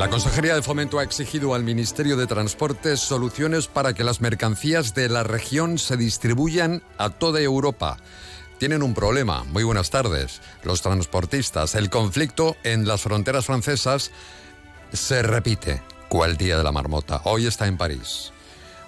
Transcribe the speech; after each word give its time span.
La 0.00 0.08
Consejería 0.08 0.54
de 0.54 0.62
Fomento 0.62 0.98
ha 0.98 1.02
exigido 1.02 1.54
al 1.54 1.62
Ministerio 1.62 2.16
de 2.16 2.26
Transportes 2.26 3.00
soluciones 3.00 3.66
para 3.66 3.92
que 3.92 4.02
las 4.02 4.22
mercancías 4.22 4.94
de 4.94 5.10
la 5.10 5.24
región 5.24 5.76
se 5.76 5.98
distribuyan 5.98 6.82
a 6.96 7.10
toda 7.10 7.38
Europa. 7.42 7.98
Tienen 8.56 8.82
un 8.82 8.94
problema. 8.94 9.44
Muy 9.44 9.62
buenas 9.62 9.90
tardes. 9.90 10.40
Los 10.64 10.80
transportistas. 10.80 11.74
El 11.74 11.90
conflicto 11.90 12.56
en 12.64 12.88
las 12.88 13.02
fronteras 13.02 13.44
francesas 13.44 14.10
se 14.90 15.22
repite. 15.22 15.82
¿Cuál 16.08 16.38
día 16.38 16.56
de 16.56 16.64
la 16.64 16.72
marmota? 16.72 17.20
Hoy 17.24 17.44
está 17.44 17.66
en 17.66 17.76
París. 17.76 18.32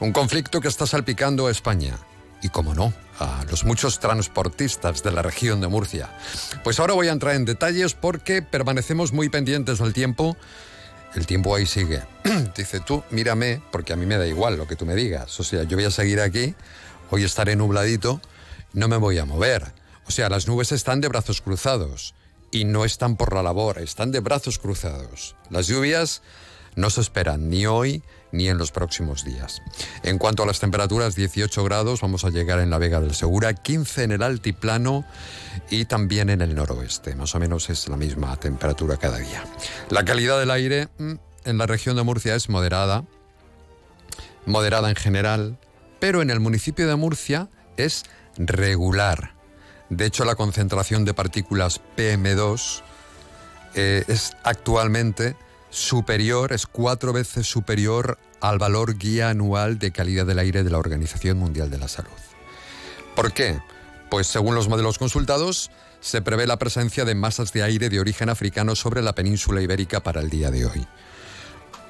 Un 0.00 0.12
conflicto 0.12 0.62
que 0.62 0.68
está 0.68 0.86
salpicando 0.86 1.46
a 1.46 1.50
España. 1.50 1.98
Y, 2.40 2.48
como 2.48 2.74
no, 2.74 2.94
a 3.18 3.44
los 3.50 3.64
muchos 3.64 4.00
transportistas 4.00 5.02
de 5.02 5.12
la 5.12 5.20
región 5.20 5.60
de 5.60 5.68
Murcia. 5.68 6.08
Pues 6.64 6.80
ahora 6.80 6.94
voy 6.94 7.08
a 7.08 7.12
entrar 7.12 7.34
en 7.34 7.44
detalles 7.44 7.92
porque 7.92 8.40
permanecemos 8.40 9.12
muy 9.12 9.28
pendientes 9.28 9.78
del 9.78 9.92
tiempo. 9.92 10.38
El 11.14 11.26
tiempo 11.26 11.54
ahí 11.54 11.66
sigue. 11.66 12.02
Dice 12.56 12.80
tú, 12.80 13.02
mírame, 13.10 13.62
porque 13.70 13.92
a 13.92 13.96
mí 13.96 14.06
me 14.06 14.16
da 14.16 14.26
igual 14.26 14.56
lo 14.56 14.66
que 14.66 14.76
tú 14.76 14.86
me 14.86 14.94
digas. 14.94 15.38
O 15.40 15.44
sea, 15.44 15.64
yo 15.64 15.76
voy 15.76 15.84
a 15.84 15.90
seguir 15.90 16.20
aquí, 16.20 16.54
hoy 17.10 17.24
estaré 17.24 17.54
nubladito, 17.56 18.20
no 18.72 18.88
me 18.88 18.96
voy 18.96 19.18
a 19.18 19.24
mover. 19.24 19.72
O 20.06 20.10
sea, 20.10 20.28
las 20.28 20.48
nubes 20.48 20.72
están 20.72 21.00
de 21.00 21.08
brazos 21.08 21.40
cruzados 21.40 22.14
y 22.50 22.64
no 22.64 22.84
están 22.84 23.16
por 23.16 23.34
la 23.34 23.42
labor, 23.42 23.78
están 23.78 24.10
de 24.10 24.20
brazos 24.20 24.58
cruzados. 24.58 25.36
Las 25.50 25.66
lluvias 25.66 26.22
no 26.76 26.90
se 26.90 27.00
esperan 27.00 27.50
ni 27.50 27.66
hoy 27.66 28.02
ni 28.32 28.48
en 28.48 28.58
los 28.58 28.72
próximos 28.72 29.24
días. 29.24 29.62
En 30.02 30.18
cuanto 30.18 30.42
a 30.42 30.46
las 30.46 30.58
temperaturas, 30.58 31.14
18 31.14 31.62
grados, 31.64 32.00
vamos 32.00 32.24
a 32.24 32.30
llegar 32.30 32.58
en 32.58 32.70
la 32.70 32.78
Vega 32.78 33.00
del 33.00 33.14
Segura, 33.14 33.54
15 33.54 34.04
en 34.04 34.12
el 34.12 34.22
altiplano 34.22 35.04
y 35.70 35.84
también 35.84 36.30
en 36.30 36.40
el 36.40 36.54
noroeste. 36.54 37.14
Más 37.14 37.34
o 37.34 37.38
menos 37.38 37.70
es 37.70 37.88
la 37.88 37.96
misma 37.96 38.36
temperatura 38.36 38.96
cada 38.96 39.18
día. 39.18 39.44
La 39.90 40.04
calidad 40.04 40.38
del 40.40 40.50
aire 40.50 40.88
mm, 40.98 41.12
en 41.44 41.58
la 41.58 41.66
región 41.66 41.96
de 41.96 42.02
Murcia 42.02 42.34
es 42.34 42.48
moderada, 42.48 43.04
moderada 44.46 44.88
en 44.88 44.96
general, 44.96 45.58
pero 46.00 46.22
en 46.22 46.30
el 46.30 46.40
municipio 46.40 46.88
de 46.88 46.96
Murcia 46.96 47.48
es 47.76 48.04
regular. 48.36 49.34
De 49.90 50.06
hecho, 50.06 50.24
la 50.24 50.36
concentración 50.36 51.04
de 51.04 51.12
partículas 51.12 51.80
PM2 51.96 52.82
eh, 53.74 54.04
es 54.08 54.34
actualmente 54.42 55.36
superior, 55.72 56.52
es 56.52 56.66
cuatro 56.66 57.12
veces 57.12 57.48
superior 57.48 58.18
al 58.40 58.58
valor 58.58 58.98
guía 58.98 59.30
anual 59.30 59.78
de 59.78 59.90
calidad 59.90 60.26
del 60.26 60.38
aire 60.38 60.62
de 60.62 60.70
la 60.70 60.78
Organización 60.78 61.38
Mundial 61.38 61.70
de 61.70 61.78
la 61.78 61.88
Salud. 61.88 62.10
¿Por 63.16 63.32
qué? 63.32 63.58
Pues 64.10 64.26
según 64.26 64.54
los 64.54 64.68
modelos 64.68 64.98
consultados, 64.98 65.70
se 66.00 66.20
prevé 66.20 66.46
la 66.46 66.58
presencia 66.58 67.04
de 67.04 67.14
masas 67.14 67.52
de 67.52 67.62
aire 67.62 67.88
de 67.88 68.00
origen 68.00 68.28
africano 68.28 68.76
sobre 68.76 69.02
la 69.02 69.14
península 69.14 69.62
ibérica 69.62 70.00
para 70.00 70.20
el 70.20 70.28
día 70.28 70.50
de 70.50 70.66
hoy. 70.66 70.86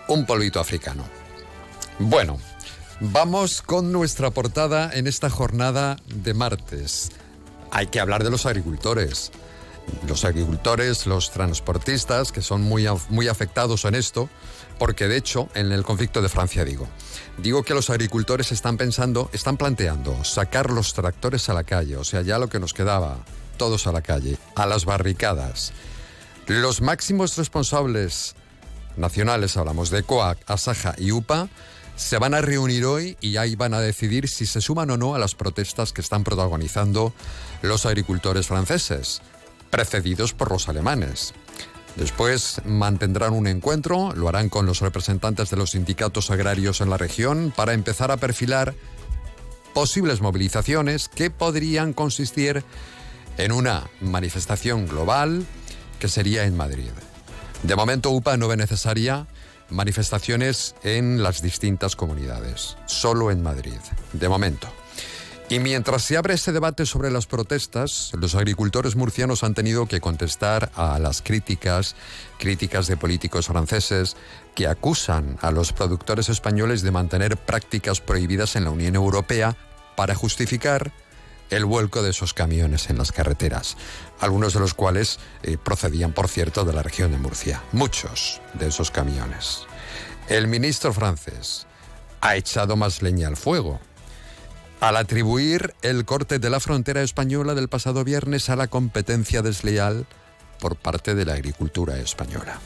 Un 0.06 0.26
polvito 0.26 0.60
africano. 0.60 1.04
Bueno, 1.98 2.38
vamos 3.00 3.62
con 3.62 3.90
nuestra 3.90 4.30
portada 4.30 4.90
en 4.92 5.06
esta 5.06 5.28
jornada 5.28 5.96
de 6.06 6.34
martes. 6.34 7.10
Hay 7.72 7.88
que 7.88 8.00
hablar 8.00 8.22
de 8.22 8.30
los 8.30 8.46
agricultores 8.46 9.32
los 10.06 10.24
agricultores, 10.24 11.06
los 11.06 11.30
transportistas, 11.30 12.32
que 12.32 12.42
son 12.42 12.62
muy, 12.62 12.86
muy 13.08 13.28
afectados 13.28 13.84
en 13.84 13.94
esto, 13.94 14.28
porque 14.78 15.08
de 15.08 15.16
hecho, 15.16 15.48
en 15.54 15.72
el 15.72 15.84
conflicto 15.84 16.22
de 16.22 16.28
Francia 16.28 16.64
digo, 16.64 16.88
digo 17.38 17.62
que 17.62 17.74
los 17.74 17.90
agricultores 17.90 18.52
están 18.52 18.76
pensando, 18.76 19.30
están 19.32 19.56
planteando 19.56 20.24
sacar 20.24 20.70
los 20.70 20.94
tractores 20.94 21.48
a 21.48 21.54
la 21.54 21.64
calle, 21.64 21.96
o 21.96 22.04
sea, 22.04 22.22
ya 22.22 22.38
lo 22.38 22.48
que 22.48 22.58
nos 22.58 22.74
quedaba, 22.74 23.18
todos 23.56 23.86
a 23.86 23.92
la 23.92 24.02
calle, 24.02 24.38
a 24.56 24.66
las 24.66 24.84
barricadas. 24.84 25.72
Los 26.46 26.80
máximos 26.80 27.36
responsables 27.36 28.34
nacionales, 28.96 29.56
hablamos 29.56 29.90
de 29.90 30.02
COAC, 30.02 30.38
ASAJA 30.50 30.94
y 30.98 31.12
UPA, 31.12 31.48
se 31.94 32.18
van 32.18 32.34
a 32.34 32.40
reunir 32.40 32.84
hoy 32.84 33.16
y 33.20 33.36
ahí 33.36 33.54
van 33.54 33.74
a 33.74 33.80
decidir 33.80 34.28
si 34.28 34.46
se 34.46 34.60
suman 34.60 34.90
o 34.90 34.96
no 34.96 35.14
a 35.14 35.18
las 35.18 35.34
protestas 35.34 35.92
que 35.92 36.00
están 36.00 36.24
protagonizando 36.24 37.12
los 37.60 37.86
agricultores 37.86 38.48
franceses 38.48 39.22
precedidos 39.72 40.34
por 40.34 40.52
los 40.52 40.68
alemanes. 40.68 41.32
Después 41.96 42.60
mantendrán 42.64 43.32
un 43.32 43.46
encuentro, 43.46 44.12
lo 44.14 44.28
harán 44.28 44.50
con 44.50 44.66
los 44.66 44.80
representantes 44.80 45.50
de 45.50 45.56
los 45.56 45.70
sindicatos 45.70 46.30
agrarios 46.30 46.82
en 46.82 46.90
la 46.90 46.98
región 46.98 47.52
para 47.56 47.72
empezar 47.72 48.10
a 48.10 48.18
perfilar 48.18 48.74
posibles 49.72 50.20
movilizaciones 50.20 51.08
que 51.08 51.30
podrían 51.30 51.94
consistir 51.94 52.62
en 53.38 53.50
una 53.50 53.90
manifestación 54.00 54.86
global 54.86 55.46
que 55.98 56.08
sería 56.08 56.44
en 56.44 56.56
Madrid. 56.56 56.90
De 57.62 57.74
momento 57.74 58.10
UPA 58.10 58.36
no 58.36 58.48
ve 58.48 58.58
necesaria 58.58 59.26
manifestaciones 59.70 60.74
en 60.82 61.22
las 61.22 61.40
distintas 61.40 61.96
comunidades, 61.96 62.76
solo 62.84 63.30
en 63.30 63.42
Madrid, 63.42 63.78
de 64.12 64.28
momento. 64.28 64.68
Y 65.52 65.60
mientras 65.60 66.00
se 66.00 66.16
abre 66.16 66.32
ese 66.32 66.50
debate 66.50 66.86
sobre 66.86 67.10
las 67.10 67.26
protestas, 67.26 68.12
los 68.14 68.34
agricultores 68.34 68.96
murcianos 68.96 69.44
han 69.44 69.52
tenido 69.52 69.84
que 69.84 70.00
contestar 70.00 70.72
a 70.76 70.98
las 70.98 71.20
críticas, 71.20 71.94
críticas 72.38 72.86
de 72.86 72.96
políticos 72.96 73.48
franceses 73.48 74.16
que 74.54 74.66
acusan 74.66 75.36
a 75.42 75.50
los 75.50 75.74
productores 75.74 76.30
españoles 76.30 76.80
de 76.80 76.90
mantener 76.90 77.36
prácticas 77.36 78.00
prohibidas 78.00 78.56
en 78.56 78.64
la 78.64 78.70
Unión 78.70 78.94
Europea 78.94 79.54
para 79.94 80.14
justificar 80.14 80.90
el 81.50 81.66
vuelco 81.66 82.02
de 82.02 82.12
esos 82.12 82.32
camiones 82.32 82.88
en 82.88 82.96
las 82.96 83.12
carreteras, 83.12 83.76
algunos 84.20 84.54
de 84.54 84.60
los 84.60 84.72
cuales 84.72 85.18
eh, 85.42 85.58
procedían, 85.62 86.14
por 86.14 86.28
cierto, 86.28 86.64
de 86.64 86.72
la 86.72 86.82
región 86.82 87.10
de 87.10 87.18
Murcia, 87.18 87.62
muchos 87.72 88.40
de 88.54 88.68
esos 88.68 88.90
camiones. 88.90 89.66
El 90.30 90.48
ministro 90.48 90.94
francés 90.94 91.66
ha 92.22 92.36
echado 92.36 92.74
más 92.74 93.02
leña 93.02 93.28
al 93.28 93.36
fuego 93.36 93.80
al 94.82 94.96
atribuir 94.96 95.74
el 95.82 96.04
corte 96.04 96.40
de 96.40 96.50
la 96.50 96.58
frontera 96.58 97.02
española 97.02 97.54
del 97.54 97.68
pasado 97.68 98.02
viernes 98.02 98.50
a 98.50 98.56
la 98.56 98.66
competencia 98.66 99.40
desleal 99.40 100.06
por 100.58 100.74
parte 100.74 101.14
de 101.14 101.24
la 101.24 101.34
agricultura 101.34 101.98
española. 101.98 102.58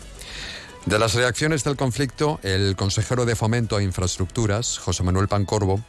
De 0.86 0.98
las 0.98 1.12
reacciones 1.12 1.62
del 1.62 1.76
conflicto, 1.76 2.40
el 2.42 2.74
consejero 2.74 3.26
de 3.26 3.36
Fomento 3.36 3.76
a 3.76 3.82
Infraestructuras, 3.82 4.78
José 4.78 5.02
Manuel 5.02 5.28
Pancorbo, 5.28 5.84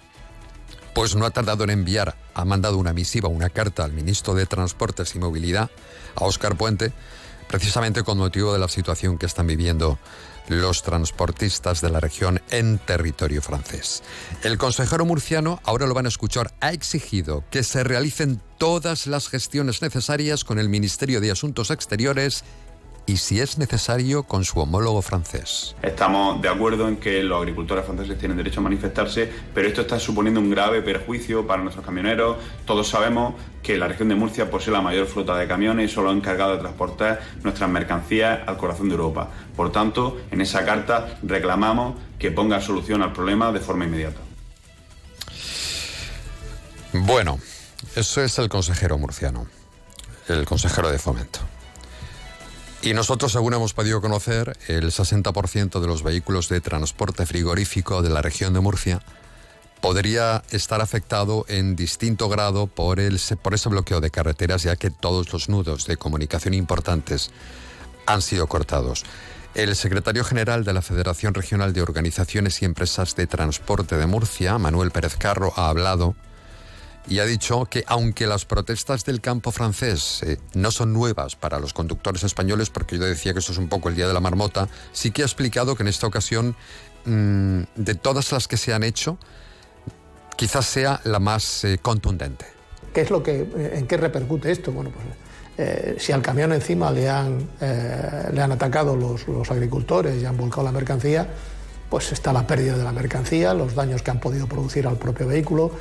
pues 0.93 1.15
no 1.15 1.25
ha 1.25 1.31
tardado 1.31 1.63
en 1.63 1.69
enviar, 1.69 2.17
ha 2.33 2.43
mandado 2.43 2.77
una 2.77 2.91
misiva, 2.91 3.29
una 3.29 3.49
carta 3.49 3.85
al 3.85 3.93
ministro 3.93 4.33
de 4.33 4.45
Transportes 4.45 5.15
y 5.15 5.19
Movilidad, 5.19 5.71
a 6.15 6.25
Óscar 6.25 6.57
Puente, 6.57 6.91
precisamente 7.47 8.03
con 8.03 8.17
motivo 8.17 8.51
de 8.51 8.59
la 8.59 8.67
situación 8.67 9.17
que 9.17 9.27
están 9.27 9.47
viviendo 9.47 9.97
los 10.47 10.83
transportistas 10.83 11.81
de 11.81 11.89
la 11.89 11.99
región 11.99 12.41
en 12.49 12.77
territorio 12.79 13.41
francés. 13.41 14.03
El 14.43 14.57
consejero 14.57 15.05
murciano, 15.05 15.59
ahora 15.63 15.87
lo 15.87 15.93
van 15.93 16.05
a 16.05 16.09
escuchar, 16.09 16.53
ha 16.59 16.71
exigido 16.71 17.43
que 17.51 17.63
se 17.63 17.83
realicen 17.83 18.41
todas 18.57 19.07
las 19.07 19.29
gestiones 19.29 19.81
necesarias 19.81 20.43
con 20.43 20.59
el 20.59 20.69
Ministerio 20.69 21.21
de 21.21 21.31
Asuntos 21.31 21.71
Exteriores 21.71 22.43
y 23.07 23.17
si 23.17 23.39
es 23.39 23.57
necesario 23.57 24.23
con 24.23 24.43
su 24.43 24.59
homólogo 24.59 25.01
francés. 25.01 25.75
Estamos 25.81 26.41
de 26.41 26.49
acuerdo 26.49 26.89
en 26.89 26.97
que 26.97 27.23
los 27.23 27.39
agricultores 27.39 27.85
franceses 27.85 28.19
tienen 28.19 28.37
derecho 28.37 28.59
a 28.59 28.63
manifestarse, 28.63 29.31
pero 29.55 29.67
esto 29.67 29.81
está 29.81 29.97
suponiendo 29.97 30.41
un 30.41 30.49
grave 30.49 30.81
perjuicio 30.81 31.47
para 31.47 31.63
nuestros 31.63 31.85
camioneros. 31.85 32.37
Todos 32.65 32.89
sabemos 32.89 33.35
que 33.63 33.77
la 33.77 33.87
región 33.87 34.09
de 34.09 34.15
Murcia 34.15 34.51
posee 34.51 34.73
la 34.73 34.81
mayor 34.81 35.07
flota 35.07 35.37
de 35.37 35.47
camiones 35.47 35.89
y 35.89 35.93
solo 35.93 36.09
ha 36.09 36.13
encargado 36.13 36.51
de 36.51 36.59
transportar 36.59 37.21
nuestras 37.43 37.69
mercancías 37.69 38.41
al 38.45 38.57
corazón 38.57 38.89
de 38.89 38.95
Europa. 38.95 39.29
Por 39.55 39.71
tanto, 39.71 40.17
en 40.29 40.41
esa 40.41 40.65
carta 40.65 41.17
reclamamos 41.23 41.95
que 42.19 42.31
ponga 42.31 42.59
solución 42.59 43.01
al 43.01 43.13
problema 43.13 43.53
de 43.53 43.61
forma 43.61 43.85
inmediata. 43.85 44.19
Bueno, 46.91 47.39
eso 47.95 48.21
es 48.21 48.37
el 48.37 48.49
consejero 48.49 48.97
murciano, 48.97 49.47
el 50.27 50.45
consejero 50.45 50.91
de 50.91 50.99
fomento. 50.99 51.39
Y 52.81 52.93
nosotros, 52.93 53.31
según 53.31 53.53
hemos 53.53 53.73
podido 53.73 54.01
conocer, 54.01 54.57
el 54.67 54.91
60% 54.91 55.79
de 55.79 55.87
los 55.87 56.03
vehículos 56.03 56.47
de 56.47 56.61
transporte 56.61 57.25
frigorífico 57.25 58.01
de 58.01 58.09
la 58.09 58.21
región 58.21 58.53
de 58.53 58.59
Murcia 58.59 59.01
podría 59.81 60.43
estar 60.51 60.81
afectado 60.81 61.45
en 61.47 61.75
distinto 61.75 62.29
grado 62.29 62.67
por, 62.67 62.99
el, 62.99 63.19
por 63.41 63.53
ese 63.53 63.69
bloqueo 63.69 64.01
de 64.01 64.11
carreteras, 64.11 64.63
ya 64.63 64.75
que 64.75 64.89
todos 64.89 65.31
los 65.33 65.49
nudos 65.49 65.85
de 65.85 65.97
comunicación 65.97 66.53
importantes 66.53 67.31
han 68.05 68.21
sido 68.21 68.47
cortados. 68.47 69.03
El 69.55 69.75
secretario 69.75 70.23
general 70.23 70.63
de 70.63 70.73
la 70.73 70.81
Federación 70.81 71.33
Regional 71.33 71.73
de 71.73 71.81
Organizaciones 71.81 72.61
y 72.61 72.65
Empresas 72.65 73.15
de 73.15 73.27
Transporte 73.27 73.97
de 73.97 74.05
Murcia, 74.05 74.57
Manuel 74.57 74.91
Pérez 74.91 75.15
Carro, 75.15 75.51
ha 75.55 75.69
hablado 75.69 76.15
y 77.09 77.19
ha 77.19 77.25
dicho 77.25 77.65
que 77.65 77.83
aunque 77.87 78.27
las 78.27 78.45
protestas 78.45 79.05
del 79.05 79.21
campo 79.21 79.51
francés 79.51 80.21
eh, 80.23 80.37
no 80.53 80.71
son 80.71 80.93
nuevas 80.93 81.35
para 81.35 81.59
los 81.59 81.73
conductores 81.73 82.23
españoles, 82.23 82.69
porque 82.69 82.97
yo 82.97 83.05
decía 83.05 83.33
que 83.33 83.39
esto 83.39 83.53
es 83.53 83.57
un 83.57 83.69
poco 83.69 83.89
el 83.89 83.95
día 83.95 84.07
de 84.07 84.13
la 84.13 84.19
marmota, 84.19 84.67
sí 84.91 85.11
que 85.11 85.21
ha 85.21 85.25
explicado 85.25 85.75
que 85.75 85.83
en 85.83 85.89
esta 85.89 86.07
ocasión, 86.07 86.55
mm, 87.05 87.61
de 87.75 87.95
todas 87.95 88.31
las 88.31 88.47
que 88.47 88.57
se 88.57 88.73
han 88.73 88.83
hecho, 88.83 89.17
quizás 90.35 90.65
sea 90.65 91.01
la 91.05 91.19
más 91.19 91.63
eh, 91.63 91.79
contundente. 91.81 92.45
¿Qué 92.93 93.01
es 93.01 93.09
lo 93.09 93.23
que, 93.23 93.41
eh, 93.41 93.71
en 93.75 93.87
qué 93.87 93.97
repercute 93.97 94.51
esto? 94.51 94.71
Bueno, 94.71 94.91
pues 94.91 95.05
si 95.97 96.11
al 96.11 96.21
camión 96.21 96.53
encima 96.53 96.91
le 96.91 97.09
han, 97.09 97.49
le 97.59 98.39
han 98.39 98.51
atacado 98.51 98.95
los, 98.95 99.27
los 99.27 99.49
agricultores 99.49 100.21
y 100.21 100.23
han 100.23 100.37
volcado 100.37 100.61
la 100.61 100.71
mercancía, 100.71 101.27
pues 101.89 102.11
está 102.11 102.31
la 102.31 102.45
pérdida 102.45 102.77
de 102.77 102.83
la 102.83 102.91
mercancía, 102.91 103.55
los 103.55 103.73
daños 103.73 104.03
que 104.03 104.11
han 104.11 104.19
podido 104.19 104.45
producir 104.45 104.85
al 104.85 104.97
propio 104.97 105.25
vehículo 105.25 105.71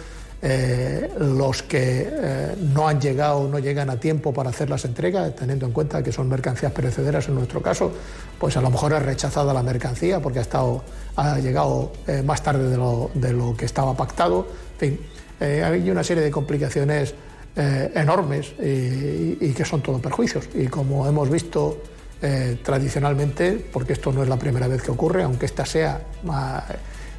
eh, 0.49 1.11
los 1.19 1.65
que 1.65 2.09
eh, 2.09 2.55
no 2.73 2.87
han 2.87 3.01
llegado 3.01 3.39
o 3.39 3.49
no 3.49 3.59
llegan 3.59 3.91
a 3.91 3.99
tiempo 3.99 4.33
para 4.33 4.51
hacer 4.51 4.71
las 4.71 4.85
entregas, 4.85 5.35
teniendo 5.35 5.67
en 5.67 5.73
cuenta 5.73 6.05
que 6.05 6.13
son 6.13 6.29
mercancías 6.29 6.71
perecederas 6.71 7.27
en 7.27 7.35
nuestro 7.35 7.61
caso, 7.61 7.91
pues 8.39 8.57
a 8.57 8.61
lo 8.61 8.71
mejor 8.71 8.93
es 8.93 9.03
rechazada 9.03 9.53
la 9.53 9.65
mercancía 9.65 10.21
porque 10.21 10.39
ha, 10.39 10.43
estado, 10.43 10.85
ha 11.17 11.41
llegado 11.41 11.91
eh, 12.07 12.23
más 12.23 12.45
tarde 12.45 12.71
de 12.71 12.77
lo, 12.77 13.11
de 13.15 13.33
lo, 13.33 13.57
que 13.57 13.65
estaba 13.65 13.97
pactado. 13.97 14.47
En 14.75 14.79
fin, 14.79 15.01
hay 15.41 15.91
una 15.91 16.05
serie 16.05 16.23
de 16.23 16.31
complicaciones 16.31 17.15
enormes 17.57 18.53
y, 18.61 19.39
y, 19.41 19.53
que 19.53 19.65
son 19.65 19.83
todo 19.83 19.99
perjuicios. 19.99 20.49
Y 20.55 20.69
como 20.69 21.09
hemos 21.09 21.29
visto 21.29 21.83
tradicionalmente, 22.63 23.67
porque 23.73 23.95
esto 23.95 24.13
no 24.13 24.23
es 24.23 24.29
la 24.29 24.39
primera 24.39 24.69
vez 24.69 24.83
que 24.83 24.93
ocurre, 24.93 25.25
aunque 25.25 25.47
esta 25.47 25.67
sea 25.67 26.01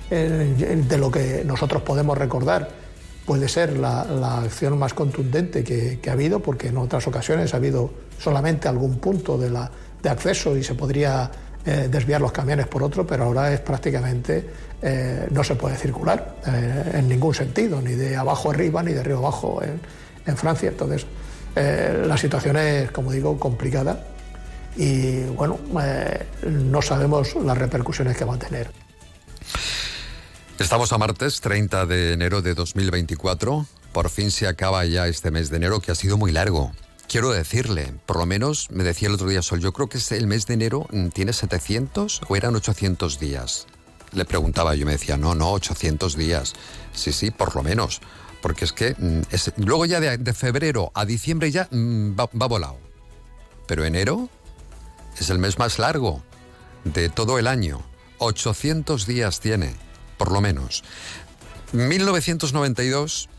de 0.09 0.97
lo 0.97 1.11
que 1.11 1.43
nosotros 1.45 1.81
podemos 1.81 2.17
recordar, 2.17 2.86
puede 3.27 3.49
ser 3.49 3.77
la, 3.77 4.03
acción 4.37 4.79
más 4.79 4.93
contundente 4.93 5.61
que, 5.61 5.99
ha 6.07 6.13
habido, 6.13 6.39
porque 6.39 6.69
en 6.69 6.77
otras 6.77 7.05
ocasiones 7.07 7.53
ha 7.53 7.57
habido 7.57 7.91
solamente 8.17 8.69
algún 8.69 8.99
punto 8.99 9.37
de, 9.37 9.51
acceso 10.09 10.55
y 10.55 10.63
se 10.63 10.73
podría 10.73 11.29
eh, 11.65 11.89
desviar 11.91 12.21
los 12.21 12.31
camiones 12.31 12.67
por 12.67 12.81
otro, 12.81 13.05
pero 13.05 13.25
ahora 13.25 13.51
es 13.51 13.59
prácticamente 13.59 14.45
eh, 14.81 15.27
no 15.29 15.43
se 15.43 15.55
puede 15.55 15.75
circular 15.75 16.37
eh, 16.47 16.91
en 16.93 17.09
ningún 17.09 17.33
sentido, 17.33 17.81
ni 17.81 17.91
de 17.95 18.15
abajo 18.15 18.51
arriba 18.51 18.81
ni 18.81 18.93
de 18.93 19.01
arriba 19.01 19.17
abajo 19.17 19.61
en, 19.61 19.81
en 20.25 20.37
Francia. 20.37 20.69
Entonces, 20.69 21.05
la 21.55 22.15
situación 22.15 22.55
es, 22.55 22.91
como 22.91 23.11
digo, 23.11 23.37
complicada 23.37 24.05
y 24.77 25.23
bueno, 25.23 25.57
no 26.43 26.81
sabemos 26.83 27.35
las 27.35 27.57
repercusiones 27.57 28.15
que 28.15 28.23
va 28.23 28.35
a 28.35 28.39
tener. 28.39 28.69
Estamos 30.59 30.91
a 30.91 30.97
martes 30.97 31.39
30 31.41 31.85
de 31.85 32.13
enero 32.13 32.41
de 32.41 32.55
2024. 32.55 33.67
Por 33.93 34.09
fin 34.09 34.31
se 34.31 34.47
acaba 34.47 34.83
ya 34.85 35.07
este 35.07 35.29
mes 35.29 35.51
de 35.51 35.57
enero 35.57 35.81
que 35.81 35.91
ha 35.91 35.95
sido 35.95 36.17
muy 36.17 36.31
largo. 36.31 36.71
Quiero 37.07 37.31
decirle, 37.31 37.93
por 38.07 38.17
lo 38.17 38.25
menos 38.25 38.71
me 38.71 38.83
decía 38.83 39.07
el 39.07 39.13
otro 39.13 39.29
día 39.29 39.43
Sol, 39.43 39.59
yo 39.59 39.71
creo 39.71 39.87
que 39.87 39.99
el 40.15 40.25
mes 40.25 40.47
de 40.47 40.55
enero 40.55 40.87
mm, 40.91 41.09
tiene 41.09 41.31
700 41.31 42.21
o 42.27 42.35
eran 42.35 42.55
800 42.55 43.19
días. 43.19 43.67
Le 44.13 44.25
preguntaba, 44.25 44.73
yo 44.73 44.87
me 44.87 44.93
decía, 44.93 45.15
no, 45.15 45.35
no, 45.35 45.51
800 45.51 46.17
días. 46.17 46.53
Sí, 46.91 47.13
sí, 47.13 47.29
por 47.29 47.55
lo 47.55 47.61
menos. 47.61 48.01
Porque 48.41 48.65
es 48.65 48.73
que 48.73 48.95
mm, 48.97 49.61
luego 49.63 49.85
ya 49.85 49.99
de, 49.99 50.33
febrero 50.33 50.91
a 50.95 51.05
diciembre 51.05 51.51
ya 51.51 51.67
mm, 51.69 52.19
va, 52.19 52.29
va 52.33 52.47
volado. 52.47 52.79
Pero 53.67 53.85
enero 53.85 54.27
es 55.19 55.29
el 55.29 55.37
mes 55.37 55.59
más 55.59 55.77
largo 55.77 56.23
de 56.83 57.09
todo 57.09 57.37
el 57.37 57.45
año. 57.45 57.83
800 58.17 59.05
días 59.05 59.39
tiene 59.39 59.86
por 60.17 60.31
lo 60.31 60.41
menos. 60.41 60.83
1992, 61.73 63.29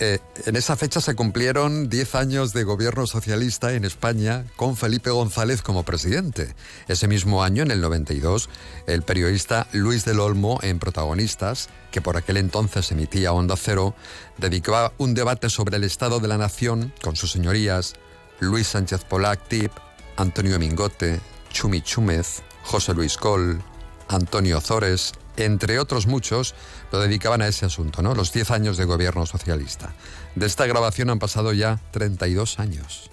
eh, 0.00 0.20
en 0.46 0.54
esa 0.54 0.76
fecha 0.76 1.00
se 1.00 1.16
cumplieron 1.16 1.88
10 1.88 2.14
años 2.14 2.52
de 2.52 2.62
gobierno 2.62 3.06
socialista 3.06 3.72
en 3.72 3.84
España 3.84 4.44
con 4.54 4.76
Felipe 4.76 5.10
González 5.10 5.60
como 5.62 5.82
presidente. 5.82 6.54
Ese 6.86 7.08
mismo 7.08 7.42
año, 7.42 7.62
en 7.64 7.72
el 7.72 7.80
92, 7.80 8.48
el 8.86 9.02
periodista 9.02 9.66
Luis 9.72 10.04
del 10.04 10.20
Olmo, 10.20 10.60
en 10.62 10.78
Protagonistas, 10.78 11.68
que 11.90 12.00
por 12.00 12.16
aquel 12.16 12.36
entonces 12.36 12.92
emitía 12.92 13.32
Onda 13.32 13.56
Cero, 13.56 13.96
dedicaba 14.36 14.92
un 14.98 15.14
debate 15.14 15.50
sobre 15.50 15.76
el 15.78 15.84
estado 15.84 16.20
de 16.20 16.28
la 16.28 16.38
nación 16.38 16.92
con 17.02 17.16
sus 17.16 17.32
señorías 17.32 17.94
Luis 18.38 18.68
Sánchez 18.68 19.02
Polac 19.04 19.48
Tip, 19.48 19.72
Antonio 20.16 20.58
Mingote, 20.60 21.20
Chumi 21.50 21.82
Chúmez, 21.82 22.42
José 22.62 22.94
Luis 22.94 23.16
Col, 23.16 23.60
Antonio 24.06 24.60
Zores, 24.60 25.12
entre 25.44 25.78
otros 25.78 26.06
muchos, 26.06 26.54
lo 26.92 27.00
dedicaban 27.00 27.42
a 27.42 27.48
ese 27.48 27.66
asunto, 27.66 28.02
¿no? 28.02 28.14
Los 28.14 28.32
10 28.32 28.50
años 28.50 28.76
de 28.76 28.84
gobierno 28.84 29.26
socialista. 29.26 29.94
De 30.34 30.46
esta 30.46 30.66
grabación 30.66 31.10
han 31.10 31.18
pasado 31.18 31.52
ya 31.52 31.80
32 31.92 32.58
años. 32.58 33.10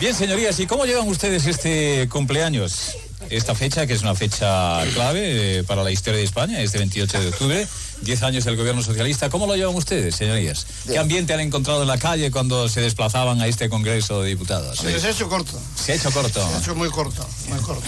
Bien, 0.00 0.14
señorías, 0.14 0.60
¿y 0.60 0.66
cómo 0.66 0.84
llevan 0.84 1.08
ustedes 1.08 1.46
este 1.46 2.08
cumpleaños? 2.08 2.96
esta 3.30 3.54
fecha, 3.54 3.86
que 3.86 3.92
es 3.92 4.02
una 4.02 4.14
fecha 4.14 4.82
clave 4.94 5.58
eh, 5.58 5.64
para 5.64 5.82
la 5.82 5.90
historia 5.90 6.18
de 6.18 6.24
España, 6.24 6.60
este 6.60 6.78
28 6.78 7.20
de 7.20 7.28
octubre, 7.28 7.68
10 8.02 8.22
años 8.22 8.44
del 8.44 8.56
gobierno 8.56 8.82
socialista. 8.82 9.30
¿Cómo 9.30 9.46
lo 9.46 9.56
llevan 9.56 9.74
ustedes, 9.74 10.16
señorías? 10.16 10.66
¿Qué 10.86 10.98
ambiente 10.98 11.34
han 11.34 11.40
encontrado 11.40 11.82
en 11.82 11.88
la 11.88 11.98
calle 11.98 12.30
cuando 12.30 12.68
se 12.68 12.80
desplazaban 12.80 13.40
a 13.40 13.46
este 13.46 13.68
Congreso 13.68 14.22
de 14.22 14.30
Diputados? 14.30 14.78
se 14.78 15.06
ha 15.06 15.10
hecho 15.10 15.28
corto. 15.28 15.58
Se 15.74 15.92
ha 15.92 15.94
hecho 15.96 16.10
corto. 16.10 16.46
Se 16.48 16.56
ha 16.56 16.58
hecho 16.58 16.74
muy 16.74 16.90
corto, 16.90 17.26
muy 17.48 17.58
corto. 17.60 17.82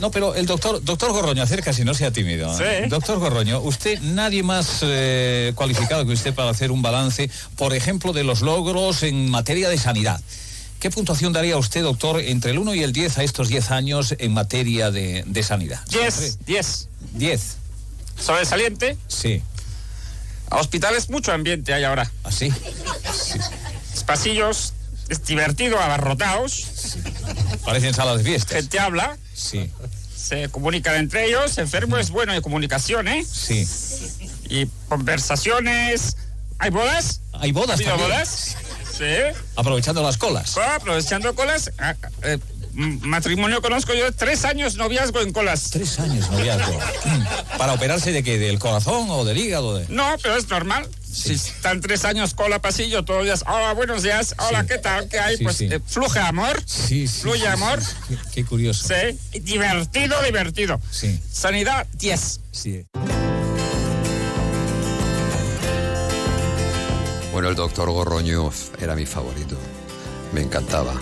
no, 0.00 0.10
pero 0.10 0.34
el 0.34 0.46
doctor, 0.46 0.82
doctor 0.82 1.12
Gorroño, 1.12 1.42
acércase, 1.42 1.84
no 1.84 1.94
sea 1.94 2.10
tímido. 2.10 2.56
Sí. 2.56 2.88
Doctor 2.88 3.18
Gorroño, 3.18 3.60
usted, 3.60 4.00
nadie 4.00 4.42
más 4.42 4.78
eh, 4.82 5.52
cualificado 5.54 6.06
que 6.06 6.12
usted 6.12 6.34
para 6.34 6.50
hacer 6.50 6.70
un 6.70 6.82
balance, 6.82 7.30
por 7.56 7.74
ejemplo, 7.74 8.12
de 8.12 8.24
los 8.24 8.40
logros 8.42 9.02
en 9.02 9.30
materia 9.30 9.68
de 9.68 9.78
sanidad. 9.78 10.20
¿Qué 10.80 10.90
puntuación 10.90 11.34
daría 11.34 11.58
usted, 11.58 11.82
doctor, 11.82 12.20
entre 12.20 12.52
el 12.52 12.58
1 12.58 12.74
y 12.74 12.82
el 12.82 12.94
10 12.94 13.18
a 13.18 13.22
estos 13.22 13.48
10 13.48 13.70
años 13.70 14.14
en 14.18 14.32
materia 14.32 14.90
de, 14.90 15.42
sanidad? 15.42 15.80
10, 15.90 16.38
10. 16.46 16.88
10. 17.12 17.56
¿Sobresaliente? 18.20 18.96
Sí. 19.08 19.42
A 20.50 20.58
hospitales 20.58 21.10
mucho 21.10 21.32
ambiente 21.32 21.72
hay 21.72 21.84
ahora. 21.84 22.10
¿Ah, 22.24 22.32
sí? 22.32 22.52
Pasillos, 24.06 24.74
es 25.08 25.24
divertido, 25.24 25.78
abarrotados. 25.78 26.96
Parecen 27.64 27.94
salas 27.94 28.18
de 28.18 28.24
fiestas. 28.24 28.56
Gente 28.56 28.80
habla. 28.80 29.16
Sí. 29.32 29.70
Se 30.16 30.48
comunican 30.48 30.96
entre 30.96 31.26
ellos. 31.26 31.58
Enfermo 31.58 31.96
es 31.96 32.10
bueno 32.10 32.32
de 32.32 32.42
comunicación, 32.42 33.06
¿eh? 33.06 33.24
Sí. 33.24 33.68
Y 34.48 34.66
conversaciones. 34.88 36.16
¿Hay 36.58 36.70
bodas? 36.70 37.20
¿Hay 37.32 37.52
bodas? 37.52 37.80
¿Hay 37.80 37.86
bodas? 37.86 38.56
Aprovechando 39.56 40.02
las 40.02 40.16
colas. 40.18 40.56
aprovechando 40.58 41.34
colas. 41.34 41.70
Ah, 41.78 41.94
eh, 42.22 42.38
matrimonio 42.80 43.60
conozco 43.60 43.94
yo 43.94 44.12
tres 44.12 44.44
años 44.44 44.76
noviazgo 44.76 45.20
en 45.20 45.32
colas. 45.32 45.70
Tres 45.70 45.98
años 46.00 46.30
noviazgo. 46.30 46.78
¿Para 47.58 47.74
operarse 47.74 48.12
de 48.12 48.22
qué? 48.22 48.38
¿Del 48.38 48.58
corazón 48.58 49.06
o 49.10 49.24
del 49.24 49.38
hígado? 49.38 49.76
De... 49.76 49.86
No, 49.88 50.16
pero 50.22 50.36
es 50.36 50.48
normal. 50.48 50.88
Si 51.12 51.34
están 51.34 51.80
tres 51.80 52.04
años 52.04 52.34
cola 52.34 52.60
pasillo, 52.60 53.04
todos 53.04 53.18
los 53.18 53.26
días, 53.26 53.44
hola, 53.46 53.72
buenos 53.72 54.04
días, 54.04 54.34
hola, 54.38 54.64
¿qué 54.64 54.78
tal? 54.78 55.08
¿Qué 55.08 55.18
hay? 55.18 55.36
pues 55.38 55.60
eh, 55.60 55.80
fluye 55.84 56.20
amor. 56.20 56.62
Sí, 56.64 57.08
Fluye 57.08 57.48
amor. 57.48 57.80
Qué 58.32 58.44
curioso. 58.44 58.86
Sí. 58.88 59.40
Divertido, 59.40 60.22
divertido. 60.22 60.80
Sí. 60.90 61.20
Sanidad, 61.30 61.86
10. 61.94 62.40
Sí. 62.52 62.86
Bueno, 67.32 67.48
el 67.48 67.56
doctor 67.56 67.90
Gorroño 67.90 68.50
era 68.80 68.94
mi 68.94 69.04
favorito. 69.06 69.56
Me 70.32 70.42
encantaba. 70.42 70.94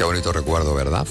Qué 0.00 0.04
bonito 0.04 0.32
recuerdo, 0.32 0.74
¿verdad? 0.74 1.06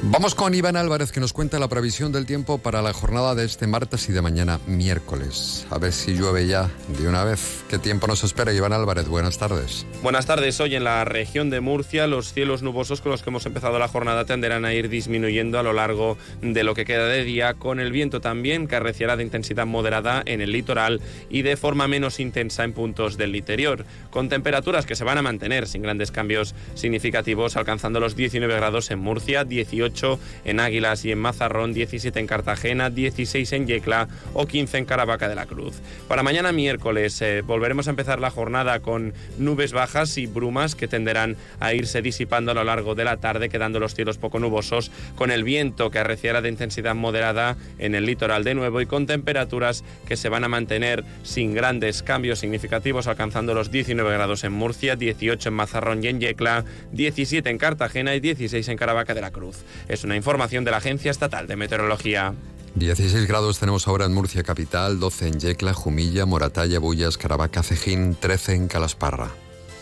Vamos 0.00 0.36
con 0.36 0.54
Iván 0.54 0.76
Álvarez 0.76 1.10
que 1.10 1.18
nos 1.18 1.32
cuenta 1.32 1.58
la 1.58 1.66
previsión 1.66 2.12
del 2.12 2.24
tiempo 2.24 2.58
para 2.58 2.82
la 2.82 2.92
jornada 2.92 3.34
de 3.34 3.44
este 3.44 3.66
martes 3.66 4.08
y 4.08 4.12
de 4.12 4.22
mañana 4.22 4.60
miércoles. 4.68 5.66
A 5.70 5.78
ver 5.78 5.92
si 5.92 6.14
llueve 6.14 6.46
ya 6.46 6.70
de 6.96 7.08
una 7.08 7.24
vez. 7.24 7.64
¿Qué 7.68 7.78
tiempo 7.78 8.06
nos 8.06 8.22
espera 8.22 8.52
Iván 8.52 8.72
Álvarez? 8.72 9.08
Buenas 9.08 9.38
tardes. 9.38 9.86
Buenas 10.00 10.24
tardes. 10.24 10.60
Hoy 10.60 10.76
en 10.76 10.84
la 10.84 11.04
región 11.04 11.50
de 11.50 11.60
Murcia 11.60 12.06
los 12.06 12.32
cielos 12.32 12.62
nubosos 12.62 13.00
con 13.00 13.10
los 13.10 13.24
que 13.24 13.30
hemos 13.30 13.44
empezado 13.44 13.76
la 13.80 13.88
jornada 13.88 14.24
tenderán 14.24 14.64
a 14.64 14.72
ir 14.72 14.88
disminuyendo 14.88 15.58
a 15.58 15.64
lo 15.64 15.72
largo 15.72 16.16
de 16.42 16.62
lo 16.62 16.74
que 16.74 16.84
queda 16.84 17.06
de 17.08 17.24
día 17.24 17.54
con 17.54 17.80
el 17.80 17.90
viento 17.90 18.20
también 18.20 18.68
que 18.68 18.76
arreciará 18.76 19.16
de 19.16 19.24
intensidad 19.24 19.66
moderada 19.66 20.22
en 20.26 20.40
el 20.40 20.52
litoral 20.52 21.00
y 21.28 21.42
de 21.42 21.56
forma 21.56 21.88
menos 21.88 22.20
intensa 22.20 22.62
en 22.62 22.72
puntos 22.72 23.16
del 23.16 23.34
interior, 23.34 23.84
con 24.10 24.28
temperaturas 24.28 24.86
que 24.86 24.94
se 24.94 25.02
van 25.02 25.18
a 25.18 25.22
mantener 25.22 25.66
sin 25.66 25.82
grandes 25.82 26.12
cambios 26.12 26.54
significativos 26.74 27.56
alcanzando 27.56 27.98
los 27.98 28.14
19 28.14 28.54
grados 28.54 28.92
en 28.92 29.00
Murcia, 29.00 29.42
18 29.44 29.87
18 29.88 30.18
en 30.44 30.60
Águilas 30.60 31.04
y 31.04 31.12
en 31.12 31.18
Mazarrón, 31.18 31.72
17 31.72 32.18
en 32.18 32.26
Cartagena, 32.26 32.90
16 32.90 33.52
en 33.52 33.66
Yecla 33.66 34.08
o 34.34 34.46
15 34.46 34.78
en 34.78 34.84
Caravaca 34.84 35.28
de 35.28 35.34
la 35.34 35.46
Cruz. 35.46 35.76
Para 36.06 36.22
mañana 36.22 36.52
miércoles 36.52 37.20
eh, 37.22 37.42
volveremos 37.42 37.86
a 37.86 37.90
empezar 37.90 38.20
la 38.20 38.30
jornada 38.30 38.80
con 38.80 39.14
nubes 39.38 39.72
bajas 39.72 40.18
y 40.18 40.26
brumas 40.26 40.74
que 40.74 40.88
tenderán 40.88 41.36
a 41.60 41.74
irse 41.74 42.02
disipando 42.02 42.52
a 42.52 42.54
lo 42.54 42.64
largo 42.64 42.94
de 42.94 43.04
la 43.04 43.16
tarde, 43.16 43.48
quedando 43.48 43.80
los 43.80 43.94
cielos 43.94 44.18
poco 44.18 44.38
nubosos, 44.38 44.90
con 45.16 45.30
el 45.30 45.44
viento 45.44 45.90
que 45.90 45.98
arreciará 45.98 46.40
de 46.42 46.48
intensidad 46.48 46.94
moderada 46.94 47.56
en 47.78 47.94
el 47.94 48.06
litoral 48.06 48.44
de 48.44 48.54
nuevo 48.54 48.80
y 48.80 48.86
con 48.86 49.06
temperaturas 49.06 49.84
que 50.06 50.16
se 50.16 50.28
van 50.28 50.44
a 50.44 50.48
mantener 50.48 51.04
sin 51.22 51.54
grandes 51.54 52.02
cambios 52.02 52.38
significativos, 52.38 53.06
alcanzando 53.06 53.54
los 53.54 53.70
19 53.70 54.12
grados 54.12 54.44
en 54.44 54.52
Murcia, 54.52 54.96
18 54.96 55.48
en 55.48 55.54
Mazarrón 55.54 56.04
y 56.04 56.08
en 56.08 56.20
Yecla, 56.20 56.64
17 56.92 57.48
en 57.48 57.58
Cartagena 57.58 58.14
y 58.14 58.20
16 58.20 58.68
en 58.68 58.76
Caravaca 58.76 59.14
de 59.14 59.20
la 59.20 59.30
Cruz. 59.30 59.64
Es 59.86 60.04
una 60.04 60.16
información 60.16 60.64
de 60.64 60.70
la 60.70 60.78
Agencia 60.78 61.10
Estatal 61.10 61.46
de 61.46 61.56
Meteorología. 61.56 62.34
16 62.74 63.26
grados 63.26 63.58
tenemos 63.58 63.88
ahora 63.88 64.06
en 64.06 64.14
Murcia 64.14 64.42
capital, 64.42 65.00
12 65.00 65.28
en 65.28 65.40
Yecla, 65.40 65.74
Jumilla, 65.74 66.26
Moratalla, 66.26 66.78
Bullas, 66.78 67.18
Caravaca, 67.18 67.62
Cejín, 67.62 68.14
13 68.14 68.54
en 68.54 68.68
Calasparra. 68.68 69.30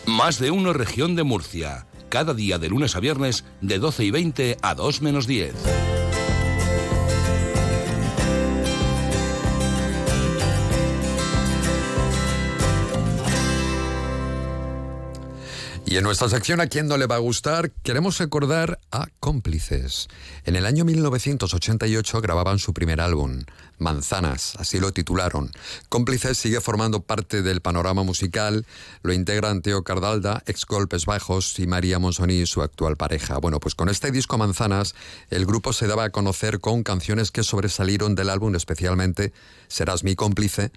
Más 0.05 0.39
de 0.39 0.51
uno 0.51 0.73
región 0.73 1.15
de 1.15 1.23
Murcia. 1.23 1.85
Cada 2.09 2.33
día 2.33 2.57
de 2.57 2.69
lunes 2.69 2.95
a 2.95 2.99
viernes 2.99 3.43
de 3.61 3.79
12 3.79 4.05
y 4.05 4.11
20 4.11 4.57
a 4.61 4.75
2 4.75 5.01
menos 5.01 5.27
10. 5.27 5.53
Y 15.89 15.95
en 15.95 16.03
nuestra 16.03 16.27
sección 16.27 16.59
¿A 16.59 16.67
quién 16.67 16.87
no 16.87 16.97
le 16.97 17.05
va 17.05 17.15
a 17.15 17.19
gustar? 17.19 17.71
queremos 17.81 18.17
recordar 18.17 18.77
a 18.91 19.07
Cómplices. 19.21 20.09
En 20.43 20.57
el 20.57 20.65
año 20.65 20.83
1988 20.83 22.19
grababan 22.19 22.59
su 22.59 22.73
primer 22.73 22.99
álbum, 22.99 23.45
Manzanas, 23.77 24.57
así 24.57 24.81
lo 24.81 24.91
titularon. 24.91 25.49
Cómplices 25.87 26.37
sigue 26.37 26.59
formando 26.59 27.03
parte 27.03 27.41
del 27.41 27.61
panorama 27.61 28.03
musical, 28.03 28.65
lo 29.01 29.13
integran 29.13 29.61
Teo 29.61 29.85
Cardalda, 29.85 30.43
ex 30.45 30.65
Golpes 30.65 31.05
Bajos, 31.05 31.57
y 31.57 31.67
María 31.67 31.99
Monsoní, 31.99 32.45
su 32.47 32.61
actual 32.61 32.97
pareja. 32.97 33.37
Bueno, 33.37 33.61
pues 33.61 33.73
con 33.73 33.87
este 33.87 34.11
disco 34.11 34.37
Manzanas, 34.37 34.93
el 35.29 35.45
grupo 35.45 35.71
se 35.71 35.87
daba 35.87 36.03
a 36.03 36.09
conocer 36.09 36.59
con 36.59 36.83
canciones 36.83 37.31
que 37.31 37.43
sobresalieron 37.43 38.13
del 38.13 38.29
álbum, 38.29 38.55
especialmente 38.55 39.31
Serás 39.69 40.03
mi 40.03 40.17
cómplice 40.17 40.73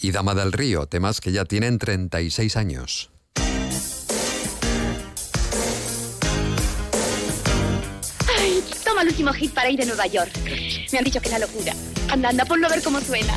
y 0.00 0.12
Dama 0.12 0.36
del 0.36 0.52
Río, 0.52 0.86
temas 0.86 1.20
que 1.20 1.32
ya 1.32 1.46
tienen 1.46 1.78
36 1.78 2.56
años. 2.56 3.11
El 9.00 9.08
último 9.08 9.32
hit 9.32 9.52
para 9.52 9.70
ir 9.70 9.80
a 9.82 9.84
Nueva 9.84 10.06
York. 10.06 10.32
Me 10.92 10.98
han 10.98 11.04
dicho 11.04 11.20
que 11.20 11.28
es 11.28 11.32
la 11.32 11.38
locura. 11.38 11.72
Anda, 12.10 12.28
anda, 12.28 12.44
ponlo 12.44 12.66
a 12.66 12.70
ver 12.70 12.82
cómo 12.82 13.00
suena. 13.00 13.34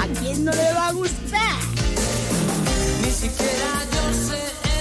¿A 0.00 0.06
quién 0.20 0.44
no 0.44 0.52
le 0.52 0.72
va 0.72 0.88
a 0.88 0.92
gustar? 0.92 1.58
Ni 3.02 3.10
siquiera 3.10 3.82
yo 3.92 4.28
sé 4.28 4.73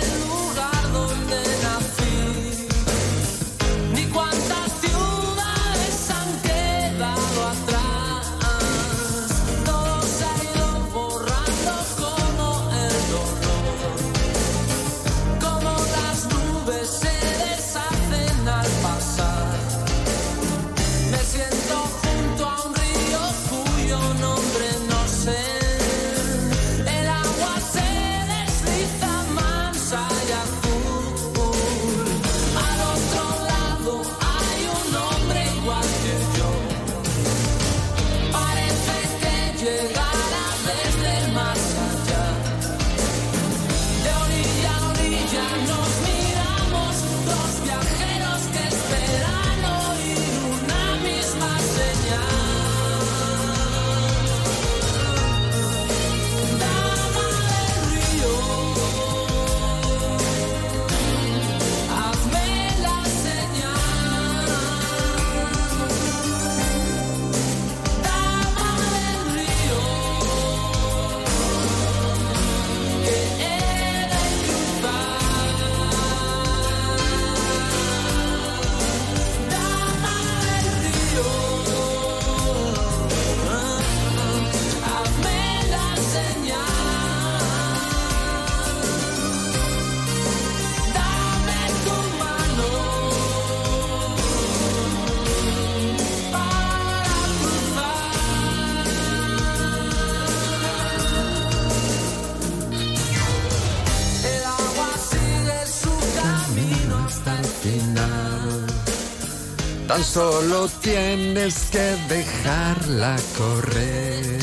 solo 110.13 110.67
tienes 110.79 111.55
que 111.71 111.97
dejarla 112.07 113.15
correr. 113.35 114.39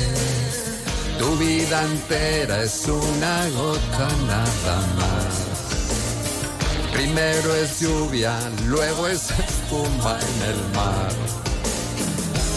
Tu 1.17 1.37
vida 1.37 1.83
entera 1.85 2.65
es 2.65 2.89
una 2.89 3.49
gota 3.51 4.09
nada 4.27 4.77
más. 4.99 5.33
Primero 6.93 7.55
es 7.55 7.81
lluvia, 7.81 8.37
luego 8.67 9.07
es 9.07 9.31
espuma 9.31 10.19
en 10.19 10.39
el 10.51 10.61
mar. 10.75 11.13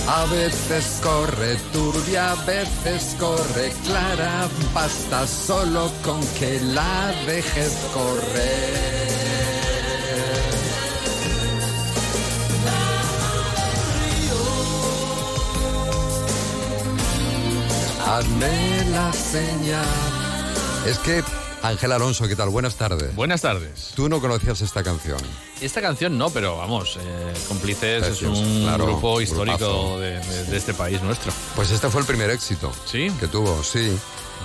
A 0.08 0.26
veces 0.26 1.00
corre 1.04 1.56
turbia, 1.72 2.32
a 2.32 2.36
veces 2.46 3.16
corre 3.20 3.74
clara. 3.86 4.48
Basta 4.74 5.28
solo 5.28 5.92
con 6.04 6.20
que 6.40 6.60
la 6.62 7.14
dejes 7.28 7.74
correr. 7.94 9.03
Hazme 18.18 18.86
la 18.92 19.12
señal. 19.12 19.84
Es 20.86 21.00
que, 21.00 21.24
Ángel 21.64 21.92
Alonso, 21.94 22.28
¿qué 22.28 22.36
tal? 22.36 22.50
Buenas 22.50 22.76
tardes. 22.76 23.16
Buenas 23.16 23.42
tardes. 23.42 23.90
Tú 23.96 24.08
no 24.08 24.22
conocías 24.22 24.62
esta 24.62 24.84
canción. 24.84 25.18
Esta 25.60 25.82
canción 25.82 26.16
no, 26.16 26.30
pero 26.30 26.58
vamos, 26.58 27.00
eh, 27.02 27.34
Cómplices 27.48 28.06
es 28.06 28.22
un 28.22 28.62
claro, 28.66 28.86
grupo 28.86 29.20
histórico 29.20 30.00
de, 30.00 30.20
de- 30.20 30.44
de 30.44 30.58
este 30.58 30.76
país 30.76 31.02
nuestro. 31.02 31.32
Pues 31.56 31.72
este 31.72 31.90
fue 31.90 32.02
el 32.02 32.06
primer 32.08 32.30
éxito. 32.30 32.72
¿Sí? 32.86 33.10
Que 33.20 33.28
tuvo, 33.28 33.64
sí. 33.64 33.98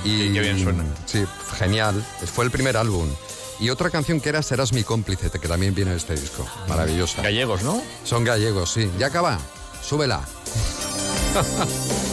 Y 0.02 0.32
qué 0.32 0.40
bien 0.40 0.62
suena. 0.62 0.84
Sí, 1.04 1.26
genial. 1.58 2.02
Fue 2.34 2.46
el 2.46 2.50
primer 2.50 2.78
álbum. 2.78 3.06
Y 3.60 3.68
otra 3.68 3.90
canción 3.90 4.18
que 4.22 4.30
era 4.30 4.42
Serás 4.42 4.72
mi 4.72 4.82
cómplice, 4.82 5.28
que 5.30 5.46
también 5.46 5.75
viene 5.75 5.90
en 5.90 5.98
este 5.98 6.14
disco. 6.14 6.46
Maravillosa. 6.68 7.20
Gallegos, 7.20 7.62
¿no? 7.62 7.82
Son 8.04 8.25
gallegos, 8.25 8.72
sí. 8.72 8.90
Ya 8.98 9.08
acaba. 9.08 9.38
Súbela. 9.87 10.22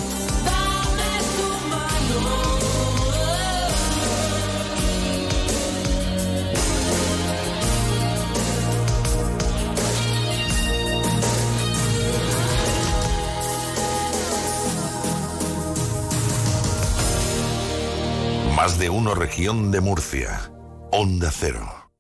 Más 18.66 18.80
de 18.80 18.90
uno 18.90 19.14
región 19.14 19.70
de 19.70 19.80
Murcia. 19.80 20.52
Onda 20.92 21.30
Cero. 21.32 21.92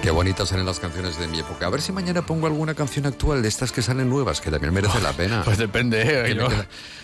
Qué 0.00 0.10
bonitas 0.10 0.50
eran 0.52 0.64
las 0.64 0.80
canciones 0.80 1.18
de 1.18 1.28
mi 1.28 1.40
época. 1.40 1.66
A 1.66 1.68
ver 1.68 1.82
si 1.82 1.92
mañana 1.92 2.24
pongo 2.24 2.46
alguna 2.46 2.72
canción 2.72 3.04
actual 3.04 3.42
de 3.42 3.48
estas 3.48 3.70
que 3.70 3.82
salen 3.82 4.08
nuevas, 4.08 4.40
que 4.40 4.50
también 4.50 4.72
merece 4.72 4.98
la 5.02 5.12
pena. 5.12 5.42
Pues 5.44 5.58
depende. 5.58 6.30
¿eh? 6.30 6.34
Yo... 6.34 6.48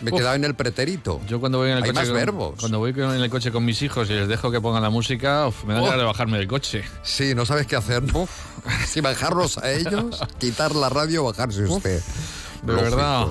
Me, 0.01 0.11
he 0.11 0.15
quedado 0.15 0.35
en 0.35 0.45
el 0.45 0.55
pretérito. 0.55 1.21
Yo 1.29 1.41
cuando 1.41 1.59
voy 1.59 1.73
en 1.73 1.77
el 1.77 1.83
Hay 1.83 1.91
coche. 1.91 2.01
Más 2.01 2.09
con, 2.09 2.17
verbos. 2.17 2.55
Cuando 2.59 2.79
voy 2.79 2.95
en 2.97 3.11
el 3.11 3.29
coche 3.29 3.53
con 3.53 3.63
mis 3.63 3.83
hijos 3.83 4.09
y 4.09 4.15
les 4.15 4.29
dejo 4.29 4.51
que 4.51 4.63
pongan 4.63 4.83
la 4.83 4.89
música, 4.89 5.51
me 5.67 5.75
da 5.75 5.83
oh. 5.83 5.85
ganas 5.85 5.99
de 5.99 6.05
bajarme 6.05 6.39
del 6.39 6.49
coche. 6.49 6.85
Sí, 7.03 7.35
no 7.35 7.45
sabes 7.45 7.67
qué 7.67 7.77
hacer. 7.77 8.03
Uf. 8.15 8.31
Si 8.87 9.03
bajarlos 9.03 9.59
a 9.59 9.71
ellos, 9.71 10.23
quitar 10.39 10.75
la 10.75 10.89
radio, 10.89 11.25
bajarse 11.25 11.65
usted. 11.65 12.03
De 12.63 12.73
verdad. 12.73 13.27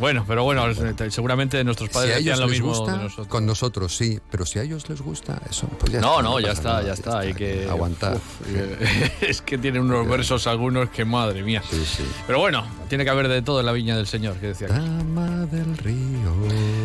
Bueno, 0.00 0.24
pero 0.26 0.44
bueno, 0.44 0.64
seguramente 1.10 1.62
nuestros 1.62 1.90
Si 1.90 1.94
padres 1.94 2.16
ellos 2.16 2.32
hacían 2.32 2.40
lo 2.40 2.48
mismo 2.48 2.68
gusta, 2.68 2.92
de 2.92 2.98
nosotros. 3.04 3.26
con 3.28 3.46
nosotros 3.46 3.96
sí, 3.96 4.18
pero 4.30 4.46
si 4.46 4.58
a 4.58 4.62
ellos 4.62 4.88
les 4.88 5.02
gusta, 5.02 5.40
eso, 5.48 5.68
pues 5.78 5.92
ya 5.92 6.00
no, 6.00 6.12
está. 6.12 6.22
no, 6.22 6.40
ya 6.40 6.52
está, 6.52 6.68
nada, 6.70 6.82
ya 6.82 6.92
está. 6.94 7.18
Hay 7.18 7.34
que 7.34 7.68
aguantar. 7.68 8.16
Uf, 8.16 8.22
eh, 8.48 9.12
es 9.20 9.42
que 9.42 9.58
tienen 9.58 9.82
unos 9.82 10.08
versos 10.08 10.46
algunos 10.46 10.88
que 10.88 11.04
madre 11.04 11.42
mía. 11.42 11.62
Sí, 11.68 11.84
sí. 11.84 12.04
Pero 12.26 12.38
bueno, 12.38 12.64
tiene 12.88 13.04
que 13.04 13.10
haber 13.10 13.28
de 13.28 13.42
todo 13.42 13.60
en 13.60 13.66
la 13.66 13.72
viña 13.72 13.96
del 13.96 14.06
Señor, 14.06 14.36
que 14.36 14.48
decía. 14.48 14.68
Dama 14.68 15.46
del 15.46 15.76
río. 15.76 16.34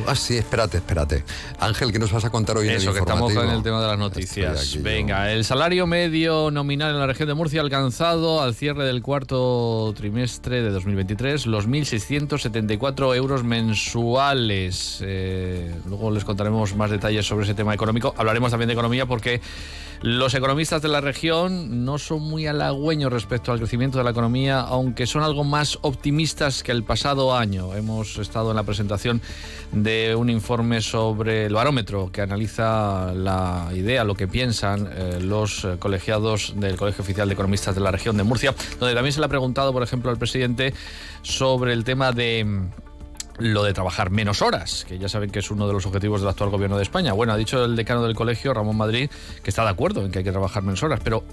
Ah, 0.07 0.15
sí, 0.15 0.37
espérate, 0.37 0.77
espérate. 0.77 1.23
Ángel, 1.59 1.91
¿qué 1.91 1.99
nos 1.99 2.11
vas 2.11 2.25
a 2.25 2.29
contar 2.29 2.57
hoy 2.57 2.67
en 2.67 2.75
Eso, 2.75 2.89
el 2.89 2.95
que 2.95 2.99
estamos 2.99 3.31
en 3.33 3.49
el 3.49 3.63
tema 3.63 3.81
de 3.81 3.87
las 3.87 3.97
noticias. 3.97 4.71
yo. 4.71 4.83
Venga, 4.83 5.31
el 5.31 5.45
salario 5.45 5.87
medio 5.87 6.51
nominal 6.51 6.91
en 6.91 6.99
la 6.99 7.07
región 7.07 7.27
de 7.29 7.33
Murcia 7.33 7.61
alcanzado 7.61 8.41
al 8.41 8.55
cierre 8.55 8.85
del 8.85 9.01
cuarto 9.01 9.93
trimestre 9.95 10.61
de 10.61 10.69
2023 10.69 11.45
los 11.47 11.67
1.674 11.67 13.04
euros 13.13 13.43
mensuales. 13.43 14.99
Eh, 15.05 15.73
luego 15.85 16.11
les 16.11 16.23
contaremos 16.23 16.75
más 16.75 16.89
detalles 16.89 17.25
sobre 17.25 17.45
ese 17.45 17.53
tema 17.53 17.73
económico. 17.73 18.13
Hablaremos 18.17 18.51
también 18.51 18.67
de 18.67 18.73
economía 18.73 19.05
porque 19.05 19.41
los 20.01 20.33
economistas 20.33 20.81
de 20.81 20.89
la 20.89 21.01
región 21.01 21.85
no 21.85 21.97
son 21.97 22.21
muy 22.21 22.47
halagüeños 22.47 23.11
respecto 23.11 23.51
al 23.51 23.59
crecimiento 23.59 23.97
de 23.97 24.03
la 24.03 24.11
economía, 24.11 24.59
aunque 24.59 25.07
son 25.07 25.23
algo 25.23 25.43
más 25.43 25.79
optimistas 25.81 26.63
que 26.63 26.71
el 26.71 26.83
pasado 26.83 27.35
año. 27.35 27.73
Hemos 27.73 28.17
estado 28.17 28.51
en 28.51 28.57
la 28.57 28.63
presentación 28.63 29.21
de 29.71 30.15
un 30.15 30.29
informe 30.29 30.81
sobre 30.81 31.45
el 31.45 31.53
barómetro 31.53 32.11
que 32.11 32.21
analiza 32.21 33.13
la 33.13 33.69
idea, 33.73 34.03
lo 34.03 34.15
que 34.15 34.27
piensan 34.27 34.89
eh, 34.91 35.19
los 35.21 35.67
colegiados 35.79 36.53
del 36.57 36.75
Colegio 36.75 37.01
Oficial 37.03 37.27
de 37.27 37.33
Economistas 37.33 37.73
de 37.73 37.81
la 37.81 37.91
región 37.91 38.17
de 38.17 38.23
Murcia, 38.23 38.53
donde 38.79 38.93
también 38.93 39.13
se 39.13 39.19
le 39.19 39.25
ha 39.25 39.29
preguntado, 39.29 39.73
por 39.73 39.81
ejemplo, 39.81 40.11
al 40.11 40.17
presidente 40.17 40.73
sobre 41.21 41.73
el 41.73 41.83
tema 41.83 42.11
de 42.11 42.45
lo 43.37 43.63
de 43.63 43.73
trabajar 43.73 44.09
menos 44.09 44.41
horas, 44.41 44.85
que 44.87 44.97
ya 44.97 45.09
saben 45.09 45.29
que 45.29 45.39
es 45.39 45.51
uno 45.51 45.67
de 45.67 45.73
los 45.73 45.85
objetivos 45.85 46.21
del 46.21 46.29
actual 46.29 46.49
gobierno 46.49 46.77
de 46.77 46.83
España. 46.83 47.13
Bueno, 47.13 47.33
ha 47.33 47.37
dicho 47.37 47.63
el 47.63 47.75
decano 47.75 48.03
del 48.03 48.15
colegio, 48.15 48.53
Ramón 48.53 48.77
Madrid, 48.77 49.09
que 49.43 49.49
está 49.49 49.63
de 49.63 49.69
acuerdo 49.69 50.05
en 50.05 50.11
que 50.11 50.19
hay 50.19 50.23
que 50.23 50.31
trabajar 50.31 50.63
menos 50.63 50.81
horas, 50.83 50.99
pero 51.03 51.23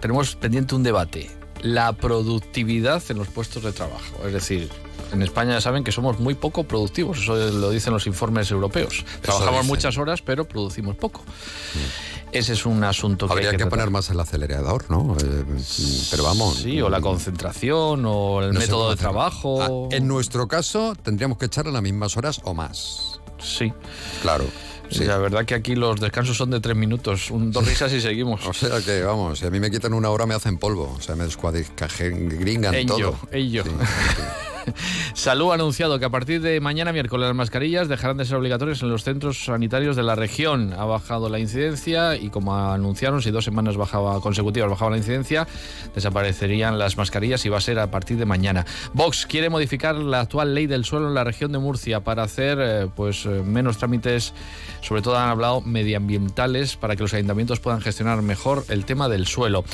tenemos 0.00 0.34
pendiente 0.36 0.74
un 0.74 0.82
debate. 0.82 1.30
La 1.62 1.92
productividad 1.92 3.02
en 3.08 3.18
los 3.18 3.28
puestos 3.28 3.62
de 3.62 3.72
trabajo. 3.72 4.26
Es 4.26 4.32
decir, 4.32 4.68
en 5.12 5.22
España 5.22 5.52
ya 5.52 5.60
saben 5.60 5.84
que 5.84 5.92
somos 5.92 6.18
muy 6.18 6.34
poco 6.34 6.64
productivos, 6.64 7.18
eso 7.18 7.36
lo 7.36 7.70
dicen 7.70 7.92
los 7.92 8.06
informes 8.06 8.50
europeos. 8.50 9.04
Trabajamos 9.20 9.60
dicen. 9.60 9.68
muchas 9.68 9.98
horas, 9.98 10.22
pero 10.22 10.44
producimos 10.44 10.96
poco. 10.96 11.22
Ese 12.32 12.54
es 12.54 12.64
un 12.64 12.82
asunto 12.82 13.26
que 13.26 13.32
Habría 13.34 13.50
hay 13.50 13.56
que, 13.58 13.66
poner 13.66 13.90
más 13.90 14.08
el 14.08 14.18
acelerador, 14.18 14.90
¿no? 14.90 15.16
Eh, 15.22 15.44
pero 16.10 16.24
vamos. 16.24 16.56
Sí, 16.56 16.80
o 16.80 16.88
la 16.88 17.02
concentración, 17.02 18.04
o 18.06 18.42
el 18.42 18.54
no 18.54 18.58
método 18.60 18.90
de 18.90 18.96
trabajo. 18.96 19.90
Ah, 19.90 19.94
en 19.94 20.08
nuestro 20.08 20.48
caso, 20.48 20.94
tendríamos 21.02 21.36
que 21.36 21.46
echarle 21.46 21.72
las 21.72 21.82
mismas 21.82 22.16
horas 22.16 22.40
o 22.44 22.54
más. 22.54 23.20
Sí. 23.38 23.70
Claro. 24.22 24.46
Sí. 24.90 25.04
La 25.04 25.18
verdad 25.18 25.44
que 25.44 25.54
aquí 25.54 25.74
los 25.74 26.00
descansos 26.00 26.36
son 26.36 26.50
de 26.50 26.60
tres 26.60 26.76
minutos, 26.76 27.30
un, 27.30 27.50
dos 27.50 27.66
risas 27.66 27.92
y 27.92 28.00
seguimos. 28.00 28.40
O 28.46 28.52
sea 28.52 28.80
que, 28.80 29.02
vamos, 29.02 29.38
si 29.38 29.46
a 29.46 29.50
mí 29.50 29.60
me 29.60 29.70
quitan 29.70 29.92
una 29.92 30.08
hora 30.10 30.26
me 30.26 30.34
hacen 30.34 30.58
polvo. 30.58 30.94
O 30.96 31.00
sea, 31.00 31.16
me 31.16 31.24
descuadringan 31.24 32.74
Ello, 32.74 32.96
todo. 32.96 33.18
ello. 33.30 33.64
Sí, 33.64 33.70
Salud 35.14 35.50
ha 35.50 35.54
anunciado 35.54 35.98
que 35.98 36.04
a 36.04 36.10
partir 36.10 36.40
de 36.40 36.60
mañana 36.60 36.92
miércoles 36.92 37.26
las 37.26 37.36
mascarillas 37.36 37.88
dejarán 37.88 38.16
de 38.16 38.24
ser 38.24 38.36
obligatorias 38.36 38.82
en 38.82 38.90
los 38.90 39.04
centros 39.04 39.44
sanitarios 39.44 39.96
de 39.96 40.02
la 40.02 40.14
región. 40.14 40.72
Ha 40.72 40.84
bajado 40.84 41.28
la 41.28 41.38
incidencia 41.38 42.16
y 42.16 42.28
como 42.30 42.56
anunciaron, 42.56 43.22
si 43.22 43.30
dos 43.30 43.44
semanas 43.44 43.76
bajaba 43.76 44.20
consecutivas 44.20 44.70
bajaba 44.70 44.92
la 44.92 44.96
incidencia, 44.98 45.46
desaparecerían 45.94 46.78
las 46.78 46.96
mascarillas 46.96 47.44
y 47.44 47.48
va 47.48 47.58
a 47.58 47.60
ser 47.60 47.78
a 47.78 47.90
partir 47.90 48.16
de 48.16 48.26
mañana. 48.26 48.64
Vox 48.92 49.26
quiere 49.26 49.50
modificar 49.50 49.96
la 49.96 50.20
actual 50.20 50.54
ley 50.54 50.66
del 50.66 50.84
suelo 50.84 51.08
en 51.08 51.14
la 51.14 51.24
región 51.24 51.52
de 51.52 51.58
Murcia 51.58 52.00
para 52.00 52.22
hacer 52.22 52.58
eh, 52.60 52.88
pues 52.94 53.26
eh, 53.26 53.42
menos 53.44 53.78
trámites, 53.78 54.34
sobre 54.80 55.02
todo 55.02 55.18
han 55.18 55.28
hablado 55.28 55.60
medioambientales 55.60 56.76
para 56.76 56.96
que 56.96 57.02
los 57.02 57.14
ayuntamientos 57.14 57.60
puedan 57.60 57.80
gestionar 57.80 58.22
mejor 58.22 58.64
el 58.68 58.84
tema 58.84 59.08
del 59.08 59.26
suelo. 59.26 59.64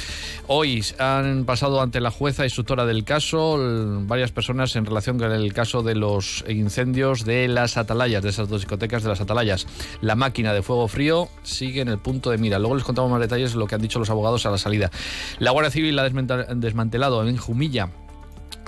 Hoy 0.47 0.85
han 0.99 1.45
pasado 1.45 1.81
ante 1.81 2.01
la 2.01 2.11
jueza 2.11 2.45
instructora 2.45 2.87
del 2.87 3.05
caso 3.05 3.59
varias 4.07 4.33
personas 4.33 4.77
en 4.79 4.87
relación 4.87 5.19
con 5.19 5.33
el 5.33 5.53
caso 5.53 5.83
de 5.83 5.95
los 5.95 6.45
incendios 6.49 7.25
de 7.25 7.49
las 7.49 7.77
atalayas, 7.77 8.23
de 8.23 8.31
esas 8.31 8.49
dos 8.49 8.63
discotecas 8.63 9.03
de 9.03 9.09
las 9.09 9.21
atalayas. 9.21 9.67
La 10.01 10.15
máquina 10.15 10.53
de 10.53 10.63
fuego 10.63 10.89
frío 10.89 11.29
sigue 11.43 11.81
en 11.81 11.89
el 11.89 11.99
punto 11.99 12.31
de 12.31 12.39
mira. 12.39 12.59
Luego 12.59 12.75
les 12.75 12.85
contamos 12.85 13.11
más 13.11 13.21
detalles 13.21 13.53
de 13.53 13.59
lo 13.59 13.67
que 13.67 13.75
han 13.75 13.83
dicho 13.83 13.99
los 13.99 14.11
abogados 14.11 14.47
a 14.47 14.51
la 14.51 14.59
salida. 14.59 14.91
La 15.39 15.51
Guardia 15.51 15.71
Civil 15.71 15.99
ha 15.99 16.09
desmantelado 16.09 17.27
en 17.27 17.37
Jumilla 17.37 17.91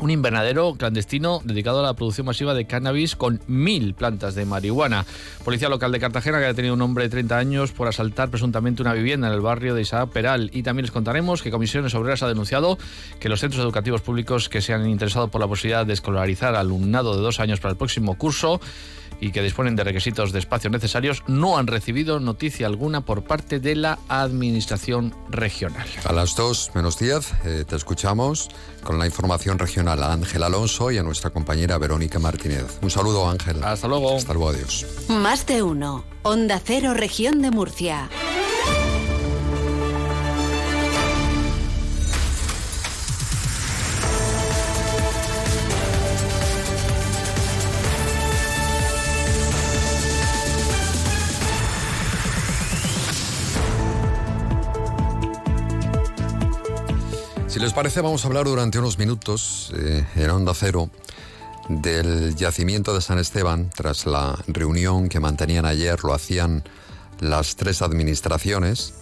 un 0.01 0.11
invernadero 0.11 0.75
clandestino 0.75 1.41
dedicado 1.45 1.81
a 1.81 1.83
la 1.83 1.95
producción 1.95 2.27
masiva 2.27 2.55
de 2.55 2.67
cannabis 2.67 3.17
con 3.17 3.41
mil 3.47 3.95
plantas 3.95 4.35
de 4.35 4.47
marihuana. 4.47 5.05
Policía 5.45 5.69
local 5.69 5.93
de 5.93 6.01
Cartagena 6.01 6.39
que 6.39 6.45
ha 6.45 6.49
detenido 6.49 6.75
un 6.75 6.83
hombre 6.83 7.05
de 7.05 7.11
30 7.11 7.37
años 7.37 7.73
por 7.73 7.89
asaltar 7.89 8.31
presuntamente 8.31 8.83
una 8.83 8.95
vivienda 8.95 9.29
en 9.29 9.35
el 9.35 9.41
barrio 9.41 9.75
de 9.75 9.83
Isaac 9.83 10.11
Peral. 10.11 10.51
Y 10.53 10.63
también 10.63 10.85
les 10.85 10.93
contaremos 10.93 11.43
que 11.43 11.51
Comisiones 11.51 11.95
Obreras 11.95 12.23
ha 12.23 12.29
denunciado 12.29 12.79
que 13.19 13.29
los 13.29 13.41
centros 13.41 13.63
educativos 13.63 14.01
públicos 14.01 14.49
que 14.49 14.63
se 14.63 14.73
han 14.73 14.89
interesado 14.89 15.29
por 15.29 15.41
la 15.41 15.49
posibilidad 15.49 15.85
de 15.85 15.93
escolarizar 15.93 16.55
alumnado 16.55 17.15
de 17.15 17.23
dos 17.23 17.41
años 17.41 17.61
para 17.61 17.73
el 17.73 17.79
próximo 17.79 18.17
curso 18.17 18.61
y 19.21 19.33
que 19.33 19.43
disponen 19.43 19.77
de 19.77 19.85
requisitos 19.85 20.33
de 20.33 20.39
espacios 20.39 20.73
necesarios 20.73 21.23
no 21.27 21.59
han 21.59 21.67
recibido 21.67 22.21
noticia 22.21 22.67
alguna 22.67 23.03
por 23.03 23.25
parte 23.25 23.61
de 23.61 23.77
la 23.77 23.99
Administración 24.09 25.15
regional. 25.29 25.87
A 26.05 26.13
las 26.13 26.35
2 26.37 26.73
menos 26.75 26.99
10 26.99 27.33
eh, 27.45 27.65
te 27.69 27.77
escuchamos 27.77 28.49
con 28.83 28.99
la 28.99 29.07
información 29.07 29.59
regional 29.59 30.03
a 30.03 30.13
Ángel 30.13 30.43
Alonso 30.43 30.91
y 30.91 30.99
a 30.99 31.03
nuestra 31.03 31.31
compañera 31.31 31.79
Verónica 31.79 32.19
Martínez. 32.19 32.79
Un 32.83 32.91
saludo, 32.91 33.29
Ángel. 33.29 33.63
Hasta 33.63 33.89
luego. 33.89 34.17
Hasta 34.17 34.33
luego, 34.33 34.51
adiós. 34.51 34.87
Más 35.09 35.47
de 35.47 35.63
uno. 35.63 36.05
Onda 36.23 36.61
Cero, 36.63 36.95
región 36.95 37.43
de 37.43 37.51
Murcia. 37.51 38.09
Les 57.61 57.75
parece, 57.75 58.01
vamos 58.01 58.25
a 58.25 58.29
hablar 58.29 58.47
durante 58.47 58.79
unos 58.79 58.97
minutos 58.97 59.71
eh, 59.77 60.03
en 60.17 60.31
Onda 60.31 60.55
Cero 60.55 60.89
del 61.69 62.35
yacimiento 62.35 62.95
de 62.95 63.03
San 63.03 63.19
Esteban 63.19 63.69
tras 63.69 64.07
la 64.07 64.39
reunión 64.47 65.11
que 65.11 65.21
mantenían 65.21 65.67
ayer, 65.67 66.03
lo 66.03 66.15
hacían 66.15 66.65
las 67.19 67.57
tres 67.57 67.83
administraciones, 67.83 68.95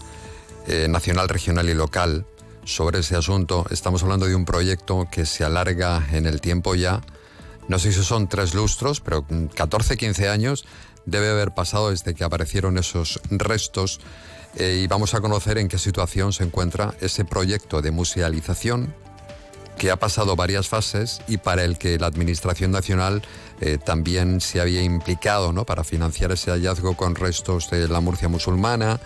eh, 0.67 0.89
nacional, 0.91 1.29
regional 1.29 1.69
y 1.69 1.75
local, 1.75 2.27
sobre 2.65 2.99
ese 2.99 3.15
asunto. 3.15 3.65
Estamos 3.71 4.03
hablando 4.03 4.27
de 4.27 4.35
un 4.35 4.45
proyecto 4.45 5.07
que 5.09 5.25
se 5.25 5.45
alarga 5.45 6.05
en 6.11 6.27
el 6.27 6.41
tiempo 6.41 6.75
ya, 6.75 7.01
no 7.69 7.79
sé 7.79 7.93
si 7.93 8.03
son 8.03 8.29
tres 8.29 8.55
lustros, 8.55 9.01
pero 9.01 9.25
14, 9.55 9.97
15 9.97 10.29
años 10.31 10.65
debe 11.07 11.31
haber 11.31 11.55
pasado 11.55 11.91
desde 11.91 12.13
que 12.13 12.25
aparecieron 12.25 12.77
esos 12.77 13.21
restos 13.31 14.01
eh, 14.57 14.81
y 14.83 14.87
vamos 14.87 15.15
a 15.15 15.21
conocer 15.21 15.59
en 15.59 15.69
qué 15.69 15.79
situación 15.79 16.33
se 16.33 16.45
encuentra 16.45 16.95
ese 17.01 17.25
proyecto 17.25 17.83
de 17.83 17.91
musealización 17.91 18.95
que 19.79 19.91
ha 19.91 19.97
pasado 19.97 20.37
varias 20.37 20.69
fases 20.69 21.23
y 21.29 21.39
para 21.39 21.65
el 21.65 21.79
que 21.79 21.99
la 21.99 22.09
Administración 22.09 22.73
Nacional 22.73 23.23
eh, 23.61 23.79
también 23.79 24.41
se 24.41 24.61
había 24.61 24.83
implicado 24.83 25.53
¿no? 25.53 25.65
para 25.65 25.85
financiar 25.85 26.33
ese 26.33 26.51
hallazgo 26.51 26.97
con 26.97 27.15
restos 27.15 27.71
de 27.71 27.89
la 27.89 28.01
Murcia 28.01 28.29
musulmana. 28.29 29.01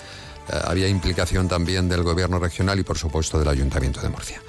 Eh, 0.48 0.58
había 0.64 0.88
implicación 0.88 1.46
también 1.46 1.88
del 1.88 2.02
Gobierno 2.02 2.38
regional 2.38 2.80
y, 2.80 2.82
por 2.82 2.98
supuesto, 2.98 3.38
del 3.38 3.48
Ayuntamiento 3.48 4.00
de 4.00 4.08
Murcia. 4.08 4.42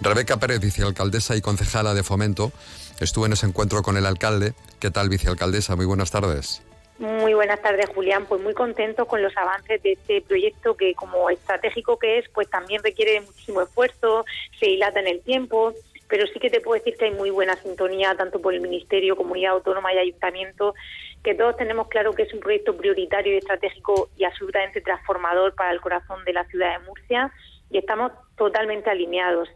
Rebeca 0.00 0.36
Pérez, 0.38 0.60
vicealcaldesa 0.60 1.36
y 1.36 1.40
concejala 1.40 1.94
de 1.94 2.02
Fomento, 2.02 2.52
estuvo 3.00 3.26
en 3.26 3.32
ese 3.32 3.46
encuentro 3.46 3.82
con 3.82 3.96
el 3.96 4.06
alcalde. 4.06 4.54
¿Qué 4.80 4.90
tal, 4.90 5.08
vicealcaldesa? 5.08 5.76
Muy 5.76 5.86
buenas 5.86 6.10
tardes. 6.10 6.62
Muy 6.98 7.32
buenas 7.32 7.62
tardes, 7.62 7.88
Julián. 7.94 8.26
Pues 8.26 8.42
muy 8.42 8.54
contento 8.54 9.06
con 9.06 9.22
los 9.22 9.36
avances 9.36 9.80
de 9.82 9.92
este 9.92 10.20
proyecto 10.20 10.76
que, 10.76 10.94
como 10.94 11.30
estratégico 11.30 11.96
que 11.96 12.18
es, 12.18 12.28
pues 12.30 12.50
también 12.50 12.82
requiere 12.82 13.20
muchísimo 13.20 13.62
esfuerzo, 13.62 14.24
se 14.58 14.66
dilata 14.66 14.98
en 14.98 15.06
el 15.06 15.20
tiempo, 15.22 15.74
pero 16.08 16.26
sí 16.26 16.40
que 16.40 16.50
te 16.50 16.60
puedo 16.60 16.76
decir 16.82 16.96
que 16.96 17.04
hay 17.04 17.10
muy 17.12 17.30
buena 17.30 17.54
sintonía 17.54 18.16
tanto 18.16 18.40
por 18.40 18.52
el 18.52 18.60
Ministerio, 18.60 19.14
Comunidad 19.14 19.52
Autónoma 19.52 19.94
y 19.94 19.98
Ayuntamiento, 19.98 20.74
que 21.22 21.36
todos 21.36 21.56
tenemos 21.56 21.86
claro 21.86 22.14
que 22.14 22.22
es 22.22 22.34
un 22.34 22.40
proyecto 22.40 22.76
prioritario 22.76 23.34
y 23.34 23.38
estratégico 23.38 24.08
y 24.16 24.24
absolutamente 24.24 24.80
transformador 24.80 25.54
para 25.54 25.70
el 25.70 25.80
corazón 25.80 26.24
de 26.24 26.32
la 26.32 26.46
ciudad 26.46 26.80
de 26.80 26.84
Murcia 26.84 27.30
y 27.70 27.78
estamos 27.78 28.10
totalmente 28.36 28.90
alineados. 28.90 29.48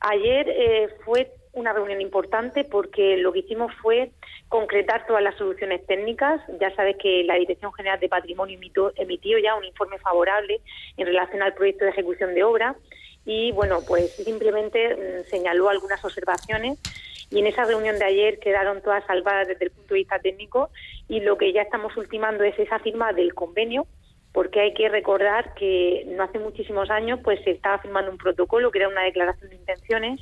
Ayer 0.00 0.48
eh, 0.48 0.88
fue 1.04 1.30
una 1.56 1.72
reunión 1.72 2.00
importante 2.00 2.64
porque 2.64 3.16
lo 3.16 3.32
que 3.32 3.40
hicimos 3.40 3.72
fue 3.82 4.12
concretar 4.48 5.06
todas 5.06 5.22
las 5.22 5.34
soluciones 5.36 5.84
técnicas. 5.86 6.40
Ya 6.60 6.74
sabes 6.76 6.96
que 6.96 7.24
la 7.24 7.34
Dirección 7.34 7.72
General 7.72 7.98
de 7.98 8.08
Patrimonio 8.08 8.58
emitió, 8.96 9.38
ya 9.38 9.56
un 9.56 9.64
informe 9.64 9.98
favorable 9.98 10.60
en 10.96 11.06
relación 11.06 11.42
al 11.42 11.54
proyecto 11.54 11.84
de 11.84 11.90
ejecución 11.90 12.34
de 12.34 12.44
obra 12.44 12.76
y 13.24 13.50
bueno, 13.52 13.80
pues 13.86 14.12
simplemente 14.12 14.94
mm, 14.94 15.24
señaló 15.28 15.68
algunas 15.68 16.04
observaciones 16.04 16.78
y 17.30 17.40
en 17.40 17.46
esa 17.46 17.64
reunión 17.64 17.98
de 17.98 18.04
ayer 18.04 18.38
quedaron 18.38 18.82
todas 18.82 19.04
salvadas 19.06 19.48
desde 19.48 19.64
el 19.64 19.70
punto 19.72 19.94
de 19.94 20.00
vista 20.00 20.18
técnico 20.20 20.70
y 21.08 21.20
lo 21.20 21.36
que 21.36 21.52
ya 21.52 21.62
estamos 21.62 21.96
ultimando 21.96 22.44
es 22.44 22.56
esa 22.58 22.78
firma 22.78 23.12
del 23.12 23.34
convenio 23.34 23.86
porque 24.36 24.60
hay 24.60 24.74
que 24.74 24.90
recordar 24.90 25.54
que 25.54 26.04
no 26.08 26.22
hace 26.22 26.38
muchísimos 26.38 26.90
años 26.90 27.20
pues 27.24 27.42
se 27.42 27.52
estaba 27.52 27.78
firmando 27.78 28.10
un 28.10 28.18
protocolo 28.18 28.70
que 28.70 28.80
era 28.80 28.88
una 28.90 29.04
declaración 29.04 29.48
de 29.48 29.56
intenciones 29.56 30.20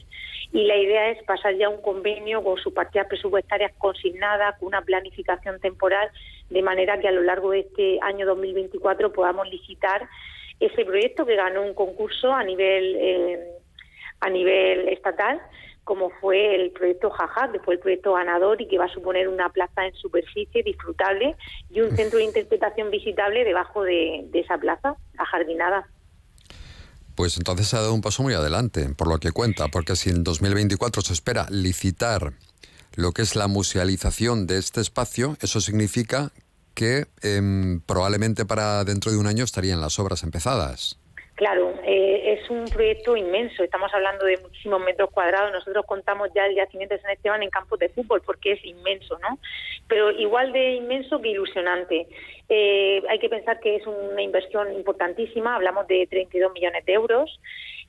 y 0.52 0.66
la 0.66 0.76
idea 0.76 1.10
es 1.10 1.20
pasar 1.24 1.56
ya 1.56 1.68
un 1.68 1.82
convenio 1.82 2.40
con 2.44 2.56
sus 2.58 2.72
partidas 2.72 3.08
presupuestarias 3.08 3.72
consignadas, 3.76 4.56
con 4.60 4.68
una 4.68 4.82
planificación 4.82 5.58
temporal, 5.58 6.08
de 6.48 6.62
manera 6.62 7.00
que 7.00 7.08
a 7.08 7.10
lo 7.10 7.22
largo 7.22 7.50
de 7.50 7.60
este 7.60 7.98
año 8.02 8.24
2024 8.24 9.12
podamos 9.12 9.50
licitar 9.50 10.08
ese 10.60 10.84
proyecto 10.84 11.26
que 11.26 11.34
ganó 11.34 11.62
un 11.62 11.74
concurso 11.74 12.32
a 12.32 12.44
nivel 12.44 12.94
eh, 12.96 13.48
a 14.20 14.30
nivel 14.30 14.90
estatal 14.90 15.40
como 15.84 16.10
fue 16.20 16.54
el 16.56 16.70
proyecto 16.70 17.10
Jaja, 17.10 17.52
que 17.52 17.60
fue 17.60 17.74
el 17.74 17.80
proyecto 17.80 18.14
ganador 18.14 18.60
y 18.60 18.68
que 18.68 18.78
va 18.78 18.86
a 18.86 18.92
suponer 18.92 19.28
una 19.28 19.50
plaza 19.50 19.86
en 19.86 19.94
superficie 19.94 20.62
disfrutable 20.62 21.36
y 21.70 21.80
un 21.80 21.94
centro 21.96 22.18
de 22.18 22.24
interpretación 22.24 22.90
visitable 22.90 23.44
debajo 23.44 23.82
de, 23.82 24.24
de 24.30 24.40
esa 24.40 24.58
plaza, 24.58 24.96
ajardinada. 25.18 25.86
Pues 27.14 27.36
entonces 27.36 27.68
se 27.68 27.76
ha 27.76 27.80
dado 27.80 27.94
un 27.94 28.00
paso 28.00 28.22
muy 28.22 28.34
adelante, 28.34 28.88
por 28.96 29.08
lo 29.08 29.18
que 29.18 29.30
cuenta, 29.30 29.68
porque 29.68 29.94
si 29.94 30.10
en 30.10 30.24
2024 30.24 31.02
se 31.02 31.12
espera 31.12 31.46
licitar 31.48 32.32
lo 32.96 33.12
que 33.12 33.22
es 33.22 33.36
la 33.36 33.46
musealización 33.46 34.46
de 34.46 34.58
este 34.58 34.80
espacio, 34.80 35.36
eso 35.40 35.60
significa 35.60 36.32
que 36.74 37.06
em, 37.22 37.80
probablemente 37.80 38.44
para 38.44 38.84
dentro 38.84 39.12
de 39.12 39.18
un 39.18 39.26
año 39.26 39.44
estarían 39.44 39.80
las 39.80 39.98
obras 39.98 40.22
empezadas. 40.22 40.98
Claro, 41.34 41.74
eh, 41.82 42.38
es 42.38 42.48
un 42.48 42.64
proyecto 42.66 43.16
inmenso, 43.16 43.64
estamos 43.64 43.92
hablando 43.92 44.24
de 44.24 44.38
muchísimos 44.38 44.80
metros 44.80 45.10
cuadrados, 45.10 45.50
nosotros 45.50 45.84
contamos 45.84 46.28
ya 46.32 46.46
el 46.46 46.54
yacimiento 46.54 46.94
de 46.94 47.00
San 47.00 47.10
Esteban 47.10 47.42
en 47.42 47.50
campos 47.50 47.80
de 47.80 47.88
fútbol 47.88 48.22
porque 48.24 48.52
es 48.52 48.64
inmenso, 48.64 49.18
¿no? 49.18 49.40
Pero 49.88 50.12
igual 50.12 50.52
de 50.52 50.74
inmenso 50.74 51.20
que 51.20 51.30
ilusionante. 51.30 52.06
Eh, 52.48 53.02
hay 53.08 53.18
que 53.18 53.28
pensar 53.28 53.58
que 53.58 53.74
es 53.74 53.86
una 53.86 54.22
inversión 54.22 54.72
importantísima, 54.74 55.56
hablamos 55.56 55.88
de 55.88 56.06
32 56.08 56.52
millones 56.52 56.84
de 56.84 56.92
euros 56.92 57.40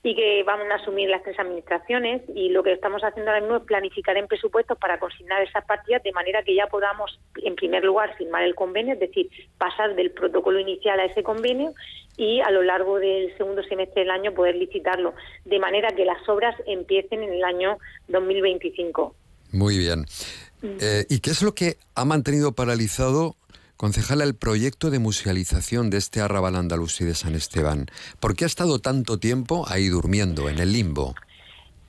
y 0.06 0.14
que 0.14 0.44
vamos 0.44 0.68
a 0.70 0.76
asumir 0.76 1.10
las 1.10 1.24
tres 1.24 1.40
administraciones 1.40 2.22
y 2.36 2.50
lo 2.50 2.62
que 2.62 2.72
estamos 2.72 3.02
haciendo 3.04 3.32
ahora 3.32 3.42
mismo 3.42 3.58
es 3.58 3.64
planificar 3.64 4.16
en 4.18 4.28
presupuestos 4.28 4.78
para 4.78 5.00
consignar 5.00 5.42
esas 5.42 5.66
partidas 5.66 6.04
de 6.04 6.12
manera 6.12 6.44
que 6.44 6.54
ya 6.54 6.68
podamos, 6.68 7.20
en 7.38 7.56
primer 7.56 7.84
lugar, 7.84 8.16
firmar 8.16 8.44
el 8.44 8.54
convenio, 8.54 8.94
es 8.94 9.00
decir, 9.00 9.28
pasar 9.58 9.96
del 9.96 10.12
protocolo 10.12 10.60
inicial 10.60 11.00
a 11.00 11.06
ese 11.06 11.24
convenio 11.24 11.74
y 12.18 12.40
a 12.42 12.52
lo 12.52 12.62
largo 12.62 13.00
del 13.00 13.36
segundo 13.36 13.64
semestre 13.64 14.04
del 14.04 14.12
año 14.12 14.32
poder 14.32 14.58
licitarlo, 14.58 15.16
de 15.44 15.58
manera 15.58 15.90
que 15.96 16.06
las 16.06 16.30
obras 16.30 16.56
empiecen 16.68 17.24
en 17.24 17.34
el 17.34 17.44
año 17.44 17.80
2025. 18.08 19.16
Muy 19.54 19.80
bien. 19.80 20.06
Mm. 20.62 20.78
Eh, 20.82 21.06
¿Y 21.10 21.20
qué 21.20 21.32
es 21.32 21.42
lo 21.42 21.56
que 21.56 21.78
ha 21.96 22.06
mantenido 22.06 22.52
paralizado 22.52 23.38
Concejala, 23.78 24.24
el 24.24 24.36
proyecto 24.36 24.90
de 24.90 25.00
musealización 25.00 25.90
de 25.90 25.98
este 25.98 26.22
arrabal 26.22 26.56
andalusí 26.56 27.04
de 27.04 27.14
San 27.14 27.36
Esteban, 27.36 27.88
¿por 28.22 28.36
qué 28.36 28.46
ha 28.46 28.48
estado 28.48 28.80
tanto 28.80 29.20
tiempo 29.20 29.66
ahí 29.68 29.88
durmiendo, 29.90 30.48
en 30.48 30.60
el 30.60 30.72
limbo? 30.72 31.14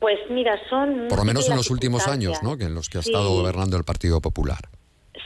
Pues 0.00 0.18
mira, 0.28 0.58
son... 0.68 1.06
Por 1.08 1.18
lo 1.18 1.24
menos 1.24 1.48
en 1.48 1.56
los 1.56 1.70
últimos 1.70 2.08
años. 2.08 2.42
¿no? 2.42 2.56
Que 2.58 2.64
en 2.64 2.74
los 2.74 2.88
que 2.88 2.98
ha 2.98 3.02
Sí. 3.02 3.10
estado 3.10 3.30
gobernando 3.30 3.76
el 3.76 3.84
Partido 3.84 4.20
Popular. 4.20 4.58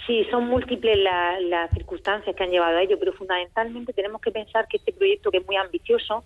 Sí, 0.07 0.25
son 0.31 0.49
múltiples 0.49 0.99
la- 0.99 1.41
las 1.41 1.71
circunstancias 1.73 2.37
que 2.37 2.45
han 2.45 2.51
llevado 2.51 2.77
a 2.77 2.83
ello, 2.83 2.99
pero 2.99 3.13
fundamentalmente 3.15 3.93
tenemos 3.95 4.21
que 4.21 4.31
pensar 4.31 4.69
que 4.69 4.77
este 4.77 4.93
proyecto, 4.93 5.31
que 5.31 5.39
es 5.39 5.47
muy 5.47 5.57
ambicioso, 5.57 6.25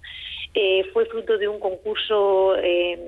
eh, 0.53 0.85
fue 0.92 1.07
fruto 1.07 1.38
de 1.38 1.47
un 1.49 1.61
concurso 1.61 2.57
eh, 2.57 2.99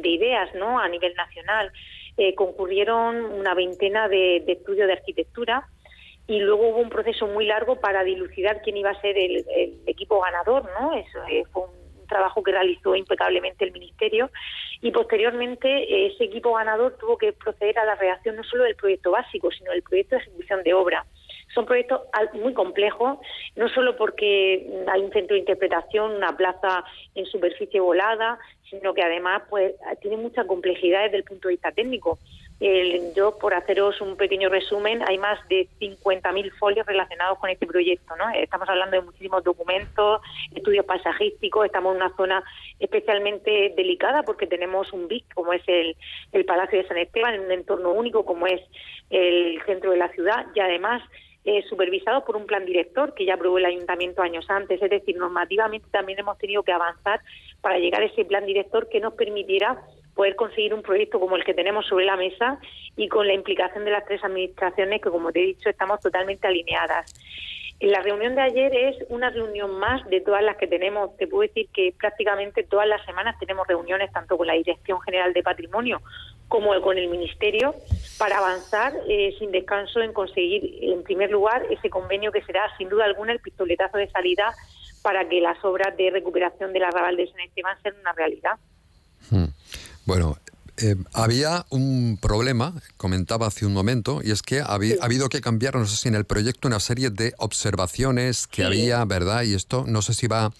de 0.00 0.08
ideas 0.08 0.48
¿no? 0.54 0.78
a 0.78 0.88
nivel 0.88 1.12
nacional. 1.14 1.70
Eh, 2.16 2.34
concurrieron 2.34 3.16
una 3.26 3.54
veintena 3.54 4.08
de, 4.08 4.42
de 4.46 4.52
estudios 4.52 4.86
de 4.86 4.92
arquitectura 4.94 5.68
y 6.28 6.40
luego 6.40 6.68
hubo 6.68 6.78
un 6.78 6.90
proceso 6.90 7.26
muy 7.26 7.46
largo 7.46 7.76
para 7.76 8.04
dilucidar 8.04 8.60
quién 8.60 8.76
iba 8.76 8.90
a 8.90 9.00
ser 9.00 9.18
el, 9.18 9.44
equipo 9.86 10.20
ganador, 10.20 10.70
¿no? 10.78 10.92
Eso 10.92 11.18
eh, 11.28 11.42
fue 11.50 11.62
un 11.62 12.06
trabajo 12.06 12.42
que 12.42 12.52
realizó 12.52 12.94
impecablemente 12.94 13.64
el 13.64 13.72
ministerio 13.72 14.30
y 14.82 14.90
posteriormente 14.90 15.68
eh, 15.68 16.12
ese 16.12 16.24
equipo 16.24 16.52
ganador 16.52 16.96
tuvo 16.98 17.16
que 17.16 17.32
proceder 17.32 17.78
a 17.78 17.86
la 17.86 17.94
redacción 17.94 18.36
no 18.36 18.44
solo 18.44 18.64
del 18.64 18.76
proyecto 18.76 19.10
básico, 19.10 19.50
sino 19.50 19.72
del 19.72 19.82
proyecto 19.82 20.16
de 20.16 20.22
ejecución 20.22 20.62
de 20.62 20.74
obra. 20.74 21.06
Son 21.54 21.64
proyectos 21.64 22.02
muy 22.34 22.52
complejos, 22.52 23.18
no 23.56 23.70
solo 23.70 23.96
porque 23.96 24.84
hay 24.86 25.00
un 25.00 25.12
centro 25.12 25.32
de 25.32 25.40
interpretación, 25.40 26.12
una 26.12 26.36
plaza 26.36 26.84
en 27.14 27.24
superficie 27.24 27.80
volada, 27.80 28.38
sino 28.68 28.92
que 28.92 29.02
además 29.02 29.44
pues 29.48 29.74
tiene 30.02 30.18
mucha 30.18 30.44
complejidad 30.44 31.04
desde 31.04 31.16
el 31.16 31.24
punto 31.24 31.48
de 31.48 31.54
vista 31.54 31.72
técnico. 31.72 32.18
El- 32.60 33.14
yo, 33.14 33.38
por 33.38 33.54
haceros 33.54 34.00
un 34.00 34.16
pequeño 34.16 34.48
resumen, 34.48 35.02
hay 35.06 35.16
más 35.18 35.38
de 35.48 35.68
50.000 35.78 36.50
folios 36.58 36.86
relacionados 36.86 37.38
con 37.38 37.50
este 37.50 37.66
proyecto. 37.66 38.16
¿no? 38.16 38.24
Estamos 38.30 38.68
hablando 38.68 38.96
de 38.96 39.02
muchísimos 39.02 39.44
documentos, 39.44 40.20
estudios 40.54 40.84
paisajísticos, 40.84 41.66
estamos 41.66 41.92
en 41.94 42.02
una 42.02 42.16
zona 42.16 42.42
especialmente 42.80 43.72
delicada 43.76 44.22
porque 44.24 44.46
tenemos 44.46 44.92
un 44.92 45.06
BIC, 45.08 45.34
como 45.34 45.52
es 45.52 45.62
el, 45.66 45.96
el 46.32 46.44
Palacio 46.44 46.78
de 46.82 46.88
San 46.88 46.98
Esteban, 46.98 47.34
en 47.34 47.40
un 47.42 47.52
entorno 47.52 47.92
único 47.92 48.24
como 48.24 48.46
es 48.46 48.60
el 49.10 49.60
centro 49.64 49.90
de 49.92 49.96
la 49.98 50.08
ciudad 50.08 50.46
y 50.54 50.60
además 50.60 51.02
eh, 51.44 51.62
supervisado 51.68 52.24
por 52.24 52.36
un 52.36 52.46
plan 52.46 52.64
director 52.64 53.14
que 53.14 53.24
ya 53.24 53.34
aprobó 53.34 53.58
el 53.58 53.64
ayuntamiento 53.64 54.22
años 54.22 54.44
antes. 54.48 54.82
Es 54.82 54.90
decir, 54.90 55.16
normativamente 55.16 55.88
también 55.90 56.18
hemos 56.18 56.38
tenido 56.38 56.62
que 56.62 56.72
avanzar 56.72 57.20
para 57.60 57.78
llegar 57.78 58.02
a 58.02 58.06
ese 58.06 58.24
plan 58.24 58.44
director 58.44 58.88
que 58.88 59.00
nos 59.00 59.14
permitiera 59.14 59.80
poder 60.14 60.34
conseguir 60.34 60.74
un 60.74 60.82
proyecto 60.82 61.20
como 61.20 61.36
el 61.36 61.44
que 61.44 61.54
tenemos 61.54 61.86
sobre 61.86 62.04
la 62.04 62.16
mesa 62.16 62.58
y 62.96 63.08
con 63.08 63.26
la 63.26 63.34
implicación 63.34 63.84
de 63.84 63.92
las 63.92 64.04
tres 64.04 64.22
administraciones 64.24 65.00
que, 65.00 65.10
como 65.10 65.30
te 65.30 65.40
he 65.40 65.46
dicho, 65.46 65.68
estamos 65.68 66.00
totalmente 66.00 66.46
alineadas. 66.46 67.14
La 67.80 68.02
reunión 68.02 68.34
de 68.34 68.40
ayer 68.40 68.74
es 68.74 68.96
una 69.08 69.30
reunión 69.30 69.78
más 69.78 70.04
de 70.10 70.20
todas 70.20 70.42
las 70.42 70.56
que 70.56 70.66
tenemos. 70.66 71.16
Te 71.16 71.28
puedo 71.28 71.42
decir 71.42 71.68
que 71.72 71.94
prácticamente 71.96 72.64
todas 72.64 72.88
las 72.88 73.04
semanas 73.04 73.38
tenemos 73.38 73.68
reuniones 73.68 74.10
tanto 74.12 74.36
con 74.36 74.48
la 74.48 74.54
Dirección 74.54 75.00
General 75.02 75.32
de 75.32 75.44
Patrimonio 75.44 76.02
como 76.48 76.80
con 76.80 76.98
el 76.98 77.08
Ministerio 77.08 77.74
para 78.18 78.38
avanzar 78.38 78.94
eh, 79.08 79.32
sin 79.38 79.52
descanso 79.52 80.00
en 80.00 80.12
conseguir, 80.12 80.78
en 80.82 81.04
primer 81.04 81.30
lugar, 81.30 81.66
ese 81.70 81.88
convenio 81.88 82.32
que 82.32 82.42
será 82.42 82.62
sin 82.78 82.88
duda 82.88 83.04
alguna 83.04 83.32
el 83.32 83.38
pistoletazo 83.38 83.98
de 83.98 84.10
salida 84.10 84.52
para 85.02 85.28
que 85.28 85.40
las 85.40 85.62
obras 85.64 85.96
de 85.96 86.10
recuperación 86.10 86.72
del 86.72 86.82
arrabal 86.82 87.16
de 87.16 87.30
San 87.30 87.40
Esteban 87.40 87.80
sean 87.82 87.94
una 88.00 88.12
realidad. 88.12 88.58
Bueno, 90.04 90.36
eh, 90.82 90.94
había 91.14 91.64
un 91.70 92.18
problema, 92.20 92.72
comentaba 92.96 93.46
hace 93.46 93.66
un 93.66 93.72
momento, 93.72 94.20
y 94.22 94.30
es 94.30 94.42
que 94.42 94.60
había, 94.64 94.96
ha 95.00 95.04
habido 95.06 95.28
que 95.28 95.40
cambiar, 95.40 95.74
no 95.76 95.86
sé 95.86 95.96
si 95.96 96.08
en 96.08 96.14
el 96.14 96.24
proyecto, 96.24 96.68
una 96.68 96.80
serie 96.80 97.10
de 97.10 97.34
observaciones 97.38 98.46
que 98.46 98.62
Sí. 98.62 98.66
había, 98.66 99.04
¿verdad? 99.04 99.42
Y 99.42 99.54
esto 99.54 99.84
no 99.86 100.02
sé 100.02 100.14
si 100.14 100.26
va 100.26 100.46
a 100.46 100.52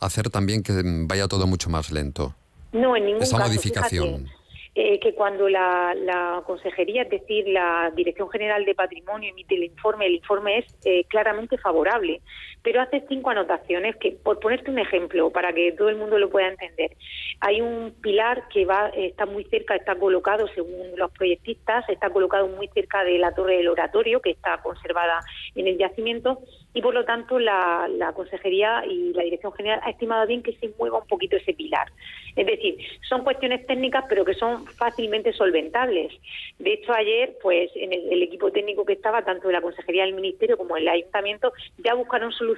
hacer 0.00 0.30
también 0.30 0.62
que 0.62 0.72
vaya 0.84 1.28
todo 1.28 1.46
mucho 1.46 1.70
más 1.70 1.90
lento. 1.92 2.34
No, 2.72 2.96
en 2.96 3.04
ningún 3.06 3.22
Esa 3.22 3.36
caso. 3.38 3.48
modificación. 3.50 4.18
fíjate, 4.26 4.42
eh, 4.74 4.98
que 5.00 5.14
cuando 5.14 5.48
la, 5.50 5.94
la 5.94 6.42
consejería, 6.46 7.02
es 7.02 7.10
decir, 7.10 7.44
la 7.48 7.92
Dirección 7.94 8.30
General 8.30 8.64
de 8.64 8.74
Patrimonio 8.74 9.28
emite 9.30 9.54
el 9.54 9.64
informe, 9.64 10.06
el 10.06 10.14
informe 10.14 10.58
es 10.60 10.64
eh, 10.84 11.04
claramente 11.10 11.58
favorable, 11.58 12.22
pero 12.62 12.80
hace 12.80 13.04
cinco 13.08 13.30
anotaciones 13.30 13.96
que, 13.96 14.12
por 14.12 14.38
ponerte 14.38 14.70
un 14.70 14.78
ejemplo, 14.78 15.30
para 15.30 15.52
que 15.52 15.72
todo 15.72 15.88
el 15.88 15.96
mundo 15.96 16.18
lo 16.18 16.30
pueda 16.30 16.48
entender, 16.48 16.92
hay 17.40 17.60
un 17.60 17.92
pilar 18.00 18.46
que 18.48 18.64
va 18.64 18.88
está 18.94 19.26
muy 19.26 19.44
cerca, 19.44 19.74
está 19.74 19.96
colocado 19.96 20.46
según 20.54 20.96
los 20.96 21.10
proyectistas, 21.10 21.88
está 21.88 22.10
colocado 22.10 22.46
muy 22.46 22.68
cerca 22.68 23.02
de 23.02 23.18
la 23.18 23.34
torre 23.34 23.56
del 23.56 23.68
oratorio 23.68 24.20
que 24.20 24.30
está 24.30 24.58
conservada 24.58 25.20
en 25.56 25.66
el 25.66 25.76
yacimiento 25.76 26.38
y 26.72 26.80
por 26.80 26.94
lo 26.94 27.04
tanto 27.04 27.38
la, 27.38 27.88
consejería 28.14 28.84
y 28.86 29.12
la 29.12 29.24
dirección 29.24 29.52
general 29.52 29.80
ha 29.82 29.90
estimado 29.90 30.26
bien 30.26 30.42
que 30.42 30.54
se 30.54 30.70
mueva 30.78 30.98
un 30.98 31.06
poquito 31.06 31.36
ese 31.36 31.54
pilar. 31.54 31.88
Es 32.36 32.46
decir, 32.46 32.76
son 33.08 33.24
cuestiones 33.24 33.66
técnicas 33.66 34.04
pero 34.08 34.24
que 34.24 34.34
son 34.34 34.66
fácilmente 34.66 35.32
solventables. 35.32 36.12
De 36.58 36.74
hecho 36.74 36.92
ayer, 36.94 37.36
pues 37.42 37.70
en 37.74 37.92
el, 37.92 38.12
el 38.12 38.22
equipo 38.22 38.52
técnico 38.52 38.84
que 38.84 38.94
estaba 38.94 39.22
tanto 39.22 39.48
de 39.48 39.54
la 39.54 39.60
consejería 39.60 40.04
del 40.04 40.14
ministerio 40.14 40.56
como 40.56 40.76
del 40.76 40.88
ayuntamiento 40.88 41.52
ya 41.78 41.94
buscaron 41.94 42.32
soluciones 42.32 42.51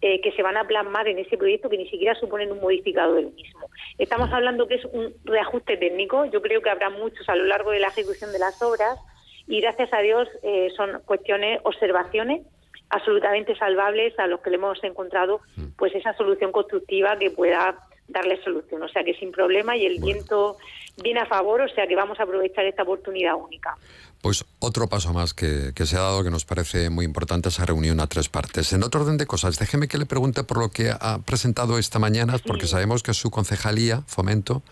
eh, 0.00 0.20
que 0.20 0.32
se 0.32 0.42
van 0.42 0.56
a 0.56 0.66
plasmar 0.66 1.08
en 1.08 1.18
ese 1.18 1.38
proyecto 1.38 1.70
que 1.70 1.78
ni 1.78 1.88
siquiera 1.88 2.14
suponen 2.14 2.52
un 2.52 2.60
modificado 2.60 3.14
del 3.14 3.32
mismo. 3.32 3.70
Estamos 3.98 4.32
hablando 4.32 4.66
que 4.68 4.74
es 4.74 4.84
un 4.86 5.14
reajuste 5.24 5.76
técnico. 5.76 6.26
Yo 6.26 6.42
creo 6.42 6.60
que 6.60 6.70
habrá 6.70 6.90
muchos 6.90 7.28
a 7.28 7.36
lo 7.36 7.44
largo 7.44 7.70
de 7.70 7.80
la 7.80 7.88
ejecución 7.88 8.32
de 8.32 8.38
las 8.38 8.60
obras 8.62 8.98
y 9.46 9.60
gracias 9.60 9.92
a 9.92 10.00
Dios 10.00 10.28
eh, 10.42 10.68
son 10.76 11.00
cuestiones, 11.04 11.60
observaciones 11.64 12.42
absolutamente 12.90 13.56
salvables 13.56 14.18
a 14.18 14.26
los 14.26 14.40
que 14.40 14.50
le 14.50 14.56
hemos 14.56 14.82
encontrado 14.84 15.40
pues 15.76 15.94
esa 15.94 16.14
solución 16.14 16.52
constructiva 16.52 17.18
que 17.18 17.30
pueda 17.30 17.76
darle 18.08 18.42
solución. 18.42 18.82
O 18.82 18.88
sea 18.88 19.04
que 19.04 19.14
sin 19.14 19.32
problema 19.32 19.76
y 19.76 19.86
el 19.86 20.00
viento 20.00 20.56
viene 21.02 21.20
a 21.20 21.26
favor, 21.26 21.60
o 21.60 21.68
sea 21.68 21.86
que 21.86 21.96
vamos 21.96 22.18
a 22.20 22.24
aprovechar 22.24 22.64
esta 22.64 22.82
oportunidad 22.82 23.34
única. 23.36 23.76
Pues 24.20 24.44
otro 24.58 24.88
paso 24.88 25.12
más 25.12 25.34
que, 25.34 25.72
que, 25.74 25.84
se 25.84 25.96
ha 25.96 26.00
dado 26.00 26.24
que 26.24 26.30
nos 26.30 26.44
parece 26.44 26.88
muy 26.88 27.04
importante 27.04 27.50
esa 27.50 27.66
reunión 27.66 28.00
a 28.00 28.06
tres 28.06 28.28
partes. 28.28 28.72
En 28.72 28.82
otro 28.82 29.02
orden 29.02 29.18
de 29.18 29.26
cosas, 29.26 29.58
déjeme 29.58 29.86
que 29.86 29.98
le 29.98 30.06
pregunte 30.06 30.44
por 30.44 30.58
lo 30.58 30.70
que 30.70 30.90
ha 30.98 31.18
presentado 31.26 31.78
esta 31.78 31.98
mañana, 31.98 32.38
porque 32.46 32.66
sabemos 32.66 33.02
que 33.02 33.12
su 33.12 33.30
concejalía, 33.30 34.02
Fomento, 34.06 34.62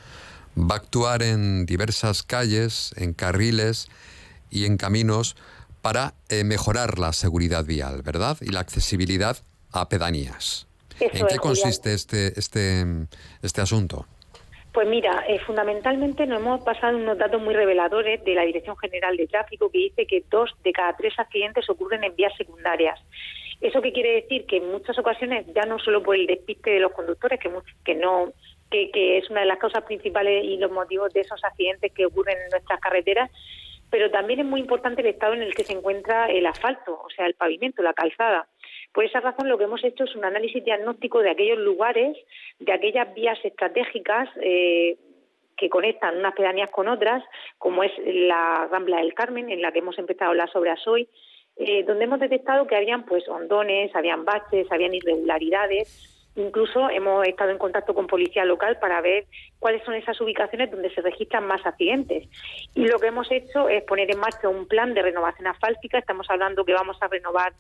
va 0.57 0.77
a 0.77 0.79
actuar 0.79 1.23
en 1.23 1.67
diversas 1.67 2.23
calles, 2.23 2.95
en 2.97 3.13
carriles 3.13 3.89
y 4.51 4.65
en 4.65 4.77
caminos 4.77 5.37
para 5.83 6.15
eh, 6.29 6.45
mejorar 6.45 6.99
la 6.99 7.13
seguridad 7.13 7.65
vial, 7.65 8.03
¿verdad? 8.03 8.39
Y 8.41 8.51
la 8.51 8.61
accesibilidad 8.61 9.37
a 9.73 9.89
pedanías. 9.89 10.67
Eso 11.07 11.25
¿En 11.25 11.29
qué 11.29 11.35
es, 11.35 11.41
consiste 11.41 11.93
este, 11.95 12.39
este, 12.39 12.85
este 13.43 13.61
asunto? 13.61 14.07
Pues 14.73 14.89
mira, 14.89 15.25
eh, 15.29 15.39
fundamentalmente 15.41 16.27
nos 16.27 16.41
hemos 16.41 16.63
pasado 16.63 16.97
unos 16.97 17.19
datos 17.19 17.43
muy 17.43 17.55
reveladores 17.55 18.25
de 18.25 18.35
la 18.35 18.43
Dirección 18.43 18.77
General 18.79 19.17
de 19.17 19.27
Tráfico 19.27 19.71
que 19.71 19.79
dice 19.79 20.07
que 20.07 20.25
dos 20.31 20.51
de 20.65 20.73
cada 20.73 20.97
tres 20.97 21.13
accidentes 21.19 21.69
ocurren 21.69 22.05
en 22.05 22.17
vías 22.17 22.33
secundarias. 22.39 22.99
¿Eso 23.61 23.83
qué 23.83 23.93
quiere 23.93 24.23
decir? 24.23 24.47
Que 24.47 24.57
en 24.57 24.73
muchas 24.73 24.99
ocasiones, 24.99 25.47
ya 25.55 25.63
no 25.67 25.79
solo 25.79 26.03
por 26.03 26.17
el 26.17 26.27
despiste 26.27 26.71
de 26.71 26.81
los 26.81 26.93
conductores, 26.93 27.39
que, 27.39 27.51
que 27.85 27.95
no 27.95 28.33
que, 28.71 28.91
que 28.91 29.19
es 29.19 29.29
una 29.29 29.41
de 29.41 29.47
las 29.47 29.59
causas 29.59 29.85
principales 29.85 30.43
y 30.43 30.57
los 30.57 30.73
motivos 30.73 31.13
de 31.13 31.21
esos 31.21 31.45
accidentes 31.45 31.93
que 31.93 32.07
ocurren 32.07 32.39
en 32.39 32.49
nuestras 32.51 32.81
carreteras, 32.81 33.31
pero 33.91 34.11
también 34.11 34.41
es 34.41 34.47
muy 34.47 34.61
importante 34.61 35.03
el 35.03 35.09
estado 35.09 35.35
en 35.35 35.43
el 35.43 35.55
que 35.55 35.65
se 35.65 35.75
encuentra 35.75 36.27
el 36.31 36.47
asfalto, 36.47 36.95
o 36.95 37.11
sea, 37.11 37.27
el 37.27 37.35
pavimento, 37.35 37.83
la 37.83 37.93
calzada. 37.93 38.49
Por 38.93 39.05
esa 39.05 39.21
razón, 39.21 39.49
lo 39.49 39.57
que 39.57 39.65
hemos 39.65 39.83
hecho 39.85 40.05
es 40.05 40.15
un 40.15 40.25
análisis 40.25 40.65
diagnóstico 40.65 41.21
de 41.21 41.31
aquellos 41.31 41.59
lugares, 41.59 42.17
de 42.59 42.73
aquellas 42.73 43.13
vías 43.15 43.39
estratégicas 43.43 44.29
eh, 44.43 44.97
que 45.57 45.71
conectan 45.71 46.19
unas 46.19 46.35
pedanías 46.35 46.71
con 46.71 46.89
otras, 46.89 47.25
como 47.57 47.83
es 47.85 47.93
la 48.05 48.69
Rambla 48.71 48.99
del 48.99 49.15
Carmen, 49.15 49.51
en 49.51 49.63
la 49.63 49.73
que 49.73 49.79
hemos 49.79 49.99
empezado 49.99 50.35
las 50.35 50.55
obras 50.55 50.87
hoy, 50.87 51.09
eh, 51.57 51.85
donde 51.85 52.05
hemos 52.05 52.21
detectado 52.21 52.67
que 52.67 52.77
habían 52.77 53.05
pues 53.05 53.27
hondones, 53.29 53.95
habían 53.95 54.25
baches, 54.25 54.71
habían 54.71 54.95
irregularidades. 54.95 56.09
Incluso 56.35 56.89
hemos 56.89 57.27
estado 57.27 57.51
en 57.51 57.59
contacto 57.59 57.95
con 57.95 58.07
policía 58.07 58.45
local 58.47 58.79
para 58.79 59.03
ver 59.03 59.27
cuáles 59.59 59.85
son 59.85 59.95
esas 59.95 60.19
ubicaciones 60.21 60.71
donde 60.71 60.93
se 60.95 61.03
registran 61.03 61.47
más 61.47 61.65
accidentes. 61.65 62.27
Y 62.75 62.87
lo 62.87 62.99
que 62.99 63.09
hemos 63.09 63.31
hecho 63.31 63.69
es 63.69 63.85
poner 63.85 64.11
en 64.11 64.19
marcha 64.19 64.49
un 64.49 64.67
plan 64.67 64.95
de 64.95 65.03
renovación 65.03 65.47
asfáltica. 65.47 65.99
Estamos 65.99 66.27
hablando 66.31 66.65
que 66.65 66.73
vamos 66.73 66.97
a 67.03 67.09
renovar 67.09 67.53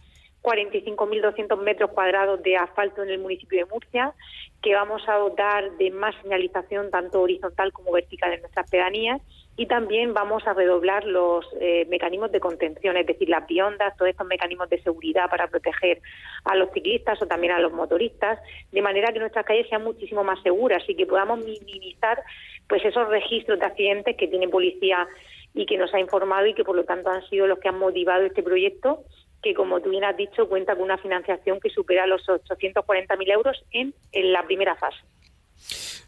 45.200 0.42 1.56
metros 1.62 1.90
cuadrados 1.90 2.42
de 2.42 2.56
asfalto 2.56 3.02
en 3.02 3.10
el 3.10 3.20
municipio 3.20 3.64
de 3.64 3.72
Murcia, 3.72 4.12
que 4.60 4.74
vamos 4.74 5.02
a 5.08 5.14
dotar 5.14 5.70
de 5.76 5.90
más 5.90 6.14
señalización 6.22 6.90
tanto 6.90 7.20
horizontal 7.20 7.72
como 7.72 7.92
vertical 7.92 8.32
en 8.32 8.40
nuestras 8.40 8.68
pedanías. 8.68 9.20
Y 9.54 9.66
también 9.66 10.14
vamos 10.14 10.46
a 10.46 10.54
redoblar 10.54 11.04
los 11.04 11.44
eh, 11.60 11.86
mecanismos 11.90 12.32
de 12.32 12.40
contención, 12.40 12.96
es 12.96 13.06
decir, 13.06 13.28
las 13.28 13.46
biondas, 13.46 13.94
todos 13.96 14.10
estos 14.10 14.26
mecanismos 14.26 14.68
de 14.70 14.82
seguridad 14.82 15.28
para 15.28 15.46
proteger 15.46 16.00
a 16.44 16.56
los 16.56 16.70
ciclistas 16.72 17.20
o 17.20 17.26
también 17.26 17.52
a 17.52 17.60
los 17.60 17.72
motoristas, 17.72 18.40
de 18.72 18.82
manera 18.82 19.12
que 19.12 19.18
nuestras 19.18 19.44
calles 19.44 19.68
sean 19.68 19.84
muchísimo 19.84 20.24
más 20.24 20.42
seguras 20.42 20.82
y 20.88 20.96
que 20.96 21.06
podamos 21.06 21.44
minimizar 21.44 22.22
pues 22.66 22.82
esos 22.84 23.08
registros 23.08 23.60
de 23.60 23.66
accidentes 23.66 24.16
que 24.16 24.26
tiene 24.26 24.48
policía 24.48 25.06
y 25.54 25.66
que 25.66 25.76
nos 25.76 25.92
ha 25.92 26.00
informado 26.00 26.46
y 26.46 26.54
que 26.54 26.64
por 26.64 26.74
lo 26.74 26.84
tanto 26.84 27.10
han 27.10 27.22
sido 27.28 27.46
los 27.46 27.58
que 27.58 27.68
han 27.68 27.78
motivado 27.78 28.24
este 28.24 28.42
proyecto 28.42 29.04
que 29.42 29.54
como 29.54 29.80
tú 29.80 29.90
bien 29.90 30.04
has 30.04 30.16
dicho 30.16 30.48
cuenta 30.48 30.74
con 30.74 30.84
una 30.84 30.98
financiación 30.98 31.58
que 31.60 31.68
supera 31.70 32.06
los 32.06 32.22
840.000 32.26 33.32
euros 33.32 33.56
en, 33.72 33.94
la 34.12 34.44
primera 34.46 34.76
fase. 34.76 34.98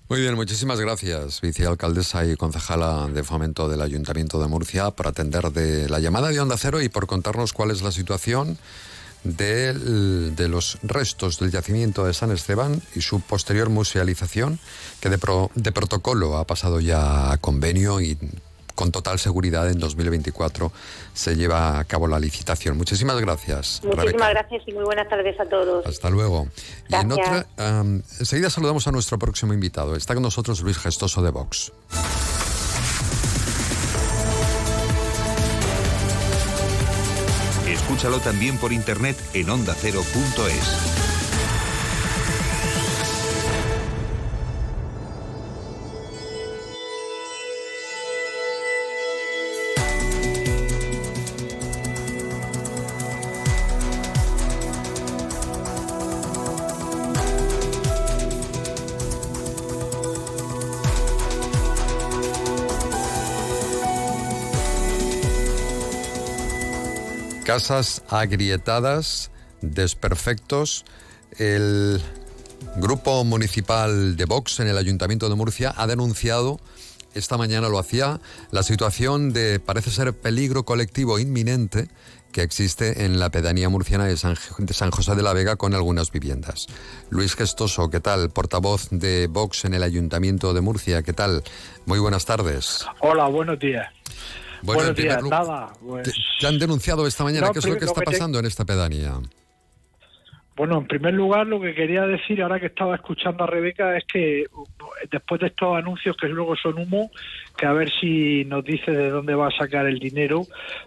Muy 0.09 0.20
bien, 0.20 0.35
muchísimas 0.35 0.79
gracias, 0.81 1.40
vicealcaldesa 1.40 2.27
y 2.27 2.37
concejala 2.37 3.09
de 3.09 3.25
fomento 3.25 3.68
del 3.68 3.81
Ayuntamiento 3.81 4.38
de 4.40 4.49
Murcia, 4.49 4.90
por 4.90 5.07
atender 5.07 5.44
de 5.51 5.88
la 5.88 5.99
llamada 5.99 6.29
de 6.29 6.40
Onda 6.40 6.57
Cero 6.59 6.83
y 6.83 6.88
por 6.90 7.07
contarnos 7.07 7.53
cuál 7.55 7.70
es 7.70 7.81
la 7.83 7.90
situación 7.90 8.59
del- 9.25 10.37
de 10.37 10.49
los 10.49 10.79
restos 10.83 11.38
del 11.38 11.51
yacimiento 11.51 12.05
de 12.05 12.12
San 12.12 12.31
Esteban 12.31 12.83
y 12.94 13.01
su 13.01 13.20
posterior 13.23 13.70
musealización, 13.70 14.59
que 15.01 15.09
de, 15.09 15.16
pro- 15.18 15.51
de 15.55 15.73
protocolo 15.73 16.37
ha 16.37 16.47
pasado 16.47 16.81
ya 16.81 17.33
a 17.33 17.38
convenio 17.38 18.01
y 18.03 18.18
con 18.74 18.92
total 18.92 19.18
seguridad 19.18 19.68
en 19.68 19.78
2024 19.78 20.72
se 21.12 21.37
lleva 21.37 21.78
a 21.78 21.84
cabo 21.84 22.08
la 22.08 22.18
licitación. 22.18 22.76
Muchísimas 22.76 23.20
gracias. 23.20 23.80
Muchísimas 23.84 24.06
Rebeca. 24.06 24.28
gracias 24.30 24.62
y 24.66 24.72
muy 24.72 24.84
buenas 24.84 25.08
tardes 25.08 25.38
a 25.38 25.44
todos. 25.46 25.87
Hasta 25.87 26.10
luego. 26.10 26.48
Y 26.88 26.94
en 26.94 27.12
otra, 27.12 27.46
enseguida 28.20 28.50
saludamos 28.50 28.87
a 28.87 28.92
nuestro 28.92 29.18
próximo 29.18 29.54
invitado. 29.54 29.96
Está 29.96 30.14
con 30.14 30.22
nosotros 30.22 30.60
Luis 30.60 30.78
Gestoso 30.78 31.22
de 31.22 31.30
Vox. 31.30 31.72
Escúchalo 37.68 38.18
también 38.20 38.58
por 38.58 38.72
internet 38.72 39.16
en 39.34 39.50
ondacero.es. 39.50 41.13
Casas 67.54 68.02
agrietadas, 68.08 69.30
desperfectos. 69.60 70.84
El 71.38 72.02
grupo 72.78 73.22
municipal 73.22 74.16
de 74.16 74.24
Vox 74.24 74.58
en 74.58 74.66
el 74.66 74.76
Ayuntamiento 74.76 75.28
de 75.28 75.36
Murcia 75.36 75.72
ha 75.76 75.86
denunciado, 75.86 76.58
esta 77.14 77.38
mañana 77.38 77.68
lo 77.68 77.78
hacía, 77.78 78.18
la 78.50 78.64
situación 78.64 79.32
de, 79.32 79.60
parece 79.60 79.92
ser, 79.92 80.14
peligro 80.14 80.64
colectivo 80.64 81.20
inminente 81.20 81.86
que 82.32 82.42
existe 82.42 83.04
en 83.04 83.20
la 83.20 83.30
pedanía 83.30 83.68
murciana 83.68 84.06
de 84.06 84.16
San, 84.16 84.36
de 84.58 84.74
San 84.74 84.90
José 84.90 85.14
de 85.14 85.22
la 85.22 85.32
Vega 85.32 85.54
con 85.54 85.74
algunas 85.74 86.10
viviendas. 86.10 86.66
Luis 87.08 87.36
Gestoso, 87.36 87.88
¿qué 87.88 88.00
tal? 88.00 88.30
Portavoz 88.30 88.88
de 88.90 89.28
Vox 89.28 89.64
en 89.64 89.74
el 89.74 89.84
Ayuntamiento 89.84 90.54
de 90.54 90.60
Murcia, 90.60 91.04
¿qué 91.04 91.12
tal? 91.12 91.44
Muy 91.86 92.00
buenas 92.00 92.24
tardes. 92.24 92.84
Hola, 92.98 93.28
buenos 93.28 93.60
días. 93.60 93.86
Bueno, 94.64 94.81
en 94.81 94.94
buenos 94.94 94.96
días, 94.96 95.22
nada. 95.24 95.72
Pues, 95.81 96.12
¿Te 96.40 96.46
han 96.46 96.59
denunciado 96.59 97.07
esta 97.07 97.22
mañana? 97.24 97.48
No, 97.48 97.53
¿Qué 97.53 97.59
es 97.59 97.66
lo 97.66 97.77
que 97.79 97.85
está 97.85 98.00
que 98.00 98.07
te- 98.07 98.12
pasando 98.12 98.38
en 98.38 98.46
esta 98.46 98.64
pedanía? 98.64 99.12
bueno, 100.57 100.79
en 100.79 100.87
primer 100.87 101.12
lugar, 101.14 101.48
lo 101.48 101.61
que 101.61 101.74
quería 101.74 102.03
decir 102.07 102.40
ahora 102.40 102.61
que 102.61 102.66
estaba 102.66 102.94
escuchando 102.94 103.42
a 103.42 103.46
Rebeca 103.48 103.96
es 103.96 104.05
que 104.05 104.44
uh, 104.53 104.64
después 105.11 105.40
de 105.40 105.48
estos 105.48 105.77
anuncios 105.77 106.16
que 106.16 106.29
luego 106.29 106.55
son 106.55 106.79
humo, 106.79 107.11
que 107.57 107.66
a 107.66 107.72
ver 107.72 107.90
si 108.00 108.44
nos 108.44 108.64
dice 108.64 108.92
de 108.92 109.11
dónde 109.11 109.35
va 109.35 109.48
a 109.48 109.50
sacar 109.50 109.87
el 109.87 109.98
dinero, 109.98 110.46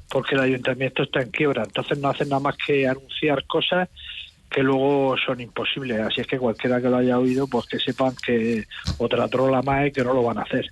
porque 0.09 0.35
el 0.35 0.41
ayuntamiento 0.41 1.03
está 1.03 1.21
en 1.21 1.31
quiebra. 1.31 1.63
Entonces 1.63 1.97
no 1.99 2.07
hacen 2.09 2.29
nada 2.29 2.39
más 2.39 2.55
que 2.65 2.87
anunciar 2.87 3.45
cosas 3.45 3.89
que 4.49 4.63
luego 4.63 5.17
son 5.25 5.41
imposibles. 5.41 5.99
Así 5.99 6.21
es 6.21 6.27
que 6.27 6.39
cualquiera 6.39 6.81
que 6.81 6.87
lo 6.87 6.95
haya 6.95 7.19
oído, 7.19 7.45
pues 7.47 7.65
que 7.65 7.77
sepan 7.77 8.15
que 8.25 8.63
otra 8.99 9.27
trola 9.27 9.61
más 9.61 9.87
y 9.87 9.91
que 9.91 10.01
no 10.01 10.13
lo 10.13 10.23
van 10.23 10.37
a 10.37 10.43
hacer. 10.43 10.65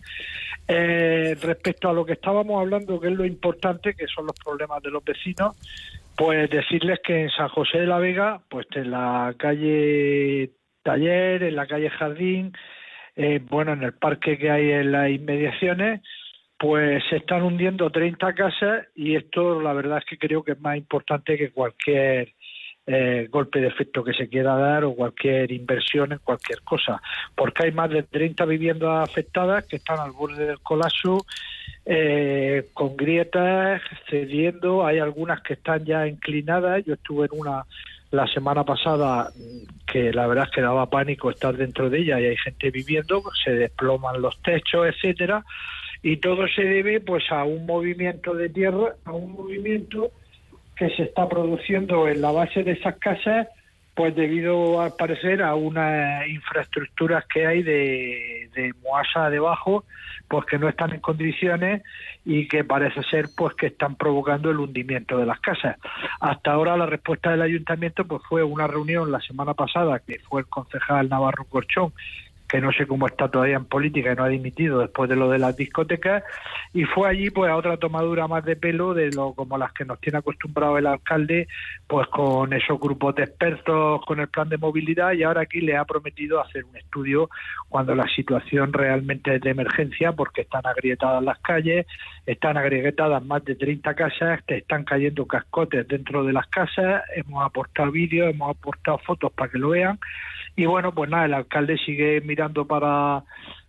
Eh, 0.68 1.38
respecto 1.42 1.90
a 1.90 1.94
lo 1.94 2.06
que 2.06 2.14
estábamos 2.14 2.60
hablando, 2.60 3.00
que 3.00 3.10
es 3.10 3.14
lo 3.14 3.26
importante, 3.26 3.94
que 3.94 4.08
son 4.08 4.26
los 4.26 4.36
problemas 4.44 4.82
de 4.82 4.90
los 4.90 5.04
vecinos, 5.04 5.56
pues 6.18 6.50
decirles 6.50 7.00
que 7.04 7.22
en 7.22 7.30
San 7.30 7.50
José 7.50 7.80
de 7.80 7.88
la 7.88 8.00
Vega, 8.00 8.42
pues 8.50 8.66
en 8.76 8.92
la 8.92 9.36
calle 9.38 10.52
Taller, 10.82 11.44
en 11.44 11.56
la 11.56 11.68
calle 11.68 11.90
Jardín, 11.90 12.54
eh, 13.16 13.40
bueno, 13.48 13.74
en 13.74 13.84
el 13.84 13.94
parque 13.94 14.38
que 14.38 14.50
hay 14.50 14.72
en 14.72 14.92
las 14.92 15.10
inmediaciones, 15.10 16.02
pues 16.58 17.04
se 17.10 17.18
están 17.18 17.44
hundiendo 17.44 17.90
30 17.90 18.34
casas 18.34 18.88
y 18.96 19.16
esto 19.16 19.62
la 19.62 19.74
verdad 19.74 20.00
es 20.00 20.06
que 20.06 20.18
creo 20.18 20.44
que 20.44 20.54
es 20.54 20.62
más 20.62 20.78
importante 20.78 21.38
que 21.38 21.52
cualquier 21.52 22.34
eh, 22.88 23.28
golpe 23.32 23.60
de 23.60 23.68
efecto 23.68 24.04
que 24.04 24.14
se 24.14 24.28
quiera 24.28 24.56
dar 24.56 24.84
o 24.84 24.94
cualquier 24.94 25.52
inversión 25.52 26.12
en 26.12 26.20
cualquier 26.20 26.62
cosa, 26.62 27.02
porque 27.36 27.66
hay 27.66 27.72
más 27.72 27.90
de 27.90 28.04
30 28.04 28.46
viviendas 28.46 29.10
afectadas 29.10 29.66
que 29.66 29.78
están 29.78 30.00
al 30.00 30.12
borde 30.12 30.46
del 30.46 30.60
colapso, 30.60 31.26
eh, 31.86 32.68
con 32.74 32.96
grietas, 32.96 33.82
cediendo, 34.10 34.86
hay 34.86 35.00
algunas 35.00 35.42
que 35.42 35.54
están 35.54 35.84
ya 35.86 36.08
inclinadas, 36.08 36.86
yo 36.86 36.94
estuve 36.94 37.26
en 37.32 37.40
una 37.40 37.66
la 38.12 38.28
semana 38.28 38.64
pasada 38.64 39.32
mm, 39.36 39.86
que 39.92 40.14
la 40.14 40.28
verdad 40.28 40.46
es 40.46 40.52
que 40.52 40.62
daba 40.62 40.90
pánico 40.90 41.30
estar 41.30 41.56
dentro 41.56 41.90
de 41.90 42.00
ella 42.00 42.20
y 42.20 42.26
hay 42.26 42.38
gente 42.38 42.70
viviendo, 42.72 43.22
se 43.44 43.52
desploman 43.52 44.22
los 44.22 44.42
techos, 44.42 44.88
etcétera, 44.88 45.44
y 46.02 46.18
todo 46.18 46.48
se 46.48 46.64
debe 46.64 47.02
pues 47.02 47.24
a 47.32 47.44
un 47.44 47.66
movimiento 47.66 48.34
de 48.34 48.50
tierra, 48.50 48.96
a 49.06 49.12
un 49.12 49.34
movimiento 49.34 50.12
que 50.76 50.90
se 50.96 51.04
está 51.04 51.28
produciendo 51.28 52.08
en 52.08 52.22
la 52.22 52.32
base 52.32 52.64
de 52.64 52.74
esas 52.74 52.98
casas 52.98 53.48
pues 53.96 54.14
debido 54.14 54.82
al 54.82 54.94
parecer 54.94 55.42
a 55.42 55.56
unas 55.56 56.28
infraestructuras 56.28 57.26
que 57.34 57.48
hay 57.48 57.64
de, 57.64 58.50
de 58.54 58.74
Moasa 58.84 59.30
debajo, 59.30 59.86
pues 60.28 60.46
que 60.46 60.60
no 60.60 60.68
están 60.68 60.94
en 60.94 61.00
condiciones 61.00 61.82
y 62.26 62.48
que 62.50 62.66
parece 62.66 63.02
ser 63.04 63.30
pues 63.36 63.56
que 63.56 63.68
están 63.68 63.96
provocando 63.96 64.52
el 64.52 64.60
hundimiento 64.60 65.18
de 65.18 65.26
las 65.26 65.40
casas. 65.40 65.78
Hasta 66.20 66.52
ahora 66.52 66.76
la 66.76 66.86
respuesta 66.86 67.32
del 67.32 67.42
ayuntamiento 67.42 68.06
pues 68.06 68.22
fue 68.28 68.44
una 68.44 68.68
reunión 68.68 69.12
la 69.14 69.22
semana 69.22 69.54
pasada 69.54 70.00
que 70.00 70.20
fue 70.20 70.42
el 70.42 70.48
concejal 70.48 71.08
Navarro 71.08 71.46
Corchón 71.46 71.94
que 72.48 72.62
no 72.62 72.72
sé 72.72 72.86
cómo 72.86 73.08
está 73.08 73.30
todavía 73.30 73.56
en 73.56 73.66
política 73.66 74.12
y 74.12 74.16
no 74.16 74.24
ha 74.24 74.30
dimitido 74.30 74.80
después 74.80 75.10
de 75.10 75.16
lo 75.16 75.30
de 75.30 75.40
las 75.40 75.56
discotecas 75.56 76.24
y 76.74 76.84
fue 76.84 77.10
allí 77.10 77.30
pues 77.30 77.50
a 77.50 77.56
otra 77.56 77.78
tomadura 77.78 78.28
más 78.28 78.46
de 78.46 78.56
pelo 78.56 78.94
de 78.94 79.12
lo 79.12 79.34
como 79.34 79.58
las 79.58 79.74
que 79.74 79.86
nos 79.86 80.00
tiene 80.00 80.20
acostumbrado 80.20 80.78
el 80.78 80.86
alcalde 80.86 81.48
pues 81.88 82.08
con 82.08 82.54
esos 82.54 82.80
grupos 82.80 83.16
de 83.16 83.24
expertos 83.24 84.02
con 84.06 84.20
el 84.20 84.28
plan 84.28 84.50
de 84.50 84.58
movilidad 84.58 85.14
y 85.14 85.24
ahora 85.24 85.42
aquí 85.42 85.62
le 85.62 85.76
ha 85.76 85.86
prometido 85.86 86.40
hacer 86.40 86.66
un 86.66 86.78
estudio 86.78 87.30
cuando 87.68 87.96
la 87.96 88.08
situación 88.08 88.72
realmente 88.74 89.36
es 89.36 89.42
de 89.42 89.50
emergencia 89.50 90.12
porque 90.12 90.42
están 90.42 90.66
agrietadas 90.66 91.24
las 91.24 91.40
calles 91.40 91.88
están 92.26 92.58
agrietadas 92.58 93.24
más 93.26 93.44
de 93.44 93.56
30 93.56 93.94
casas 93.96 94.42
te 94.46 94.58
están 94.58 94.84
cayendo 94.84 95.26
cascotes 95.26 95.88
dentro 95.88 96.24
de 96.24 96.34
las 96.34 96.48
casas 96.48 97.04
hemos 97.16 97.44
aportado 97.44 97.92
vídeos 97.92 98.30
hemos 98.30 98.56
aportado 98.56 99.00
fotos 99.00 99.32
para 99.34 99.50
que 99.50 99.58
lo 99.58 99.70
vean 99.70 100.00
y 100.56 100.66
bueno, 100.66 100.94
pues 100.94 101.10
nada, 101.10 101.26
el 101.26 101.34
alcalde 101.34 101.78
sigue 101.78 102.22
mirando 102.22 102.66
para, 102.66 103.24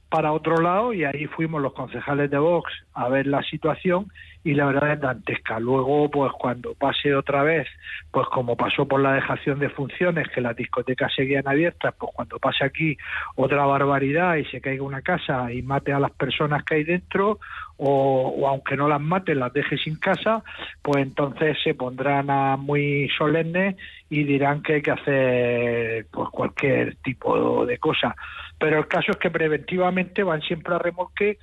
para 0.08 0.32
otro 0.32 0.58
lado 0.58 0.92
y 0.92 1.04
ahí 1.04 1.26
fuimos 1.26 1.60
los 1.60 1.72
concejales 1.72 2.30
de 2.30 2.38
Vox 2.38 2.70
a 2.94 3.08
ver 3.08 3.26
la 3.26 3.42
situación 3.42 4.10
y 4.46 4.54
la 4.54 4.66
verdad 4.66 4.92
es 4.92 5.00
dantesca. 5.00 5.58
Luego, 5.58 6.08
pues 6.08 6.30
cuando 6.38 6.72
pase 6.74 7.12
otra 7.16 7.42
vez, 7.42 7.66
pues 8.12 8.28
como 8.28 8.56
pasó 8.56 8.86
por 8.86 9.00
la 9.00 9.14
dejación 9.14 9.58
de 9.58 9.70
funciones, 9.70 10.28
que 10.28 10.40
las 10.40 10.54
discotecas 10.54 11.12
seguían 11.16 11.48
abiertas, 11.48 11.92
pues 11.98 12.12
cuando 12.14 12.38
pase 12.38 12.64
aquí 12.64 12.96
otra 13.34 13.66
barbaridad 13.66 14.36
y 14.36 14.44
se 14.44 14.60
caiga 14.60 14.84
una 14.84 15.02
casa 15.02 15.52
y 15.52 15.62
mate 15.62 15.92
a 15.92 15.98
las 15.98 16.12
personas 16.12 16.62
que 16.62 16.76
hay 16.76 16.84
dentro, 16.84 17.40
o, 17.76 18.34
o 18.38 18.46
aunque 18.46 18.76
no 18.76 18.86
las 18.86 19.00
mate, 19.00 19.34
las 19.34 19.52
deje 19.52 19.78
sin 19.78 19.96
casa, 19.96 20.44
pues 20.80 21.02
entonces 21.02 21.58
se 21.64 21.74
pondrán 21.74 22.30
a 22.30 22.56
muy 22.56 23.08
solemnes 23.18 23.74
y 24.08 24.22
dirán 24.22 24.62
que 24.62 24.74
hay 24.74 24.82
que 24.82 24.92
hacer 24.92 26.06
pues 26.12 26.28
cualquier 26.30 26.94
tipo 27.02 27.66
de 27.66 27.78
cosa. 27.78 28.14
Pero 28.60 28.78
el 28.78 28.86
caso 28.86 29.10
es 29.10 29.16
que 29.16 29.28
preventivamente 29.28 30.22
van 30.22 30.40
siempre 30.40 30.72
a 30.72 30.78
remolque 30.78 31.38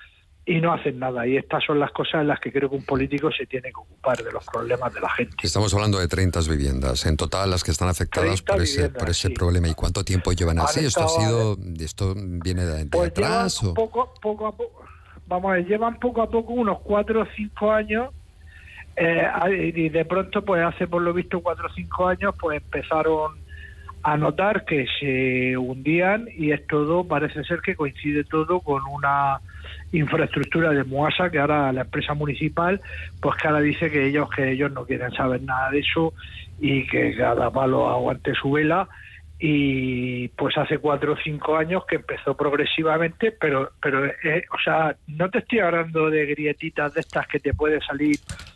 y 0.46 0.60
no 0.60 0.74
hacen 0.74 1.00
nada. 1.00 1.26
Y 1.26 1.38
estas 1.38 1.64
son 1.64 1.80
las 1.80 1.92
cosas 1.92 2.22
en 2.22 2.28
las 2.28 2.40
que 2.40 2.52
creo 2.52 2.70
que 2.70 2.76
un 2.76 2.86
político 2.86 3.32
se 3.32 3.46
tiene 3.46 3.70
que 3.70 3.80
ocupar 3.80 4.22
de 4.22 4.32
los 4.32 4.46
problemas 4.46 4.94
de 4.94 5.00
la 5.02 5.10
gente. 5.10 5.36
Estamos 5.42 5.74
hablando 5.74 6.00
de 6.00 6.08
30 6.08 6.42
viviendas, 6.50 7.06
en 7.06 7.16
total 7.18 7.50
las 7.50 7.64
que 7.64 7.72
están 7.72 7.88
afectadas 7.90 8.42
por 8.42 8.62
ese, 8.62 8.90
por 8.90 9.10
ese 9.10 9.30
problema. 9.30 9.68
¿Y 9.68 9.74
cuánto 9.74 10.04
tiempo 10.04 10.34
llevan 10.34 10.60
Han 10.60 10.66
así? 10.66 10.86
¿Esto 10.86 11.06
ha 11.06 11.10
sido, 11.10 11.58
esto 11.80 12.14
viene 12.16 12.66
de, 12.66 12.84
de 12.84 12.86
Pues 12.88 13.10
atrás? 13.10 13.64
o? 13.64 13.74
poco, 13.74 14.14
poco 14.22 14.48
a 14.48 14.52
poco, 14.52 14.84
vamos 15.28 15.52
a 15.52 15.56
ver, 15.56 15.68
llevan 15.68 16.00
poco 16.00 16.22
a 16.22 16.30
poco 16.30 16.54
unos 16.54 16.80
cuatro 16.82 17.22
o 17.22 17.28
cinco 17.36 17.72
años 17.72 18.10
eh, 18.96 19.72
y 19.76 19.90
de 19.90 20.06
pronto, 20.06 20.44
pues 20.44 20.64
hace 20.64 20.88
por 20.88 21.02
lo 21.02 21.14
visto 21.14 21.42
cuatro 21.42 21.68
o 21.68 21.74
cinco 21.74 22.08
años, 22.08 22.36
pues 22.40 22.62
empezaron 22.62 23.32
a 24.04 24.18
notar 24.18 24.66
que 24.66 24.86
se 25.00 25.58
hundían 25.58 26.28
y 26.36 26.52
es 26.52 26.68
todo, 26.68 27.06
parece 27.06 27.44
ser 27.46 27.62
que 27.62 27.76
coincide 27.76 28.24
todo 28.26 28.60
con 28.60 28.84
una 28.92 29.40
infraestructura 29.92 30.72
de 30.72 30.84
Moasa 30.84 31.30
que 31.30 31.40
ahora 31.40 31.72
la 31.72 31.82
empresa 31.82 32.14
municipal 32.14 32.82
pues 33.22 33.36
que 33.38 33.48
ahora 33.48 33.62
dice 33.62 33.90
que 33.90 34.08
ellos 34.08 34.30
que 34.30 34.52
ellos 34.52 34.72
no 34.72 34.86
quieren 34.86 35.12
saber 35.12 35.42
nada 35.42 35.72
de 35.72 35.80
eso 35.80 36.14
y 36.60 36.88
que 36.88 37.16
cada 37.16 37.52
palo 37.52 37.90
aguante 37.90 38.34
su 38.36 38.52
vela. 38.52 38.88
Y 39.46 40.30
pues 40.30 40.58
hace 40.58 40.78
cuatro 40.78 41.14
o 41.14 41.18
cinco 41.18 41.58
años 41.58 41.84
que 41.86 41.98
empezó 41.98 42.38
progresivamente 42.38 43.32
pero 43.32 43.72
pero 43.82 44.06
eh, 44.06 44.44
o 44.52 44.58
sea 44.64 44.96
no 45.08 45.30
te 45.30 45.40
estoy 45.40 45.60
hablando 45.60 46.10
de 46.10 46.26
grietitas 46.28 46.94
de 46.94 47.02
estas 47.02 47.28
que 47.28 47.40
te 47.40 47.54
puede 47.54 47.82
salir 47.82 48.16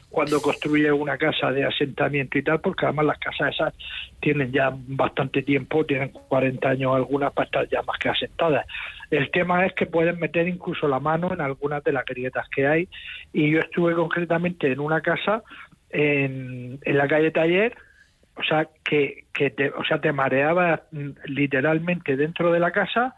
cuando 0.09 0.41
construyes 0.41 0.91
una 0.91 1.17
casa 1.17 1.51
de 1.51 1.65
asentamiento 1.65 2.37
y 2.37 2.43
tal, 2.43 2.61
porque 2.61 2.85
además 2.85 3.07
las 3.07 3.19
casas 3.19 3.53
esas 3.53 3.73
tienen 4.19 4.51
ya 4.51 4.71
bastante 4.73 5.43
tiempo, 5.43 5.85
tienen 5.85 6.09
40 6.09 6.69
años 6.69 6.95
algunas 6.95 7.33
para 7.33 7.45
estar 7.45 7.69
ya 7.69 7.81
más 7.81 7.97
que 7.99 8.09
asentadas. 8.09 8.65
El 9.11 9.29
tema 9.31 9.65
es 9.65 9.73
que 9.73 9.85
pueden 9.85 10.19
meter 10.19 10.47
incluso 10.47 10.87
la 10.87 10.99
mano 10.99 11.33
en 11.33 11.41
algunas 11.41 11.83
de 11.83 11.91
las 11.91 12.05
grietas 12.05 12.47
que 12.49 12.67
hay 12.67 12.89
y 13.33 13.51
yo 13.51 13.59
estuve 13.59 13.93
concretamente 13.93 14.71
en 14.71 14.79
una 14.79 15.01
casa 15.01 15.43
en, 15.89 16.79
en 16.81 16.97
la 16.97 17.07
calle 17.07 17.31
Taller, 17.31 17.75
o 18.35 18.43
sea, 18.43 18.67
que, 18.83 19.25
que 19.33 19.49
te, 19.49 19.69
o 19.71 19.83
sea, 19.83 19.99
te 19.99 20.11
mareaba 20.11 20.83
literalmente 21.25 22.15
dentro 22.15 22.51
de 22.51 22.59
la 22.59 22.71
casa 22.71 23.15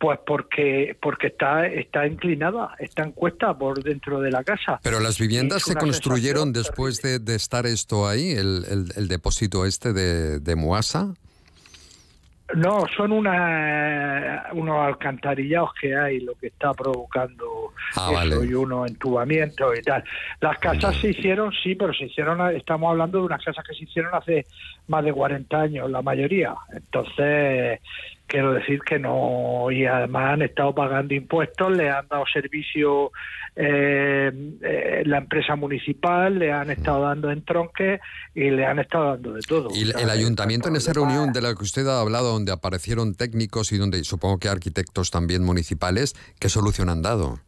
pues 0.00 0.18
porque 0.26 0.96
porque 1.00 1.26
está 1.26 1.66
está 1.66 2.06
inclinada, 2.06 2.74
está 2.78 3.02
en 3.04 3.12
cuesta 3.12 3.52
por 3.56 3.82
dentro 3.82 4.18
de 4.20 4.30
la 4.30 4.42
casa. 4.42 4.80
Pero 4.82 4.98
las 4.98 5.18
viviendas 5.18 5.62
se 5.62 5.76
construyeron 5.76 6.54
después 6.54 7.02
de, 7.02 7.18
de 7.18 7.34
estar 7.36 7.66
esto 7.66 8.08
ahí, 8.08 8.30
el, 8.32 8.64
el- 8.70 8.92
el 8.96 9.08
depósito 9.08 9.66
este 9.66 9.92
de, 9.92 10.40
de 10.40 10.56
Muasa. 10.56 11.14
No, 12.56 12.84
son 12.96 13.12
una, 13.12 14.46
unos 14.54 14.76
alcantarillados 14.84 15.70
que 15.80 15.94
hay, 15.96 16.18
lo 16.18 16.34
que 16.34 16.48
está 16.48 16.74
provocando 16.74 17.72
Ah, 17.94 18.06
eso, 18.10 18.12
vale. 18.12 18.36
y 18.44 18.54
unos 18.54 18.90
entubamientos 18.90 19.78
y 19.78 19.82
tal. 19.82 20.02
Las 20.40 20.58
casas 20.58 20.96
se 21.00 21.10
hicieron, 21.10 21.52
sí, 21.62 21.76
pero 21.76 21.94
se 21.94 22.06
hicieron, 22.06 22.40
estamos 22.56 22.90
hablando 22.90 23.18
de 23.18 23.24
unas 23.26 23.44
casas 23.44 23.64
que 23.64 23.74
se 23.74 23.84
hicieron 23.84 24.12
hace 24.14 24.46
más 24.88 25.04
de 25.04 25.12
40 25.12 25.60
años, 25.60 25.90
la 25.90 26.02
mayoría. 26.02 26.54
Entonces, 26.72 27.80
quiero 28.30 28.52
decir 28.52 28.80
que 28.80 28.98
no, 28.98 29.70
y 29.70 29.84
además 29.86 30.34
han 30.34 30.42
estado 30.42 30.74
pagando 30.74 31.14
impuestos, 31.14 31.76
le 31.76 31.90
han 31.90 32.06
dado 32.08 32.24
servicio 32.32 33.10
eh, 33.56 34.30
eh, 34.62 35.02
la 35.04 35.18
empresa 35.18 35.56
municipal, 35.56 36.38
le 36.38 36.52
han 36.52 36.70
estado 36.70 37.02
dando 37.02 37.30
entronques 37.30 38.00
y 38.34 38.50
le 38.50 38.64
han 38.64 38.78
estado 38.78 39.10
dando 39.10 39.32
de 39.32 39.40
todo. 39.40 39.68
Y 39.74 39.90
el, 39.90 40.08
ayuntamiento 40.08 40.68
en 40.68 40.76
esa 40.76 40.92
reunión 40.92 41.32
de 41.32 41.42
la 41.42 41.54
que 41.54 41.64
usted 41.64 41.86
ha 41.88 42.00
hablado, 42.00 42.32
donde 42.32 42.52
aparecieron 42.52 43.14
técnicos 43.14 43.72
y 43.72 43.78
donde 43.78 44.02
supongo 44.04 44.38
que 44.38 44.48
arquitectos 44.48 45.10
también 45.10 45.44
municipales, 45.44 46.14
¿qué 46.38 46.48
solución 46.48 46.88
han 46.88 47.02
dado 47.02 47.40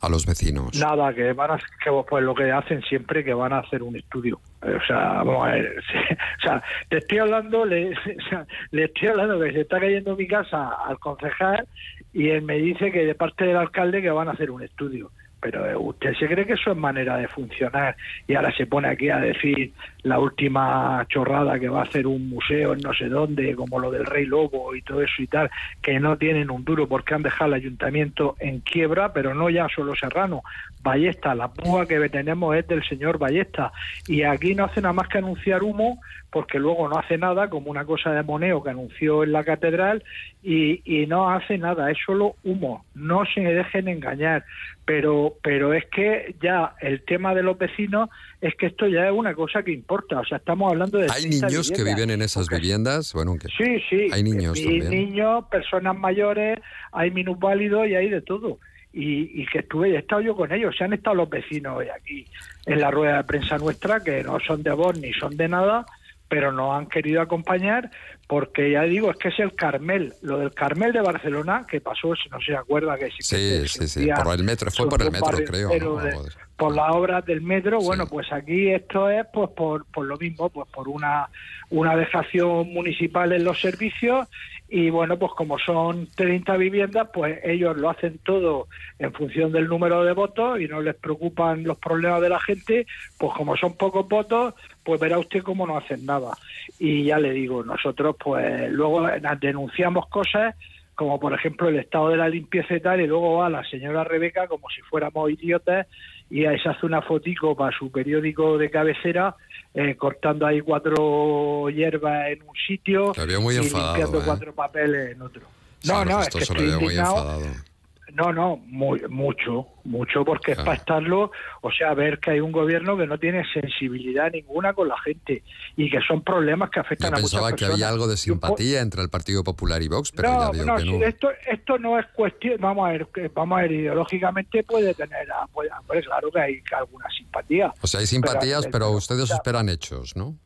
a 0.00 0.08
los 0.08 0.24
vecinos? 0.24 0.78
Nada, 0.78 1.14
que 1.14 1.34
van 1.34 1.50
a, 1.52 1.58
que 1.58 1.90
pues 2.08 2.24
lo 2.24 2.34
que 2.34 2.50
hacen 2.50 2.82
siempre 2.82 3.22
que 3.22 3.34
van 3.34 3.52
a 3.52 3.58
hacer 3.58 3.82
un 3.82 3.96
estudio. 3.96 4.40
Eh, 4.62 4.74
O 4.76 4.86
sea, 4.86 5.22
vamos 5.22 5.46
a 5.46 5.52
ver, 5.52 5.78
o 6.38 6.40
sea, 6.42 6.62
te 6.88 6.98
estoy 6.98 7.18
hablando, 7.18 7.64
le, 7.64 7.94
le 8.70 8.84
estoy 8.84 9.08
hablando 9.08 9.40
que 9.40 9.52
se 9.52 9.60
está 9.62 9.80
cayendo 9.80 10.16
mi 10.16 10.26
casa 10.26 10.70
al 10.86 10.98
concejal 10.98 11.66
y 12.12 12.28
él 12.30 12.42
me 12.42 12.56
dice 12.58 12.92
que 12.92 13.04
de 13.06 13.14
parte 13.14 13.44
del 13.44 13.56
alcalde 13.56 14.02
que 14.02 14.10
van 14.10 14.28
a 14.28 14.32
hacer 14.32 14.50
un 14.50 14.62
estudio. 14.62 15.12
Pero 15.42 15.68
eh, 15.68 15.76
usted 15.76 16.14
se 16.14 16.28
cree 16.28 16.46
que 16.46 16.52
eso 16.52 16.70
es 16.70 16.76
manera 16.76 17.16
de 17.16 17.26
funcionar. 17.26 17.96
Y 18.28 18.34
ahora 18.34 18.54
se 18.56 18.66
pone 18.66 18.88
aquí 18.88 19.10
a 19.10 19.18
decir 19.18 19.72
la 20.04 20.20
última 20.20 21.04
chorrada 21.08 21.58
que 21.58 21.68
va 21.68 21.80
a 21.80 21.84
hacer 21.84 22.06
un 22.06 22.28
museo 22.28 22.72
en 22.72 22.78
no 22.78 22.94
sé 22.94 23.08
dónde, 23.08 23.54
como 23.56 23.80
lo 23.80 23.90
del 23.90 24.06
Rey 24.06 24.24
Lobo 24.24 24.74
y 24.74 24.82
todo 24.82 25.02
eso 25.02 25.20
y 25.20 25.26
tal, 25.26 25.50
que 25.82 25.98
no 25.98 26.16
tienen 26.16 26.50
un 26.50 26.64
duro 26.64 26.88
porque 26.88 27.14
han 27.14 27.22
dejado 27.22 27.48
el 27.48 27.54
ayuntamiento 27.54 28.36
en 28.38 28.60
quiebra, 28.60 29.12
pero 29.12 29.34
no 29.34 29.50
ya 29.50 29.66
solo 29.68 29.96
Serrano, 29.96 30.42
Ballesta, 30.82 31.34
la 31.34 31.48
púa 31.48 31.86
que 31.86 32.08
tenemos 32.08 32.56
es 32.56 32.66
del 32.68 32.84
señor 32.84 33.18
Ballesta. 33.18 33.72
Y 34.06 34.22
aquí 34.22 34.54
no 34.54 34.64
hace 34.64 34.80
nada 34.80 34.94
más 34.94 35.08
que 35.08 35.18
anunciar 35.18 35.62
humo 35.62 36.00
porque 36.32 36.58
luego 36.58 36.88
no 36.88 36.98
hace 36.98 37.18
nada 37.18 37.50
como 37.50 37.70
una 37.70 37.84
cosa 37.84 38.10
de 38.12 38.22
moneo 38.22 38.62
que 38.62 38.70
anunció 38.70 39.22
en 39.22 39.32
la 39.32 39.44
catedral 39.44 40.02
y, 40.42 40.80
y 40.84 41.06
no 41.06 41.30
hace 41.30 41.58
nada, 41.58 41.90
es 41.90 41.98
solo 42.04 42.36
humo, 42.42 42.86
no 42.94 43.24
se 43.26 43.42
dejen 43.42 43.86
engañar, 43.86 44.44
pero 44.84 45.36
pero 45.42 45.72
es 45.72 45.84
que 45.86 46.34
ya 46.42 46.74
el 46.80 47.02
tema 47.04 47.34
de 47.34 47.42
los 47.42 47.56
vecinos 47.56 48.08
es 48.40 48.54
que 48.56 48.66
esto 48.66 48.86
ya 48.86 49.06
es 49.06 49.12
una 49.12 49.34
cosa 49.34 49.62
que 49.62 49.72
importa, 49.72 50.20
o 50.20 50.24
sea, 50.24 50.38
estamos 50.38 50.72
hablando 50.72 50.98
de 50.98 51.04
¿Hay 51.04 51.22
30 51.28 51.46
niños 51.46 51.70
que 51.70 51.84
viven 51.84 52.10
en 52.10 52.22
esas 52.22 52.48
viviendas? 52.48 53.12
Bueno, 53.12 53.36
que 53.38 53.48
Sí, 53.48 53.80
sí. 53.88 54.08
Hay 54.12 54.22
niños 54.22 54.58
y 54.58 54.80
también. 54.80 54.90
niños, 54.90 55.44
personas 55.50 55.96
mayores, 55.96 56.58
hay 56.92 57.10
minusválidos 57.10 57.86
y 57.86 57.94
hay 57.94 58.08
de 58.08 58.22
todo. 58.22 58.58
Y, 58.92 59.42
y 59.42 59.46
que 59.46 59.60
estuve, 59.60 59.94
he 59.94 59.98
estado 59.98 60.20
yo 60.20 60.36
con 60.36 60.52
ellos, 60.52 60.74
se 60.76 60.84
han 60.84 60.92
estado 60.92 61.16
los 61.16 61.30
vecinos 61.30 61.78
hoy 61.78 61.86
aquí 61.88 62.26
en 62.66 62.80
la 62.80 62.90
rueda 62.90 63.18
de 63.18 63.24
prensa 63.24 63.56
nuestra, 63.56 64.00
que 64.00 64.22
no 64.22 64.38
son 64.40 64.62
de 64.62 64.72
voz 64.72 64.98
ni 64.98 65.12
son 65.14 65.34
de 65.36 65.48
nada, 65.48 65.86
pero 66.32 66.50
nos 66.50 66.74
han 66.74 66.86
querido 66.86 67.20
acompañar 67.20 67.90
porque 68.26 68.70
ya 68.70 68.84
digo, 68.84 69.10
es 69.10 69.18
que 69.18 69.28
es 69.28 69.38
el 69.38 69.54
Carmel, 69.54 70.14
lo 70.22 70.38
del 70.38 70.54
Carmel 70.54 70.90
de 70.90 71.02
Barcelona, 71.02 71.66
que 71.70 71.82
pasó, 71.82 72.14
si 72.16 72.30
no 72.30 72.40
se 72.40 72.56
acuerda, 72.56 72.96
que 72.96 73.10
sí, 73.10 73.18
que 73.18 73.22
sí, 73.22 73.68
se 73.68 73.86
sí, 73.86 74.00
sí, 74.04 74.08
por 74.24 74.32
el 74.34 74.42
metro, 74.42 74.70
fue 74.70 74.88
por 74.88 75.02
el 75.02 75.10
metro, 75.10 75.36
creo. 75.46 75.68
¿no? 75.78 75.96
de- 76.02 76.16
por 76.62 76.76
las 76.76 76.94
obras 76.94 77.26
del 77.26 77.40
metro, 77.40 77.80
bueno, 77.80 78.06
pues 78.06 78.32
aquí 78.32 78.68
esto 78.68 79.10
es 79.10 79.26
pues 79.32 79.50
por, 79.50 79.84
por 79.86 80.06
lo 80.06 80.16
mismo, 80.16 80.48
pues 80.48 80.68
por 80.68 80.88
una, 80.88 81.28
una 81.70 81.96
dejación 81.96 82.72
municipal 82.72 83.32
en 83.32 83.42
los 83.42 83.60
servicios 83.60 84.28
y 84.68 84.88
bueno, 84.88 85.18
pues 85.18 85.32
como 85.32 85.58
son 85.58 86.06
30 86.14 86.56
viviendas, 86.58 87.08
pues 87.12 87.40
ellos 87.42 87.76
lo 87.76 87.90
hacen 87.90 88.20
todo 88.24 88.68
en 89.00 89.12
función 89.12 89.50
del 89.50 89.66
número 89.66 90.04
de 90.04 90.12
votos 90.12 90.60
y 90.60 90.68
no 90.68 90.80
les 90.80 90.94
preocupan 90.94 91.64
los 91.64 91.78
problemas 91.78 92.22
de 92.22 92.28
la 92.28 92.38
gente, 92.38 92.86
pues 93.18 93.32
como 93.34 93.56
son 93.56 93.76
pocos 93.76 94.06
votos, 94.06 94.54
pues 94.84 95.00
verá 95.00 95.18
usted 95.18 95.42
cómo 95.42 95.66
no 95.66 95.76
hacen 95.76 96.06
nada. 96.06 96.30
Y 96.78 97.02
ya 97.06 97.18
le 97.18 97.32
digo, 97.32 97.64
nosotros 97.64 98.14
nosotros 98.14 98.16
pues 98.22 98.70
luego 98.70 99.08
denunciamos 99.40 100.06
cosas 100.06 100.54
como 100.94 101.18
por 101.18 101.32
ejemplo 101.32 101.68
el 101.68 101.80
estado 101.80 102.10
de 102.10 102.16
la 102.16 102.28
limpieza 102.28 102.76
y 102.76 102.80
tal, 102.80 103.00
y 103.00 103.06
luego 103.06 103.38
va 103.38 103.50
la 103.50 103.64
señora 103.64 104.04
Rebeca 104.04 104.46
como 104.46 104.68
si 104.70 104.82
fuéramos 104.82 105.30
idiotas 105.30 105.86
y 106.32 106.44
se 106.58 106.68
hace 106.68 106.86
una 106.86 107.02
fotico 107.02 107.54
para 107.54 107.76
su 107.76 107.92
periódico 107.92 108.56
de 108.56 108.70
cabecera 108.70 109.36
eh, 109.74 109.94
cortando 109.96 110.46
ahí 110.46 110.62
cuatro 110.62 111.68
hierbas 111.68 112.28
en 112.28 112.42
un 112.42 112.54
sitio 112.66 113.12
muy 113.38 113.54
y 113.54 113.58
enfadado, 113.58 113.96
limpiando 113.96 114.18
¿eh? 114.18 114.22
cuatro 114.24 114.54
papeles 114.54 115.12
en 115.12 115.20
otro. 115.20 115.42
No, 115.84 116.04
no, 116.06 116.22
es 116.22 116.28
que 116.30 116.38
estoy 116.38 116.66
muy 116.66 116.72
indignado. 116.72 117.18
enfadado. 117.18 117.71
No, 118.14 118.30
no, 118.30 118.58
muy, 118.66 119.00
mucho, 119.08 119.66
mucho, 119.84 120.22
porque 120.22 120.52
es 120.52 120.56
Claro. 120.58 120.66
para 120.66 120.76
estarlo, 120.76 121.30
o 121.62 121.70
sea, 121.72 121.94
ver 121.94 122.18
que 122.18 122.32
hay 122.32 122.40
un 122.40 122.52
gobierno 122.52 122.94
que 122.96 123.06
no 123.06 123.18
tiene 123.18 123.42
sensibilidad 123.54 124.30
ninguna 124.30 124.74
con 124.74 124.88
la 124.88 124.98
gente 125.00 125.42
y 125.76 125.90
que 125.90 125.98
son 126.06 126.20
problemas 126.22 126.68
que 126.68 126.76
Yo 126.76 126.80
afectan 126.82 127.14
a 127.14 127.16
muchas 127.16 127.30
pensaba 127.30 127.48
que 127.48 127.52
personas. 127.56 127.74
había 127.74 127.88
algo 127.88 128.06
de 128.06 128.16
simpatía 128.18 128.80
entre 128.82 129.00
el 129.00 129.08
Partido 129.08 129.42
Popular 129.42 129.80
y 129.82 129.88
Vox, 129.88 130.12
pero 130.12 130.28
ya 130.28 130.38
no, 130.46 130.52
veo 130.52 130.64
no, 130.66 130.76
que 130.76 130.84
no. 130.84 131.02
esto, 131.06 131.28
esto 131.50 131.78
no 131.78 131.98
es 131.98 132.04
cuestión, 132.14 132.58
vamos 132.60 132.86
a 132.86 132.92
ver, 132.92 133.08
vamos 133.32 133.58
a 133.58 133.62
ver, 133.62 133.72
ideológicamente 133.72 134.62
puede 134.62 134.92
tener, 134.94 135.26
ah, 135.32 135.46
puede, 135.50 135.70
hombre, 135.80 136.02
claro 136.02 136.30
que 136.30 136.40
hay 136.40 136.62
alguna 136.76 137.06
simpatía. 137.16 137.72
O 137.80 137.86
sea, 137.86 138.00
hay 138.00 138.06
simpatías, 138.06 138.66
el- 138.66 138.70
pero 138.70 138.90
ustedes 138.90 139.30
esperan 139.30 139.70
hechos, 139.70 140.16
¿no? 140.16 140.36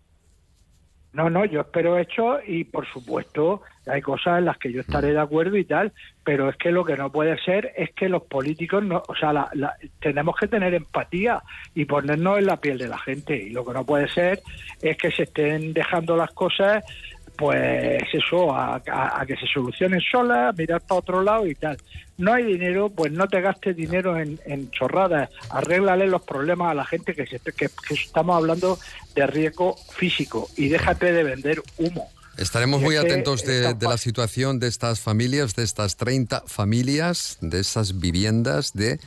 No, 1.17 1.31
no, 1.31 1.47
yo 1.47 1.62
espero 1.62 1.99
hechos 1.99 2.41
y 2.47 2.64
por 2.64 2.87
supuesto 2.87 3.62
hay 3.87 4.03
cosas 4.03 4.39
en 4.39 4.45
las 4.45 4.59
que 4.59 4.71
yo 4.71 4.83
estaré 4.83 5.12
de 5.12 5.19
acuerdo 5.21 5.57
y 5.57 5.64
tal, 5.64 5.93
pero 6.23 6.51
es 6.51 6.57
que 6.57 6.71
lo 6.71 6.85
que 6.85 6.95
no 6.97 7.11
puede 7.11 7.39
ser 7.43 7.73
es 7.75 7.91
que 7.95 8.11
los 8.11 8.23
políticos, 8.25 8.85
no, 8.85 9.03
o 9.09 9.14
sea, 9.14 9.33
la- 9.33 9.75
tenemos 9.99 10.37
que 10.37 10.47
tener 10.47 10.75
empatía 10.75 11.41
y 11.75 11.87
ponernos 11.87 12.39
en 12.39 12.47
la 12.47 12.59
piel 12.59 12.77
de 12.77 12.89
la 12.89 12.99
gente. 12.99 13.35
Y 13.35 13.51
lo 13.51 13.64
que 13.64 13.73
no 13.73 13.87
puede 13.87 14.09
ser 14.09 14.43
es 14.83 14.99
que 14.99 15.11
se 15.11 15.23
estén 15.23 15.73
dejando 15.73 16.17
las 16.19 16.33
cosas 16.33 16.85
pues 17.37 18.03
eso, 18.12 18.55
a, 18.55 18.76
a- 18.91 19.20
a 19.20 19.26
que 19.26 19.37
se 19.37 19.47
solucionen 19.47 20.01
solas, 20.01 20.57
mirar 20.57 20.80
para 20.80 20.99
otro 21.01 21.22
lado 21.22 21.47
y 21.47 21.55
tal. 21.55 21.76
No 22.18 22.32
hay 22.32 22.45
dinero, 22.45 22.89
pues 22.89 23.12
no 23.12 23.28
te 23.28 23.41
gastes 23.41 23.76
dinero 23.76 24.18
en, 24.18 24.41
en 24.47 24.70
chorradas, 24.70 25.28
arréglale 25.51 26.07
los 26.07 26.22
problemas 26.22 26.70
a 26.70 26.74
la 26.74 26.84
gente 26.84 27.14
que, 27.14 27.26
se, 27.26 27.39
que, 27.41 27.53
que 27.68 27.95
estamos 27.95 28.37
hablando 28.37 28.78
de 29.14 29.26
riesgo 29.26 29.76
físico 29.95 30.49
y 30.57 30.68
déjate 30.68 31.12
de 31.12 31.22
vender 31.22 31.62
humo. 31.78 32.09
Estaremos 32.39 32.80
muy 32.82 32.97
atentos 32.97 33.45
de, 33.45 33.72
de 33.74 33.87
la 33.89 33.97
situación 33.97 34.59
de 34.61 34.68
estas 34.68 35.01
familias, 35.01 35.55
de 35.55 35.62
estas 35.64 35.97
30 35.97 36.43
familias, 36.47 37.39
de 37.41 37.61
esas 37.61 37.99
viviendas 37.99 38.72
de 38.74 38.99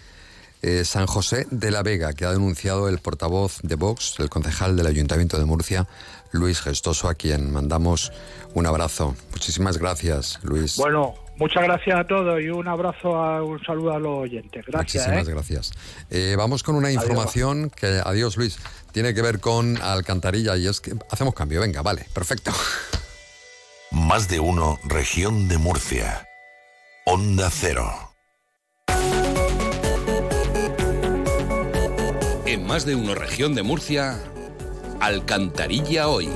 eh, 0.62 0.84
San 0.84 1.06
José 1.06 1.46
de 1.52 1.70
la 1.72 1.84
Vega, 1.84 2.14
que 2.14 2.26
ha 2.26 2.32
denunciado 2.32 2.90
el 2.90 2.98
portavoz 3.00 3.60
de 3.62 3.76
Vox, 3.76 4.16
el 4.20 4.30
concejal 4.30 4.76
del 4.76 4.88
Ayuntamiento 4.88 5.38
de 5.38 5.46
Murcia, 5.46 5.88
Luis 6.32 6.62
Gestoso, 6.62 7.10
a 7.10 7.16
quien 7.16 7.52
mandamos 7.52 8.12
un 8.54 8.66
abrazo. 8.66 9.16
Muchísimas 9.32 9.78
gracias, 9.78 10.40
Luis. 10.44 10.78
Bueno, 10.78 11.16
muchas 11.38 11.64
gracias 11.64 12.00
a 12.00 12.04
todos 12.06 12.42
y 12.42 12.50
un 12.50 12.68
abrazo, 12.68 13.16
a, 13.16 13.44
un 13.44 13.64
saludo 13.64 13.94
a 13.94 14.00
los 14.00 14.20
oyentes. 14.20 14.66
Gracias. 14.66 15.08
Muchísimas 15.08 15.28
¿eh? 15.28 15.32
gracias. 15.32 15.72
Eh, 16.10 16.36
vamos 16.38 16.64
con 16.64 16.76
una 16.76 16.92
información 16.92 17.70
que, 17.70 18.02
adiós 18.04 18.38
Luis, 18.38 18.60
tiene 18.92 19.14
que 19.14 19.22
ver 19.22 19.40
con 19.40 19.82
Alcantarilla 19.82 20.58
y 20.58 20.68
es 20.68 20.82
que 20.82 20.94
hacemos 21.12 21.34
cambio. 21.34 21.62
Venga, 21.62 21.82
vale, 21.82 22.06
perfecto. 22.14 22.52
Más 23.92 24.28
de 24.30 24.40
uno, 24.40 24.80
región 24.84 25.48
de 25.48 25.58
Murcia. 25.58 26.28
Onda 27.06 27.50
Cero. 27.50 27.92
En 32.46 32.66
más 32.66 32.86
de 32.86 32.96
uno 32.96 33.16
región 33.16 33.56
de 33.56 33.64
Murcia, 33.64 34.20
Alcantarilla 35.00 36.10
hoy. 36.10 36.30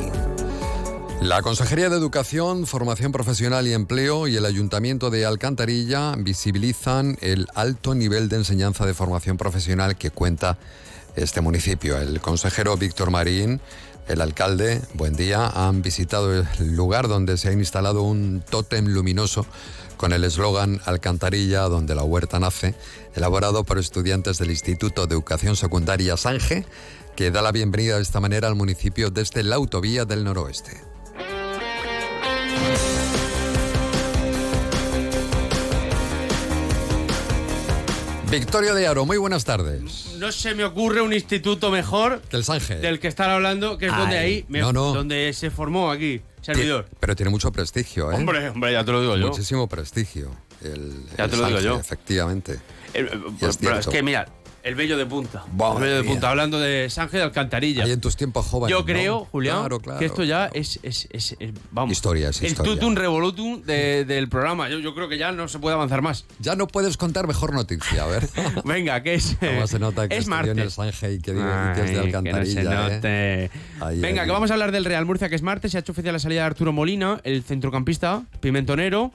La 1.21 1.41
Consejería 1.41 1.89
de 1.89 1.97
Educación, 1.97 2.65
Formación 2.65 3.11
Profesional 3.11 3.67
y 3.67 3.73
Empleo 3.73 4.27
y 4.27 4.37
el 4.37 4.45
Ayuntamiento 4.45 5.09
de 5.09 5.25
Alcantarilla 5.25 6.15
visibilizan 6.17 7.17
el 7.19 7.47
alto 7.55 7.93
nivel 7.93 8.29
de 8.29 8.37
enseñanza 8.37 8.85
de 8.85 8.93
formación 8.93 9.37
profesional 9.37 9.97
que 9.97 10.11
cuenta 10.11 10.57
este 11.17 11.41
municipio. 11.41 11.97
El 11.97 12.21
consejero 12.21 12.77
Víctor 12.77 13.11
Marín, 13.11 13.59
el 14.07 14.21
alcalde, 14.21 14.81
buen 14.93 15.15
día, 15.15 15.47
han 15.47 15.81
visitado 15.81 16.33
el 16.33 16.75
lugar 16.75 17.09
donde 17.09 17.37
se 17.37 17.49
ha 17.49 17.53
instalado 17.53 18.01
un 18.03 18.43
tótem 18.49 18.87
luminoso 18.87 19.45
con 19.97 20.11
el 20.13 20.23
eslogan 20.23 20.81
Alcantarilla 20.85 21.63
donde 21.63 21.95
la 21.95 22.03
huerta 22.03 22.39
nace, 22.39 22.75
elaborado 23.15 23.63
por 23.63 23.77
estudiantes 23.77 24.37
del 24.37 24.51
Instituto 24.51 25.05
de 25.07 25.15
Educación 25.15 25.55
Secundaria 25.55 26.17
Sange, 26.17 26.65
que 27.15 27.31
da 27.31 27.41
la 27.41 27.51
bienvenida 27.51 27.95
de 27.97 28.01
esta 28.01 28.19
manera 28.19 28.47
al 28.47 28.55
municipio 28.55 29.09
desde 29.09 29.43
la 29.43 29.55
autovía 29.55 30.05
del 30.05 30.23
noroeste. 30.23 30.81
Victoria 38.29 38.73
de 38.73 38.87
Aro, 38.87 39.05
muy 39.05 39.17
buenas 39.17 39.45
tardes. 39.45 40.15
No 40.17 40.31
se 40.31 40.55
me 40.55 40.63
ocurre 40.63 41.01
un 41.01 41.13
instituto 41.13 41.69
mejor 41.69 42.21
Que 42.29 42.37
el 42.37 42.43
Sange. 42.43 42.77
del 42.77 42.99
que 42.99 43.07
están 43.07 43.29
hablando, 43.29 43.77
que 43.77 43.87
es 43.87 43.95
donde 43.95 44.17
Ay, 44.17 44.25
ahí 44.25 44.45
me- 44.47 44.59
no, 44.61 44.73
no. 44.73 44.93
donde 44.93 45.31
se 45.33 45.51
formó 45.51 45.91
aquí, 45.91 46.21
servidor. 46.41 46.87
Pero 46.99 47.15
tiene 47.15 47.29
mucho 47.29 47.51
prestigio, 47.51 48.11
¿eh? 48.11 48.15
Hombre, 48.15 48.49
hombre, 48.49 48.71
ya 48.71 48.83
te 48.83 48.91
lo 48.91 49.01
digo 49.01 49.15
yo. 49.17 49.27
Muchísimo 49.27 49.67
prestigio. 49.69 50.31
El, 50.63 51.05
Ya 51.15 51.25
el 51.25 51.29
te 51.31 51.37
lo 51.37 51.45
digo 51.45 51.59
yo. 51.59 51.79
Efectivamente. 51.79 52.59
El- 52.95 53.05
Y 53.39 53.45
pero 53.61 53.77
es 53.79 53.87
que 53.87 54.01
mira, 54.01 54.27
el 54.63 54.75
bello 54.75 54.97
de 54.97 55.05
punta. 55.05 55.43
Madre 55.57 55.75
el 55.75 55.81
bello 55.91 55.95
de 56.03 56.03
punta, 56.09 56.29
hablando 56.29 56.59
de 56.59 56.89
Sánchez 56.89 57.17
de 57.19 57.23
Alcantarilla. 57.23 57.83
Ahí 57.83 57.91
en 57.91 57.99
tus 58.01 58.15
tiempos 58.15 58.45
jóvenes. 58.45 58.71
Yo 58.71 58.79
¿no? 58.79 58.85
creo, 58.85 59.25
Julián, 59.31 59.59
Claro, 59.59 59.79
claro. 59.79 59.99
que 59.99 60.05
esto 60.05 60.23
ya 60.23 60.45
es, 60.53 60.79
es, 60.83 61.07
es- 61.11 61.35
es- 61.39 61.51
vamos. 61.71 61.91
Historia, 61.91 62.29
es 62.29 62.41
el 62.41 62.47
historia. 62.47 62.73
tutum 62.73 62.95
revolutum 62.95 63.61
de- 63.63 64.05
del 64.05 64.29
programa. 64.29 64.69
Yo, 64.69 64.79
yo 64.79 64.95
creo 64.95 65.09
que 65.09 65.17
ya 65.17 65.31
no 65.31 65.47
se 65.47 65.59
puede 65.59 65.75
avanzar 65.75 66.01
más. 66.01 66.25
Ya 66.39 66.55
no 66.55 66.67
puedes 66.67 66.95
contar 66.97 67.27
mejor 67.27 67.53
noticia, 67.53 68.03
a 68.03 68.07
ver. 68.07 68.27
Venga, 68.63 69.03
que 69.03 69.15
es. 69.15 69.35
¿Cómo 69.39 69.67
se 69.67 69.79
nota 69.79 70.07
que 70.07 70.15
es 70.17 70.27
en 70.27 70.33
el 70.33 70.37
martes. 70.39 70.73
Sange 70.73 71.13
y 71.13 71.19
que, 71.19 71.33
digo- 71.33 71.45
que 71.75 71.81
es 71.81 71.89
de 71.91 71.99
Ay, 71.99 72.11
que 72.11 72.11
no 72.11 72.11
se 72.11 72.17
Alcantarilla, 72.17 72.99
¿eh? 73.03 73.49
Ahí, 73.81 73.99
Venga, 73.99 74.21
ahí. 74.21 74.27
que 74.27 74.31
vamos 74.33 74.49
a 74.49 74.53
hablar 74.53 74.71
del 74.71 74.85
Real 74.85 75.05
Murcia, 75.05 75.27
que 75.29 75.35
es 75.35 75.41
martes. 75.41 75.71
Se 75.73 75.77
ha 75.77 75.81
hecho 75.81 75.91
oficial 75.91 76.13
la 76.13 76.19
salida 76.19 76.41
de 76.41 76.45
Arturo 76.47 76.71
Molina, 76.71 77.19
el 77.25 77.43
centrocampista 77.43 78.23
pimentonero. 78.39 79.11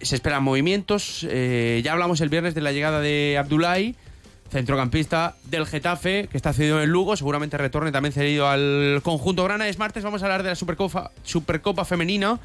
Se 0.00 0.16
esperan 0.16 0.42
movimientos. 0.42 1.24
eh, 1.30 1.80
ya 1.84 1.92
hablamos 1.92 2.20
el 2.20 2.28
viernes 2.28 2.54
de 2.56 2.60
la 2.60 2.72
llegada 2.72 3.00
de 3.00 3.36
Abdulai, 3.38 3.94
centrocampista 4.52 5.36
del 5.44 5.66
Getafe, 5.66 6.28
que 6.30 6.36
está 6.36 6.52
cedido 6.52 6.76
en 6.76 6.84
el 6.84 6.90
Lugo. 6.90 7.16
Seguramente 7.16 7.56
retorne 7.58 7.90
también 7.90 8.12
cedido 8.12 8.48
al 8.48 9.00
conjunto 9.02 9.42
Grana. 9.44 9.66
Es 9.68 9.78
martes, 9.78 10.04
vamos 10.04 10.22
a 10.22 10.26
hablar 10.26 10.42
de 10.42 10.50
la 10.50 10.54
Supercopa, 10.54 11.10
Supercopa 11.24 11.84
Femenina. 11.84 12.38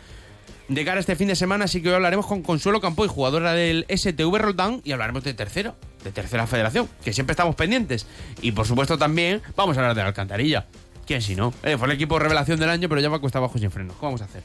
De 0.69 0.83
cara 0.83 0.97
a 0.97 0.99
este 0.99 1.15
fin 1.15 1.29
de 1.29 1.35
semana, 1.37 1.63
así 1.65 1.81
que 1.81 1.87
hoy 1.87 1.95
hablaremos 1.95 2.25
con 2.25 2.41
Consuelo 2.41 2.81
Campoy, 2.81 3.07
jugadora 3.07 3.53
del 3.53 3.85
STV 3.89 4.37
Roldán, 4.37 4.81
y 4.83 4.91
hablaremos 4.91 5.23
de 5.23 5.33
tercero, 5.33 5.75
de 6.03 6.11
tercera 6.11 6.45
federación, 6.45 6.89
que 7.05 7.13
siempre 7.13 7.31
estamos 7.31 7.55
pendientes. 7.55 8.05
Y 8.41 8.51
por 8.51 8.67
supuesto 8.67 8.97
también 8.97 9.41
vamos 9.55 9.77
a 9.77 9.79
hablar 9.79 9.95
de 9.95 10.01
la 10.01 10.07
Alcantarilla. 10.09 10.65
¿Quién 11.05 11.21
si 11.21 11.35
no? 11.37 11.53
Eh, 11.63 11.77
fue 11.77 11.87
el 11.87 11.93
equipo 11.93 12.19
revelación 12.19 12.59
del 12.59 12.69
año, 12.69 12.89
pero 12.89 12.99
ya 12.99 13.07
va 13.07 13.19
cuesta 13.19 13.37
abajo 13.37 13.53
y 13.57 13.61
sin 13.61 13.71
freno. 13.71 13.93
¿Cómo 13.93 14.07
vamos 14.11 14.21
a 14.23 14.25
hacer? 14.25 14.43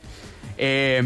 Eh, 0.59 1.03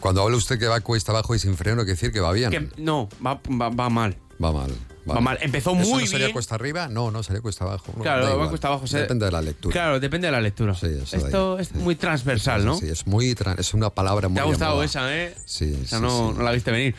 Cuando 0.00 0.20
habla 0.22 0.36
usted 0.36 0.58
que 0.58 0.66
va 0.66 0.80
cuesta 0.82 1.12
abajo 1.12 1.34
y 1.34 1.38
sin 1.38 1.56
freno, 1.56 1.76
quiere 1.78 1.92
decir 1.92 2.12
que 2.12 2.20
va 2.20 2.32
bien. 2.32 2.50
que- 2.50 2.68
no, 2.76 3.08
va, 3.24 3.40
va- 3.50 3.70
va 3.70 3.88
mal. 3.88 4.16
Va 4.42 4.52
mal. 4.52 4.70
Va 5.08 5.20
mal. 5.20 5.38
Empezó 5.40 5.70
¿Eso 5.72 5.90
muy 5.90 6.02
no 6.04 6.06
sería 6.08 6.26
bien. 6.26 6.32
cuesta 6.32 6.54
arriba? 6.56 6.88
No, 6.88 7.10
no, 7.10 7.22
sería 7.22 7.40
cuesta 7.40 7.64
abajo. 7.64 7.92
No, 7.96 8.02
Claro, 8.02 8.38
va 8.38 8.48
cuesta 8.48 8.68
abajo. 8.68 8.86
se- 8.86 8.98
Depende 8.98 9.24
de 9.26 9.32
la 9.32 9.40
lectura. 9.42 9.72
Claro, 9.72 10.00
depende 10.00 10.26
de 10.26 10.32
la 10.32 10.40
lectura. 10.40 10.74
Sí, 10.74 10.86
eso 11.02 11.16
Esto 11.16 11.58
es 11.58 11.74
muy 11.74 11.94
transversal, 11.96 12.64
¿no? 12.64 12.76
Sí, 12.76 12.88
es 12.88 13.06
muy 13.06 13.36
es 13.58 13.74
una 13.74 13.90
palabra 13.90 14.28
muy 14.28 14.36
Te 14.36 14.40
ha 14.40 14.44
gustado 14.44 14.82
esa, 14.82 15.14
¿eh? 15.16 15.34
Sí, 15.44 15.76
Esa 15.84 15.96
sí, 15.98 16.02
no, 16.02 16.32
no 16.32 16.42
la 16.42 16.52
viste 16.52 16.70
venir. 16.70 16.94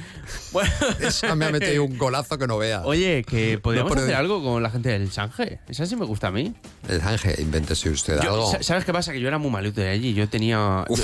Bueno. 0.52 0.72
Esa 1.00 1.36
me 1.36 1.46
ha 1.46 1.50
metido 1.52 1.84
un 1.84 1.98
golazo 1.98 2.38
que 2.38 2.48
no 2.48 2.58
vea. 2.58 2.84
Oye, 2.86 3.24
que 3.24 3.58
podríamos 3.60 3.92
pero- 3.92 4.04
hacer 4.04 4.16
algo 4.16 4.44
con 4.44 4.64
la 4.64 4.70
gente 4.70 4.90
del 4.90 5.12
Sange. 5.12 5.60
Esa 5.68 5.86
sí 5.86 5.96
me 5.96 6.06
gusta 6.06 6.28
a 6.28 6.32
mí. 6.32 6.54
El 6.88 7.02
Ángel, 7.02 7.36
invéntese 7.40 7.90
usted 7.90 8.22
Yo- 8.22 8.34
algo. 8.34 8.52
sa- 8.52 8.64
¿Sabes 8.64 8.86
qué 8.86 8.94
pasa? 8.94 9.12
Que 9.12 9.20
yo 9.20 9.28
era 9.28 9.38
muy 9.38 9.52
malito 9.52 9.82
de 9.82 9.90
allí. 9.90 10.14
Yo 10.14 10.28
tenía. 10.30 10.86
Uf, 10.88 11.00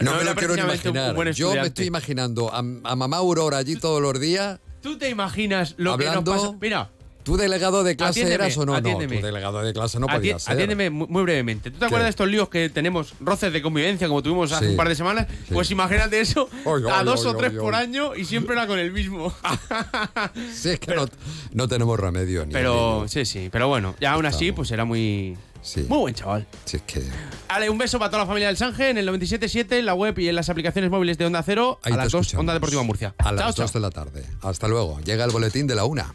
no, 0.00 0.14
me 0.16 0.24
lo 0.24 0.34
quiero 0.34 0.56
imaginar. 0.56 1.14
Yo 1.32 1.52
me 1.54 1.66
estoy 1.66 1.86
imaginando 1.86 2.52
a, 2.52 2.58
a 2.58 2.96
mamá 2.96 3.18
Aurora 3.18 3.58
allí 3.58 3.76
todos 3.76 4.00
los 4.02 4.18
días. 4.18 4.58
¿Tú 4.82 4.98
te 4.98 5.08
imaginas 5.08 5.74
lo 5.78 5.96
que 5.96 6.06
Hablando- 6.08 6.34
nos 6.34 6.42
pasa? 6.44 6.56
Mira. 6.60 6.90
¿Tú 7.22 7.36
delegado 7.36 7.84
de 7.84 7.94
clase 7.94 8.22
Atiéndeme, 8.22 8.34
eras 8.46 8.58
o 8.58 8.66
no? 8.66 8.74
atiéndeme. 8.74 9.14
No, 9.14 9.20
tú 9.20 9.26
delegado 9.26 9.62
de 9.62 9.72
clase 9.72 10.00
no 10.00 10.08
Ati- 10.08 10.14
podías 10.16 10.42
ser. 10.42 10.54
Atiéndeme 10.54 10.90
muy, 10.90 11.22
brevemente. 11.22 11.70
¿Tú 11.70 11.74
te 11.74 11.78
¿Qué? 11.78 11.84
acuerdas 11.86 12.06
de 12.06 12.10
estos 12.10 12.26
líos 12.28 12.48
que 12.48 12.68
tenemos, 12.68 13.14
roces 13.20 13.52
de 13.52 13.62
convivencia, 13.62 14.08
como 14.08 14.24
tuvimos 14.24 14.50
hace 14.50 14.64
Sí, 14.64 14.70
un 14.72 14.76
par 14.76 14.88
de 14.88 14.96
semanas? 14.96 15.28
Pues 15.52 15.70
imagínate 15.70 16.20
eso 16.20 16.48
Oy, 16.64 16.82
a 16.92 17.04
dos 17.04 17.24
oy, 17.24 17.32
o 17.32 17.36
tres 17.36 17.52
por 17.52 17.76
año 17.76 18.16
y 18.16 18.24
siempre 18.24 18.54
era 18.56 18.66
con 18.66 18.76
el 18.80 18.90
mismo. 18.90 19.32
Sí, 20.52 20.70
es 20.70 20.80
que 20.80 20.96
no, 20.96 21.06
no 21.52 21.68
tenemos 21.68 21.98
remedio 22.00 22.44
ni 22.44 22.52
Pero, 22.52 23.04
sí, 23.06 23.24
sí. 23.24 23.48
Pero 23.52 23.68
bueno, 23.68 23.94
ya 24.00 24.12
aún 24.14 24.26
así, 24.26 24.50
pues 24.50 24.72
era 24.72 24.84
muy. 24.84 25.36
Sí. 25.62 25.86
Muy 25.88 25.98
buen 25.98 26.14
chaval. 26.14 26.46
Sí, 26.64 26.76
es 26.76 26.82
que 26.82 27.02
Ale, 27.48 27.70
un 27.70 27.78
beso 27.78 27.98
para 27.98 28.10
toda 28.10 28.24
la 28.24 28.26
familia 28.26 28.48
del 28.48 28.56
Sange 28.56 28.90
en 28.90 28.98
el 28.98 29.08
97.7, 29.08 29.78
en 29.78 29.86
la 29.86 29.94
web 29.94 30.18
y 30.18 30.28
en 30.28 30.34
las 30.34 30.48
aplicaciones 30.48 30.90
móviles 30.90 31.18
de 31.18 31.26
Onda 31.26 31.42
Cero 31.42 31.78
ahí 31.82 31.92
a 31.92 31.96
las 31.96 32.12
2, 32.12 32.20
escuchamos. 32.20 32.40
Onda 32.40 32.54
Deportiva 32.54 32.82
Murcia. 32.82 33.14
A 33.18 33.32
las 33.32 33.54
chao. 33.54 33.64
2 33.64 33.72
de 33.72 33.80
la 33.80 33.90
tarde. 33.90 34.24
Hasta 34.42 34.68
luego. 34.68 35.00
Llega 35.00 35.24
el 35.24 35.30
boletín 35.30 35.66
de 35.66 35.74
la 35.74 35.84
una. 35.84 36.14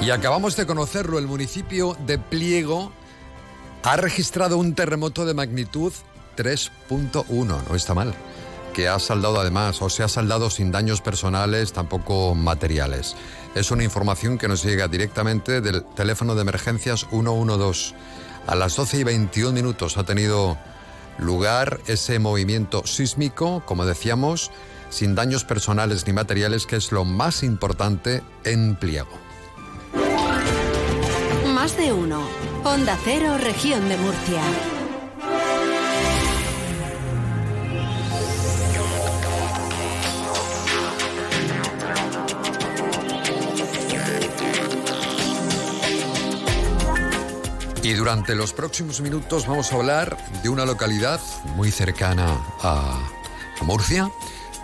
Y 0.00 0.10
acabamos 0.10 0.56
de 0.56 0.64
conocerlo, 0.64 1.18
el 1.18 1.26
municipio 1.26 1.96
de 2.06 2.18
Pliego 2.18 2.92
ha 3.82 3.96
registrado 3.96 4.56
un 4.56 4.74
terremoto 4.74 5.26
de 5.26 5.34
magnitud 5.34 5.92
3.1, 6.36 7.24
no 7.68 7.74
está 7.74 7.94
mal, 7.94 8.14
que 8.72 8.88
ha 8.88 8.98
saldado 9.00 9.40
además, 9.40 9.82
o 9.82 9.90
se 9.90 10.04
ha 10.04 10.08
saldado 10.08 10.50
sin 10.50 10.70
daños 10.70 11.00
personales, 11.00 11.72
tampoco 11.72 12.34
materiales. 12.36 13.16
Es 13.56 13.72
una 13.72 13.82
información 13.82 14.38
que 14.38 14.46
nos 14.46 14.62
llega 14.62 14.86
directamente 14.86 15.60
del 15.60 15.84
teléfono 15.84 16.36
de 16.36 16.42
emergencias 16.42 17.06
112. 17.10 17.94
A 18.46 18.54
las 18.54 18.76
12 18.76 18.98
y 18.98 19.04
21 19.04 19.52
minutos 19.52 19.98
ha 19.98 20.04
tenido 20.04 20.56
lugar 21.18 21.80
ese 21.88 22.20
movimiento 22.20 22.86
sísmico, 22.86 23.64
como 23.66 23.84
decíamos, 23.84 24.52
sin 24.90 25.16
daños 25.16 25.44
personales 25.44 26.06
ni 26.06 26.12
materiales, 26.12 26.66
que 26.66 26.76
es 26.76 26.92
lo 26.92 27.04
más 27.04 27.42
importante 27.42 28.22
en 28.44 28.76
Pliego. 28.76 29.27
De 31.76 31.92
uno. 31.92 32.26
Onda 32.64 32.98
Cero, 33.04 33.36
región 33.38 33.88
de 33.88 33.96
Murcia. 33.98 34.42
Y 47.82 47.92
durante 47.92 48.34
los 48.34 48.52
próximos 48.52 49.00
minutos 49.00 49.46
vamos 49.46 49.70
a 49.70 49.76
hablar 49.76 50.16
de 50.42 50.48
una 50.48 50.64
localidad 50.64 51.20
muy 51.54 51.70
cercana 51.70 52.40
a 52.62 52.98
Murcia. 53.62 54.10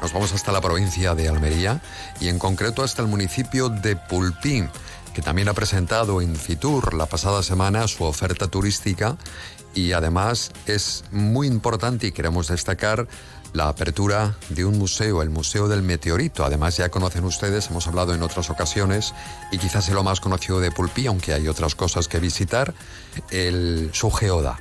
Nos 0.00 0.12
vamos 0.12 0.32
hasta 0.32 0.52
la 0.52 0.60
provincia 0.60 1.14
de 1.14 1.28
Almería 1.28 1.80
y 2.20 2.28
en 2.28 2.38
concreto 2.38 2.82
hasta 2.82 3.02
el 3.02 3.08
municipio 3.08 3.68
de 3.68 3.96
Pulpín, 3.96 4.70
que 5.14 5.22
también 5.22 5.48
ha 5.48 5.54
presentado 5.54 6.20
en 6.20 6.34
Fitur 6.36 6.92
la 6.92 7.06
pasada 7.06 7.42
semana 7.42 7.86
su 7.88 8.04
oferta 8.04 8.48
turística 8.48 9.16
y 9.74 9.92
además 9.92 10.50
es 10.66 11.04
muy 11.12 11.46
importante 11.46 12.08
y 12.08 12.12
queremos 12.12 12.48
destacar 12.48 13.06
la 13.52 13.68
apertura 13.68 14.36
de 14.48 14.64
un 14.64 14.76
museo, 14.76 15.22
el 15.22 15.30
Museo 15.30 15.68
del 15.68 15.82
Meteorito. 15.82 16.44
Además 16.44 16.76
ya 16.76 16.88
conocen 16.88 17.24
ustedes, 17.24 17.70
hemos 17.70 17.86
hablado 17.86 18.12
en 18.12 18.22
otras 18.24 18.50
ocasiones 18.50 19.14
y 19.52 19.58
quizás 19.58 19.88
es 19.88 19.94
lo 19.94 20.02
más 20.02 20.20
conocido 20.20 20.58
de 20.58 20.72
Pulpí, 20.72 21.06
aunque 21.06 21.32
hay 21.32 21.46
otras 21.46 21.76
cosas 21.76 22.08
que 22.08 22.18
visitar, 22.18 22.74
el, 23.30 23.90
su 23.92 24.10
geoda. 24.10 24.58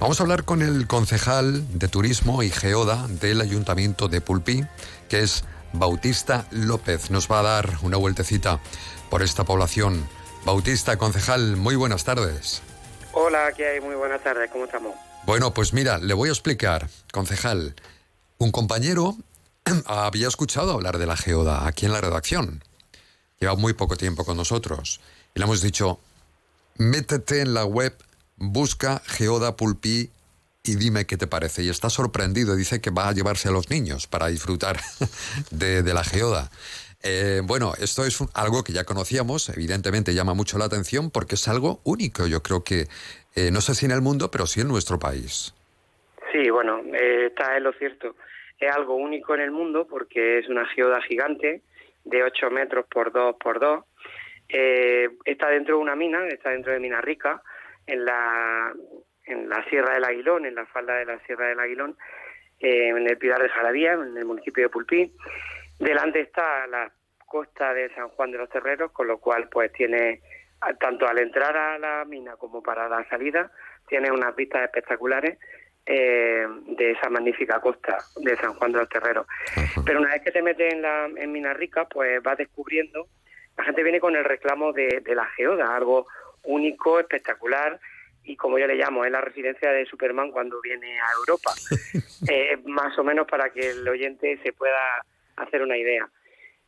Vamos 0.00 0.18
a 0.18 0.24
hablar 0.24 0.44
con 0.44 0.62
el 0.62 0.88
concejal 0.88 1.78
de 1.78 1.86
Turismo 1.86 2.42
y 2.42 2.50
Geoda 2.50 3.06
del 3.06 3.40
Ayuntamiento 3.40 4.08
de 4.08 4.20
Pulpí, 4.20 4.64
que 5.08 5.22
es 5.22 5.44
Bautista 5.72 6.46
López. 6.50 7.12
Nos 7.12 7.30
va 7.30 7.38
a 7.38 7.42
dar 7.42 7.78
una 7.82 7.96
vueltecita 7.96 8.60
por 9.12 9.22
esta 9.22 9.44
población. 9.44 10.08
Bautista, 10.46 10.96
concejal, 10.96 11.58
muy 11.58 11.76
buenas 11.76 12.02
tardes. 12.02 12.62
Hola, 13.12 13.52
¿qué 13.54 13.66
hay? 13.66 13.80
Muy 13.82 13.94
buenas 13.94 14.22
tardes, 14.24 14.50
¿cómo 14.50 14.64
estamos? 14.64 14.94
Bueno, 15.26 15.52
pues 15.52 15.74
mira, 15.74 15.98
le 15.98 16.14
voy 16.14 16.30
a 16.30 16.32
explicar, 16.32 16.88
concejal. 17.12 17.74
Un 18.38 18.50
compañero 18.52 19.14
había 19.84 20.28
escuchado 20.28 20.72
hablar 20.72 20.96
de 20.96 21.04
la 21.04 21.18
geoda 21.18 21.66
aquí 21.66 21.84
en 21.84 21.92
la 21.92 22.00
redacción. 22.00 22.64
Lleva 23.38 23.54
muy 23.54 23.74
poco 23.74 23.98
tiempo 23.98 24.24
con 24.24 24.38
nosotros. 24.38 25.02
Y 25.34 25.40
le 25.40 25.44
hemos 25.44 25.60
dicho, 25.60 26.00
métete 26.78 27.42
en 27.42 27.52
la 27.52 27.66
web, 27.66 27.94
busca 28.38 29.02
geoda 29.04 29.56
pulpí 29.56 30.10
y 30.62 30.76
dime 30.76 31.04
qué 31.04 31.18
te 31.18 31.26
parece. 31.26 31.62
Y 31.62 31.68
está 31.68 31.90
sorprendido, 31.90 32.56
dice 32.56 32.80
que 32.80 32.88
va 32.88 33.08
a 33.08 33.12
llevarse 33.12 33.48
a 33.48 33.52
los 33.52 33.68
niños 33.68 34.06
para 34.06 34.28
disfrutar 34.28 34.80
de, 35.50 35.82
de 35.82 35.92
la 35.92 36.02
geoda. 36.02 36.50
Eh, 37.04 37.40
bueno, 37.44 37.72
esto 37.80 38.04
es 38.04 38.20
un- 38.20 38.28
algo 38.34 38.62
que 38.62 38.72
ya 38.72 38.84
conocíamos, 38.84 39.48
evidentemente 39.48 40.14
llama 40.14 40.34
mucho 40.34 40.56
la 40.58 40.66
atención 40.66 41.10
porque 41.10 41.34
es 41.34 41.48
algo 41.48 41.80
único, 41.84 42.26
yo 42.26 42.42
creo 42.42 42.62
que, 42.62 42.86
eh, 43.34 43.50
no 43.50 43.60
sé 43.60 43.74
si 43.74 43.86
en 43.86 43.92
el 43.92 44.02
mundo, 44.02 44.30
pero 44.30 44.46
sí 44.46 44.60
en 44.60 44.68
nuestro 44.68 44.98
país. 44.98 45.52
Sí, 46.30 46.48
bueno, 46.50 46.80
eh, 46.94 47.26
está 47.26 47.56
en 47.56 47.64
lo 47.64 47.72
cierto. 47.72 48.14
Es 48.58 48.70
algo 48.74 48.94
único 48.94 49.34
en 49.34 49.40
el 49.40 49.50
mundo 49.50 49.86
porque 49.88 50.38
es 50.38 50.48
una 50.48 50.64
geoda 50.66 51.00
gigante 51.02 51.62
de 52.04 52.22
8 52.22 52.50
metros 52.50 52.86
por 52.88 53.12
2 53.12 53.36
por 53.42 53.58
2. 53.58 53.84
Eh, 54.48 55.08
está 55.24 55.48
dentro 55.48 55.76
de 55.76 55.82
una 55.82 55.96
mina, 55.96 56.26
está 56.28 56.50
dentro 56.50 56.72
de 56.72 56.78
Mina 56.78 57.00
Rica, 57.00 57.42
en 57.86 58.04
la, 58.04 58.72
Sierra 59.68 59.94
del 59.94 60.04
Aguilón, 60.04 60.46
en 60.46 60.54
la 60.54 60.66
falda 60.66 60.94
de 60.94 61.06
la 61.06 61.18
Sierra 61.26 61.48
del 61.48 61.58
Aguilón, 61.58 61.96
en 62.60 63.08
el 63.08 63.18
Pilar 63.18 63.42
de 63.42 63.48
Jalavía, 63.48 63.94
en 63.94 64.16
el 64.16 64.24
municipio 64.24 64.62
de 64.62 64.68
Pulpí. 64.68 65.12
Delante 65.82 66.20
está 66.20 66.64
la 66.68 66.92
costa 67.26 67.74
de 67.74 67.92
San 67.94 68.08
Juan 68.10 68.30
de 68.30 68.38
los 68.38 68.48
Terreros, 68.48 68.92
con 68.92 69.08
lo 69.08 69.18
cual 69.18 69.48
pues 69.48 69.72
tiene, 69.72 70.20
tanto 70.78 71.08
al 71.08 71.18
entrar 71.18 71.56
a 71.56 71.76
la 71.76 72.04
mina 72.04 72.36
como 72.36 72.62
para 72.62 72.88
la 72.88 73.04
salida, 73.08 73.50
tiene 73.88 74.12
unas 74.12 74.36
vistas 74.36 74.62
espectaculares 74.62 75.38
eh, 75.84 76.46
de 76.68 76.92
esa 76.92 77.10
magnífica 77.10 77.60
costa 77.60 77.98
de 78.16 78.36
San 78.36 78.54
Juan 78.54 78.70
de 78.70 78.78
los 78.78 78.88
Terreros. 78.88 79.26
Pero 79.84 79.98
una 79.98 80.10
vez 80.10 80.22
que 80.22 80.30
te 80.30 80.40
metes 80.40 80.72
en, 80.72 80.82
la, 80.82 81.06
en 81.16 81.32
Mina 81.32 81.52
Rica, 81.52 81.88
pues 81.88 82.22
vas 82.22 82.38
descubriendo, 82.38 83.08
la 83.58 83.64
gente 83.64 83.82
viene 83.82 83.98
con 83.98 84.14
el 84.14 84.24
reclamo 84.24 84.72
de, 84.72 85.00
de 85.00 85.14
la 85.16 85.26
geoda, 85.30 85.74
algo 85.74 86.06
único, 86.44 87.00
espectacular, 87.00 87.80
y 88.22 88.36
como 88.36 88.56
yo 88.56 88.68
le 88.68 88.76
llamo, 88.76 89.04
es 89.04 89.10
la 89.10 89.20
residencia 89.20 89.72
de 89.72 89.84
Superman 89.86 90.30
cuando 90.30 90.60
viene 90.60 91.00
a 91.00 91.06
Europa. 91.18 91.50
Eh, 92.28 92.56
más 92.66 92.96
o 93.00 93.02
menos 93.02 93.26
para 93.26 93.50
que 93.50 93.70
el 93.70 93.88
oyente 93.88 94.38
se 94.44 94.52
pueda 94.52 94.78
hacer 95.36 95.62
una 95.62 95.76
idea. 95.76 96.08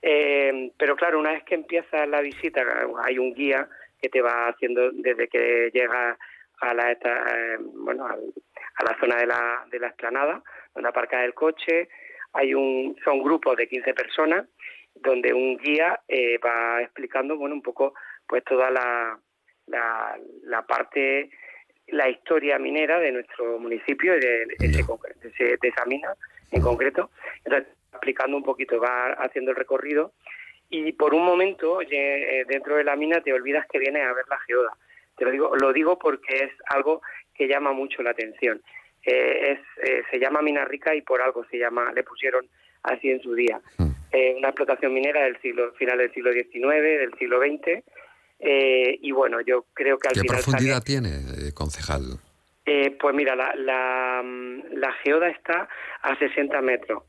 Eh, 0.02 0.70
pero 0.78 0.96
claro, 0.96 1.18
una 1.18 1.32
vez 1.32 1.44
que 1.44 1.54
empieza 1.54 2.06
la 2.06 2.20
visita, 2.20 2.62
hay 3.04 3.18
un 3.18 3.32
guía 3.34 3.68
que 4.00 4.08
te 4.08 4.20
va 4.20 4.48
haciendo 4.48 4.90
desde 4.92 5.28
que 5.28 5.70
llegas 5.72 6.18
a 6.60 6.74
la 6.74 6.92
esta- 6.92 7.24
eh, 7.54 7.56
bueno 7.60 8.06
a 8.06 8.84
la 8.84 8.98
zona 9.00 9.16
de 9.16 9.26
la, 9.26 9.66
de 9.70 9.78
la 9.78 9.86
explanada 9.88 10.42
donde 10.74 10.88
aparca 10.88 11.24
el 11.24 11.32
coche. 11.34 11.88
Hay 12.32 12.52
un 12.54 12.96
son 13.04 13.22
grupos 13.22 13.56
de 13.56 13.66
15 13.68 13.94
personas 13.94 14.46
donde 14.94 15.32
un 15.32 15.56
guía 15.56 16.00
eh, 16.08 16.38
va 16.38 16.82
explicando 16.82 17.36
bueno 17.36 17.54
un 17.54 17.62
poco 17.62 17.94
pues 18.26 18.44
toda 18.44 18.70
la, 18.70 19.18
la, 19.66 20.18
la 20.42 20.62
parte 20.66 21.30
la 21.88 22.08
historia 22.08 22.58
minera 22.58 22.98
de 22.98 23.12
nuestro 23.12 23.58
municipio 23.58 24.16
y 24.16 24.20
de, 24.20 24.42
ese, 24.58 24.82
de, 24.82 25.28
ese- 25.28 25.56
de 25.60 25.68
esa 25.68 25.84
mina 25.86 26.14
en 26.50 26.62
concreto. 26.62 27.10
Entonces, 27.44 27.73
explicando 27.94 28.36
un 28.36 28.42
poquito, 28.42 28.78
va 28.78 29.12
haciendo 29.14 29.50
el 29.50 29.56
recorrido 29.56 30.12
y 30.70 30.92
por 30.92 31.14
un 31.14 31.24
momento 31.24 31.80
eh, 31.82 32.44
dentro 32.48 32.76
de 32.76 32.84
la 32.84 32.96
mina 32.96 33.20
te 33.20 33.32
olvidas 33.32 33.66
que 33.70 33.78
vienes 33.78 34.02
a 34.06 34.12
ver 34.12 34.24
la 34.28 34.38
geoda. 34.40 34.76
Te 35.16 35.24
lo 35.24 35.30
digo, 35.30 35.56
lo 35.56 35.72
digo 35.72 35.98
porque 35.98 36.44
es 36.44 36.52
algo 36.66 37.00
que 37.34 37.46
llama 37.46 37.72
mucho 37.72 38.02
la 38.02 38.10
atención. 38.10 38.60
Eh, 39.04 39.52
es, 39.52 39.88
eh, 39.88 40.02
se 40.10 40.18
llama 40.18 40.42
Mina 40.42 40.64
Rica 40.64 40.94
y 40.94 41.02
por 41.02 41.20
algo 41.20 41.44
se 41.50 41.58
llama, 41.58 41.92
le 41.92 42.02
pusieron 42.02 42.46
así 42.82 43.10
en 43.10 43.20
su 43.20 43.34
día. 43.34 43.60
Eh, 44.12 44.34
una 44.36 44.48
explotación 44.48 44.92
minera 44.92 45.22
del 45.24 45.40
siglo 45.40 45.72
final 45.72 45.98
del 45.98 46.12
siglo 46.12 46.32
XIX, 46.32 46.82
del 46.82 47.14
siglo 47.18 47.38
XX. 47.40 47.82
y 48.40 49.10
bueno, 49.12 49.40
yo 49.40 49.66
creo 49.74 49.98
que 49.98 50.08
al 50.08 50.14
¿Qué 50.14 50.20
final 50.20 50.36
profundidad 50.36 50.82
tiene, 50.82 51.10
concejal? 51.54 52.18
eh, 52.66 52.96
pues 52.98 53.14
mira, 53.14 53.36
la, 53.36 53.54
la, 53.56 54.22
mm, 54.24 54.74
la 54.74 54.92
geoda 55.04 55.28
está 55.28 55.68
a 56.02 56.16
60 56.18 56.60
metros 56.62 57.02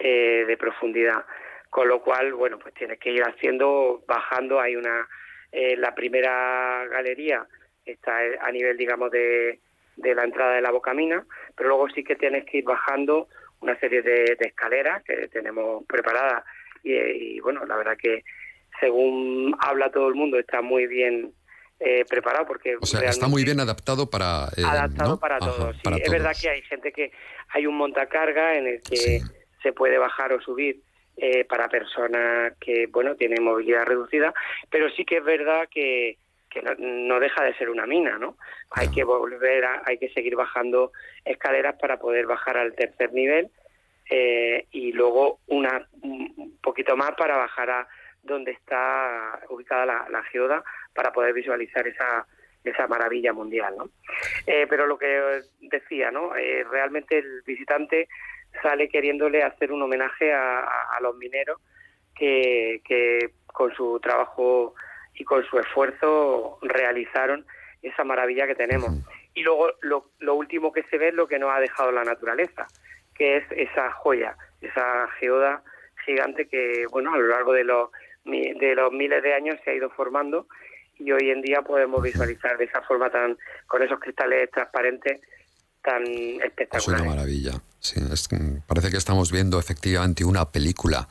eh, 0.00 0.44
de 0.46 0.56
profundidad, 0.56 1.24
con 1.68 1.86
lo 1.86 2.00
cual, 2.02 2.32
bueno, 2.32 2.58
pues 2.58 2.74
tienes 2.74 2.98
que 2.98 3.10
ir 3.12 3.22
haciendo, 3.22 4.02
bajando. 4.08 4.58
Hay 4.60 4.74
una, 4.74 5.06
eh, 5.52 5.76
la 5.76 5.94
primera 5.94 6.86
galería 6.90 7.46
está 7.84 8.18
a 8.40 8.50
nivel, 8.50 8.76
digamos, 8.76 9.10
de, 9.10 9.60
de 9.96 10.14
la 10.14 10.24
entrada 10.24 10.54
de 10.54 10.62
la 10.62 10.70
bocamina, 10.70 11.24
pero 11.54 11.68
luego 11.68 11.88
sí 11.90 12.02
que 12.02 12.16
tienes 12.16 12.44
que 12.46 12.58
ir 12.58 12.64
bajando 12.64 13.28
una 13.60 13.78
serie 13.78 14.00
de, 14.02 14.36
de 14.38 14.46
escaleras 14.48 15.02
que 15.04 15.28
tenemos 15.28 15.84
preparadas 15.86 16.44
y, 16.82 16.94
y, 16.94 17.40
bueno, 17.40 17.64
la 17.66 17.76
verdad 17.76 17.96
que 17.96 18.24
según 18.80 19.54
habla 19.60 19.90
todo 19.90 20.08
el 20.08 20.14
mundo 20.14 20.38
está 20.38 20.62
muy 20.62 20.86
bien 20.86 21.32
eh, 21.78 22.04
preparado 22.08 22.46
porque 22.46 22.76
O 22.80 22.86
sea, 22.86 23.08
está 23.08 23.28
muy 23.28 23.44
bien 23.44 23.60
adaptado 23.60 24.08
para... 24.08 24.48
eh, 24.56 24.62
adaptado 24.64 25.10
¿no? 25.10 25.20
para 25.20 25.36
Ajá, 25.36 25.46
todos. 25.46 25.76
sí. 25.76 25.82
para 25.82 25.96
es 25.96 26.10
verdad 26.10 26.32
que 26.40 26.48
hay 26.48 26.62
gente 26.62 26.92
que 26.92 27.12
hay 27.50 27.66
un 27.66 27.76
montacarga 27.76 28.56
en 28.56 28.66
el 28.66 28.82
que 28.82 29.20
se 29.62 29.72
puede 29.72 29.98
bajar 29.98 30.32
o 30.32 30.40
subir 30.40 30.80
eh, 31.22 31.44
para 31.44 31.68
personas 31.68 32.54
que, 32.58 32.86
bueno, 32.86 33.14
tienen 33.14 33.42
movilidad 33.42 33.84
reducida, 33.84 34.32
pero 34.70 34.88
sí 34.90 35.04
que 35.04 35.18
es 35.18 35.24
verdad 35.24 35.68
que, 35.70 36.16
que 36.48 36.62
no, 36.78 37.20
deja 37.20 37.44
de 37.44 37.54
ser 37.56 37.68
una 37.68 37.84
mina, 37.84 38.16
¿no? 38.16 38.36
Hay 38.70 38.88
que 38.90 39.04
volver 39.04 39.66
a, 39.66 39.82
hay 39.84 39.98
que 39.98 40.08
seguir 40.10 40.34
bajando 40.34 40.92
escaleras 41.24 41.76
para 41.78 41.98
poder 41.98 42.26
bajar 42.26 42.56
al 42.56 42.74
tercer 42.74 43.12
nivel 43.12 43.50
eh, 44.08 44.64
y 44.70 44.92
luego 44.92 45.40
una 45.48 45.86
un 46.00 46.56
poquito 46.62 46.96
más 46.96 47.12
para 47.18 47.36
bajar 47.36 47.70
a 47.70 47.88
donde 48.22 48.52
está 48.52 49.40
ubicada 49.50 49.84
la, 49.84 50.06
la 50.10 50.22
geoda 50.22 50.64
para 50.94 51.12
poder 51.12 51.34
visualizar 51.34 51.86
esa 51.86 52.26
esa 52.64 52.86
maravilla 52.86 53.32
mundial, 53.32 53.74
¿no? 53.76 53.90
Eh, 54.46 54.66
pero 54.68 54.86
lo 54.86 54.98
que 54.98 55.42
decía, 55.60 56.10
¿no? 56.10 56.32
Realmente 56.70 57.18
el 57.18 57.42
visitante 57.46 58.08
sale 58.62 58.88
queriéndole 58.88 59.42
hacer 59.42 59.72
un 59.72 59.82
homenaje 59.82 60.32
a, 60.32 60.98
los 61.00 61.16
mineros 61.16 61.60
que, 62.14 62.82
que 62.84 63.30
con 63.46 63.74
su 63.74 63.98
trabajo 64.00 64.74
y 65.14 65.24
con 65.24 65.44
su 65.44 65.58
esfuerzo 65.58 66.58
realizaron 66.62 67.46
esa 67.82 68.04
maravilla 68.04 68.46
que 68.46 68.54
tenemos. 68.54 68.90
Y 69.34 69.42
luego 69.42 69.72
lo, 69.80 70.10
lo 70.18 70.34
último 70.34 70.72
que 70.72 70.82
se 70.84 70.98
ve 70.98 71.08
es 71.08 71.14
lo 71.14 71.26
que 71.26 71.38
nos 71.38 71.50
ha 71.50 71.60
dejado 71.60 71.92
la 71.92 72.04
naturaleza, 72.04 72.66
que 73.14 73.38
es 73.38 73.44
esa 73.50 73.90
joya, 73.92 74.36
esa 74.60 75.08
geoda 75.18 75.62
gigante 76.04 76.48
que, 76.48 76.86
bueno, 76.90 77.14
a 77.14 77.18
lo 77.18 77.28
largo 77.28 77.52
de 77.52 77.64
los, 77.64 77.90
de 78.24 78.74
los 78.74 78.92
miles 78.92 79.22
de 79.22 79.34
años 79.34 79.58
se 79.64 79.70
ha 79.70 79.74
ido 79.74 79.90
formando 79.90 80.46
y 80.98 81.12
hoy 81.12 81.30
en 81.30 81.40
día 81.40 81.62
podemos 81.62 82.02
visualizar 82.02 82.58
de 82.58 82.64
esa 82.64 82.82
forma 82.82 83.10
tan, 83.10 83.38
con 83.66 83.82
esos 83.82 83.98
cristales 83.98 84.50
transparentes 84.50 85.20
tan 85.82 86.02
Es 86.06 86.36
una 86.36 86.44
espectaculares. 86.44 87.06
maravilla. 87.06 87.62
Sí, 87.78 88.00
es 88.12 88.28
que 88.28 88.36
parece 88.66 88.90
que 88.90 88.96
estamos 88.96 89.32
viendo 89.32 89.58
efectivamente 89.58 90.24
una 90.24 90.50
película 90.50 91.08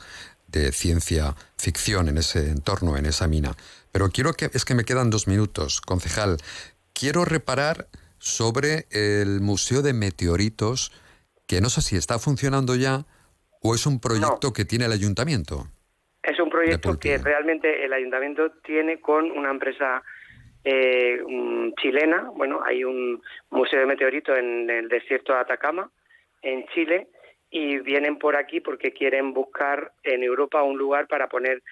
de 0.48 0.72
ciencia 0.72 1.36
ficción 1.58 2.10
en 2.10 2.18
ese 2.18 2.50
entorno, 2.50 2.98
en 2.98 3.06
esa 3.06 3.28
mina. 3.28 3.56
Pero 3.92 4.10
quiero 4.10 4.34
que, 4.34 4.50
es 4.54 4.66
que 4.66 4.76
me 4.76 4.84
quedan 4.84 5.10
dos 5.10 5.28
minutos, 5.28 5.82
concejal. 5.82 6.38
Quiero 6.94 7.26
reparar 7.26 7.88
sobre 8.20 8.86
el 8.92 9.42
Museo 9.42 9.82
de 9.82 9.94
Meteoritos, 9.94 10.92
que 11.48 11.62
no 11.62 11.70
sé 11.70 11.82
si 11.82 11.96
está 11.96 12.20
funcionando 12.20 12.76
ya 12.76 13.06
o 13.62 13.76
es 13.76 13.86
un 13.86 14.00
proyecto 14.00 14.54
que 14.54 14.66
tiene 14.66 14.86
el 14.86 14.92
ayuntamiento. 14.92 15.68
Es 16.24 16.40
un 16.40 16.50
proyecto 16.50 17.00
que 17.00 17.18
realmente 17.18 17.86
el 17.86 17.94
ayuntamiento 17.94 18.52
tiene 18.64 19.00
con 19.02 19.32
una 19.32 19.50
empresa 19.52 20.04
eh, 20.70 21.74
chilena. 21.82 22.30
Bueno, 22.36 22.62
hay 22.64 22.84
un 22.84 23.22
museo 23.50 23.80
de 23.80 23.86
meteoritos 23.86 24.38
en 24.38 24.70
el 24.70 24.88
desierto 24.88 25.34
de 25.34 25.40
Atacama, 25.40 25.90
en 26.42 26.66
Chile, 26.68 27.08
y 27.50 27.80
vienen 27.80 28.18
por 28.18 28.36
aquí 28.36 28.60
porque 28.62 28.94
quieren 28.94 29.34
buscar 29.34 29.92
en 30.04 30.24
Europa 30.24 30.62
un 30.64 30.78
lugar 30.78 31.08
para 31.08 31.28
poner 31.28 31.64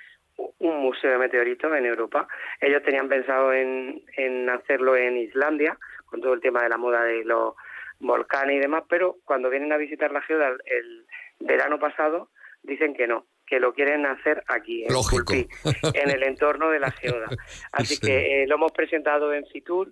un 0.60 0.78
museo 0.78 1.12
de 1.12 1.18
meteoritos 1.18 1.76
en 1.76 1.86
Europa. 1.86 2.28
Ellos 2.60 2.84
tenían 2.84 3.08
pensado 3.08 3.54
en, 3.54 4.02
en 4.16 4.50
hacerlo 4.50 4.96
en 4.96 5.18
Islandia, 5.18 5.78
con 6.06 6.22
todo 6.22 6.34
el 6.34 6.42
tema 6.42 6.64
de 6.64 6.70
la 6.70 6.78
moda 6.78 7.04
de 7.04 7.24
los 7.24 7.54
volcanes 8.00 8.56
y 8.56 8.60
demás, 8.60 8.84
pero 8.90 9.18
cuando 9.26 9.50
vienen 9.50 9.74
a 9.74 9.78
visitar 9.78 10.12
la 10.12 10.24
el, 10.28 10.62
el 10.66 11.06
verano 11.40 11.80
pasado, 11.80 12.30
dicen 12.64 12.94
que 12.94 13.08
no, 13.08 13.26
que 13.48 13.60
lo 13.60 13.74
quieren 13.74 14.06
hacer 14.06 14.44
aquí, 14.48 14.84
en 14.84 16.10
el 16.10 16.24
entorno 16.24 16.70
de 16.70 16.80
la 16.80 16.92
geoda. 16.92 17.28
Así 17.72 18.00
que 18.00 18.44
eh, 18.44 18.48
lo 18.48 18.56
hemos 18.56 18.72
presentado 18.72 19.34
en 19.34 19.46
Fitur, 19.48 19.92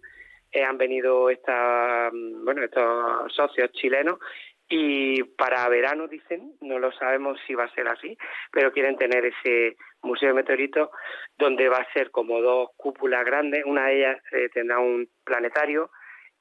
eh, 0.52 0.64
han 0.64 0.78
venido 0.78 1.30
esta, 1.30 2.10
mm, 2.12 2.46
bueno, 2.46 2.64
estos 2.64 3.34
socios 3.34 3.72
chilenos 3.72 4.20
y 4.68 5.24
para 5.24 5.68
verano 5.70 6.08
dicen, 6.08 6.54
no 6.62 6.80
lo 6.80 6.92
sabemos 6.94 7.40
si 7.46 7.54
va 7.54 7.66
a 7.66 7.74
ser 7.74 7.88
así, 7.88 8.18
pero 8.52 8.72
quieren 8.72 8.98
tener 8.98 9.26
ese 9.26 9.78
museo 10.02 10.30
de 10.30 10.36
meteoritos 10.36 10.90
donde 11.38 11.70
va 11.70 11.78
a 11.78 11.94
ser 11.94 12.10
como 12.10 12.42
dos 12.42 12.70
cúpulas 12.76 13.24
grandes, 13.26 13.64
una 13.66 13.88
de 13.88 13.98
ellas 13.98 14.18
eh, 14.32 14.50
tendrá 14.54 14.80
un 14.80 15.08
planetario 15.24 15.92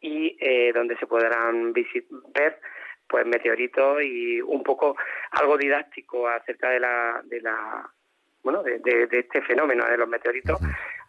y 0.00 0.36
eh, 0.40 0.72
donde 0.72 0.96
se 0.96 1.06
podrán 1.06 1.72
ver 1.72 2.60
pues 3.08 3.26
meteoritos 3.26 4.02
y 4.02 4.40
un 4.40 4.62
poco 4.62 4.96
algo 5.32 5.56
didáctico 5.56 6.26
acerca 6.28 6.70
de 6.70 6.80
la 6.80 7.20
de 7.24 7.40
la 7.40 7.90
bueno 8.42 8.62
de, 8.62 8.78
de- 8.78 9.06
de 9.06 9.18
este 9.20 9.42
fenómeno 9.42 9.84
de 9.88 9.96
los 9.96 10.08
meteoritos 10.08 10.58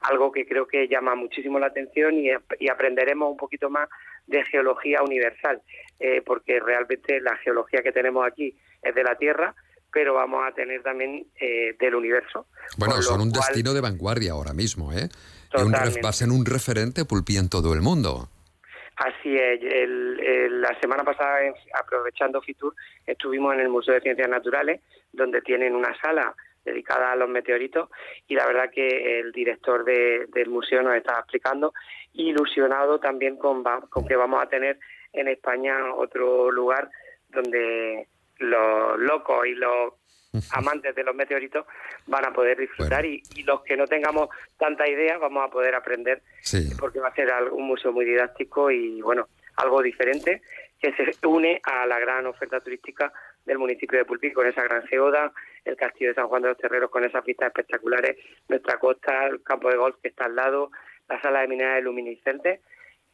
algo 0.01 0.31
que 0.31 0.45
creo 0.45 0.67
que 0.67 0.87
llama 0.87 1.15
muchísimo 1.15 1.57
la 1.59 1.67
atención 1.67 2.13
y, 2.15 2.29
y 2.59 2.69
aprenderemos 2.69 3.31
un 3.31 3.37
poquito 3.37 3.69
más 3.69 3.89
de 4.27 4.43
geología 4.45 5.01
universal 5.01 5.61
eh, 5.99 6.21
porque 6.25 6.59
realmente 6.59 7.19
la 7.21 7.35
geología 7.37 7.81
que 7.81 7.91
tenemos 7.91 8.25
aquí 8.27 8.55
es 8.81 8.93
de 8.93 9.03
la 9.03 9.15
Tierra 9.17 9.55
pero 9.91 10.13
vamos 10.13 10.43
a 10.45 10.53
tener 10.53 10.83
también 10.83 11.25
eh, 11.39 11.75
del 11.79 11.95
universo 11.95 12.47
Bueno, 12.77 13.01
son 13.01 13.21
un 13.21 13.31
cual- 13.31 13.43
destino 13.47 13.73
de 13.73 13.79
vanguardia 13.81 14.33
ahora 14.33 14.51
mismo, 14.53 14.91
¿eh? 14.91 15.07
Y 15.57 15.61
un 15.61 15.71
va 15.71 16.09
a 16.09 16.11
ser 16.11 16.27
un 16.29 16.45
referente 16.45 17.05
pulpí 17.05 17.37
en 17.37 17.47
todo 17.47 17.73
el 17.73 17.79
mundo. 17.81 18.27
Así 18.97 19.37
es. 19.37 19.61
El- 19.61 20.61
la 20.61 20.77
semana 20.79 21.03
pasada, 21.03 21.39
aprovechando 21.73 22.41
Fitur, 22.41 22.73
estuvimos 23.05 23.53
en 23.53 23.59
el 23.61 23.69
Museo 23.69 23.93
de 23.93 24.01
Ciencias 24.01 24.29
Naturales, 24.29 24.81
donde 25.11 25.41
tienen 25.41 25.75
una 25.75 25.93
sala 25.99 26.33
dedicada 26.63 27.11
a 27.11 27.15
los 27.15 27.29
meteoritos 27.29 27.89
y 28.27 28.33
la 28.35 28.45
verdad 28.47 28.71
que 28.71 29.19
el 29.19 29.31
director 29.31 29.83
de- 29.85 30.25
del 30.33 30.49
museo 30.49 30.81
nos 30.81 30.95
estaba 30.95 31.19
explicando, 31.19 31.73
ilusionado 32.13 32.99
también 32.99 33.37
con, 33.37 33.63
con 33.63 34.07
que 34.07 34.15
vamos 34.15 34.41
a 34.41 34.47
tener 34.49 34.79
en 35.13 35.27
España 35.27 35.93
otro 35.93 36.49
lugar 36.49 36.89
donde 37.29 38.07
los 38.39 38.99
locos 38.99 39.45
y 39.45 39.53
los 39.55 39.93
amantes 40.51 40.95
de 40.95 41.03
los 41.03 41.15
meteoritos 41.15 41.65
van 42.07 42.25
a 42.25 42.33
poder 42.33 42.57
disfrutar 42.57 43.05
y, 43.05 43.21
y 43.35 43.43
los 43.43 43.61
que 43.63 43.77
no 43.77 43.87
tengamos 43.87 44.29
tanta 44.57 44.87
idea 44.87 45.17
vamos 45.17 45.43
a 45.45 45.51
poder 45.51 45.75
aprender 45.75 46.21
Sí. 46.41 46.69
porque 46.79 46.99
va 46.99 47.09
a 47.09 47.15
ser 47.15 47.31
un 47.51 47.67
museo 47.67 47.91
muy 47.91 48.05
didáctico 48.05 48.69
y 48.71 49.01
bueno 49.01 49.27
algo 49.57 49.81
diferente 49.81 50.41
que 50.79 50.91
se 50.93 51.25
une 51.25 51.59
a 51.63 51.85
la 51.85 51.99
gran 51.99 52.25
oferta 52.27 52.59
turística 52.59 53.11
del 53.45 53.57
municipio 53.57 53.97
de 53.97 54.05
Pulpí 54.05 54.31
con 54.31 54.47
esa 54.47 54.63
gran 54.63 54.83
geoda, 54.87 55.31
el 55.63 55.75
castillo 55.75 56.09
de 56.09 56.15
San 56.15 56.27
Juan 56.27 56.41
de 56.41 56.49
los 56.49 56.57
Terreros 56.57 56.89
con 56.91 57.03
esas 57.05 57.23
vistas 57.23 57.47
espectaculares, 57.47 58.17
nuestra 58.49 58.77
costa, 58.77 59.27
el 59.27 59.41
campo 59.43 59.69
de 59.69 59.77
golf 59.77 59.95
que 60.01 60.09
está 60.09 60.25
al 60.25 60.35
lado, 60.35 60.71
la 61.07 61.21
sala 61.21 61.41
de 61.41 61.47
minerales 61.47 61.83
luminiscentes 61.83 62.59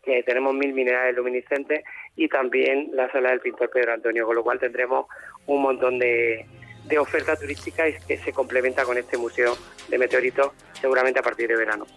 que 0.04 0.24
tenemos 0.24 0.54
mil 0.56 0.74
minerales 0.74 1.16
luminiscentes 1.16 1.84
y 2.16 2.28
también 2.28 2.90
la 2.94 3.12
sala 3.12 3.30
del 3.30 3.40
pintor 3.42 3.70
Pedro 3.70 3.94
Antonio, 3.94 4.26
con 4.26 4.36
lo 4.36 4.44
cual 4.44 4.60
tendremos 4.60 5.06
un 5.46 5.62
montón 5.62 6.00
de, 6.00 6.46
de 6.92 7.00
oferta 7.00 7.36
turística 7.36 7.88
y 7.88 7.94
que 8.06 8.18
se 8.18 8.32
complementa 8.34 8.84
con 8.84 8.98
este 8.98 9.18
museo 9.18 9.58
de 9.88 9.98
meteoritos 9.98 10.52
seguramente 10.80 11.20
a 11.20 11.24
partir 11.24 11.48
de 11.48 11.56
verano. 11.56 11.88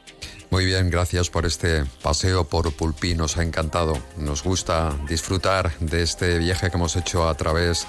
Muy 0.50 0.64
bien, 0.64 0.88
gracias 0.88 1.30
por 1.30 1.46
este 1.46 1.84
paseo 2.00 2.44
por 2.44 2.72
Pulpí, 2.76 3.14
nos 3.14 3.36
ha 3.36 3.42
encantado. 3.42 4.00
Nos 4.16 4.44
gusta 4.44 4.96
disfrutar 5.08 5.76
de 5.80 6.02
este 6.02 6.38
viaje 6.38 6.70
que 6.70 6.76
hemos 6.76 6.94
hecho 6.94 7.28
a 7.28 7.34
través 7.34 7.86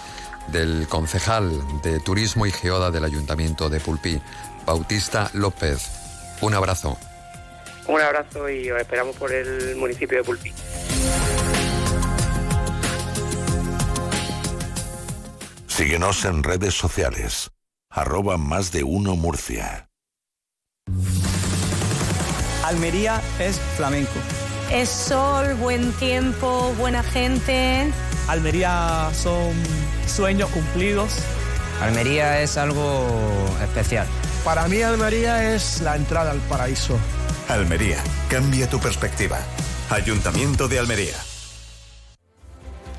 del 0.48 0.88
concejal 0.90 1.52
de 1.84 2.00
Turismo 2.00 2.48
y 2.48 2.52
Geoda 2.52 2.90
del 2.90 3.04
Ayuntamiento 3.04 3.70
de 3.70 3.80
Pulpí, 3.80 4.20
Bautista 4.66 5.30
López. 5.34 5.90
Un 6.42 6.56
abrazo. 6.56 6.98
Un 7.88 8.02
abrazo 8.02 8.50
y 8.50 8.72
os 8.72 8.82
esperamos 8.82 9.16
por 9.16 9.32
el 9.32 9.76
municipio 9.76 10.18
de 10.18 10.24
Pulpí. 10.24 10.52
Síguenos 15.76 16.24
en 16.24 16.42
redes 16.42 16.74
sociales. 16.74 17.52
Arroba 17.90 18.38
más 18.38 18.72
de 18.72 18.86
uno 18.86 19.18
Murcia. 19.18 19.90
Almería 22.64 23.22
es 23.40 23.60
flamenco. 23.76 24.14
Es 24.72 24.88
sol, 24.88 25.54
buen 25.56 25.92
tiempo, 25.94 26.74
buena 26.78 27.04
gente. 27.04 27.92
Almería 28.30 29.12
son 29.14 29.52
sueños 30.08 30.50
cumplidos. 30.52 31.12
Almería 31.82 32.42
es 32.42 32.56
algo 32.56 33.06
especial. 33.62 34.08
Para 34.46 34.70
mí 34.70 34.82
Almería 34.82 35.54
es 35.56 35.82
la 35.82 35.98
entrada 35.98 36.32
al 36.32 36.40
paraíso. 36.48 36.98
Almería, 37.50 38.02
cambia 38.30 38.70
tu 38.70 38.80
perspectiva. 38.80 39.40
Ayuntamiento 39.90 40.70
de 40.70 40.80
Almería. 40.80 41.35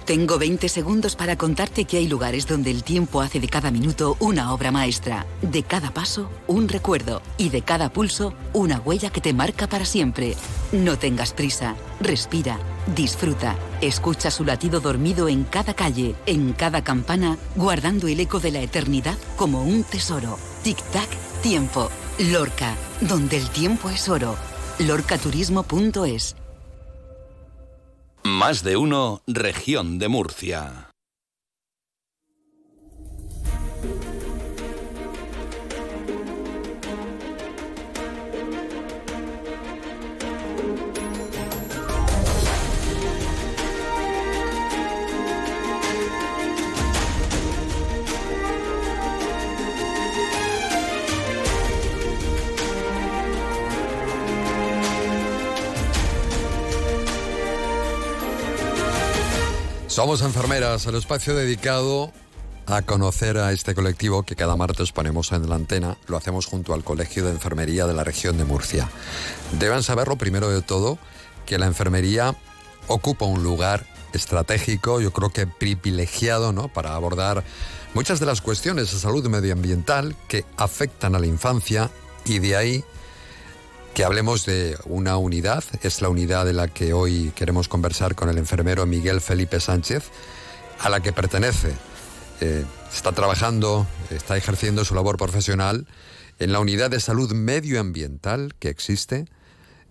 Tengo 0.07 0.39
20 0.39 0.69
segundos 0.69 1.17
para 1.17 1.37
contarte 1.37 1.85
que 1.85 1.97
hay 1.97 2.07
lugares 2.07 2.47
donde 2.47 2.71
el 2.71 2.85
tiempo 2.85 3.21
hace 3.21 3.41
de 3.41 3.49
cada 3.49 3.73
minuto 3.73 4.17
una 4.21 4.55
obra 4.55 4.71
maestra, 4.71 5.27
de 5.43 5.65
cada 5.65 5.91
paso 5.91 6.31
un 6.47 6.69
recuerdo 6.69 7.23
y 7.39 7.49
de 7.49 7.63
cada 7.63 7.93
pulso 7.93 8.33
una 8.53 8.79
huella 8.79 9.11
que 9.11 9.21
te 9.21 9.33
marca 9.33 9.67
para 9.67 9.85
siempre. 9.85 10.37
No 10.71 10.97
tengas 10.97 11.33
prisa, 11.33 11.75
respira, 12.01 12.57
disfruta, 12.95 13.57
escucha 13.81 14.31
su 14.31 14.45
latido 14.45 14.79
dormido 14.79 15.27
en 15.27 15.43
cada 15.43 15.75
calle, 15.75 16.15
en 16.27 16.53
cada 16.53 16.85
campana, 16.85 17.37
guardando 17.57 18.07
el 18.07 18.21
eco 18.21 18.39
de 18.39 18.53
la 18.53 18.61
eternidad 18.61 19.19
como 19.37 19.65
un 19.65 19.83
tesoro. 19.83 20.39
Tic-tac, 20.63 21.09
tiempo. 21.43 21.91
Lorca, 22.31 22.77
donde 23.01 23.39
el 23.39 23.51
tiempo 23.51 23.91
es 23.91 24.09
oro. 24.09 24.37
lorcaturismo.es 24.79 26.37
Más 28.27 28.65
de 28.65 28.77
uno, 28.77 29.23
región 29.29 30.01
de 30.01 30.09
Murcia. 30.09 30.86
Somos 59.97 60.21
enfermeras, 60.21 60.85
el 60.85 60.95
espacio 60.97 61.35
dedicado 61.35 62.13
a 62.67 62.83
conocer 62.83 63.39
a 63.39 63.53
este 63.53 63.75
colectivo 63.75 64.25
que 64.25 64.37
cada 64.37 64.55
martes 64.55 64.93
ponemos 64.93 65.33
en 65.33 65.49
la 65.49 65.55
antena. 65.55 65.97
Lo 66.07 66.19
hacemos 66.19 66.45
junto 66.45 66.75
al 66.75 66.85
Colegio 66.85 67.25
de 67.25 67.31
Enfermería 67.31 67.87
de 67.87 67.95
la 67.95 68.05
región 68.05 68.37
de 68.37 68.45
Murcia. 68.45 68.91
Deben 69.59 69.83
saberlo 69.83 70.17
primero 70.19 70.51
de 70.51 70.61
todo 70.61 70.99
que 71.47 71.57
la 71.57 71.65
enfermería 71.65 72.37
ocupa 72.89 73.25
un 73.25 73.43
lugar 73.43 73.87
estratégico, 74.13 75.01
yo 75.01 75.15
creo 75.15 75.31
que 75.31 75.47
privilegiado, 75.47 76.53
¿no? 76.53 76.69
Para 76.69 76.95
abordar 76.95 77.43
muchas 77.95 78.21
de 78.21 78.27
las 78.27 78.43
cuestiones 78.43 78.93
de 78.93 78.99
salud 78.99 79.27
medioambiental 79.31 80.15
que 80.29 80.45
afectan 80.59 81.15
a 81.15 81.21
la 81.21 81.27
infancia 81.27 81.91
y 82.27 82.39
de 82.41 82.55
ahí 82.55 82.85
que 83.97 84.05
hablemos 84.05 84.45
de 84.45 84.77
una 84.85 85.17
unidad, 85.17 85.65
es 85.81 86.03
la 86.03 86.11
unidad 86.11 86.45
de 86.45 86.53
la 86.53 86.69
que 86.69 86.93
hoy 86.93 87.33
queremos 87.35 87.67
conversar 87.67 88.15
con 88.15 88.29
el 88.29 88.37
enfermero 88.37 88.85
Miguel 88.85 89.23
Felipe 89.23 89.59
Sánchez, 89.59 90.11
a 90.81 90.91
la 90.91 91.01
que 91.01 91.15
pertenece. 91.15 91.73
Eh, 92.43 92.67
está 92.93 93.13
trabajando, 93.13 93.87
está 94.11 94.37
ejerciendo 94.37 94.85
su 94.85 94.95
labor 94.95 95.17
profesional 95.17 95.87
en 96.39 96.53
la 96.53 96.61
unidad 96.61 96.91
de 96.91 97.01
salud 97.01 97.33
medioambiental 97.33 98.55
que 98.59 98.69
existe 98.69 99.25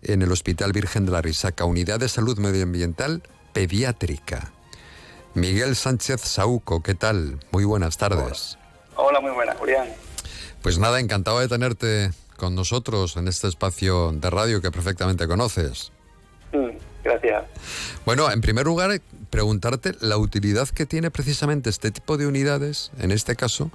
en 0.03 0.21
el 0.21 0.31
Hospital 0.31 0.71
Virgen 0.71 1.07
de 1.07 1.11
la 1.11 1.23
Risaca, 1.23 1.65
unidad 1.65 1.99
de 1.99 2.07
salud 2.07 2.37
medioambiental 2.37 3.23
pediátrica. 3.53 4.51
Miguel 5.33 5.75
Sánchez 5.75 6.21
Sauco, 6.21 6.83
¿qué 6.83 6.93
tal? 6.93 7.39
Muy 7.51 7.63
buenas 7.63 7.97
tardes. 7.97 8.59
Hola, 8.97 9.19
muy 9.19 9.31
buenas, 9.31 9.57
Julián. 9.57 9.87
Pues 10.61 10.77
nada, 10.77 10.99
encantado 10.99 11.39
de 11.39 11.47
tenerte 11.47 12.11
con 12.37 12.55
nosotros 12.55 13.17
en 13.17 13.27
este 13.27 13.47
espacio 13.47 14.11
de 14.11 14.29
radio 14.29 14.61
que 14.61 14.71
perfectamente 14.71 15.27
conoces. 15.27 15.91
Mm, 16.53 16.77
gracias. 17.03 17.43
Bueno, 18.05 18.31
en 18.31 18.41
primer 18.41 18.65
lugar, 18.65 19.01
preguntarte 19.29 19.93
la 20.01 20.17
utilidad 20.17 20.67
que 20.69 20.85
tiene 20.85 21.11
precisamente 21.11 21.69
este 21.69 21.91
tipo 21.91 22.17
de 22.17 22.27
unidades, 22.27 22.91
en 22.99 23.11
este 23.11 23.35
caso, 23.35 23.71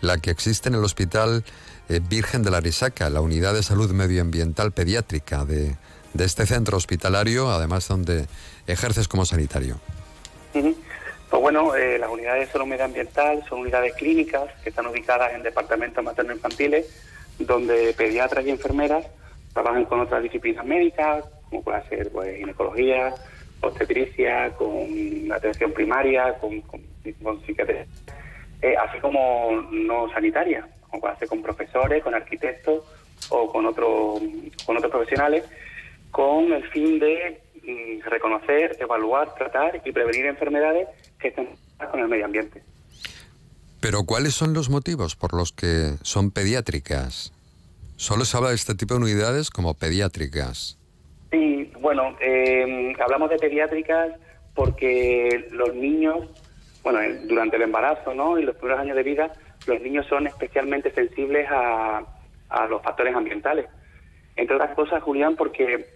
la 0.00 0.18
que 0.18 0.30
existe 0.30 0.68
en 0.68 0.74
el 0.74 0.84
Hospital 0.84 1.44
eh, 1.88 2.00
Virgen 2.08 2.42
de 2.42 2.50
la 2.50 2.60
Risaca, 2.60 3.10
la 3.10 3.20
unidad 3.20 3.54
de 3.54 3.62
salud 3.62 3.90
medioambiental 3.90 4.72
pediátrica 4.72 5.44
de, 5.44 5.76
de 6.14 6.24
este 6.24 6.46
centro 6.46 6.76
hospitalario, 6.76 7.50
además 7.50 7.86
donde 7.88 8.26
ejerces 8.66 9.08
como 9.08 9.24
sanitario. 9.24 9.80
Pues 10.52 11.42
bueno, 11.42 11.76
eh, 11.76 11.96
las 11.98 12.10
unidades 12.10 12.48
de 12.48 12.52
salud 12.52 12.66
medioambiental 12.66 13.44
son 13.48 13.60
unidades 13.60 13.94
clínicas 13.94 14.50
que 14.64 14.70
están 14.70 14.86
ubicadas 14.86 15.32
en 15.32 15.44
departamentos 15.44 16.02
materno-infantiles, 16.02 16.86
donde 17.40 17.94
pediatras 17.96 18.44
y 18.46 18.50
enfermeras 18.50 19.06
trabajan 19.52 19.84
con 19.84 20.00
otras 20.00 20.22
disciplinas 20.22 20.64
médicas, 20.64 21.24
como 21.48 21.62
puede 21.62 21.82
ser 21.88 22.10
pues, 22.10 22.36
ginecología, 22.36 23.14
obstetricia, 23.60 24.50
con 24.56 25.30
atención 25.32 25.72
primaria, 25.72 26.34
con, 26.38 26.60
con, 26.62 26.80
psiquiatría, 27.44 27.86
eh, 28.62 28.74
así 28.76 28.98
como 29.00 29.66
no 29.70 30.10
sanitaria, 30.12 30.66
como 30.88 31.00
puede 31.00 31.16
ser 31.16 31.28
con 31.28 31.42
profesores, 31.42 32.02
con 32.02 32.14
arquitectos 32.14 32.84
o 33.30 33.50
con, 33.50 33.66
otro, 33.66 34.14
con 34.64 34.76
otros 34.76 34.90
profesionales, 34.90 35.44
con 36.10 36.52
el 36.52 36.64
fin 36.70 36.98
de 36.98 37.40
mm, 37.62 38.08
reconocer, 38.08 38.76
evaluar, 38.78 39.34
tratar 39.34 39.80
y 39.84 39.92
prevenir 39.92 40.26
enfermedades 40.26 40.88
que 41.18 41.28
están 41.28 41.48
con 41.90 42.00
el 42.00 42.08
medio 42.08 42.26
ambiente. 42.26 42.62
Pero 43.80 44.04
¿cuáles 44.04 44.34
son 44.34 44.52
los 44.52 44.68
motivos 44.68 45.16
por 45.16 45.34
los 45.34 45.52
que 45.52 45.94
son 46.02 46.30
pediátricas? 46.30 47.32
Solo 47.96 48.24
se 48.24 48.36
habla 48.36 48.50
de 48.50 48.54
este 48.56 48.74
tipo 48.74 48.94
de 48.94 49.00
unidades 49.00 49.50
como 49.50 49.74
pediátricas. 49.74 50.78
Sí, 51.30 51.72
bueno, 51.80 52.16
eh, 52.20 52.92
hablamos 53.02 53.30
de 53.30 53.36
pediátricas 53.36 54.12
porque 54.54 55.48
los 55.52 55.74
niños, 55.74 56.26
bueno, 56.82 57.00
eh, 57.00 57.20
durante 57.24 57.56
el 57.56 57.62
embarazo 57.62 58.14
¿no? 58.14 58.38
y 58.38 58.42
los 58.42 58.56
primeros 58.56 58.80
años 58.80 58.96
de 58.96 59.02
vida, 59.02 59.32
los 59.66 59.80
niños 59.80 60.06
son 60.08 60.26
especialmente 60.26 60.92
sensibles 60.92 61.46
a, 61.50 62.02
a 62.48 62.66
los 62.66 62.82
factores 62.82 63.14
ambientales. 63.14 63.66
Entre 64.36 64.56
otras 64.56 64.74
cosas, 64.74 65.02
Julián, 65.02 65.36
porque 65.36 65.86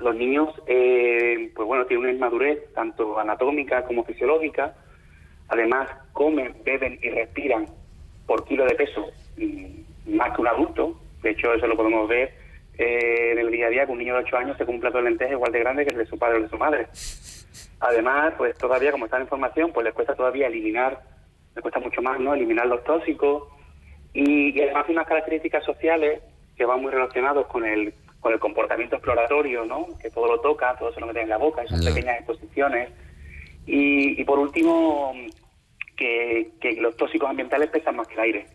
los 0.00 0.14
niños, 0.14 0.48
eh, 0.66 1.50
pues 1.54 1.66
bueno, 1.66 1.86
tienen 1.86 2.04
una 2.04 2.12
inmadurez 2.12 2.72
tanto 2.74 3.18
anatómica 3.18 3.84
como 3.84 4.04
fisiológica. 4.04 4.74
Además, 5.48 5.88
comen, 6.12 6.54
beben 6.64 6.98
y 7.02 7.10
respiran 7.10 7.66
por 8.26 8.44
kilo 8.44 8.64
de 8.66 8.74
peso 8.74 9.06
mm, 9.36 10.16
más 10.16 10.34
que 10.34 10.40
un 10.40 10.48
adulto. 10.48 11.00
De 11.22 11.30
hecho, 11.30 11.52
eso 11.52 11.66
lo 11.66 11.76
podemos 11.76 12.08
ver 12.08 12.32
eh, 12.76 13.32
en 13.32 13.38
el 13.38 13.50
día 13.50 13.66
a 13.66 13.70
día, 13.70 13.86
que 13.86 13.92
un 13.92 13.98
niño 13.98 14.14
de 14.14 14.20
8 14.20 14.36
años 14.36 14.56
se 14.56 14.64
come 14.64 14.76
un 14.76 14.82
plato 14.82 14.98
de 14.98 15.04
lentejas 15.04 15.32
igual 15.32 15.52
de 15.52 15.60
grande 15.60 15.84
que 15.84 15.92
el 15.92 15.98
de 15.98 16.06
su 16.06 16.18
padre 16.18 16.38
o 16.38 16.42
de 16.42 16.48
su 16.48 16.58
madre. 16.58 16.86
Además, 17.80 18.34
pues 18.36 18.56
todavía, 18.58 18.92
como 18.92 19.06
está 19.06 19.18
en 19.18 19.28
formación, 19.28 19.72
pues 19.72 19.84
les 19.84 19.94
cuesta 19.94 20.14
todavía 20.14 20.48
eliminar, 20.48 21.00
les 21.54 21.62
cuesta 21.62 21.80
mucho 21.80 22.02
más, 22.02 22.20
¿no? 22.20 22.34
Eliminar 22.34 22.66
los 22.66 22.84
tóxicos. 22.84 23.44
Y, 24.12 24.56
y 24.56 24.62
además 24.62 24.84
hay 24.86 24.94
unas 24.94 25.06
características 25.06 25.64
sociales 25.64 26.20
que 26.56 26.64
van 26.64 26.82
muy 26.82 26.90
relacionados 26.90 27.46
con 27.46 27.64
el 27.64 27.94
con 28.20 28.32
el 28.32 28.40
comportamiento 28.40 28.96
exploratorio, 28.96 29.64
¿no? 29.64 29.86
Que 30.00 30.10
todo 30.10 30.26
lo 30.26 30.40
toca, 30.40 30.76
todo 30.78 30.92
se 30.92 31.00
lo 31.00 31.06
mete 31.06 31.22
en 31.22 31.28
la 31.28 31.36
boca, 31.36 31.62
esas 31.62 31.84
pequeñas 31.84 32.18
exposiciones. 32.18 32.90
Y, 33.68 34.20
y 34.20 34.24
por 34.24 34.38
último, 34.38 35.12
que, 35.96 36.52
que 36.60 36.72
los 36.80 36.96
tóxicos 36.96 37.28
ambientales 37.28 37.68
pesan 37.70 37.96
más 37.96 38.08
que 38.08 38.14
el 38.14 38.20
aire. 38.20 38.46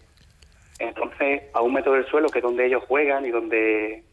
Entonces, 0.80 1.44
a 1.54 1.62
un 1.62 1.72
metro 1.74 1.94
del 1.94 2.06
suelo, 2.08 2.30
que 2.30 2.40
es 2.40 2.44
donde 2.44 2.66
ellos 2.66 2.84
juegan 2.88 3.26
y 3.26 3.30
donde, 3.30 4.04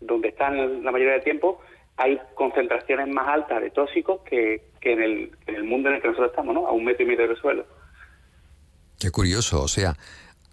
donde 0.00 0.28
están 0.28 0.84
la 0.84 0.92
mayoría 0.92 1.14
del 1.14 1.24
tiempo, 1.24 1.60
hay 1.96 2.20
concentraciones 2.34 3.08
más 3.08 3.26
altas 3.28 3.60
de 3.60 3.70
tóxicos 3.70 4.20
que, 4.22 4.62
que 4.80 4.92
en, 4.92 5.02
el, 5.02 5.32
en 5.48 5.54
el 5.56 5.64
mundo 5.64 5.88
en 5.88 5.96
el 5.96 6.00
que 6.02 6.06
nosotros 6.08 6.30
estamos, 6.30 6.54
¿no? 6.54 6.68
A 6.68 6.72
un 6.72 6.84
metro 6.84 7.02
y 7.04 7.08
medio 7.08 7.26
del 7.26 7.36
suelo. 7.36 7.66
Qué 9.00 9.10
curioso, 9.10 9.62
o 9.62 9.68
sea, 9.68 9.96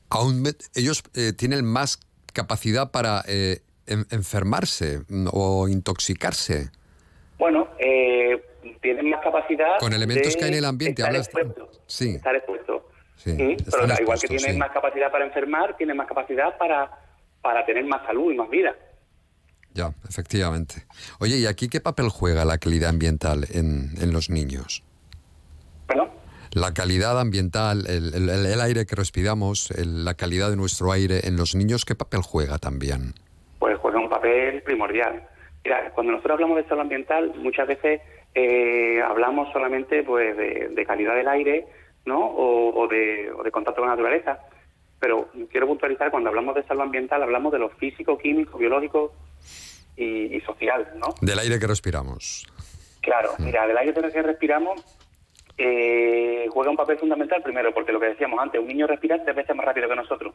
aún 0.10 0.42
me- 0.42 0.52
ellos 0.76 1.04
eh, 1.16 1.34
tienen 1.34 1.64
más 1.66 2.00
capacidad 2.34 2.92
para 2.92 3.22
eh, 3.28 3.60
en- 3.88 4.06
enfermarse 4.12 5.02
mm, 5.08 5.28
o 5.32 5.68
intoxicarse 5.68 6.70
Bueno, 7.38 7.68
eh, 7.80 8.42
tienen 8.86 9.10
más 9.10 9.22
capacidad 9.22 9.80
con 9.80 9.94
elementos 9.94 10.34
de 10.34 10.40
que 10.40 10.46
hay 10.46 10.52
en 10.52 10.58
el 10.58 10.66
ambiente. 10.66 11.02
estar 11.02 11.14
Hablas, 11.14 11.28
expuestos, 11.28 11.82
sí, 11.88 12.16
estar 12.16 12.36
expuestos. 12.36 12.82
sí, 13.16 13.32
Sí, 13.36 13.42
están 13.58 13.66
pero 13.72 13.84
igual 13.84 13.96
que 13.96 14.02
expuestos, 14.02 14.30
tienen 14.30 14.52
sí. 14.54 14.58
más 14.60 14.72
capacidad 14.72 15.12
para 15.12 15.26
enfermar, 15.26 15.76
tienen 15.78 15.98
más 15.98 16.08
capacidad 16.08 16.58
para, 16.58 16.92
para 17.42 17.66
tener 17.66 17.84
más 17.86 18.06
salud 18.06 18.32
y 18.32 18.36
más 18.36 18.50
vida. 18.50 18.76
Ya, 19.74 19.92
efectivamente. 20.08 20.86
Oye, 21.20 21.38
¿y 21.38 21.46
aquí 21.48 21.68
qué 21.68 21.82
papel 21.82 22.08
juega 22.10 22.46
la 22.46 22.58
calidad 22.58 22.90
ambiental 22.90 23.46
en, 23.52 23.90
en 24.02 24.14
los 24.14 24.30
niños? 24.30 24.84
¿Perdón? 25.88 26.10
La 26.54 26.74
calidad 26.74 27.20
ambiental, 27.20 27.86
el- 27.88 28.30
el 28.30 28.62
aire 28.62 28.86
que 28.86 28.96
respiramos, 28.96 29.72
el- 29.72 30.06
la 30.06 30.14
calidad 30.14 30.50
de 30.50 30.56
nuestro 30.56 30.92
aire 30.94 31.28
en 31.28 31.36
los 31.36 31.56
niños, 31.56 31.84
¿qué 31.84 31.96
papel 31.96 32.22
juega 32.22 32.58
también? 32.58 33.14
Pues 33.60 33.78
juega 33.80 34.00
un 34.00 34.10
papel 34.10 34.62
primordial. 34.64 35.28
Mira, 35.66 35.92
cuando 35.94 36.14
nosotros 36.14 36.36
hablamos 36.36 36.58
de 36.58 36.64
salud 36.70 36.82
ambiental, 36.82 37.34
muchas 37.38 37.68
veces 37.68 38.00
eh, 38.36 39.02
hablamos 39.02 39.52
solamente 39.52 40.04
pues 40.04 40.36
de, 40.38 40.68
de 40.70 40.86
calidad 40.86 41.16
del 41.16 41.28
aire, 41.30 41.66
¿no? 42.06 42.20
O, 42.20 42.82
o 42.84 42.88
de, 42.88 43.32
o 43.32 43.42
de 43.42 43.52
contacto 43.52 43.82
con 43.82 43.90
la 43.90 43.96
naturaleza. 43.96 44.40
Pero 45.00 45.30
quiero 45.52 45.68
puntualizar, 45.68 46.12
cuando 46.12 46.30
hablamos 46.30 46.56
de 46.56 46.64
salud 46.64 46.82
ambiental, 46.82 47.24
hablamos 47.24 47.52
de 47.52 47.60
lo 47.60 47.70
físico, 47.70 48.18
químico, 48.18 48.58
biológico 48.58 49.14
y, 49.98 50.36
y 50.36 50.42
social, 50.42 50.88
¿no? 50.98 51.16
Del 51.22 51.40
aire 51.40 51.60
que 51.60 51.68
respiramos. 51.68 52.46
Claro, 53.02 53.32
mira, 53.40 53.68
del 53.68 53.78
aire 53.78 53.94
que 53.94 54.22
respiramos 54.22 54.84
eh, 55.58 56.48
juega 56.50 56.72
un 56.72 56.78
papel 56.78 56.98
fundamental 56.98 57.42
primero, 57.44 57.74
porque 57.74 57.92
lo 57.94 58.00
que 58.00 58.08
decíamos 58.08 58.40
antes, 58.42 58.60
un 58.60 58.68
niño 58.68 58.88
respira 58.88 59.22
tres 59.24 59.36
veces 59.36 59.56
más 59.56 59.66
rápido 59.66 59.88
que 59.88 59.96
nosotros. 59.96 60.34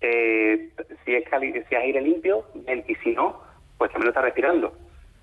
Eh, 0.00 0.70
si 1.04 1.14
es 1.14 1.28
cali- 1.28 1.52
si 1.52 1.58
es 1.58 1.72
aire 1.80 2.00
limpio, 2.00 2.44
y 2.86 2.94
si 2.96 3.10
no, 3.12 3.40
pues 3.78 3.90
también 3.92 4.06
lo 4.06 4.10
está 4.10 4.22
respirando. 4.22 4.76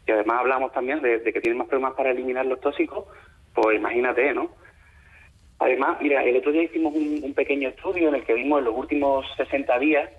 Y 0.10 0.12
además 0.12 0.40
hablamos 0.40 0.72
también 0.72 1.04
de, 1.04 1.22
que 1.22 1.40
tiene 1.40 1.56
más 1.56 1.68
problemas 1.68 1.94
para 1.94 2.10
eliminar 2.10 2.44
los 2.44 2.60
tóxicos, 2.60 3.06
pues 3.54 3.78
imagínate, 3.78 4.34
¿no? 4.34 4.50
Además, 5.60 6.02
mira, 6.02 6.24
el 6.24 6.36
otro 6.36 6.52
día 6.52 6.64
hicimos 6.64 6.96
un, 6.96 7.32
pequeño 7.36 7.70
estudio 7.70 8.10
en 8.10 8.16
el 8.16 8.24
que 8.24 8.34
vimos 8.34 8.58
en 8.58 8.66
los 8.66 8.76
últimos 8.76 9.24
60 9.38 9.78
días 9.78 10.10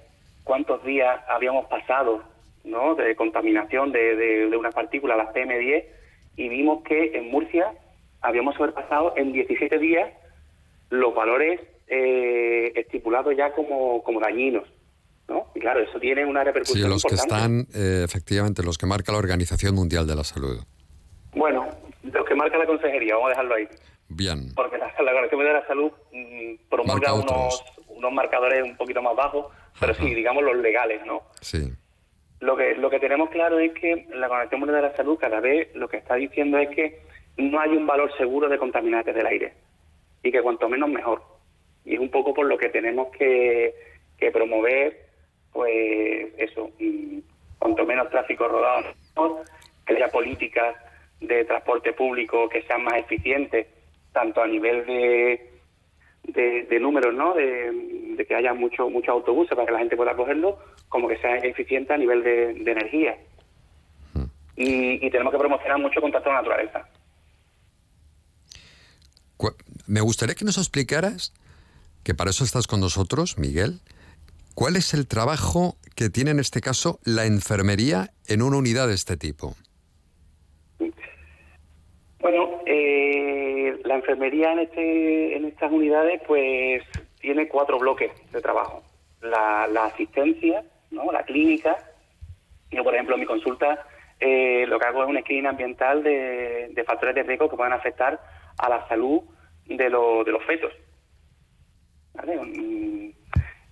cuántos 0.45 0.85
días 0.85 1.21
habíamos 1.29 1.67
pasado 1.67 2.23
¿no? 2.63 2.95
de 2.95 3.17
contaminación 3.17 3.91
de, 3.91 4.49
unas 4.57 4.73
partículas, 4.73 5.19
las 5.19 5.35
PM10, 5.35 5.87
y 6.37 6.49
vimos 6.49 6.85
que 6.85 7.19
en 7.19 7.29
Murcia 7.29 7.73
habíamos 8.21 8.55
sobrepasado 8.55 9.15
en 9.17 9.33
17 9.33 9.77
días 9.79 10.09
los 10.91 11.13
valores 11.13 11.61
eh, 11.89 12.71
estipulados 12.77 13.37
ya 13.37 13.51
como, 13.55 14.05
como 14.05 14.21
dañinos. 14.21 14.69
¿No? 15.31 15.47
Y 15.55 15.61
claro, 15.61 15.81
eso 15.81 15.99
tiene 15.99 16.27
una 16.27 16.41
Sí, 16.41 16.47
repercusión 16.47 16.91
los 16.91 17.03
que 17.05 17.15
importante. 17.15 17.67
están, 17.71 17.83
eh, 17.83 18.03
efectivamente, 18.05 18.63
los 18.63 18.77
que 18.77 18.85
marca 18.87 19.13
la 19.13 19.19
Organización 19.19 19.75
Mundial 19.75 20.07
de 20.07 20.17
la 20.17 20.25
Salud. 20.25 20.59
Bueno, 21.35 21.69
los 22.03 22.27
que 22.27 22.35
marca 22.35 22.59
la 22.59 22.67
consejería, 22.67 23.15
vamos 23.15 23.29
a 23.29 23.31
dejarlo 23.31 23.55
ahí. 23.55 23.69
Bien. 24.09 24.53
Porque 24.57 24.77
la, 24.77 24.87
la 24.87 25.11
Organización 25.13 25.39
Mundial 25.39 25.55
de 25.55 25.61
la 25.61 25.67
Salud 25.69 25.93
mm, 26.13 26.69
promulga 26.69 27.15
unos, 27.15 27.65
unos 27.89 28.13
marcadores 28.13 28.63
un 28.65 28.77
poquito 28.77 29.01
más 29.01 29.15
bajos, 29.17 29.47
pero 29.79 29.95
sí, 29.95 30.13
digamos 30.15 30.43
los 30.43 30.57
legales, 30.57 31.01
¿no? 31.07 31.23
Sí. 31.41 31.73
Lo 32.41 32.57
que, 32.57 32.75
lo 32.75 32.91
que 32.91 32.99
tenemos 32.99 33.31
claro 33.31 33.59
es 33.61 33.73
que 33.73 34.07
la 34.11 34.27
Organización 34.27 34.61
Mundial 34.61 34.83
de 34.83 34.89
la 34.89 34.97
Salud 34.97 35.17
cada 35.19 35.41
vez 35.41 35.69
lo 35.75 35.89
que 35.89 35.99
está 35.99 36.17
diciendo 36.17 36.59
es 36.59 36.69
que 36.71 37.01
no 37.37 37.61
hay 37.61 37.71
un 37.71 37.87
valor 37.87 38.11
seguro 38.19 38.49
de 38.49 38.59
contaminantes 38.59 39.15
del 39.15 39.27
aire 39.27 39.55
y 40.23 40.33
que 40.33 40.43
cuanto 40.43 40.69
menos 40.69 40.89
mejor. 40.91 41.23
Y 41.85 41.95
es 41.95 42.01
un 42.01 42.11
poco 42.11 42.35
por 42.35 42.47
lo 42.47 42.59
que 42.59 42.69
tenemos 42.71 43.09
que, 43.17 43.75
que 44.19 44.31
promover, 44.31 45.10
pues 45.53 46.29
eso, 46.39 46.71
mm, 46.79 47.19
cuanto 47.59 47.85
menos 47.85 48.11
tráfico 48.11 48.49
rodado, 48.49 48.87
mejor, 49.15 49.45
que 49.87 49.95
haya 49.95 50.09
políticas 50.09 50.77
de 51.21 51.45
transporte 51.45 51.93
público 51.93 52.49
que 52.49 52.63
sean 52.63 52.85
más 52.85 52.95
eficientes, 52.95 53.67
tanto 54.13 54.43
a 54.43 54.47
nivel 54.47 54.87
de, 54.87 55.51
de, 56.25 56.63
de 56.63 56.81
números, 56.81 57.15
¿no? 57.15 57.35
De, 57.35 57.71
de 58.17 58.27
que 58.27 58.35
haya 58.35 58.55
muchos 58.55 58.91
muchos 58.91 59.11
autobuses 59.11 59.55
para 59.55 59.67
que 59.67 59.73
la 59.73 59.79
gente 59.81 59.97
pueda 59.97 60.17
cogerlo, 60.17 60.59
como 60.89 61.09
que 61.09 61.19
sea 61.19 61.37
eficiente 61.37 61.93
a 61.93 61.99
nivel 61.99 62.23
de, 62.23 62.55
de 62.55 62.73
energía. 62.73 63.19
Y, 64.57 65.07
y 65.07 65.11
tenemos 65.11 65.33
que 65.33 65.39
promocionar 65.39 65.79
mucho 65.79 66.01
contacto 66.01 66.29
con 66.29 66.35
la 66.35 66.43
naturaleza. 66.43 66.87
Me 69.87 70.01
gustaría 70.01 70.37
que 70.37 70.45
nos 70.45 70.57
explicaras, 70.59 71.33
que 72.05 72.15
para 72.15 72.31
eso 72.31 72.45
estás 72.45 72.67
con 72.69 72.79
nosotros, 72.79 73.39
Miguel, 73.39 73.81
cuál 74.61 74.77
es 74.77 74.93
el 74.93 75.07
trabajo 75.09 75.79
que 75.97 76.11
tiene 76.11 76.33
en 76.33 76.39
este 76.39 76.61
caso 76.61 76.99
la 77.03 77.25
enfermería 77.25 78.11
en 78.29 78.43
una 78.43 78.59
unidad 78.59 78.89
de 78.89 78.93
este 78.95 79.17
tipo. 79.17 79.55
Bueno, 82.19 82.61
eh, 82.67 83.81
la 83.85 83.95
enfermería 83.95 84.53
en, 84.53 84.59
este, 84.59 85.35
en 85.39 85.47
estas 85.47 85.73
unidades 85.73 86.21
pues 86.27 86.83
tiene 87.23 87.49
cuatro 87.49 87.79
bloques 87.79 88.13
de 88.33 88.43
trabajo. 88.43 88.83
La, 89.23 89.67
la 89.67 89.87
asistencia, 89.87 90.63
¿no? 90.91 91.11
la 91.11 91.23
clínica. 91.23 91.79
Yo, 92.71 92.85
por 92.85 92.93
ejemplo, 92.95 93.15
en 93.15 93.21
mi 93.23 93.27
consulta 93.27 93.87
eh, 94.21 94.67
lo 94.69 94.79
que 94.79 94.85
hago 94.87 95.03
es 95.05 95.09
un 95.09 95.19
screening 95.23 95.47
ambiental 95.47 96.03
de, 96.03 96.69
de 96.75 96.85
factores 96.85 97.15
de 97.15 97.23
riesgo 97.23 97.49
que 97.49 97.57
puedan 97.57 97.73
afectar 97.73 98.21
a 98.59 98.69
la 98.69 98.87
salud 98.89 99.23
de, 99.65 99.89
lo- 99.89 100.23
de 100.23 100.33
los 100.33 100.45
fetos. 100.45 100.73
¿Vale? 102.13 102.37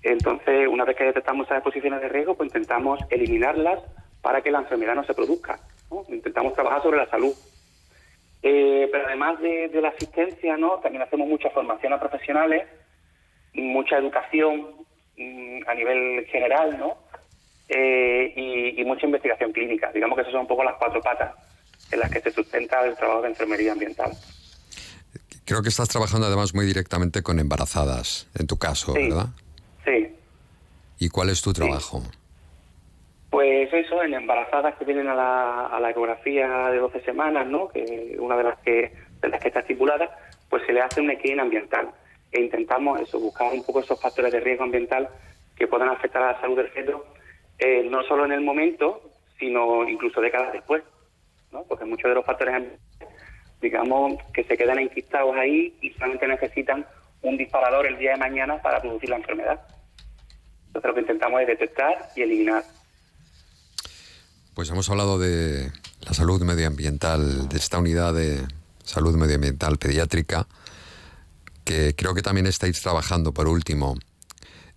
Entonces, 0.03 0.69
una 0.69 0.85
vez 0.85 0.97
que 0.97 1.05
detectamos 1.05 1.47
esas 1.47 1.59
exposiciones 1.59 2.01
de 2.01 2.09
riesgo, 2.09 2.37
pues 2.37 2.49
intentamos 2.49 3.01
eliminarlas 3.11 3.81
para 4.23 4.43
que 4.43 4.51
la 4.51 4.61
enfermedad 4.61 4.95
no 4.95 5.05
se 5.05 5.15
produzca. 5.15 5.59
¿no? 5.91 6.05
Intentamos 6.09 6.55
trabajar 6.55 6.83
sobre 6.83 6.99
la 6.99 7.09
salud. 7.11 7.33
Eh, 8.43 8.89
pero 8.93 9.07
además 9.07 9.41
de, 9.41 9.69
de 9.69 9.81
la 9.81 9.89
asistencia, 9.89 10.57
¿no? 10.57 10.79
También 10.79 11.03
hacemos 11.03 11.29
mucha 11.29 11.51
formación 11.51 11.93
a 11.93 11.99
profesionales, 11.99 12.69
mucha 13.55 13.99
educación 13.99 14.69
mm, 15.17 15.61
a 15.67 15.75
nivel 15.75 16.25
general, 16.27 16.79
¿no? 16.79 16.99
Eh, 17.69 18.33
y, 18.37 18.81
y 18.81 18.85
mucha 18.85 19.07
investigación 19.07 19.53
clínica. 19.53 19.91
Digamos 19.93 20.15
que 20.15 20.23
esas 20.23 20.33
son 20.33 20.43
un 20.43 20.47
poco 20.47 20.63
las 20.63 20.77
cuatro 20.79 21.01
patas 21.03 21.35
en 21.91 21.99
las 21.99 22.11
que 22.11 22.21
se 22.21 22.31
sustenta 22.31 22.87
el 22.87 22.95
trabajo 22.97 23.23
de 23.23 23.29
enfermería 23.29 23.73
ambiental. 23.73 24.13
Creo 25.45 25.63
que 25.63 25.69
estás 25.71 25.89
trabajando 25.89 26.27
además 26.27 26.55
muy 26.55 26.67
directamente 26.67 27.23
con 27.23 27.41
embarazadas, 27.41 28.29
en 28.39 28.47
tu 28.47 28.57
caso, 28.59 28.93
Sí. 28.93 29.09
¿verdad? 29.09 29.27
¿Y 30.99 31.09
cuál 31.09 31.31
es 31.31 31.43
tu 31.43 31.53
trabajo? 31.53 32.03
Pues 33.31 33.73
eso, 33.73 34.03
en 34.03 34.15
embarazadas 34.15 34.75
que 34.77 34.85
vienen 34.85 35.09
a 35.09 35.15
la, 35.15 35.67
a 35.67 35.81
la 35.81 35.91
ecografía 35.91 36.69
de 36.71 36.79
12 36.79 37.01
semanas, 37.03 37.47
¿no? 37.47 37.69
Que 37.69 38.17
una 38.19 38.37
de 38.37 38.45
las 38.45 38.59
que 38.61 38.93
de 39.21 39.29
las 39.29 39.41
que 39.41 39.49
está 39.49 39.61
estipulada, 39.61 40.17
pues 40.49 40.63
se 40.65 40.73
le 40.73 40.81
hace 40.81 41.01
un 41.01 41.13
screening 41.13 41.41
ambiental 41.41 41.91
e 42.31 42.41
intentamos 42.41 43.01
eso, 43.01 43.19
buscar 43.19 43.53
un 43.53 43.65
poco 43.65 43.81
esos 43.81 44.01
factores 44.01 44.33
de 44.33 44.41
riesgo 44.41 44.65
ambiental 44.65 45.09
que 45.57 45.67
puedan 45.67 45.89
afectar 45.89 46.23
a 46.23 46.33
la 46.33 46.41
salud 46.41 46.57
del 46.57 46.69
feto, 46.69 47.05
eh, 47.59 47.83
no 47.91 48.03
solo 48.05 48.25
en 48.25 48.33
el 48.33 48.41
momento, 48.41 49.03
sino 49.39 49.89
incluso 49.89 50.21
décadas 50.21 50.53
después, 50.53 50.83
¿no? 51.53 51.65
Porque 51.65 51.85
muchos 51.85 52.09
de 52.09 52.15
los 52.15 52.25
factores 52.25 52.55
digamos, 53.61 54.23
que 54.33 54.45
se 54.45 54.57
quedan 54.57 54.79
enquistados 54.79 55.35
ahí 55.37 55.75
y 55.81 55.91
solamente 55.91 56.29
necesitan 56.29 56.87
un 57.23 57.37
disparador 57.37 57.87
el 57.87 57.99
día 57.99 58.13
de 58.13 58.19
mañana 58.19 58.63
para 58.63 58.81
producir 58.81 59.11
la 59.11 59.17
enfermedad. 59.17 59.61
Entonces 60.79 60.91
lo 60.91 60.95
que 60.95 61.01
intentamos 61.01 61.41
es 61.41 61.47
detectar 61.49 62.11
y 62.15 62.23
eliminar. 62.23 62.63
Pues 64.55 64.71
hemos 64.71 64.89
hablado 64.89 65.19
de 65.19 65.73
la 66.07 66.15
salud 66.15 66.41
medioambiental, 66.43 67.49
de 67.49 67.57
esta 67.57 67.79
unidad 67.79 68.15
de 68.15 68.47
salud 68.85 69.17
medioambiental 69.17 69.79
pediátrica, 69.79 70.47
que 71.65 71.97
creo 71.97 72.15
que 72.15 72.23
también 72.23 72.47
estáis 72.47 72.81
trabajando, 72.81 73.33
por 73.33 73.49
último, 73.49 73.97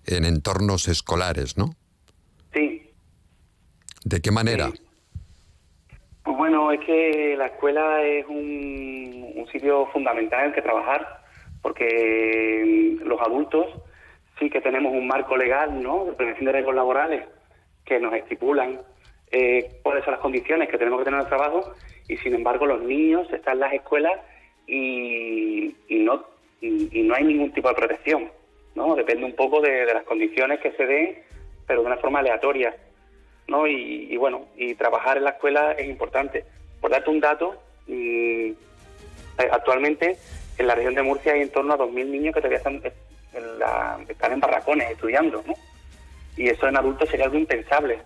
en 0.08 0.26
entornos 0.26 0.88
escolares, 0.88 1.58
¿no? 1.58 1.76
Sí, 2.52 2.90
¿De 4.04 4.22
qué 4.22 4.32
manera? 4.32 4.72
Pues 6.24 6.38
bueno, 6.38 6.72
es 6.72 6.80
que 6.80 7.36
la 7.38 7.46
escuela 7.46 8.02
es 8.02 8.26
un, 8.26 9.34
un 9.36 9.48
sitio 9.52 9.86
fundamental 9.94 10.40
en 10.42 10.46
el 10.48 10.56
que 10.56 10.64
trabajar, 10.64 11.22
porque 11.62 12.98
los 13.04 13.22
adultos 13.22 13.68
sí 14.42 14.50
que 14.50 14.60
tenemos 14.60 14.92
un 14.92 15.08
marco 15.08 15.38
legal, 15.38 15.82
¿no?, 15.82 16.06
de 16.06 16.14
prevención 16.14 16.46
de 16.48 16.52
riesgos 16.54 16.76
laborales 16.76 17.24
que 17.86 18.00
nos 18.00 18.14
estipulan 18.14 18.82
eh, 19.32 19.80
cuáles 19.84 20.04
son 20.04 20.14
las 20.14 20.22
condiciones 20.22 20.68
que 20.68 20.78
tenemos 20.78 21.00
que 21.00 21.06
tener 21.06 21.20
en 21.20 21.26
el 21.26 21.30
trabajo 21.30 21.74
y 22.08 22.18
sin 22.18 22.34
embargo 22.34 22.66
los 22.66 22.82
niños 22.82 23.32
están 23.32 23.54
en 23.54 23.60
las 23.62 23.74
escuelas 23.74 24.20
y, 24.68 25.76
y 25.88 26.00
no 26.00 26.26
y, 26.60 27.04
no 27.04 27.16
hay 27.16 27.24
ningún 27.24 27.52
tipo 27.52 27.70
de 27.70 27.76
protección, 27.76 28.30
¿no? 28.76 28.96
Depende 28.96 29.26
un 29.26 29.36
poco 29.36 29.62
de, 29.62 29.86
las 29.86 30.04
condiciones 30.04 30.60
que 30.60 30.72
se 30.74 30.86
den, 30.86 31.18
pero 31.66 31.82
de 31.82 31.88
una 31.88 31.98
forma 31.98 32.20
aleatoria. 32.20 32.76
¿no? 33.48 33.66
Y, 33.66 34.08
y 34.12 34.18
bueno, 34.18 34.46
y 34.56 34.76
trabajar 34.76 35.18
en 35.18 35.24
la 35.24 35.32
escuela 35.32 35.72
es 35.72 35.90
importante. 35.90 36.46
Por 36.80 36.92
darte 36.92 37.10
un 37.10 37.20
dato, 37.20 37.56
mm, 37.88 37.92
eh, 37.92 38.56
actualmente 39.52 40.18
en 40.60 40.68
la 40.68 40.76
región 40.76 40.94
de 40.94 41.02
Murcia 41.02 41.34
hay 41.34 41.42
en 41.42 41.50
torno 41.50 41.74
a 41.74 41.78
2.000 41.78 42.06
niños 42.06 42.36
que 42.36 42.42
todavía 42.42 42.60
están 42.60 42.82
en, 43.34 43.60
la- 43.60 44.00
están 44.08 44.34
en 44.34 44.40
barracones 44.40 44.92
estudiando, 44.92 45.44
¿no? 45.46 45.54
Y 46.38 46.48
eso 46.48 46.68
en 46.68 46.78
adultos 46.78 47.10
sería 47.10 47.26
algo 47.26 47.38
impensable. 47.38 48.02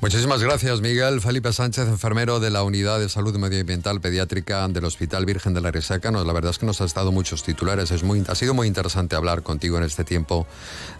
Muchísimas 0.00 0.40
gracias, 0.44 0.80
Miguel. 0.80 1.20
Felipe 1.20 1.52
Sánchez, 1.52 1.88
enfermero 1.88 2.38
de 2.38 2.50
la 2.50 2.62
Unidad 2.62 3.00
de 3.00 3.08
Salud 3.08 3.36
Medioambiental 3.36 4.00
Pediátrica 4.00 4.68
del 4.68 4.84
Hospital 4.84 5.26
Virgen 5.26 5.54
de 5.54 5.60
la 5.60 5.72
Resaca. 5.72 6.12
Nos, 6.12 6.24
la 6.24 6.32
verdad 6.32 6.52
es 6.52 6.58
que 6.58 6.66
nos 6.66 6.80
ha 6.80 6.84
estado 6.84 7.10
muchos 7.10 7.42
titulares. 7.42 7.90
Es 7.90 8.04
muy, 8.04 8.22
ha 8.28 8.34
sido 8.36 8.54
muy 8.54 8.68
interesante 8.68 9.16
hablar 9.16 9.42
contigo 9.42 9.76
en 9.76 9.82
este 9.82 10.04
tiempo 10.04 10.46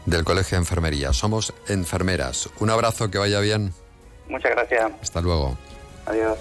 del 0.05 0.25
Colegio 0.25 0.57
de 0.57 0.63
Enfermería. 0.63 1.13
Somos 1.13 1.55
enfermeras. 1.69 2.49
Un 2.59 2.71
abrazo, 2.71 3.09
que 3.09 3.19
vaya 3.19 3.39
bien. 3.39 3.73
Muchas 4.29 4.51
gracias. 4.51 4.91
Hasta 5.01 5.21
luego. 5.21 5.57
Adiós. 6.07 6.37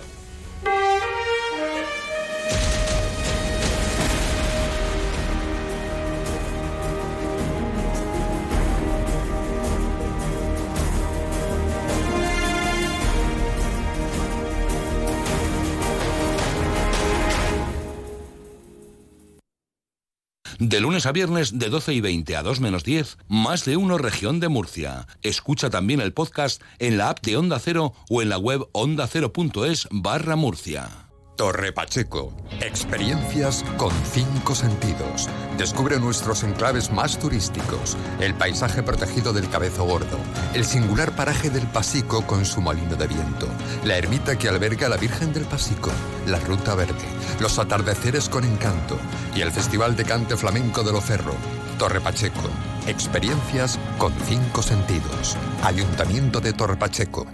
De 20.60 20.80
lunes 20.80 21.06
a 21.06 21.12
viernes 21.12 21.60
de 21.60 21.70
12 21.70 21.94
y 21.94 22.02
20 22.02 22.36
a 22.36 22.44
2 22.44 22.60
menos 22.62 22.84
10, 22.84 23.20
más 23.28 23.64
de 23.66 23.78
uno 23.78 23.98
región 23.98 24.40
de 24.40 24.48
Murcia. 24.48 25.08
Escucha 25.22 25.70
también 25.70 26.02
el 26.02 26.14
podcast 26.14 26.64
en 26.80 26.98
la 26.98 27.10
app 27.10 27.24
de 27.24 27.38
Onda 27.38 27.60
Cero 27.60 27.94
o 28.10 28.24
en 28.24 28.30
la 28.30 28.40
web 28.40 28.68
ondacero.es 28.72 29.88
barra 29.92 30.36
Murcia. 30.36 31.07
Torre 31.38 31.72
Pacheco. 31.72 32.34
Experiencias 32.62 33.64
con 33.78 33.92
cinco 34.12 34.56
sentidos. 34.56 35.30
Descubre 35.56 36.00
nuestros 36.00 36.42
enclaves 36.42 36.92
más 36.92 37.20
turísticos. 37.20 37.96
El 38.20 38.34
paisaje 38.34 38.82
protegido 38.82 39.34
del 39.34 39.48
Cabezo 39.48 39.86
Gordo. 39.86 40.18
El 40.56 40.66
singular 40.66 41.16
paraje 41.16 41.52
del 41.52 41.68
Pasico 41.68 42.26
con 42.26 42.44
su 42.44 42.60
molino 42.60 42.96
de 42.96 43.06
viento. 43.06 43.48
La 43.84 44.00
ermita 44.00 44.36
que 44.36 44.50
alberga 44.50 44.88
a 44.88 44.90
la 44.90 44.98
Virgen 44.98 45.32
del 45.32 45.46
Pasico. 45.46 45.92
La 46.26 46.40
Ruta 46.40 46.74
Verde. 46.74 47.06
Los 47.40 47.60
atardeceres 47.60 48.30
con 48.30 48.44
encanto. 48.44 48.98
Y 49.36 49.42
el 49.42 49.52
Festival 49.52 49.96
de 49.96 50.06
Cante 50.06 50.38
Flamenco 50.38 50.82
de 50.82 50.92
Loferro. 50.92 51.36
Torre 51.78 52.02
Pacheco. 52.02 52.50
Experiencias 52.88 53.78
con 54.00 54.12
cinco 54.26 54.64
sentidos. 54.64 55.38
Ayuntamiento 55.64 56.42
de 56.42 56.54
Torre 56.54 56.78
Pacheco. 56.78 57.28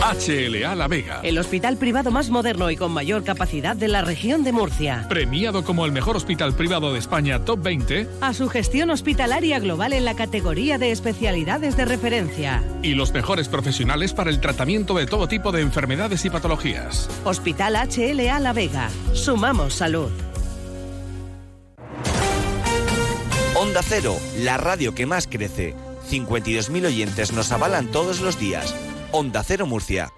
HLA 0.00 0.74
La 0.74 0.88
Vega. 0.88 1.20
El 1.22 1.38
hospital 1.38 1.76
privado 1.78 2.10
más 2.10 2.28
moderno 2.30 2.70
y 2.70 2.76
con 2.76 2.92
mayor 2.92 3.24
capacidad 3.24 3.74
de 3.74 3.88
la 3.88 4.02
región 4.02 4.44
de 4.44 4.52
Murcia. 4.52 5.06
Premiado 5.08 5.64
como 5.64 5.86
el 5.86 5.92
mejor 5.92 6.16
hospital 6.16 6.54
privado 6.54 6.92
de 6.92 6.98
España 6.98 7.44
Top 7.44 7.62
20 7.62 8.06
A 8.20 8.34
su 8.34 8.48
gestión 8.48 8.90
hospitalaria 8.90 9.58
global 9.58 9.92
en 9.94 10.04
la 10.04 10.14
categoría 10.14 10.78
de 10.78 10.92
especialidades 10.92 11.76
de 11.76 11.84
referencia. 11.86 12.62
y 12.82 12.94
los 12.94 13.12
mejores 13.12 13.48
profesionales 13.48 14.12
para 14.12 14.30
el 14.30 14.40
tratamiento 14.40 14.94
de 14.94 15.06
todo 15.06 15.28
tipo 15.28 15.50
de 15.50 15.62
enfermedades 15.62 16.24
y 16.24 16.30
patologías. 16.30 17.08
Hospital 17.24 17.74
HLA 17.76 18.38
La 18.38 18.52
Vega. 18.52 18.88
Sumamos 19.14 19.74
salud. 19.74 20.10
Onda 23.54 23.80
Cero, 23.82 24.14
la 24.40 24.58
radio 24.58 24.94
que 24.94 25.06
más 25.06 25.26
crece. 25.26 25.74
52.000 26.10 26.86
oyentes 26.86 27.32
nos 27.32 27.50
avalan 27.50 27.88
todos 27.88 28.20
los 28.20 28.38
días. 28.38 28.74
Onda 29.16 29.42
Cero 29.42 29.64
Murcia. 29.64 30.12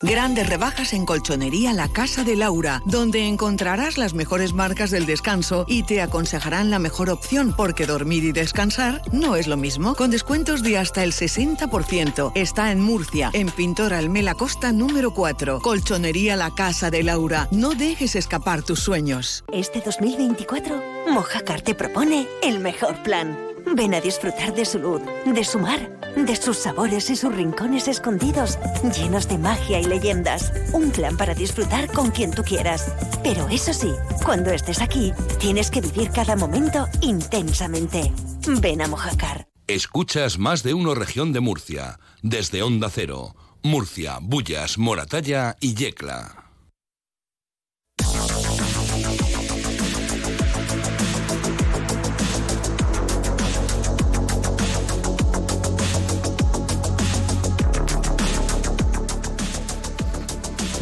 Grandes 0.00 0.48
rebajas 0.48 0.94
en 0.94 1.04
Colchonería 1.04 1.74
La 1.74 1.88
Casa 1.88 2.24
de 2.24 2.34
Laura, 2.34 2.80
donde 2.86 3.26
encontrarás 3.26 3.98
las 3.98 4.14
mejores 4.14 4.54
marcas 4.54 4.90
del 4.90 5.04
descanso 5.04 5.66
y 5.68 5.82
te 5.82 6.00
aconsejarán 6.00 6.70
la 6.70 6.78
mejor 6.78 7.10
opción 7.10 7.52
porque 7.54 7.84
dormir 7.84 8.24
y 8.24 8.32
descansar 8.32 9.02
no 9.12 9.36
es 9.36 9.48
lo 9.48 9.58
mismo. 9.58 9.94
Con 9.96 10.10
descuentos 10.10 10.62
de 10.62 10.78
hasta 10.78 11.04
el 11.04 11.12
60%. 11.12 12.32
Está 12.34 12.72
en 12.72 12.80
Murcia, 12.80 13.28
en 13.34 13.50
Pintor 13.50 13.92
Almela 13.92 14.32
Costa 14.32 14.72
número 14.72 15.12
4. 15.12 15.60
Colchonería 15.60 16.36
La 16.36 16.54
Casa 16.54 16.90
de 16.90 17.02
Laura. 17.02 17.48
No 17.50 17.74
dejes 17.74 18.16
escapar 18.16 18.62
tus 18.62 18.80
sueños. 18.80 19.44
Este 19.52 19.82
2024, 19.82 20.82
Mojácar 21.10 21.60
te 21.60 21.74
propone 21.74 22.26
el 22.42 22.60
mejor 22.60 23.02
plan. 23.02 23.49
Ven 23.74 23.94
a 23.94 24.00
disfrutar 24.00 24.54
de 24.54 24.64
su 24.64 24.78
luz, 24.78 25.02
de 25.24 25.44
su 25.44 25.58
mar, 25.58 25.98
de 26.16 26.36
sus 26.36 26.58
sabores 26.58 27.10
y 27.10 27.16
sus 27.16 27.34
rincones 27.34 27.88
escondidos, 27.88 28.58
llenos 28.96 29.28
de 29.28 29.38
magia 29.38 29.80
y 29.80 29.84
leyendas. 29.84 30.52
Un 30.72 30.90
plan 30.90 31.16
para 31.16 31.34
disfrutar 31.34 31.90
con 31.92 32.10
quien 32.10 32.30
tú 32.30 32.42
quieras. 32.42 32.94
Pero 33.22 33.48
eso 33.48 33.72
sí, 33.72 33.92
cuando 34.24 34.50
estés 34.50 34.80
aquí, 34.80 35.12
tienes 35.38 35.70
que 35.70 35.80
vivir 35.80 36.10
cada 36.10 36.36
momento 36.36 36.86
intensamente. 37.00 38.12
Ven 38.60 38.82
a 38.82 38.88
Mojácar. 38.88 39.46
Escuchas 39.66 40.38
más 40.38 40.62
de 40.62 40.74
uno 40.74 40.94
región 40.94 41.32
de 41.32 41.40
Murcia, 41.40 42.00
desde 42.22 42.62
Onda 42.62 42.90
Cero, 42.90 43.36
Murcia, 43.62 44.18
Bullas, 44.20 44.78
Moratalla 44.78 45.56
y 45.60 45.74
Yecla. 45.74 46.39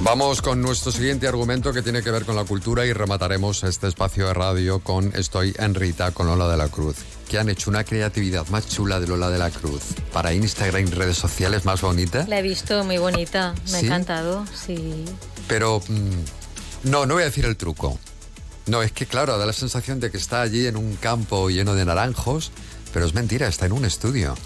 Vamos 0.00 0.42
con 0.42 0.62
nuestro 0.62 0.92
siguiente 0.92 1.26
argumento 1.26 1.72
que 1.72 1.82
tiene 1.82 2.02
que 2.02 2.12
ver 2.12 2.24
con 2.24 2.36
la 2.36 2.44
cultura 2.44 2.86
y 2.86 2.92
remataremos 2.92 3.64
este 3.64 3.88
espacio 3.88 4.28
de 4.28 4.34
radio 4.34 4.78
con 4.78 5.12
Estoy 5.14 5.54
en 5.58 5.74
Rita 5.74 6.12
con 6.12 6.28
Lola 6.28 6.48
de 6.48 6.56
la 6.56 6.68
Cruz, 6.68 6.96
que 7.28 7.38
han 7.38 7.48
hecho 7.48 7.68
una 7.68 7.82
creatividad 7.82 8.46
más 8.46 8.68
chula 8.68 9.00
de 9.00 9.08
Lola 9.08 9.28
de 9.28 9.38
la 9.38 9.50
Cruz 9.50 9.82
para 10.12 10.32
Instagram 10.32 10.86
y 10.86 10.90
redes 10.90 11.18
sociales 11.18 11.64
más 11.64 11.80
bonita. 11.80 12.24
La 12.28 12.38
he 12.38 12.42
visto 12.42 12.84
muy 12.84 12.98
bonita, 12.98 13.54
me 13.72 13.78
ha 13.78 13.80
encantado, 13.80 14.46
sí. 14.54 15.04
Pero 15.48 15.82
mm, 15.88 16.90
no, 16.90 17.04
no 17.04 17.14
voy 17.14 17.24
a 17.24 17.26
decir 17.26 17.44
el 17.44 17.56
truco. 17.56 17.98
No, 18.66 18.82
es 18.82 18.92
que 18.92 19.06
claro, 19.06 19.36
da 19.36 19.46
la 19.46 19.52
sensación 19.52 19.98
de 19.98 20.12
que 20.12 20.16
está 20.16 20.42
allí 20.42 20.66
en 20.66 20.76
un 20.76 20.94
campo 20.94 21.50
lleno 21.50 21.74
de 21.74 21.84
naranjos, 21.84 22.52
pero 22.92 23.04
es 23.04 23.14
mentira, 23.14 23.48
está 23.48 23.66
en 23.66 23.72
un 23.72 23.84
estudio. 23.84 24.36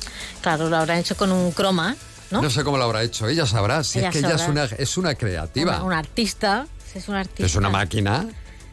Claro, 0.40 0.70
lo 0.70 0.76
habrán 0.78 0.98
hecho 0.98 1.16
con 1.16 1.30
un 1.30 1.53
croma, 1.53 1.96
¿no? 2.33 2.43
No, 2.43 2.51
sé 2.51 2.64
cómo 2.64 2.78
lo 2.78 2.85
habrá 2.85 3.03
hecho, 3.03 3.28
ella 3.28 3.47
sabrá, 3.47 3.85
si 3.85 3.99
Ella 4.01 4.09
es 4.09 4.12
que 4.12 4.18
ella 4.20 4.35
es 4.35 4.49
una, 4.49 4.64
es 4.64 4.97
una 4.97 5.14
creativa, 5.14 5.76
Una- 5.76 5.85
un 5.85 5.93
artista, 5.93 6.66
es 6.95 7.09
un 7.09 7.14
artista. 7.14 7.45
es 7.47 7.55
una 7.55 7.68
máquina. 7.68 8.26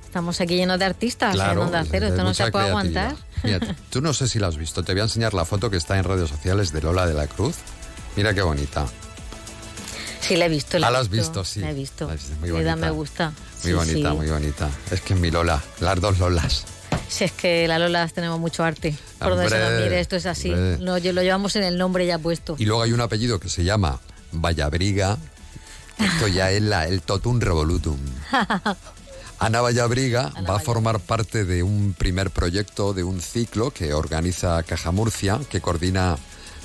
Estamos 0.03 0.41
aquí 0.41 0.55
llenos 0.55 0.79
de 0.79 0.85
artistas 0.85 1.35
Claro, 1.35 1.71
en 1.71 1.85
Cero, 1.85 2.07
esto 2.07 2.23
no 2.23 2.33
se 2.33 2.49
puede 2.51 2.69
aguantar. 2.69 3.15
Mira, 3.43 3.59
tú 3.91 4.01
no 4.01 4.11
sé 4.13 4.27
si 4.27 4.39
la 4.39 4.47
has 4.47 4.57
visto, 4.57 4.83
te 4.83 4.93
voy 4.93 5.01
a 5.01 5.03
enseñar 5.03 5.33
la 5.35 5.45
foto 5.45 5.69
que 5.69 5.77
está 5.77 5.97
en 5.99 6.03
redes 6.03 6.29
sociales 6.29 6.71
de 6.73 6.81
Lola 6.81 7.05
de 7.05 7.13
la 7.13 7.27
Cruz. 7.27 7.57
Mira 8.15 8.33
qué 8.33 8.41
bonita. 8.41 8.87
Sí, 10.21 10.35
la 10.35 10.45
he 10.45 10.49
visto. 10.49 10.79
La 10.79 10.87
Ah, 10.87 10.89
he 10.89 10.93
la 10.93 10.99
has 10.99 11.09
visto, 11.09 11.43
sí. 11.45 11.59
La 11.59 11.69
he 11.69 11.73
visto. 11.73 12.07
La 12.07 12.13
visto, 12.13 12.33
muy 12.39 12.51
bonita. 12.51 12.75
me 12.75 12.89
gusta. 12.89 13.27
Muy 13.29 13.35
Sí, 13.61 13.73
bonita, 13.73 14.09
sí. 14.11 14.15
muy 14.17 14.27
bonita. 14.27 14.69
Es 14.91 15.01
que 15.01 15.15
mi 15.15 15.31
Lola, 15.31 15.61
las 15.79 16.01
dos 16.01 16.17
Lolas. 16.19 16.65
Si 17.07 17.23
es 17.23 17.31
que 17.31 17.67
la 17.67 17.79
Lolas 17.79 18.13
tenemos 18.13 18.39
mucho 18.39 18.63
arte. 18.63 18.95
Por 19.17 19.29
donde 19.29 19.49
se 19.49 19.57
nos 19.57 19.67
Hombre, 19.67 19.83
mire, 19.83 19.99
esto 19.99 20.15
es 20.15 20.25
así. 20.25 20.49
Lo, 20.49 20.99
lo 20.99 21.21
llevamos 21.21 21.55
en 21.55 21.63
el 21.63 21.77
nombre 21.77 22.05
ya 22.05 22.19
puesto. 22.19 22.55
Y 22.57 22.65
luego 22.65 22.83
hay 22.83 22.91
un 22.91 23.01
apellido 23.01 23.39
que 23.39 23.49
se 23.49 23.63
llama 23.63 23.99
Vallabriga. 24.31 25.17
Esto 25.97 26.27
ya 26.27 26.51
es 26.51 26.61
la, 26.61 26.87
el 26.87 27.01
totum 27.01 27.39
revolutum. 27.39 27.97
Ana 29.39 29.61
Vallabriga 29.61 30.33
va 30.49 30.57
a 30.57 30.59
formar 30.59 30.99
parte 30.99 31.45
de 31.45 31.63
un 31.63 31.93
primer 31.97 32.29
proyecto, 32.29 32.93
de 32.93 33.03
un 33.03 33.21
ciclo 33.21 33.71
que 33.71 33.93
organiza 33.93 34.61
Caja 34.63 34.91
Murcia, 34.91 35.39
que 35.49 35.61
coordina 35.61 36.17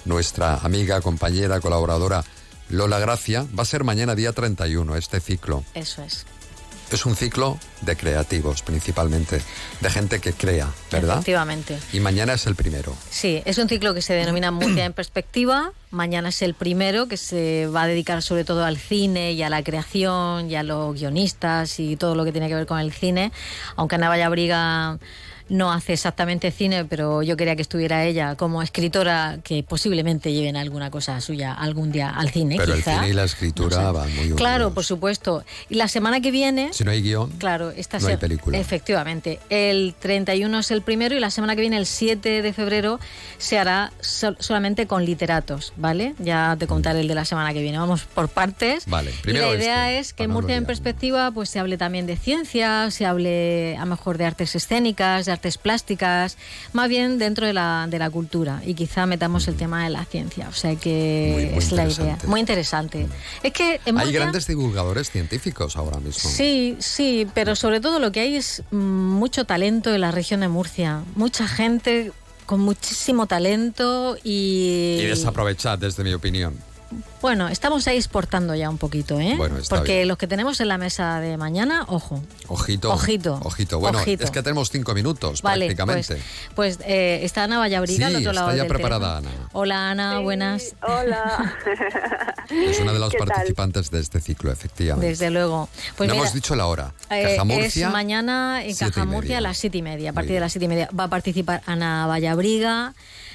nuestra 0.04 0.56
amiga, 0.56 1.00
compañera, 1.00 1.60
colaboradora 1.60 2.24
Lola 2.68 2.98
Gracia. 2.98 3.46
Va 3.56 3.62
a 3.62 3.66
ser 3.66 3.84
mañana 3.84 4.16
día 4.16 4.32
31 4.32 4.96
este 4.96 5.20
ciclo. 5.20 5.64
Eso 5.74 6.02
es. 6.02 6.26
Es 6.90 7.06
un 7.06 7.16
ciclo 7.16 7.58
de 7.80 7.96
creativos 7.96 8.62
principalmente, 8.62 9.40
de 9.80 9.90
gente 9.90 10.20
que 10.20 10.32
crea, 10.32 10.68
¿verdad? 10.92 11.14
Efectivamente. 11.16 11.78
Y 11.92 12.00
mañana 12.00 12.34
es 12.34 12.46
el 12.46 12.54
primero. 12.54 12.94
Sí, 13.10 13.42
es 13.44 13.58
un 13.58 13.68
ciclo 13.68 13.94
que 13.94 14.02
se 14.02 14.14
denomina 14.14 14.50
Murcia 14.52 14.84
en 14.84 14.92
perspectiva. 14.92 15.72
Mañana 15.90 16.28
es 16.28 16.42
el 16.42 16.54
primero 16.54 17.06
que 17.06 17.16
se 17.16 17.66
va 17.66 17.82
a 17.82 17.86
dedicar 17.86 18.22
sobre 18.22 18.44
todo 18.44 18.64
al 18.64 18.76
cine 18.78 19.32
y 19.32 19.42
a 19.42 19.50
la 19.50 19.62
creación 19.62 20.50
y 20.50 20.56
a 20.56 20.62
los 20.62 20.94
guionistas 20.94 21.78
y 21.80 21.96
todo 21.96 22.14
lo 22.14 22.24
que 22.24 22.32
tiene 22.32 22.48
que 22.48 22.54
ver 22.54 22.66
con 22.66 22.78
el 22.78 22.92
cine. 22.92 23.32
Aunque 23.76 23.96
Ana 23.96 24.08
Vallabriga 24.08 24.98
no 25.48 25.72
hace 25.72 25.92
exactamente 25.92 26.50
cine, 26.50 26.84
pero 26.84 27.22
yo 27.22 27.36
quería 27.36 27.54
que 27.56 27.62
estuviera 27.62 28.04
ella 28.04 28.34
como 28.34 28.62
escritora 28.62 29.38
que 29.44 29.62
posiblemente 29.62 30.32
lleven 30.32 30.56
alguna 30.56 30.90
cosa 30.90 31.20
suya 31.20 31.52
algún 31.52 31.92
día 31.92 32.10
al 32.10 32.30
cine. 32.30 32.56
Pero 32.58 32.74
el 32.74 32.82
cine 32.82 33.10
y 33.10 33.12
la 33.12 33.24
escritura 33.24 33.92
van 33.92 34.08
muy 34.10 34.18
unidos. 34.20 34.38
Claro, 34.38 34.72
por 34.72 34.84
supuesto. 34.84 35.44
Y 35.68 35.74
la 35.74 35.88
semana 35.88 36.20
que 36.20 36.30
viene... 36.30 36.70
Si 36.72 36.82
no 36.84 36.90
hay 36.90 37.02
guion, 37.02 37.30
Claro, 37.38 37.70
esta 37.70 37.98
no 37.98 38.08
hay 38.08 38.16
película. 38.16 38.56
Efectivamente. 38.58 39.38
El 39.50 39.94
31 39.98 40.58
es 40.60 40.70
el 40.70 40.82
primero 40.82 41.14
y 41.14 41.20
la 41.20 41.30
semana 41.30 41.54
que 41.54 41.60
viene, 41.60 41.76
el 41.76 41.86
7 41.86 42.40
de 42.42 42.52
febrero, 42.52 42.98
se 43.38 43.58
hará 43.58 43.92
sol- 44.00 44.36
solamente 44.40 44.86
con 44.86 45.04
literatos, 45.04 45.72
¿vale? 45.76 46.14
Ya 46.18 46.56
te 46.58 46.66
contaré 46.66 47.00
el 47.00 47.08
de 47.08 47.14
la 47.14 47.24
semana 47.24 47.52
que 47.52 47.60
viene. 47.60 47.78
Vamos 47.78 48.04
por 48.04 48.28
partes. 48.28 48.86
Vale, 48.86 49.10
y 49.10 49.22
primero 49.22 49.50
la 49.50 49.56
idea 49.58 49.90
este, 49.92 50.00
es 50.00 50.12
que 50.14 50.26
no 50.26 50.34
Murcia 50.34 50.56
en 50.56 50.64
perspectiva 50.64 51.30
pues 51.32 51.50
se 51.50 51.58
hable 51.58 51.76
también 51.76 52.06
de 52.06 52.16
ciencia, 52.16 52.90
se 52.90 53.04
hable 53.06 53.76
a 53.76 53.80
lo 53.80 53.86
mejor 53.86 54.16
de 54.18 54.24
artes 54.24 54.54
escénicas, 54.54 55.26
de 55.26 55.32
artes 55.34 55.58
plásticas, 55.58 56.36
más 56.72 56.88
bien 56.88 57.18
dentro 57.18 57.46
de 57.46 57.52
la, 57.52 57.86
de 57.88 57.98
la 57.98 58.08
cultura. 58.10 58.62
Y 58.64 58.74
quizá 58.74 59.06
metamos 59.06 59.46
el 59.48 59.56
tema 59.56 59.84
de 59.84 59.90
la 59.90 60.04
ciencia. 60.04 60.48
O 60.48 60.52
sea 60.52 60.74
que 60.76 61.30
Muy- 61.34 61.46
muy 61.46 61.58
es 61.58 61.72
la 61.72 61.86
idea. 61.88 62.18
Muy 62.26 62.40
interesante. 62.40 63.06
Es 63.42 63.52
que 63.52 63.80
en 63.84 63.98
Hay 63.98 64.06
Murcia- 64.06 64.20
grandes 64.20 64.46
divulgadores 64.46 65.10
científicos 65.10 65.76
ahora 65.76 65.98
mismo. 66.00 66.30
Sí, 66.30 66.76
sí, 66.80 67.26
pero 67.34 67.54
sobre 67.56 67.80
todo 67.80 67.98
lo 67.98 68.10
que 68.12 68.20
hay 68.20 68.36
es 68.36 68.62
mm, 68.70 68.76
mucho 68.76 69.44
talento 69.44 69.94
en 69.94 70.00
la 70.00 70.10
región 70.10 70.40
de 70.40 70.48
Murcia. 70.48 71.02
Mucha 71.16 71.46
gente 71.46 72.12
con 72.46 72.60
muchísimo 72.60 73.26
talento 73.26 74.16
y... 74.22 74.98
Y 75.00 75.06
desaprovechad, 75.06 75.78
desde 75.78 76.04
mi 76.04 76.12
opinión. 76.12 76.54
Bueno, 77.24 77.48
estamos 77.48 77.88
ahí 77.88 77.96
exportando 77.96 78.54
ya 78.54 78.68
un 78.68 78.76
poquito, 78.76 79.18
¿eh? 79.18 79.32
Bueno, 79.38 79.56
está 79.56 79.76
Porque 79.76 79.94
bien. 79.94 80.08
los 80.08 80.18
que 80.18 80.26
tenemos 80.26 80.60
en 80.60 80.68
la 80.68 80.76
mesa 80.76 81.20
de 81.20 81.38
mañana, 81.38 81.86
ojo. 81.88 82.22
Ojito. 82.48 82.92
Ojito. 82.92 83.40
Ojito. 83.42 83.80
Bueno, 83.80 83.96
Ojito. 83.96 84.24
es 84.24 84.30
que 84.30 84.42
tenemos 84.42 84.68
cinco 84.68 84.92
minutos 84.92 85.40
Vale, 85.40 85.64
prácticamente. 85.64 86.20
Pues 86.54 86.80
eh, 86.84 87.20
está 87.22 87.44
Ana 87.44 87.56
Vallabriga 87.56 88.08
Sí, 88.08 88.14
al 88.14 88.20
otro 88.20 88.34
lado 88.34 88.50
está 88.50 88.56
ya 88.58 88.62
del 88.64 88.70
preparada 88.70 89.22
teléfono. 89.22 89.48
Hola 89.52 89.90
Ana, 89.90 90.18
buenas. 90.18 90.74
Hola. 90.82 91.56
es 92.50 92.80
una 92.80 92.92
de 92.92 92.98
las 92.98 93.14
participantes 93.14 93.90
de 93.90 94.00
este 94.00 94.20
ciclo, 94.20 94.52
efectivamente. 94.52 95.08
Desde 95.08 95.30
luego. 95.30 95.70
Pues 95.96 96.08
no 96.08 96.16
mira, 96.16 96.24
hemos 96.24 96.34
dicho 96.34 96.54
la 96.54 96.66
hora. 96.66 96.92
Eh, 97.08 97.22
Caja 97.22 97.44
Murcia. 97.44 97.86
es 97.86 97.92
mañana 97.94 98.62
en 98.62 98.74
siete 98.74 98.92
Caja 98.92 99.06
y 99.06 99.08
Murcia 99.08 99.28
media. 99.28 99.38
a 99.38 99.40
las 99.40 99.56
siete 99.56 99.78
y 99.78 99.82
media. 99.82 100.10
A 100.10 100.12
partir 100.12 100.34
de 100.34 100.40
las 100.40 100.52
siete 100.52 100.66
y 100.66 100.68
media 100.68 100.90
va 100.92 101.04
a 101.04 101.08
participar 101.08 101.62
Ana 101.64 102.06
Vallabriga, 102.06 102.92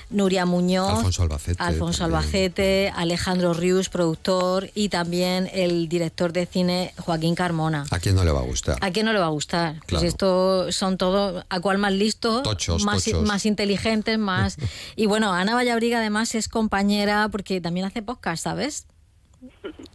Nuria 0.09 0.45
Muñoz, 0.45 0.89
Alfonso 0.89 1.23
Albacete. 1.23 1.61
Alfonso. 1.61 2.03
Albacete, 2.03 2.91
Alejandro 2.95 3.53
Rius, 3.53 3.89
productor, 3.89 4.69
y 4.73 4.89
también 4.89 5.49
el 5.53 5.87
director 5.87 6.33
de 6.33 6.45
cine 6.45 6.93
Joaquín 6.97 7.35
Carmona. 7.35 7.85
¿A 7.91 7.99
quién 7.99 8.15
no 8.15 8.23
le 8.23 8.31
va 8.31 8.39
a 8.39 8.43
gustar? 8.43 8.77
¿A 8.81 8.91
quién 8.91 9.05
no 9.05 9.13
le 9.13 9.19
va 9.19 9.27
a 9.27 9.29
gustar? 9.29 9.75
Pues 9.87 10.03
esto 10.03 10.71
son 10.71 10.97
todos, 10.97 11.45
a 11.49 11.59
cual 11.59 11.77
más 11.77 11.93
listos, 11.93 12.43
Tochos, 12.43 12.83
más, 12.83 13.03
tochos. 13.03 13.23
más 13.27 13.45
inteligentes, 13.45 14.17
más... 14.17 14.57
y 14.95 15.05
bueno, 15.05 15.33
Ana 15.33 15.53
Vallabriga 15.53 15.99
además 15.99 16.33
es 16.35 16.47
compañera 16.49 17.29
porque 17.29 17.61
también 17.61 17.85
hace 17.85 18.01
podcast, 18.01 18.43
¿sabes? 18.43 18.85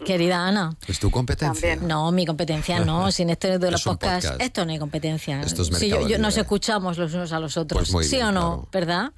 Querida 0.05 0.47
Ana. 0.47 0.75
Es 0.89 0.99
tu 0.99 1.11
competencia. 1.11 1.77
No, 1.77 2.11
mi 2.13 2.27
competencia 2.27 2.81
no. 2.81 3.11
Sin 3.13 3.31
esto 3.31 3.59
de 3.59 3.71
los 3.71 3.81
Es 3.81 3.85
podcasts, 3.87 4.27
podcast. 4.31 4.43
esto 4.43 4.65
no 4.65 4.73
hay 4.73 4.79
competencia. 4.79 5.41
Esto 5.43 5.63
es 5.63 5.69
Sí, 5.69 5.89
yo- 5.89 5.97
mercado 5.97 6.09
yo- 6.09 6.19
nos 6.19 6.37
escuchamos 6.37 6.99
los 6.99 7.13
unos 7.15 7.33
a 7.33 7.41
los 7.41 7.57
otros. 7.57 7.91
Pues 7.91 8.09
¿Sí 8.09 8.17
bien, 8.17 8.29
o 8.29 8.33
no? 8.33 8.41
claro. 8.41 8.69
¿Verdad? 8.73 9.13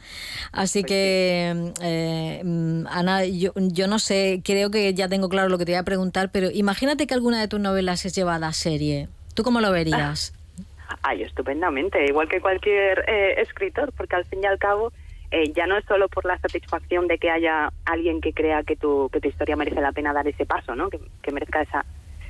Así 0.53 0.85
que, 0.85 1.73
eh, 1.81 2.43
mm, 2.45 2.87
Ana, 2.89 3.25
yo, 3.25 3.53
yo 3.57 3.87
no 3.89 3.99
sé, 3.99 4.41
creo 4.45 4.71
que 4.71 4.95
ya 4.95 5.09
tengo 5.09 5.29
claro 5.29 5.49
lo 5.49 5.59
que 5.59 5.65
te 5.65 5.73
voy 5.73 5.79
a 5.79 5.85
preguntar, 5.85 6.31
pero 6.33 6.51
imagínate 6.51 7.07
que 7.07 7.15
alguna 7.15 7.41
de 7.41 7.49
tus 7.49 7.61
novelas 7.61 8.05
es 8.05 8.15
llevada 8.15 8.49
a 8.49 8.53
serie. 8.53 9.09
¿Tú 9.35 9.43
cómo 9.43 9.61
lo 9.61 9.71
verías? 9.71 10.33
Ay, 11.03 11.23
estupendamente, 11.23 12.05
igual 12.07 12.29
que 12.29 12.41
cualquier 12.41 13.05
eh, 13.09 13.41
escritor, 13.41 13.93
porque 13.97 14.17
al 14.17 14.25
fin 14.25 14.41
y 14.43 14.47
al 14.47 14.59
cabo 14.59 14.93
eh, 15.31 15.53
ya 15.55 15.67
no 15.67 15.77
es 15.77 15.85
solo 15.87 16.09
por 16.09 16.25
la 16.25 16.39
satisfacción 16.39 17.07
de 17.09 17.19
que 17.19 17.31
haya 17.31 17.73
alguien 17.85 18.21
que 18.21 18.33
crea 18.33 18.63
que 18.63 18.77
tu, 18.77 19.09
que 19.13 19.21
tu 19.21 19.29
historia 19.29 19.57
merece 19.57 19.81
la 19.81 19.93
pena 19.93 20.13
dar 20.13 20.27
ese 20.29 20.47
paso, 20.47 20.75
¿no? 20.75 20.89
que, 20.89 21.01
que 21.23 21.33
merezca 21.33 21.63
esa, 21.63 21.85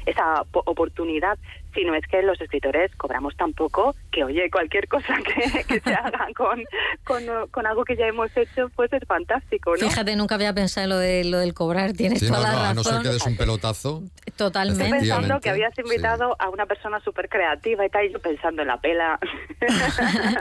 esa 0.06 0.44
po- 0.50 0.62
oportunidad, 0.66 1.38
Si 1.76 1.84
no 1.84 1.94
es 1.94 2.04
que 2.08 2.22
los 2.22 2.40
escritores 2.40 2.90
cobramos 2.96 3.36
tan 3.36 3.52
poco 3.52 3.94
que, 4.10 4.24
oye, 4.24 4.50
cualquier 4.50 4.88
cosa 4.88 5.14
que, 5.24 5.62
que 5.64 5.78
se 5.80 5.94
haga 5.94 6.26
con, 6.36 6.64
con, 7.04 7.22
con 7.52 7.66
algo 7.66 7.84
que 7.84 7.94
ya 7.96 8.06
hemos 8.06 8.36
hecho, 8.36 8.68
pues 8.74 8.92
es 8.92 9.06
fantástico, 9.06 9.76
¿no? 9.76 9.88
Fíjate, 9.88 10.16
nunca 10.16 10.34
había 10.36 10.52
pensado 10.54 10.84
en 10.84 10.90
lo, 10.90 10.98
de, 10.98 11.24
lo 11.24 11.38
del 11.38 11.54
cobrar. 11.54 11.92
Tienes 11.92 12.20
Sí, 12.20 12.26
toda 12.28 12.38
no, 12.40 12.44
la 12.46 12.52
no, 12.52 12.58
a 12.58 12.68
razón. 12.74 12.76
no 12.76 12.84
ser 12.84 13.02
que 13.02 13.08
des 13.10 13.26
un 13.26 13.36
pelotazo. 13.36 14.02
Totalmente. 14.36 14.84
Estoy 14.84 14.98
pensando 15.00 15.40
que 15.40 15.50
habías 15.50 15.78
invitado 15.78 16.34
a 16.38 16.48
una 16.48 16.66
persona 16.66 16.98
súper 17.00 17.28
creativa 17.28 17.84
y 17.86 17.90
tal, 17.90 18.06
y 18.06 18.12
yo 18.12 18.18
pensando 18.20 18.62
en 18.62 18.68
la 18.68 18.80
pela. 18.80 19.18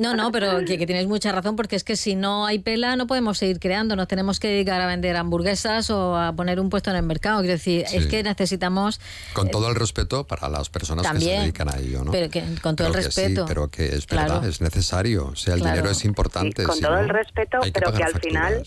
No, 0.00 0.14
no, 0.14 0.32
pero 0.32 0.64
que, 0.64 0.78
que 0.78 0.86
tienes 0.86 1.06
mucha 1.06 1.32
razón 1.32 1.56
porque 1.56 1.76
es 1.76 1.84
que 1.84 1.96
si 1.96 2.14
no 2.14 2.46
hay 2.46 2.58
pela 2.58 2.96
no 2.96 3.06
podemos 3.06 3.38
seguir 3.38 3.58
creando, 3.60 3.94
nos 3.96 4.08
tenemos 4.08 4.40
que 4.40 4.48
dedicar 4.48 4.80
a 4.80 4.86
vender 4.86 5.16
hamburguesas 5.16 5.90
o 5.90 6.16
a 6.16 6.32
poner 6.32 6.60
un 6.60 6.70
puesto 6.70 6.90
en 6.90 6.96
el 6.96 7.02
mercado. 7.02 7.38
Quiero 7.40 7.52
decir, 7.54 7.86
Sí. 7.86 7.96
es 7.98 8.06
que 8.06 8.22
necesitamos 8.22 9.00
Con 9.32 9.50
todo 9.50 9.68
el 9.68 9.74
respeto 9.74 10.26
para 10.26 10.41
las 10.48 10.68
personas 10.70 11.10
que 11.12 11.20
se 11.20 11.30
dedican 11.30 11.68
a 11.68 11.78
ello, 11.78 12.04
¿no? 12.04 12.10
pero 12.12 12.28
que- 12.30 12.42
con 12.62 12.76
todo 12.76 12.88
el 12.88 12.94
que 12.94 13.02
sí, 13.02 13.20
respeto. 13.22 13.44
pero 13.46 13.68
que 13.68 13.86
es 13.86 14.06
Claro. 14.06 14.34
verdad, 14.34 14.48
es 14.48 14.60
necesario. 14.60 15.26
O 15.26 15.36
sea, 15.36 15.54
el 15.54 15.60
Claro. 15.60 15.74
dinero 15.76 15.90
es 15.92 16.04
importante. 16.04 16.64
con 16.64 16.74
si 16.76 16.82
todo 16.82 16.94
no, 16.96 17.00
el 17.00 17.08
respeto, 17.08 17.60
que 17.60 17.72
pero 17.72 17.92
que 17.92 18.02
al 18.02 18.20
final 18.20 18.62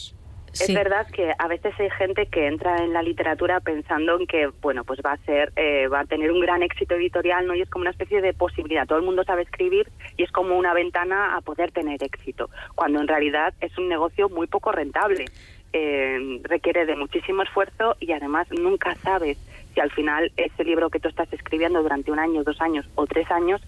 es 0.57 0.73
verdad 0.73 1.05
que 1.07 1.33
a 1.37 1.47
veces 1.49 1.73
hay 1.77 1.89
gente 1.97 2.27
que 2.27 2.47
entra 2.47 2.77
en 2.83 2.93
la 2.93 3.01
literatura 3.03 3.59
pensando 3.59 4.17
en 4.17 4.25
que, 4.25 4.49
bueno, 4.61 4.85
pues 4.85 4.99
va 5.05 5.11
a 5.13 5.17
ser, 5.25 5.51
eh, 5.57 5.87
va 5.87 5.99
a 6.01 6.05
tener 6.05 6.31
un 6.31 6.39
gran 6.39 6.63
éxito 6.63 6.95
editorial, 6.95 7.45
¿no? 7.45 7.53
Y 7.55 7.61
es 7.61 7.69
como 7.69 7.81
una 7.81 7.91
especie 7.91 8.21
de 8.21 8.33
posibilidad. 8.33 8.87
Todo 8.87 8.99
el 8.99 9.03
mundo 9.03 9.23
sabe 9.25 9.41
escribir 9.41 9.91
y 10.15 10.23
es 10.23 10.31
como 10.31 10.57
una 10.57 10.73
ventana 10.73 11.35
a 11.35 11.41
poder 11.41 11.71
tener 11.71 12.01
éxito, 12.01 12.49
cuando 12.73 13.01
en 13.01 13.07
realidad 13.09 13.53
es 13.59 13.77
un 13.77 13.89
negocio 13.89 14.29
muy 14.29 14.47
poco 14.47 14.71
rentable. 14.71 15.25
Eh, 15.73 16.39
requiere 16.43 16.85
de 16.85 16.95
muchísimo 16.95 17.43
esfuerzo 17.43 17.97
y 17.99 18.13
además 18.13 18.47
nunca 18.51 18.95
sabes 19.03 19.37
si 19.75 19.79
al 19.81 19.91
final 19.91 20.31
ese 20.37 20.63
libro 20.63 20.89
que 20.89 20.99
tú 20.99 21.09
estás 21.09 21.31
escribiendo 21.31 21.83
durante 21.83 22.11
un 22.11 22.17
año, 22.17 22.43
dos 22.43 22.59
años 22.61 22.87
o 22.95 23.05
tres 23.05 23.29
años 23.29 23.61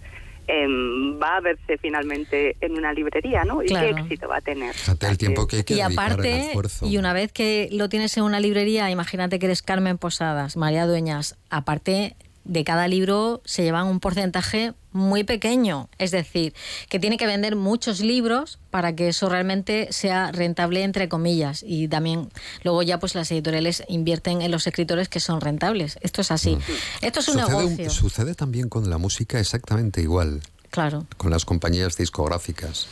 em, 0.50 1.20
va 1.20 1.36
a 1.36 1.40
verse 1.40 1.76
finalmente 1.76 2.56
en 2.62 2.72
una 2.72 2.92
librería, 2.94 3.44
¿no? 3.44 3.62
¿Y 3.62 3.66
Claro. 3.66 3.94
qué 3.94 4.00
éxito 4.00 4.28
va 4.28 4.38
a 4.38 4.40
tener? 4.40 4.74
Fíjate 4.74 5.06
el 5.06 5.18
tiempo 5.18 5.46
que 5.46 5.56
hay 5.56 5.64
que 5.64 5.74
y 5.74 5.80
aparte, 5.82 6.40
esfuerzo. 6.46 6.86
y 6.86 6.96
una 6.96 7.12
vez 7.12 7.32
que 7.32 7.68
lo 7.70 7.90
tienes 7.90 8.16
en 8.16 8.24
una 8.24 8.40
librería, 8.40 8.90
imagínate 8.90 9.38
que 9.38 9.44
eres 9.46 9.60
Carmen 9.62 9.98
Posadas, 9.98 10.56
María 10.56 10.86
Dueñas, 10.86 11.36
aparte 11.50 12.16
de 12.48 12.64
cada 12.64 12.88
libro 12.88 13.40
se 13.44 13.62
llevan 13.62 13.86
un 13.86 14.00
porcentaje 14.00 14.74
muy 14.90 15.22
pequeño, 15.22 15.88
es 15.98 16.10
decir, 16.10 16.54
que 16.88 16.98
tiene 16.98 17.18
que 17.18 17.26
vender 17.26 17.54
muchos 17.54 18.00
libros 18.00 18.58
para 18.70 18.96
que 18.96 19.08
eso 19.08 19.28
realmente 19.28 19.88
sea 19.92 20.32
rentable 20.32 20.82
entre 20.82 21.08
comillas 21.08 21.62
y 21.64 21.86
también 21.88 22.30
luego 22.64 22.82
ya 22.82 22.98
pues 22.98 23.14
las 23.14 23.30
editoriales 23.30 23.84
invierten 23.88 24.42
en 24.42 24.50
los 24.50 24.66
escritores 24.66 25.08
que 25.08 25.20
son 25.20 25.40
rentables. 25.40 25.98
Esto 26.00 26.22
es 26.22 26.30
así. 26.32 26.58
Esto 27.02 27.20
es 27.20 27.28
un 27.28 27.38
sucede, 27.38 27.56
negocio. 27.58 27.90
sucede 27.90 28.34
también 28.34 28.68
con 28.68 28.90
la 28.90 28.98
música 28.98 29.38
exactamente 29.38 30.00
igual, 30.00 30.40
Claro. 30.70 31.06
con 31.16 31.30
las 31.30 31.44
compañías 31.44 31.96
discográficas. 31.96 32.86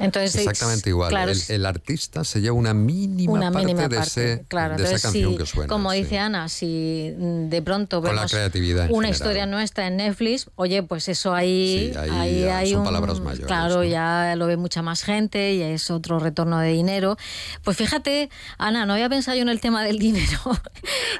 Entonces, 0.00 0.34
Exactamente 0.36 0.90
igual. 0.90 1.08
claro, 1.10 1.30
el, 1.30 1.40
el 1.48 1.66
artista 1.66 2.24
se 2.24 2.40
lleva 2.40 2.56
una 2.56 2.74
mínima 2.74 3.32
una 3.32 3.52
parte, 3.52 3.66
mínima 3.66 3.88
de, 3.88 3.96
parte, 3.96 4.32
ese- 4.32 4.44
claro. 4.48 4.76
de 4.76 4.82
esa 4.84 4.98
canción 5.00 5.32
si, 5.32 5.38
que 5.38 5.46
suena. 5.46 5.68
como 5.68 5.92
sí. 5.92 5.98
dice 6.02 6.18
Ana, 6.18 6.48
si 6.48 7.14
mm, 7.16 7.48
de 7.48 7.62
pronto 7.62 8.00
Con 8.02 8.10
la 8.14 8.22
vemos 8.22 8.32
creatividad 8.32 8.90
una 8.90 9.08
historia 9.08 9.46
nuestra 9.46 9.86
en 9.86 9.96
Netflix, 9.98 10.50
oye, 10.56 10.82
pues 10.82 11.08
eso 11.08 11.32
ahí, 11.34 11.92
Sí, 11.92 11.98
ahí 11.98 12.10
ahí 12.10 12.44
hay 12.44 12.70
son 12.72 12.80
un, 12.80 12.84
palabras 12.86 13.20
mayores, 13.20 13.46
claro, 13.46 13.84
ya 13.84 14.34
lo 14.36 14.46
ve 14.46 14.56
mucha 14.56 14.82
más 14.82 15.02
gente 15.04 15.54
y 15.54 15.62
es 15.62 15.90
otro 15.90 16.18
retorno 16.18 16.58
de 16.58 16.70
dinero. 16.72 17.16
Pues 17.62 17.76
fíjate, 17.76 18.30
Ana, 18.58 18.86
no 18.86 18.94
había 18.94 19.08
pensado 19.08 19.36
yo 19.36 19.42
en 19.42 19.48
el 19.48 19.60
tema 19.60 19.84
del 19.84 19.98
dinero, 20.00 20.40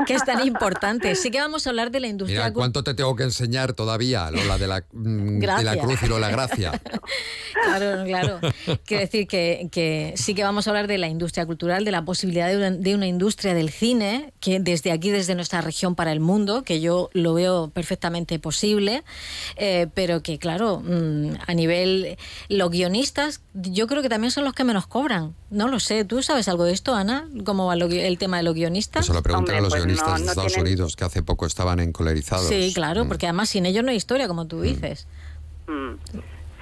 que 0.07 0.15
es 0.15 0.25
tan 0.25 0.45
importante. 0.47 1.15
Sí 1.15 1.31
que 1.31 1.39
vamos 1.41 1.67
a 1.67 1.71
hablar 1.71 1.91
de 1.91 2.01
la 2.01 2.09
industria 2.09 2.41
Mira, 2.41 2.53
¿cuánto 2.53 2.83
te 2.83 2.95
tengo 2.95 3.15
que 3.15 3.23
enseñar 3.23 3.73
todavía? 3.73 4.31
Lola 4.31 4.59
de 4.59 4.67
la, 4.67 4.85
mm, 4.93 5.39
de 5.39 5.47
la 5.47 5.61
Gracia. 5.63 5.83
Cruz 5.83 6.03
y 6.03 6.07
Lola 6.09 6.29
Gracia. 6.31 6.73
Claro, 7.65 8.05
claro. 8.05 8.41
Quiero 8.87 9.01
decir 9.01 9.27
que, 9.27 9.69
que 9.71 10.15
sí 10.17 10.35
que 10.35 10.43
vamos 10.43 10.67
a 10.67 10.71
hablar 10.71 10.87
de 10.87 10.99
la 10.99 11.09
industria 11.09 11.47
cultural, 11.47 11.85
de 11.85 11.91
la 11.91 12.05
posibilidad 12.05 12.49
de 12.49 12.57
una, 12.57 12.71
de 12.71 12.95
una 12.95 13.07
industria 13.07 13.55
del 13.55 13.71
cine, 13.71 14.33
que 14.41 14.61
desde 14.61 14.93
aquí, 14.93 15.11
desde 15.11 15.35
nuestra 15.35 15.61
región 15.61 15.95
para 15.95 16.13
el 16.13 16.21
mundo, 16.21 16.63
que 16.63 16.81
yo 16.81 17.11
lo 17.13 17.35
veo 17.35 17.71
perfectamente 17.71 18.39
posible, 18.39 19.05
eh, 19.57 19.87
pero 19.95 20.23
que, 20.23 20.39
claro, 20.39 20.81
mm, 20.85 21.35
a 21.47 21.55
nivel. 21.55 22.17
Los 22.49 22.71
guionistas, 22.71 23.43
yo 23.55 23.87
creo 23.87 24.03
que 24.03 24.09
también 24.09 24.31
son 24.31 24.45
los 24.45 24.55
que 24.55 24.65
menos 24.65 24.87
cobran. 24.87 25.35
No 25.51 25.69
lo 25.69 25.79
sé. 25.81 26.05
¿Tú 26.05 26.23
sabes 26.23 26.49
algo 26.49 26.65
de 26.65 26.73
esto, 26.73 26.95
Ana? 26.95 27.29
¿Cómo 27.45 27.67
va 27.67 27.77
lo 27.77 27.87
el 27.87 28.19
tema 28.19 28.39
de 28.39 28.43
los 28.43 28.55
guionistas? 28.55 29.05
Eso 29.05 29.13
lo 29.15 29.23
preguntan 29.23 29.57
a 29.57 29.61
los 29.61 29.69
pues 29.71 29.83
guionistas 29.85 30.09
no, 30.21 30.25
de 30.25 30.31
Estados 30.31 30.53
tienen- 30.53 30.67
Unidos, 30.73 30.97
que 30.97 31.05
hace 31.05 31.23
poco 31.23 31.47
estaban 31.47 31.81
encolerizados. 31.81 32.47
Sí, 32.49 32.73
claro, 32.75 33.07
porque 33.07 33.27
además 33.27 33.51
sin 33.51 33.67
ellos 33.67 33.85
no 33.85 33.91
hay 33.91 33.97
historia, 33.97 34.27
como 34.27 34.47
tú 34.47 34.63
dices. 34.63 35.07
Mm. 35.69 35.95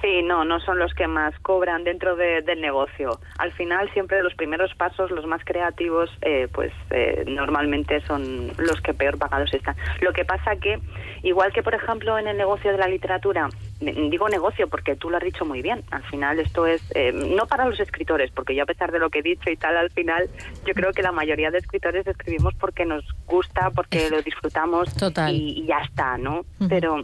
Sí, 0.03 0.21
no, 0.21 0.43
no 0.43 0.59
son 0.59 0.79
los 0.79 0.93
que 0.93 1.07
más 1.07 1.33
cobran 1.39 1.85
dentro 1.85 2.17
de- 2.17 2.41
del 2.41 2.59
negocio. 2.59 3.19
Al 3.37 3.53
final, 3.53 3.89
siempre 3.93 4.21
los 4.21 4.35
primeros 4.35 4.75
pasos, 4.75 5.09
los 5.11 5.25
más 5.25 5.41
creativos, 5.45 6.09
eh, 6.21 6.49
pues 6.51 6.73
eh, 6.89 7.23
normalmente 7.25 8.01
son 8.01 8.51
los 8.57 8.81
que 8.81 8.93
peor 8.93 9.17
pagados 9.17 9.53
están. 9.53 9.77
Lo 10.01 10.11
que 10.11 10.25
pasa 10.25 10.57
que, 10.57 10.77
igual 11.23 11.53
que 11.53 11.63
por 11.63 11.73
ejemplo 11.73 12.19
en 12.19 12.27
el 12.27 12.35
negocio 12.35 12.73
de 12.73 12.77
la 12.77 12.87
literatura, 12.89 13.47
digo 13.79 14.27
negocio 14.27 14.67
porque 14.67 14.97
tú 14.97 15.09
lo 15.09 15.15
has 15.17 15.23
dicho 15.23 15.45
muy 15.45 15.61
bien, 15.61 15.81
al 15.91 16.03
final 16.03 16.37
esto 16.39 16.67
es, 16.67 16.83
eh, 16.95 17.13
no 17.13 17.47
para 17.47 17.65
los 17.65 17.79
escritores, 17.79 18.29
porque 18.31 18.55
yo 18.55 18.63
a 18.63 18.65
pesar 18.65 18.91
de 18.91 18.99
lo 18.99 19.09
que 19.09 19.19
he 19.19 19.23
dicho 19.23 19.49
y 19.49 19.55
tal, 19.55 19.77
al 19.77 19.89
final 19.91 20.29
yo 20.65 20.73
creo 20.73 20.91
que 20.91 21.01
la 21.01 21.13
mayoría 21.13 21.49
de 21.49 21.59
escritores 21.59 22.05
escribimos 22.05 22.53
porque 22.55 22.83
nos 22.85 23.05
gusta, 23.25 23.69
porque 23.71 24.09
lo 24.09 24.21
disfrutamos 24.21 24.93
Y, 25.31 25.61
y 25.63 25.65
ya 25.67 25.77
está, 25.79 26.17
¿no? 26.17 26.41
Pero 26.67 27.03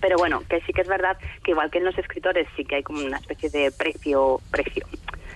pero 0.00 0.16
bueno, 0.16 0.42
que 0.48 0.60
sí 0.62 0.72
que 0.72 0.82
es 0.82 0.88
verdad 0.88 1.16
que 1.42 1.52
igual 1.52 1.70
que 1.70 1.78
en 1.78 1.84
los 1.84 1.96
escritores 1.98 2.46
sí 2.56 2.64
que 2.64 2.76
hay 2.76 2.82
como 2.82 3.04
una 3.04 3.18
especie 3.18 3.50
de 3.50 3.70
precio, 3.70 4.40
precio 4.50 4.86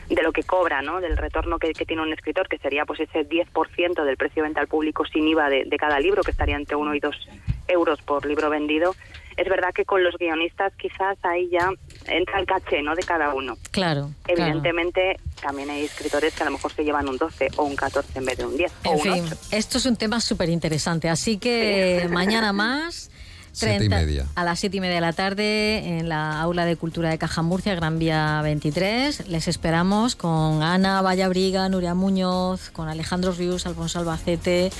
de 0.08 0.22
lo 0.22 0.32
que 0.32 0.42
cobra, 0.42 0.82
¿no? 0.82 1.00
Del 1.00 1.16
retorno 1.16 1.58
que, 1.58 1.72
que 1.72 1.86
tiene 1.86 2.02
un 2.02 2.12
escritor, 2.12 2.48
que 2.48 2.58
sería 2.58 2.84
pues 2.84 3.00
ese 3.00 3.28
10% 3.28 4.04
del 4.04 4.16
precio 4.16 4.42
de 4.42 4.48
venta 4.48 4.60
al 4.60 4.66
público 4.66 5.04
sin 5.06 5.26
IVA 5.28 5.48
de, 5.48 5.64
de 5.64 5.76
cada 5.76 6.00
libro, 6.00 6.22
que 6.22 6.32
estaría 6.32 6.56
entre 6.56 6.76
1 6.76 6.94
y 6.94 7.00
2 7.00 7.28
euros 7.68 8.02
por 8.02 8.26
libro 8.26 8.50
vendido. 8.50 8.94
Es 9.36 9.48
verdad 9.48 9.70
que 9.72 9.84
con 9.84 10.02
los 10.02 10.16
guionistas 10.18 10.72
quizás 10.76 11.16
ahí 11.22 11.48
ya 11.50 11.70
entra 12.06 12.40
el 12.40 12.46
caché, 12.46 12.82
¿no? 12.82 12.94
De 12.94 13.02
cada 13.02 13.32
uno. 13.32 13.56
Claro. 13.70 14.10
claro. 14.24 14.42
Evidentemente 14.42 15.16
también 15.40 15.70
hay 15.70 15.84
escritores 15.84 16.34
que 16.34 16.42
a 16.42 16.46
lo 16.46 16.52
mejor 16.52 16.72
se 16.72 16.84
llevan 16.84 17.08
un 17.08 17.16
12 17.16 17.48
o 17.56 17.64
un 17.64 17.76
14 17.76 18.18
en 18.18 18.24
vez 18.24 18.36
de 18.36 18.46
un 18.46 18.56
10 18.56 18.72
o 18.72 18.88
En 18.88 18.94
un 18.94 19.00
fin, 19.00 19.24
8. 19.26 19.36
esto 19.52 19.78
es 19.78 19.86
un 19.86 19.96
tema 19.96 20.20
súper 20.20 20.48
interesante. 20.48 21.08
Así 21.08 21.38
que 21.38 22.06
mañana 22.10 22.52
más. 22.52 23.10
Siete 23.52 23.84
y 23.84 23.88
media. 23.88 24.26
A 24.34 24.44
las 24.44 24.60
siete 24.60 24.76
y 24.76 24.80
media 24.80 24.94
de 24.96 25.00
la 25.00 25.12
tarde 25.12 25.98
en 25.98 26.08
la 26.08 26.40
Aula 26.40 26.64
de 26.64 26.76
Cultura 26.76 27.10
de 27.10 27.18
Caja 27.18 27.42
Murcia, 27.42 27.74
Gran 27.74 27.98
Vía 27.98 28.40
23. 28.42 29.28
Les 29.28 29.48
esperamos 29.48 30.14
con 30.16 30.62
Ana 30.62 31.02
Vallabriga, 31.02 31.68
Nuria 31.68 31.94
Muñoz, 31.94 32.70
con 32.70 32.88
Alejandro 32.88 33.32
Ríos, 33.32 33.66
Alfonso 33.66 33.98
Albacete 33.98 34.70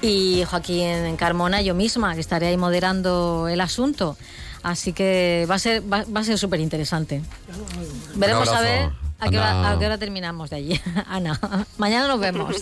y 0.00 0.42
Joaquín 0.48 1.16
Carmona, 1.16 1.62
yo 1.62 1.74
misma, 1.74 2.14
que 2.14 2.20
estaré 2.20 2.48
ahí 2.48 2.56
moderando 2.56 3.48
el 3.48 3.60
asunto. 3.60 4.16
Así 4.62 4.92
que 4.92 5.46
va 5.50 5.56
a 5.56 5.58
ser, 5.58 5.82
va, 5.92 6.04
va 6.04 6.20
a 6.20 6.24
ser 6.24 6.38
súper 6.38 6.60
interesante. 6.60 7.22
Veremos 8.14 8.48
a 8.48 8.60
ver 8.60 8.90
a 9.18 9.28
qué, 9.28 9.38
hora, 9.38 9.70
a 9.70 9.78
qué 9.78 9.86
hora 9.86 9.98
terminamos 9.98 10.50
de 10.50 10.56
allí. 10.56 10.80
Ana, 11.08 11.38
mañana 11.78 12.08
nos 12.08 12.18
vemos. 12.20 12.56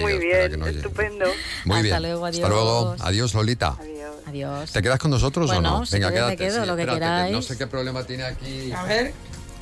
Muy 0.00 0.18
bien, 0.18 0.62
estupendo. 0.64 1.24
Muy 1.64 1.76
Hasta 1.78 1.82
bien. 1.82 2.02
luego, 2.02 2.26
Hasta 2.26 2.48
luego. 2.48 2.88
adiós. 2.90 3.00
Adiós, 3.06 3.34
Lolita. 3.34 3.76
Adiós. 3.80 3.93
¿Te 4.72 4.82
quedas 4.82 4.98
con 4.98 5.10
nosotros 5.10 5.46
Bueno, 5.46 5.76
o 5.76 5.80
no? 5.80 5.86
si 5.86 5.98
quieres 5.98 6.26
me 6.26 6.36
quedo, 6.36 6.66
lo 6.66 6.76
que 6.76 6.86
queráis. 6.86 7.32
no 7.32 7.42
sé 7.42 7.56
qué 7.56 7.66
problema 7.66 8.04
tiene 8.04 8.24
aquí. 8.24 8.72
A 8.72 8.82
ver. 8.84 9.14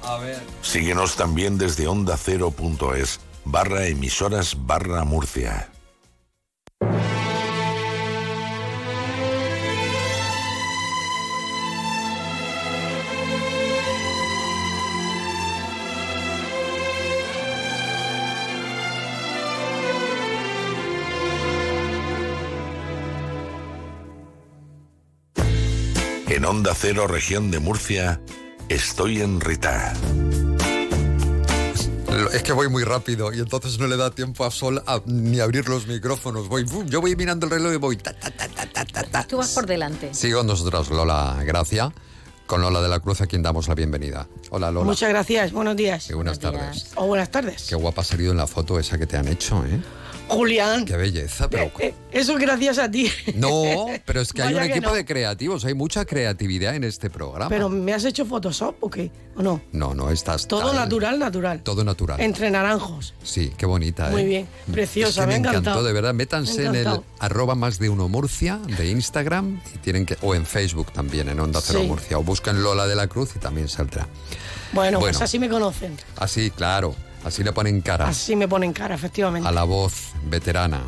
A 0.02 0.16
ver. 0.18 0.40
Síguenos 0.62 1.16
también 1.16 1.58
desde 1.58 1.86
onda 1.86 2.14
ondacero.es 2.14 3.20
barra 3.44 3.86
emisoras 3.86 4.56
barra 4.66 5.04
Murcia. 5.04 5.68
Onda 26.52 26.74
Cero, 26.78 27.06
región 27.06 27.50
de 27.50 27.60
Murcia, 27.60 28.20
estoy 28.68 29.22
en 29.22 29.40
Rita. 29.40 29.94
Es 32.34 32.42
que 32.42 32.52
voy 32.52 32.68
muy 32.68 32.84
rápido 32.84 33.32
y 33.32 33.38
entonces 33.38 33.78
no 33.78 33.86
le 33.86 33.96
da 33.96 34.10
tiempo 34.10 34.44
a 34.44 34.50
Sol 34.50 34.82
a- 34.86 35.00
ni 35.06 35.40
abrir 35.40 35.66
los 35.70 35.86
micrófonos. 35.86 36.50
Voy, 36.50 36.66
yo 36.88 37.00
voy 37.00 37.16
mirando 37.16 37.46
el 37.46 37.52
reloj 37.52 37.72
y 37.72 37.76
voy. 37.78 37.96
ta, 37.96 38.12
ta, 38.12 38.30
ta, 38.30 38.48
ta, 38.48 38.66
ta, 38.66 38.84
ta, 38.84 39.02
ta. 39.02 39.26
Tú 39.26 39.38
vas 39.38 39.48
por 39.54 39.64
delante. 39.64 40.12
Sigo 40.12 40.42
nosotros, 40.42 40.90
Lola 40.90 41.42
Gracia, 41.42 41.90
con 42.46 42.60
Lola 42.60 42.82
de 42.82 42.88
la 42.90 43.00
Cruz, 43.00 43.22
a 43.22 43.26
quien 43.26 43.42
damos 43.42 43.66
la 43.68 43.74
bienvenida. 43.74 44.28
Hola, 44.50 44.70
Lola. 44.70 44.84
Muchas 44.84 45.08
gracias, 45.08 45.52
buenos 45.52 45.74
días. 45.74 46.10
Y 46.10 46.12
buenas 46.12 46.38
tardes. 46.38 46.92
O 46.96 47.06
buenas 47.06 47.30
tardes. 47.30 47.64
Qué 47.66 47.76
guapa 47.76 48.02
ha 48.02 48.04
salido 48.04 48.30
en 48.30 48.36
la 48.36 48.46
foto 48.46 48.78
esa 48.78 48.98
que 48.98 49.06
te 49.06 49.16
han 49.16 49.26
hecho, 49.28 49.64
¿eh? 49.64 49.80
Julián, 50.28 50.84
Qué 50.86 50.96
belleza, 50.96 51.48
pero... 51.48 51.70
eh, 51.78 51.94
eso 52.10 52.32
es 52.32 52.38
gracias 52.38 52.78
a 52.78 52.90
ti. 52.90 53.10
No, 53.34 53.86
pero 54.04 54.20
es 54.20 54.32
que 54.32 54.42
hay 54.42 54.54
un 54.54 54.60
que 54.60 54.66
equipo 54.68 54.88
no. 54.90 54.94
de 54.94 55.04
creativos, 55.04 55.64
hay 55.64 55.74
mucha 55.74 56.04
creatividad 56.04 56.74
en 56.74 56.84
este 56.84 57.10
programa. 57.10 57.48
Pero 57.48 57.68
¿me 57.68 57.92
has 57.92 58.04
hecho 58.04 58.24
Photoshop 58.24 58.76
o 58.80 58.90
qué? 58.90 59.10
¿O 59.36 59.42
no? 59.42 59.60
No, 59.72 59.94
no, 59.94 60.10
estás 60.10 60.46
Todo 60.46 60.72
natural, 60.72 61.18
natural. 61.18 61.62
Todo 61.62 61.84
natural. 61.84 62.20
Entre 62.20 62.50
naranjos. 62.50 63.14
Sí, 63.22 63.52
qué 63.56 63.66
bonita, 63.66 64.08
Muy 64.10 64.22
¿eh? 64.22 64.26
bien, 64.26 64.48
preciosa, 64.70 65.20
Es 65.22 65.26
que 65.26 65.26
me 65.26 65.36
encantó, 65.48 65.82
de 65.82 65.92
verdad. 65.92 66.14
Métanse 66.14 66.66
en 66.66 66.74
el 66.74 67.00
arroba 67.18 67.54
más 67.54 67.78
de 67.78 67.88
uno 67.88 68.08
Murcia 68.08 68.58
de 68.76 68.88
Instagram 68.90 69.60
y 69.74 69.78
tienen 69.78 70.06
que, 70.06 70.16
o 70.22 70.34
en 70.34 70.46
Facebook 70.46 70.92
también, 70.92 71.28
en 71.28 71.40
Onda 71.40 71.60
Cero 71.62 71.80
Sí. 71.82 71.86
Murcia. 71.86 72.18
O 72.18 72.22
busquen 72.22 72.62
Lola 72.62 72.86
de 72.86 72.94
la 72.94 73.06
Cruz 73.06 73.30
y 73.36 73.38
también 73.38 73.68
saldrá. 73.68 74.06
Bueno, 74.72 74.98
Bueno. 74.98 75.00
pues 75.00 75.20
así 75.20 75.38
me 75.38 75.48
conocen. 75.48 75.96
Así, 76.16 76.50
claro, 76.50 76.94
así 77.24 77.42
le 77.44 77.52
ponen 77.52 77.80
cara 77.80 78.08
Así 78.08 78.36
me 78.36 78.48
ponen 78.48 78.72
cara, 78.72 78.94
efectivamente. 78.94 79.48
a 79.48 79.52
la 79.52 79.64
voz 79.64 80.12
veterana. 80.24 80.80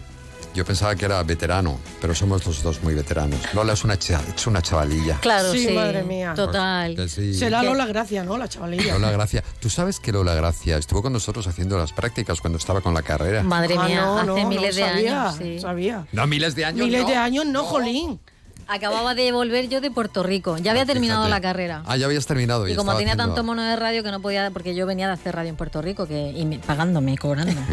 Yo 0.55 0.65
pensaba 0.65 0.95
que 0.95 1.05
era 1.05 1.21
veterano, 1.25 1.81
pero 2.01 2.15
somos 2.15 2.47
los 2.47 2.63
dos 2.63 2.81
muy 2.85 2.95
veteranos. 2.95 3.41
Lola 3.55 3.73
es 3.73 3.83
una, 3.83 3.99
cha- 3.99 4.23
es 4.37 4.47
una 4.47 4.63
chavalilla. 4.63 5.19
Claro, 5.21 5.51
sí. 5.51 5.67
Sí, 5.67 5.73
madre 5.75 6.05
mía. 6.05 6.33
Total. 6.37 6.95
Que 6.95 7.09
sí. 7.09 7.35
Será. 7.35 7.65
Lola 7.65 7.87
Gracia, 7.87 8.23
¿no? 8.23 8.39
La 8.39 8.47
chavalilla. 8.49 8.93
Lola 8.93 9.11
Gracia. 9.11 9.43
¿Tú 9.59 9.69
sabes 9.69 9.99
que 9.99 10.13
Lola 10.13 10.33
Gracia 10.37 10.77
estuvo 10.79 11.03
con 11.03 11.13
nosotros 11.13 11.49
haciendo 11.49 11.77
las 11.77 11.93
prácticas 11.93 12.41
cuando 12.41 12.59
estaba 12.59 12.81
con 12.83 12.95
la 12.95 13.03
carrera? 13.03 13.43
Madre 13.43 13.75
Ah, 13.77 13.85
mía, 13.89 14.01
no, 14.03 14.19
hace 14.19 14.27
no, 14.29 14.49
miles 14.49 14.77
no 14.79 14.85
de 14.87 14.91
sabía, 14.93 15.23
años. 15.25 15.37
sí. 15.43 15.59
Sabía. 15.59 16.07
No, 16.13 16.27
miles 16.29 16.55
de 16.55 16.65
años. 16.67 16.87
Miles 16.87 17.03
no. 17.03 17.09
de 17.09 17.17
años, 17.17 17.47
no, 17.47 17.65
Jolín. 17.65 18.21
Acababa 18.69 19.15
de 19.15 19.31
volver 19.33 19.69
yo 19.69 19.81
de 19.81 19.91
Puerto 19.91 20.23
Rico. 20.23 20.57
Ya 20.59 20.71
había 20.73 20.87
terminado 20.87 21.25
Fíjate. 21.25 21.31
la 21.31 21.41
carrera. 21.49 21.83
Ah, 21.87 21.97
ya 21.97 22.07
habías 22.07 22.27
terminado. 22.27 22.67
Y 22.67 22.71
ya 22.71 22.77
como 22.77 22.93
tenía 22.97 23.13
haciendo- 23.15 23.35
tanto 23.35 23.45
mono 23.45 23.63
de 23.63 23.77
radio 23.77 24.03
que 24.03 24.11
no 24.11 24.21
podía, 24.21 24.51
porque 24.51 24.75
yo 24.75 24.87
venía 24.87 25.07
de 25.07 25.13
hacer 25.15 25.35
radio 25.35 25.51
en 25.51 25.57
Puerto 25.57 25.83
Rico 25.83 26.07
que, 26.07 26.31
y 26.35 26.45
me- 26.47 26.59
pagándome, 26.59 27.17
cobrando. 27.19 27.53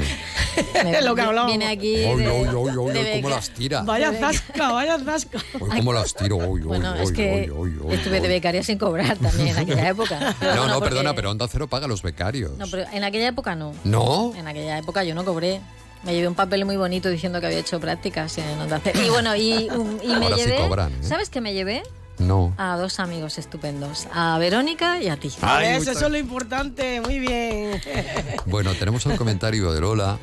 Es 0.76 1.05
lo 1.05 1.15
que 1.15 1.22
hablábamos. 1.22 1.57
Viene 1.57 1.72
aquí. 1.72 2.03
Oy, 2.05 2.22
de- 2.23 2.27
oy, 2.27 2.47
oy, 2.47 2.77
oy, 2.77 2.93
de 2.93 3.22
cómo 3.22 3.30
las 3.35 3.49
tira. 3.51 3.84
Vaya 3.84 4.11
zasca, 4.13 4.72
vaya 4.73 4.99
zasca. 4.99 5.39
Oy, 5.59 5.69
cómo 5.77 5.93
las 5.93 6.13
tiro. 6.13 6.38
Oy, 6.38 6.45
oy, 6.45 6.61
Bueno, 6.61 6.93
oy, 6.93 7.03
es 7.03 7.11
que 7.11 7.49
oy, 7.55 7.72
oy, 7.72 7.80
oy, 7.85 7.93
estuve 7.95 8.19
de 8.19 8.27
becaria 8.27 8.61
sin 8.63 8.77
cobrar 8.77 9.18
también 9.18 9.49
en 9.49 9.57
aquella 9.59 9.89
época. 9.89 10.35
No, 10.41 10.68
no, 10.68 10.73
porque- 10.76 10.89
perdona, 10.89 11.13
pero 11.15 11.31
Onda 11.31 11.47
Cero 11.47 11.68
paga 11.68 11.85
a 11.85 11.88
los 11.89 12.01
becarios. 12.01 12.57
No, 12.57 12.65
pero 12.68 12.85
en 12.91 13.03
aquella 13.03 13.27
época 13.30 13.55
no. 13.55 13.73
¿No? 13.85 14.34
En 14.35 14.47
aquella 14.47 14.77
época 14.77 15.03
yo 15.03 15.15
no 15.15 15.23
cobré. 15.23 15.61
Me 16.03 16.14
llevé 16.14 16.28
un 16.28 16.36
papel 16.36 16.65
muy 16.65 16.78
bonito 16.78 17.10
diciendo 17.10 17.40
que 17.40 17.45
había 17.48 17.60
hecho 17.60 17.80
prácticas 17.80 18.38
en 18.38 18.60
Onda 18.60 18.80
Cero. 18.84 18.99
Y 19.06 19.10
bueno, 19.10 19.36
y, 19.36 19.69
um, 19.76 19.98
y 20.02 20.07
me 20.07 20.14
Ahora 20.26 20.38
sí 20.38 20.44
llevé. 20.45 20.57
cobran, 20.57 20.91
¿eh? 20.91 20.98
¿Sabes 21.02 21.30
qué 21.30 21.41
me 21.41 21.53
llevé? 21.53 21.84
No. 22.18 22.53
A 22.57 22.78
dos 22.78 22.99
amigos 22.99 23.38
estupendos. 23.38 24.07
A 24.14 24.38
Verónica 24.38 25.02
y 25.02 25.10
a 25.10 25.18
ti. 25.18 25.32
Ay, 25.41 25.78
Eso, 25.78 25.91
es 25.91 26.02
lo 26.02 26.18
importante, 26.18 27.02
muy 27.02 27.19
bien. 27.19 27.82
Bueno, 28.45 28.73
tenemos 28.76 29.06
un 29.06 29.15
comentario 29.18 29.72
de 29.72 29.82
Lola 29.82 30.18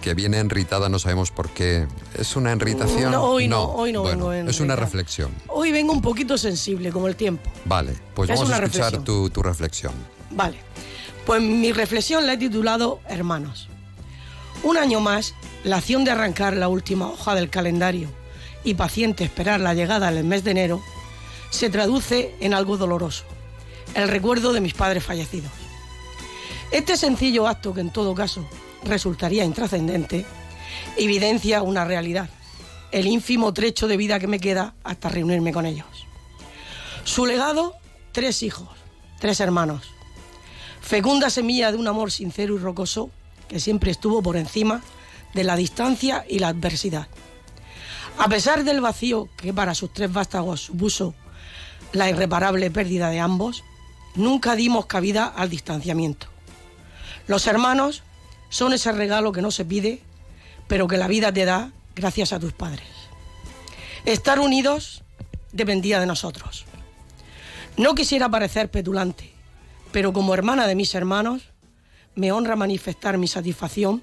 que 0.00 0.14
viene 0.14 0.38
enritada, 0.38 0.88
no 0.88 0.98
sabemos 0.98 1.30
por 1.30 1.50
qué. 1.50 1.86
¿Es 2.16 2.36
una 2.36 2.52
enritación? 2.52 3.10
No, 3.10 3.24
hoy 3.24 3.48
no, 3.48 3.64
hoy 3.64 3.92
no 3.92 4.02
Bueno, 4.02 4.28
vengo 4.28 4.50
es 4.50 4.60
una 4.60 4.76
reflexión. 4.76 5.30
Hoy 5.48 5.72
vengo 5.72 5.92
un 5.92 6.00
poquito 6.02 6.38
sensible, 6.38 6.92
como 6.92 7.08
el 7.08 7.16
tiempo. 7.16 7.50
Vale, 7.64 7.94
pues 8.14 8.30
Es 8.30 8.36
vamos 8.38 8.50
a 8.52 8.56
escuchar 8.56 8.92
reflexión. 8.92 9.04
tu, 9.04 9.28
tu 9.30 9.42
reflexión. 9.42 9.92
Vale. 10.30 10.58
Pues 11.26 11.42
mi 11.42 11.72
reflexión 11.72 12.26
la 12.26 12.34
he 12.34 12.38
titulado 12.38 13.00
Hermanos. 13.08 13.68
Un 14.62 14.76
año 14.76 15.00
más, 15.00 15.34
la 15.64 15.76
acción 15.76 16.04
de 16.04 16.10
arrancar 16.10 16.56
la 16.56 16.68
última 16.68 17.08
hoja 17.08 17.34
del 17.34 17.48
calendario 17.48 18.08
y 18.64 18.74
paciente 18.74 19.24
esperar 19.24 19.60
la 19.60 19.74
llegada 19.74 20.10
del 20.10 20.24
mes 20.24 20.42
de 20.44 20.50
enero 20.50 20.82
se 21.50 21.70
traduce 21.70 22.34
en 22.40 22.54
algo 22.54 22.76
doloroso, 22.76 23.24
el 23.94 24.08
recuerdo 24.08 24.52
de 24.52 24.60
mis 24.60 24.74
padres 24.74 25.04
fallecidos. 25.04 25.50
Este 26.70 26.96
sencillo 26.96 27.46
acto, 27.46 27.72
que 27.72 27.80
en 27.80 27.90
todo 27.90 28.14
caso 28.14 28.46
resultaría 28.84 29.44
intrascendente, 29.44 30.26
evidencia 30.96 31.62
una 31.62 31.84
realidad, 31.84 32.28
el 32.90 33.06
ínfimo 33.06 33.54
trecho 33.54 33.86
de 33.86 33.96
vida 33.96 34.18
que 34.18 34.26
me 34.26 34.40
queda 34.40 34.74
hasta 34.84 35.08
reunirme 35.08 35.52
con 35.52 35.66
ellos. 35.66 35.86
Su 37.04 37.26
legado, 37.26 37.76
tres 38.12 38.42
hijos, 38.42 38.68
tres 39.20 39.40
hermanos, 39.40 39.82
fecunda 40.80 41.30
semilla 41.30 41.70
de 41.72 41.78
un 41.78 41.88
amor 41.88 42.10
sincero 42.10 42.56
y 42.56 42.58
rocoso 42.58 43.10
que 43.48 43.60
siempre 43.60 43.90
estuvo 43.90 44.22
por 44.22 44.36
encima 44.36 44.82
de 45.34 45.44
la 45.44 45.56
distancia 45.56 46.24
y 46.28 46.38
la 46.38 46.48
adversidad. 46.48 47.08
A 48.18 48.28
pesar 48.28 48.64
del 48.64 48.80
vacío 48.80 49.28
que 49.36 49.54
para 49.54 49.74
sus 49.74 49.92
tres 49.92 50.12
vástagos 50.12 50.62
supuso 50.62 51.14
la 51.92 52.10
irreparable 52.10 52.70
pérdida 52.70 53.10
de 53.10 53.20
ambos, 53.20 53.64
nunca 54.14 54.56
dimos 54.56 54.86
cabida 54.86 55.26
al 55.26 55.48
distanciamiento. 55.48 56.26
Los 57.26 57.46
hermanos 57.46 58.02
son 58.48 58.72
ese 58.72 58.90
regalo 58.92 59.32
que 59.32 59.42
no 59.42 59.50
se 59.50 59.64
pide, 59.64 60.02
pero 60.66 60.88
que 60.88 60.96
la 60.96 61.08
vida 61.08 61.32
te 61.32 61.44
da 61.44 61.70
gracias 61.94 62.32
a 62.32 62.40
tus 62.40 62.52
padres. 62.52 62.88
Estar 64.04 64.40
unidos 64.40 65.02
dependía 65.52 66.00
de 66.00 66.06
nosotros. 66.06 66.64
No 67.76 67.94
quisiera 67.94 68.28
parecer 68.28 68.70
petulante, 68.70 69.32
pero 69.92 70.12
como 70.12 70.34
hermana 70.34 70.66
de 70.66 70.74
mis 70.74 70.94
hermanos, 70.94 71.42
me 72.18 72.32
honra 72.32 72.56
manifestar 72.56 73.16
mi 73.16 73.28
satisfacción 73.28 74.02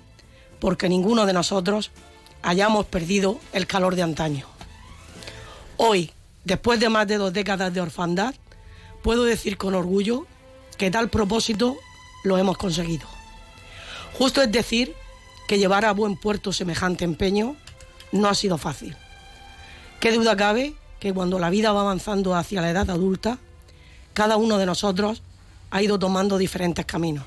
porque 0.62 0.88
ninguno 0.88 1.26
de 1.26 1.34
nosotros 1.34 1.92
hayamos 2.44 2.86
perdido 2.86 3.42
el 3.52 3.68
calor 3.68 3.96
de 3.96 4.04
antaño. 4.04 4.46
Hoy, 5.76 6.12
después 6.46 6.80
de 6.80 6.88
más 6.88 7.08
de 7.08 7.18
dos 7.18 7.34
décadas 7.34 7.74
de 7.74 7.82
orfandad, 7.82 8.34
puedo 9.04 9.26
decir 9.26 9.58
con 9.58 9.76
orgullo 9.76 10.26
que 10.78 10.90
tal 10.90 11.10
propósito 11.10 11.76
lo 12.24 12.38
hemos 12.38 12.58
conseguido. 12.58 13.06
Justo 14.18 14.42
es 14.42 14.50
decir 14.50 14.96
que 15.46 15.60
llevar 15.60 15.84
a 15.84 15.92
buen 15.92 16.16
puerto 16.16 16.54
semejante 16.54 17.04
empeño 17.04 17.58
no 18.14 18.30
ha 18.30 18.34
sido 18.34 18.58
fácil. 18.58 18.96
¿Qué 20.00 20.14
duda 20.14 20.38
cabe 20.38 20.74
que 21.02 21.14
cuando 21.14 21.38
la 21.38 21.50
vida 21.50 21.74
va 21.74 21.82
avanzando 21.82 22.34
hacia 22.34 22.62
la 22.62 22.70
edad 22.70 22.90
adulta, 22.90 23.40
cada 24.14 24.38
uno 24.38 24.58
de 24.58 24.66
nosotros 24.66 25.22
ha 25.70 25.82
ido 25.82 26.00
tomando 26.00 26.38
diferentes 26.38 26.86
caminos? 26.86 27.26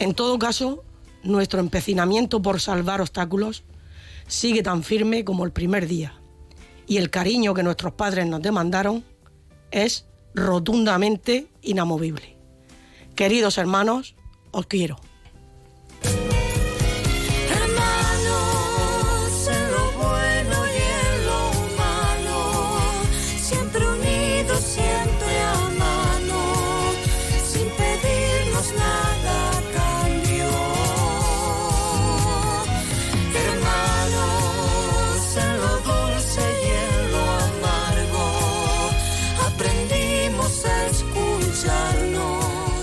En 0.00 0.14
todo 0.14 0.38
caso, 0.38 0.82
nuestro 1.22 1.60
empecinamiento 1.60 2.40
por 2.40 2.58
salvar 2.58 3.02
obstáculos 3.02 3.64
sigue 4.26 4.62
tan 4.62 4.82
firme 4.82 5.26
como 5.26 5.44
el 5.44 5.52
primer 5.52 5.86
día 5.86 6.14
y 6.86 6.96
el 6.96 7.10
cariño 7.10 7.52
que 7.52 7.62
nuestros 7.62 7.92
padres 7.92 8.26
nos 8.26 8.40
demandaron 8.40 9.04
es 9.70 10.06
rotundamente 10.34 11.48
inamovible. 11.60 12.38
Queridos 13.14 13.58
hermanos, 13.58 14.16
os 14.52 14.66
quiero. 14.66 14.96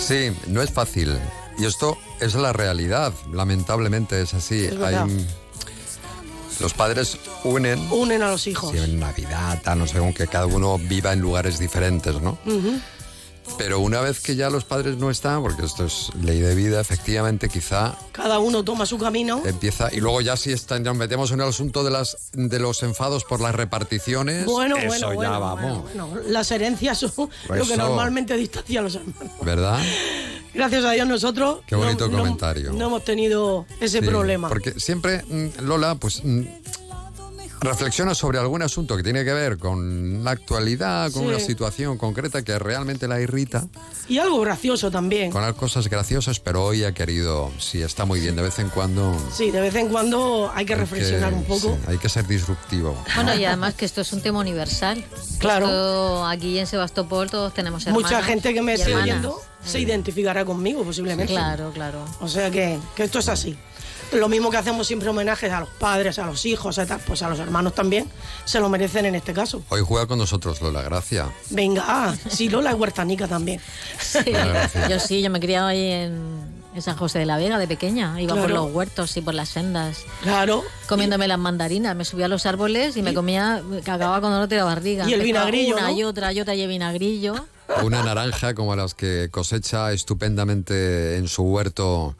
Sí, 0.07 0.31
no 0.47 0.61
es 0.61 0.71
fácil. 0.71 1.19
Y 1.59 1.65
esto 1.65 1.97
es 2.21 2.33
la 2.35 2.53
realidad, 2.53 3.11
lamentablemente 3.33 4.21
es 4.21 4.33
así. 4.33 4.63
Es. 4.65 4.79
Hay, 4.79 4.95
los 6.61 6.73
padres 6.73 7.17
unen, 7.43 7.91
Unen 7.91 8.23
a 8.23 8.31
los 8.31 8.47
hijos. 8.47 8.73
en 8.73 8.99
Navidad, 8.99 9.61
tal, 9.63 9.79
no 9.79 9.87
sé, 9.87 9.97
aunque 9.97 10.27
cada 10.27 10.45
uno 10.45 10.77
viva 10.77 11.11
en 11.11 11.19
lugares 11.19 11.59
diferentes, 11.59 12.21
¿no? 12.21 12.37
Pero 13.57 13.79
una 13.79 14.01
vez 14.01 14.19
que 14.21 14.35
ya 14.35 14.49
los 14.49 14.63
padres 14.65 14.97
no 14.97 15.09
están, 15.09 15.41
porque 15.41 15.65
esto 15.65 15.85
es 15.85 16.09
ley 16.21 16.39
de 16.39 16.53
vida, 16.55 16.79
efectivamente, 16.79 17.49
quizá 17.49 17.95
Cada 18.11 18.39
uno 18.39 18.63
toma 18.63 18.85
su 18.85 18.97
camino. 18.97 19.41
empieza. 19.45 19.91
Y 19.93 19.99
luego 19.99 20.21
ya 20.21 20.37
si 20.37 20.51
está- 20.51 20.79
nos 20.79 20.95
metemos 20.95 21.31
en 21.31 21.41
el 21.41 21.47
asunto 21.49 21.83
de, 21.83 21.91
las, 21.91 22.29
de 22.33 22.59
los 22.59 22.83
enfados 22.83 23.23
por 23.23 23.41
las 23.41 23.55
reparticiones, 23.55 24.45
Bueno, 24.45 24.77
eso 24.77 24.87
bueno, 24.87 25.09
ya 25.09 25.15
bueno, 25.15 25.39
vamos, 25.39 25.83
bueno, 25.83 26.07
bueno. 26.07 26.29
Las 26.29 26.51
herencias 26.51 26.99
son 26.99 27.11
lo 27.49 27.55
que 27.55 27.61
Eso. 27.61 27.75
normalmente 27.77 28.35
distancia 28.37 28.79
a 28.79 28.83
los 28.83 28.95
hermanos. 28.95 29.31
¿verdad? 29.41 29.79
Gracias 30.53 30.85
a 30.85 30.91
Dios 30.91 31.07
nosotros 31.07 31.59
Qué 31.67 31.75
bonito 31.75 32.07
no, 32.07 32.17
comentario. 32.19 32.73
no 32.73 32.87
hemos 32.87 33.03
tenido 33.03 33.65
ese 33.79 33.99
Sí, 33.99 34.05
problema. 34.05 34.49
Porque 34.49 34.79
siempre, 34.79 35.23
mm, 35.23 35.63
Lola, 35.65 35.95
pues 35.95 36.21
mm, 36.23 36.41
reflexiona 37.61 38.13
sobre 38.15 38.37
algún 38.39 38.61
asunto 38.61 38.95
que 38.97 39.03
tiene 39.03 39.23
que 39.25 39.33
ver 39.33 39.57
con 39.57 40.23
la 40.23 40.31
actualidad, 40.31 41.11
con 41.11 41.23
Sí. 41.23 41.27
una 41.29 41.39
situación 41.39 41.97
concreta 41.97 42.41
que 42.43 42.57
realmente 42.59 43.07
la 43.07 43.19
irrita, 43.19 43.65
Y 44.07 44.19
algo 44.19 44.39
gracioso 44.41 44.89
también. 44.91 45.31
con 45.31 45.41
las 45.41 45.53
cosas 45.53 45.87
graciosas, 45.89 46.39
pero 46.39 46.63
hoy 46.63 46.83
ha 46.83 46.93
querido, 46.93 47.51
sí, 47.59 47.81
está 47.81 48.05
muy 48.05 48.19
bien, 48.19 48.35
de 48.35 48.41
vez 48.43 48.59
en 48.59 48.69
cuando... 48.69 49.15
Sí, 49.33 49.51
de 49.51 49.59
vez 49.61 49.75
en 49.75 49.89
cuando 49.89 50.51
hay 50.53 50.65
que 50.65 50.73
hay 50.73 50.79
reflexionar 50.79 51.33
un 51.33 51.43
poco. 51.43 51.69
sí, 51.75 51.85
hay 51.87 51.97
que 51.97 52.09
ser 52.09 52.27
disruptivo. 52.27 52.95
Bueno, 53.15 53.35
y 53.35 53.45
además 53.45 53.73
que 53.73 53.85
esto 53.85 54.01
es 54.01 54.13
un 54.13 54.21
tema 54.21 54.39
universal. 54.39 55.03
Claro. 55.39 55.65
Esto, 55.65 56.25
aquí 56.27 56.59
en 56.59 56.67
Sebastopol 56.67 57.29
todos 57.29 57.53
tenemos 57.53 57.85
hermanos. 57.85 58.03
Mucha 58.09 58.23
gente 58.23 58.53
que 58.53 58.61
me 58.61 58.73
esté 58.75 58.95
oyendo 58.95 59.41
se 59.65 59.79
identificará 59.79 60.45
conmigo 60.45 60.83
posiblemente. 60.83 61.33
Claro, 61.33 61.71
claro. 61.73 62.05
O 62.21 62.27
sea 62.27 62.49
que, 62.51 62.79
que 62.95 63.03
esto 63.03 63.19
es 63.19 63.27
así. 63.29 63.57
Lo 64.13 64.29
mismo 64.29 64.49
que 64.49 64.57
hacemos 64.57 64.87
siempre 64.87 65.09
homenajes 65.09 65.51
a 65.51 65.59
los 65.59 65.69
padres, 65.69 66.17
a 66.19 66.25
los 66.25 66.45
hijos, 66.45 66.79
a 66.79 66.85
tal, 66.85 66.99
pues 67.05 67.21
a 67.23 67.29
los 67.29 67.39
hermanos 67.39 67.73
también 67.75 68.09
se 68.45 68.59
lo 68.59 68.69
merecen 68.69 69.05
en 69.05 69.15
este 69.15 69.33
caso. 69.33 69.61
Hoy 69.69 69.81
juega 69.85 70.07
con 70.07 70.17
nosotros 70.17 70.61
Lola 70.61 70.81
Gracia. 70.81 71.29
Venga, 71.49 71.83
ah, 71.85 72.15
sí, 72.29 72.47
Lola 72.49 72.71
es 72.71 72.77
huertanica 72.77 73.27
también. 73.27 73.59
Sí, 73.99 74.19
yo 74.89 74.99
sí, 74.99 75.21
yo 75.21 75.29
me 75.29 75.39
he 75.39 75.41
criado 75.41 75.67
ahí 75.67 75.91
en, 75.91 76.21
en 76.73 76.81
San 76.81 76.95
José 76.95 77.19
de 77.19 77.25
la 77.25 77.37
Vega 77.37 77.57
de 77.59 77.67
pequeña. 77.67 78.19
Iba 78.21 78.33
por 78.35 78.45
Claro. 78.45 78.63
los 78.65 78.73
huertos 78.73 79.17
y 79.17 79.21
por 79.21 79.33
las 79.33 79.49
sendas. 79.49 79.99
Claro. 80.23 80.63
Comiéndome 80.87 81.27
las 81.27 81.37
mandarinas. 81.39 81.95
Me 81.95 82.05
subía 82.05 82.25
a 82.25 82.29
los 82.29 82.45
árboles 82.45 82.95
y 82.95 83.01
me 83.01 83.13
comía, 83.13 83.61
que 83.83 83.91
acababa 83.91 84.21
con 84.21 84.31
dolor 84.31 84.47
de 84.47 84.55
la 84.55 84.63
barriga. 84.63 85.07
Y 85.09 85.13
el 85.13 85.21
vinagrillo, 85.21 85.75
Una 85.75 85.91
¿no? 85.91 85.97
y 85.97 86.03
otra 86.05 86.31
y 86.31 86.39
otra 86.39 86.55
y 86.55 86.61
el 86.61 86.69
vinagrillo. 86.69 87.35
Una 87.83 88.01
naranja 88.03 88.53
como 88.55 88.73
las 88.77 88.93
que 88.93 89.27
cosecha 89.29 89.91
estupendamente 89.91 91.17
en 91.17 91.27
su 91.27 91.43
huerto 91.43 92.15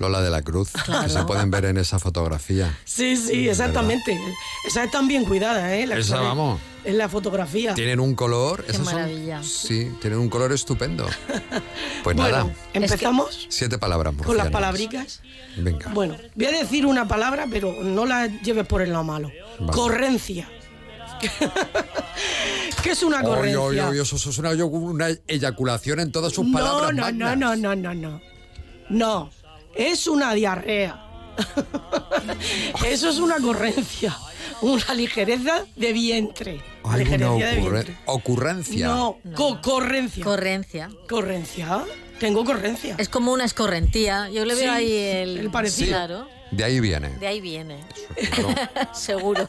Lola 0.00 0.22
de 0.22 0.30
la 0.30 0.40
Cruz, 0.42 0.70
Claro. 0.84 1.04
que 1.06 1.10
se 1.12 1.22
pueden 1.24 1.50
ver 1.50 1.66
en 1.66 1.76
esa 1.76 1.98
fotografía. 1.98 2.74
Sí, 2.86 3.16
sí, 3.18 3.48
exactamente. 3.48 4.18
Esa 4.66 4.84
está 4.84 5.02
bien 5.02 5.24
cuidada, 5.26 5.76
¿eh? 5.76 5.86
La 5.86 5.98
Esa, 5.98 6.20
vamos. 6.20 6.58
En 6.84 6.96
la 6.96 7.10
fotografía. 7.10 7.74
Tienen 7.74 8.00
un 8.00 8.14
color. 8.14 8.64
Qué 8.64 8.72
esas 8.72 8.86
son- 8.86 8.94
maravilla. 8.94 9.42
sí, 9.42 9.92
tienen 10.00 10.18
un 10.18 10.30
color 10.30 10.52
estupendo. 10.52 11.06
Pues 12.02 12.16
Bueno, 12.16 12.22
nada, 12.38 12.54
empezamos 12.72 13.46
siete 13.50 13.76
palabras 13.76 14.14
con 14.24 14.34
las 14.38 14.48
palabricas. 14.48 15.20
Venga. 15.58 15.90
Bueno, 15.92 16.16
voy 16.34 16.46
a 16.46 16.50
decir 16.50 16.86
una 16.86 17.06
palabra, 17.06 17.46
pero 17.50 17.82
no 17.82 18.06
la 18.06 18.26
lleves 18.26 18.66
por 18.66 18.80
el 18.80 18.92
lado 18.92 19.04
malo. 19.04 19.30
Vale. 19.58 19.72
Correncia. 19.72 20.48
¿Qué 22.82 22.90
es 22.92 23.02
una 23.02 23.18
Oy, 23.18 23.24
correncia? 23.26 23.60
oy, 23.60 23.78
oy, 23.80 23.98
eso, 24.00 24.16
eso 24.16 24.30
es 24.30 24.38
una, 24.38 24.52
una 24.64 25.08
eyaculación 25.26 26.00
en 26.00 26.10
todas 26.10 26.32
sus 26.32 26.46
no, 26.46 26.52
palabras. 26.58 26.94
no, 26.94 27.02
magnas. 27.02 27.36
no, 27.36 27.54
no, 27.56 27.74
no, 27.74 27.74
no, 27.76 27.94
no. 27.94 28.20
No, 28.88 29.30
es 29.74 30.06
una 30.06 30.34
diarrea. 30.34 31.06
Eso 32.86 33.08
es 33.08 33.18
una 33.18 33.38
correncia. 33.38 34.16
Una 34.62 34.94
ligereza 34.94 35.64
de 35.76 35.92
vientre. 35.92 36.60
Ligereza 36.96 37.30
de 37.32 37.56
vientre. 37.56 37.96
ocurrencia. 38.06 38.86
No, 38.88 39.18
co- 39.34 39.60
correncia. 39.62 40.24
Correncia. 40.24 40.90
Correncia. 41.08 41.84
Tengo 42.18 42.44
correncia. 42.44 42.96
Es 42.98 43.08
como 43.08 43.32
una 43.32 43.44
escorrentía. 43.46 44.28
Yo 44.28 44.44
le 44.44 44.54
veo 44.54 44.64
Sí, 44.64 44.68
ahí 44.68 44.92
el, 44.92 45.38
el 45.38 45.50
parecido. 45.50 45.88
Claro. 45.92 46.28
De 46.50 46.64
ahí 46.64 46.80
viene. 46.80 47.10
De 47.18 47.26
ahí 47.28 47.40
viene. 47.40 47.78
Seguro. 48.92 49.48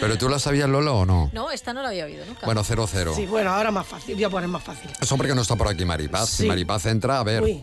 ¿Pero 0.00 0.18
tú 0.18 0.28
la 0.28 0.38
sabías, 0.38 0.68
Lola, 0.68 0.92
o 0.92 1.06
no? 1.06 1.30
No, 1.32 1.50
esta 1.50 1.72
no 1.72 1.82
la 1.82 1.88
había 1.88 2.04
oído 2.04 2.24
nunca. 2.26 2.44
Bueno, 2.46 2.62
0-0. 2.62 3.16
Sí, 3.16 3.26
bueno, 3.26 3.50
ahora 3.50 3.70
más 3.72 3.86
fácil. 3.86 4.14
Voy 4.14 4.24
a 4.24 4.30
poner 4.30 4.48
más 4.48 4.62
fácil. 4.62 4.90
Eso 5.00 5.16
porque 5.16 5.34
no 5.34 5.40
está 5.42 5.56
por 5.56 5.66
aquí 5.68 5.84
Maripaz. 5.84 6.28
Si 6.28 6.42
Sí. 6.42 6.48
Maripaz 6.48 6.86
entra, 6.86 7.18
a 7.18 7.24
ver, 7.24 7.42
Uy, 7.42 7.62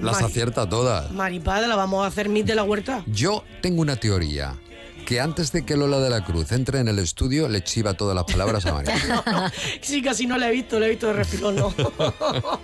las 0.00 0.14
Mari- 0.14 0.24
acierta 0.26 0.68
todas. 0.68 1.10
Maripada, 1.12 1.66
la 1.66 1.76
vamos 1.76 2.04
a 2.04 2.08
hacer 2.08 2.28
mit 2.28 2.46
de 2.46 2.54
la 2.54 2.64
huerta. 2.64 3.02
Yo 3.06 3.44
tengo 3.60 3.82
una 3.82 3.96
teoría. 3.96 4.54
Que 5.06 5.20
antes 5.20 5.50
de 5.50 5.64
que 5.66 5.76
Lola 5.76 5.98
de 5.98 6.08
la 6.10 6.24
Cruz 6.24 6.52
entre 6.52 6.78
en 6.78 6.86
el 6.86 7.00
estudio, 7.00 7.48
le 7.48 7.64
chiva 7.64 7.94
todas 7.94 8.14
las 8.14 8.24
palabras 8.24 8.64
a 8.66 8.72
Maripaz. 8.74 9.52
Sí, 9.80 10.00
casi 10.00 10.26
no 10.28 10.38
la 10.38 10.48
he 10.48 10.52
visto, 10.52 10.78
la 10.78 10.86
he 10.86 10.90
visto 10.90 11.08
de 11.08 11.12
refilón, 11.14 11.56
no. 11.56 11.74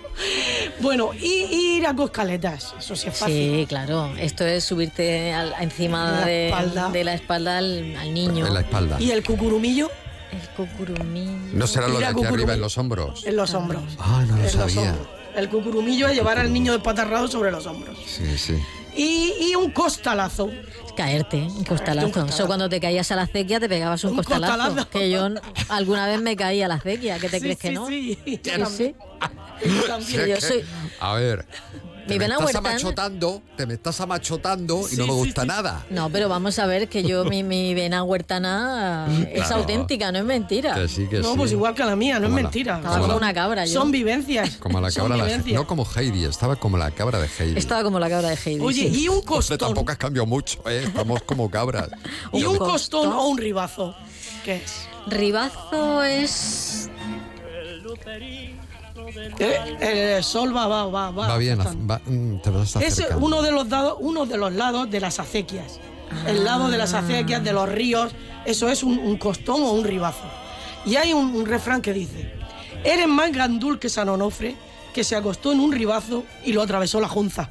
bueno, 0.81 1.11
y 1.13 1.77
ir 1.77 1.85
a 1.85 1.93
coscaletas, 1.95 2.73
eso 2.79 2.95
sí 2.95 3.09
es 3.09 3.17
fácil. 3.17 3.55
Sí, 3.59 3.65
claro. 3.67 4.13
Esto 4.17 4.45
es 4.45 4.63
subirte 4.63 5.33
al- 5.33 5.53
encima 5.59 6.11
La 6.11 6.25
de, 6.25 6.47
espalda. 6.49 6.89
de 6.91 7.03
la 7.03 7.13
espalda 7.13 7.57
al, 7.57 7.95
al 7.97 8.13
niño. 8.13 8.47
En 8.47 8.53
la 8.53 8.61
espalda. 8.61 8.97
¿Y 9.01 9.11
el 9.11 9.23
cucurumillo? 9.23 9.89
El 10.31 10.47
cucurumillo. 10.55 11.31
¿No 11.53 11.67
será 11.67 11.87
lo 11.87 11.99
de 11.99 12.05
aquí 12.05 12.23
arriba 12.23 12.53
en 12.53 12.61
los 12.61 12.77
hombros? 12.77 13.25
En 13.25 13.35
los 13.35 13.53
hombros. 13.53 13.83
Ah, 13.99 14.23
no 14.27 14.35
lo 14.37 14.37
En 14.37 14.43
los 14.43 14.51
sabía. 14.53 14.95
El 15.35 15.49
cucurumillo 15.49 16.07
es 16.07 16.15
llevar 16.15 16.39
al 16.39 16.51
niño 16.51 16.73
despatarrado 16.73 17.27
sobre 17.27 17.51
los 17.51 17.65
hombros. 17.65 17.97
Sí, 18.05 18.37
sí. 18.37 18.57
Y, 18.95 19.33
y 19.51 19.55
un 19.55 19.71
costalazo. 19.71 20.49
Caerte, 20.97 21.37
un 21.37 21.63
costalazo. 21.63 22.25
Eso 22.25 22.47
cuando 22.47 22.67
te 22.67 22.79
caías 22.81 23.09
a 23.11 23.15
la 23.15 23.21
acequia 23.21 23.59
te 23.59 23.69
pegabas 23.69 24.03
un, 24.03 24.11
Un 24.11 24.15
costalazo. 24.17 24.53
costalazo. 24.57 24.89
Que 24.89 25.09
yo 25.09 25.29
alguna 25.69 26.07
vez 26.07 26.19
me 26.21 26.35
caí 26.35 26.61
a 26.61 26.67
la 26.67 26.75
acequia. 26.75 27.19
¿Qué 27.19 27.29
te 27.29 27.37
Sí, 27.37 27.41
crees 27.43 27.57
que 27.59 27.67
sí, 27.69 27.73
no? 27.73 27.87
sí. 27.87 28.17
Sí, 28.25 28.41
Yo 28.57 28.65
sí. 28.67 28.95
Soy- 30.41 30.65
A 30.99 31.13
ver. 31.13 31.45
Te 32.09 32.19
me 32.19 32.25
estás 32.25 32.55
amachotando, 32.55 33.41
te 33.55 33.65
me 33.65 33.73
estás 33.75 33.99
amachotando 34.01 34.81
y 34.91 34.95
no 34.97 35.07
me 35.07 35.13
gusta 35.13 35.45
nada. 35.45 35.85
No, 35.89 36.09
pero 36.09 36.27
vamos 36.29 36.59
a 36.59 36.65
ver 36.65 36.89
que 36.89 37.03
yo, 37.03 37.25
mi, 37.25 37.43
mi 37.43 37.73
vena 37.75 38.03
huertana 38.03 39.07
es 39.31 39.43
Claro. 39.45 39.55
auténtica, 39.57 40.11
no 40.11 40.19
es 40.19 40.25
mentira. 40.25 40.73
Que 40.75 40.87
sí, 40.87 41.07
que 41.07 41.19
No, 41.19 41.31
sí. 41.31 41.37
pues 41.37 41.51
igual 41.51 41.73
que 41.75 41.83
la 41.85 41.95
mía, 41.95 42.19
no 42.19 42.25
es 42.27 42.31
la- 42.33 42.41
mentira. 42.41 42.75
Estaba 42.77 42.95
como 42.95 43.01
como 43.09 43.13
la- 43.19 43.25
una 43.25 43.33
cabra 43.33 43.65
yo. 43.65 43.73
Son 43.79 43.91
vivencias. 43.91 44.57
Como 44.57 44.81
la 44.81 44.91
cabra 44.91 45.15
de. 45.25 45.53
No 45.53 45.65
como 45.67 45.85
Heidi, 45.95 46.25
estaba 46.25 46.55
como 46.57 46.77
la 46.77 46.91
cabra 46.91 47.19
de 47.19 47.27
Heidi. 47.39 47.57
Estaba 47.57 47.83
como 47.83 47.99
la 47.99 48.09
cabra 48.09 48.29
de 48.29 48.35
Heidi. 48.43 48.63
Oye, 48.63 48.89
sí. 48.91 49.03
y 49.03 49.07
un 49.07 49.21
costón. 49.21 49.57
tampoco 49.57 49.91
has 49.91 49.97
cambiado 49.97 50.25
mucho, 50.25 50.59
¿eh? 50.69 50.83
Estamos 50.85 51.21
como 51.23 51.49
cabras. 51.49 51.89
¿Y 52.33 52.43
un 52.43 52.57
costón 52.57 53.11
o 53.13 53.27
un 53.27 53.37
ribazo? 53.37 53.95
¿Qué 54.43 54.57
es? 54.57 54.87
Ribazo 55.07 56.03
es... 56.03 56.89
Eh, 59.39 60.15
el 60.17 60.23
sol 60.23 60.55
va, 60.55 60.67
va, 60.67 60.85
va, 60.85 61.11
va. 61.11 61.27
Va 61.27 61.37
bien, 61.37 61.59
va- 61.59 62.01
mm, 62.05 62.37
te 62.41 62.49
vas 62.49 62.75
Es 62.77 63.03
uno 63.19 63.41
de 63.41 63.51
los 63.51 63.67
lados, 63.69 63.97
uno 63.99 64.25
de 64.25 64.37
los 64.37 64.53
lados 64.53 64.89
de 64.89 64.99
las 64.99 65.19
acequias. 65.19 65.79
El 66.25 66.43
lado 66.43 66.69
de 66.69 66.77
las 66.77 66.93
acequias, 66.93 67.43
de 67.43 67.53
los 67.53 67.69
ríos, 67.69 68.11
eso 68.45 68.69
es 68.69 68.81
un, 68.83 68.97
un 68.97 69.17
costón 69.17 69.61
o 69.61 69.71
un 69.71 69.83
ribazo. 69.83 70.23
Y 70.85 70.95
hay 70.95 71.13
un, 71.13 71.35
un 71.35 71.45
refrán 71.45 71.81
que 71.81 71.93
dice: 71.93 72.33
Eres 72.83 73.07
más 73.07 73.31
gandul 73.31 73.77
que 73.79 73.89
San 73.89 74.09
Onofre, 74.09 74.55
que 74.93 75.03
se 75.03 75.15
acostó 75.15 75.51
en 75.51 75.59
un 75.59 75.71
ribazo 75.71 76.23
y 76.45 76.53
lo 76.53 76.61
atravesó 76.63 76.99
la 76.99 77.07
junza. 77.07 77.49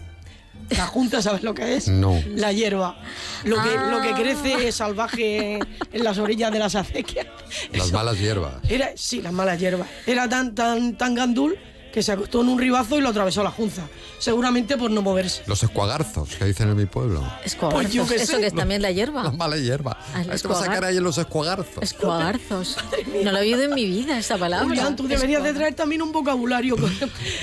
La 0.70 0.86
junza, 0.86 1.23
¿sabes 1.23 1.43
lo 1.43 1.55
que 1.55 1.77
es? 1.77 1.89
No. 1.89 2.20
La 2.35 2.53
hierba. 2.53 3.01
Lo 3.45 3.57
que, 3.62 3.70
lo 3.90 4.01
que 4.03 4.23
crece 4.23 4.70
salvaje 4.73 5.59
en 5.93 6.05
las 6.05 6.19
orillas 6.19 6.53
de 6.53 6.59
las 6.59 6.74
acequias. 6.74 7.27
Las 7.73 7.93
malas 7.93 8.19
hierbas. 8.19 8.55
Era, 8.69 8.90
sí, 8.95 9.23
las 9.23 9.32
malas 9.32 9.59
hierbas. 9.59 9.89
Era 10.07 10.28
tan, 10.28 10.55
tan, 10.55 10.97
tan 10.99 11.15
gandul 11.15 11.59
que 11.98 12.02
se 12.04 12.12
acostó 12.12 12.42
en 12.42 12.48
un 12.48 12.60
ribazo 12.60 12.96
y 12.96 13.00
lo 13.00 13.08
atravesó 13.08 13.42
la 13.42 13.50
junza. 13.50 13.82
Seguramente 14.20 14.76
por 14.76 14.88
no 14.88 15.02
moverse. 15.02 15.42
Los 15.46 15.64
escuagarzos, 15.64 16.28
que 16.36 16.44
dicen 16.44 16.68
en 16.68 16.76
mi 16.76 16.86
pueblo. 16.86 17.24
Escuagarzos. 17.44 17.82
Pues 17.82 17.92
yo 17.92 18.04
Eso 18.14 18.34
sé. 18.34 18.40
que 18.40 18.46
es 18.46 18.54
también 18.54 18.82
la 18.82 18.92
hierba. 18.92 19.24
Las 19.24 19.34
malas 19.36 19.58
hierbas. 19.60 19.96
Ah, 20.14 20.18
Ahí 20.18 20.38
te 20.40 20.46
vas 20.46 20.58
a 20.62 20.64
sacar 20.66 20.84
ahí 20.84 20.96
en 20.96 21.02
los 21.02 21.18
escuagarzos. 21.18 21.82
Escuagarzos. 21.82 22.76
No 23.24 23.32
lo 23.32 23.38
he 23.38 23.40
oído 23.40 23.62
en 23.62 23.74
mi 23.74 23.84
vida 23.84 24.16
esa 24.18 24.38
palabra. 24.38 24.66
Julián, 24.68 24.94
tú 24.94 25.08
deberías 25.08 25.42
de 25.42 25.52
traer 25.52 25.74
también 25.74 26.02
un 26.02 26.12
vocabulario. 26.12 26.76
con- 26.76 26.92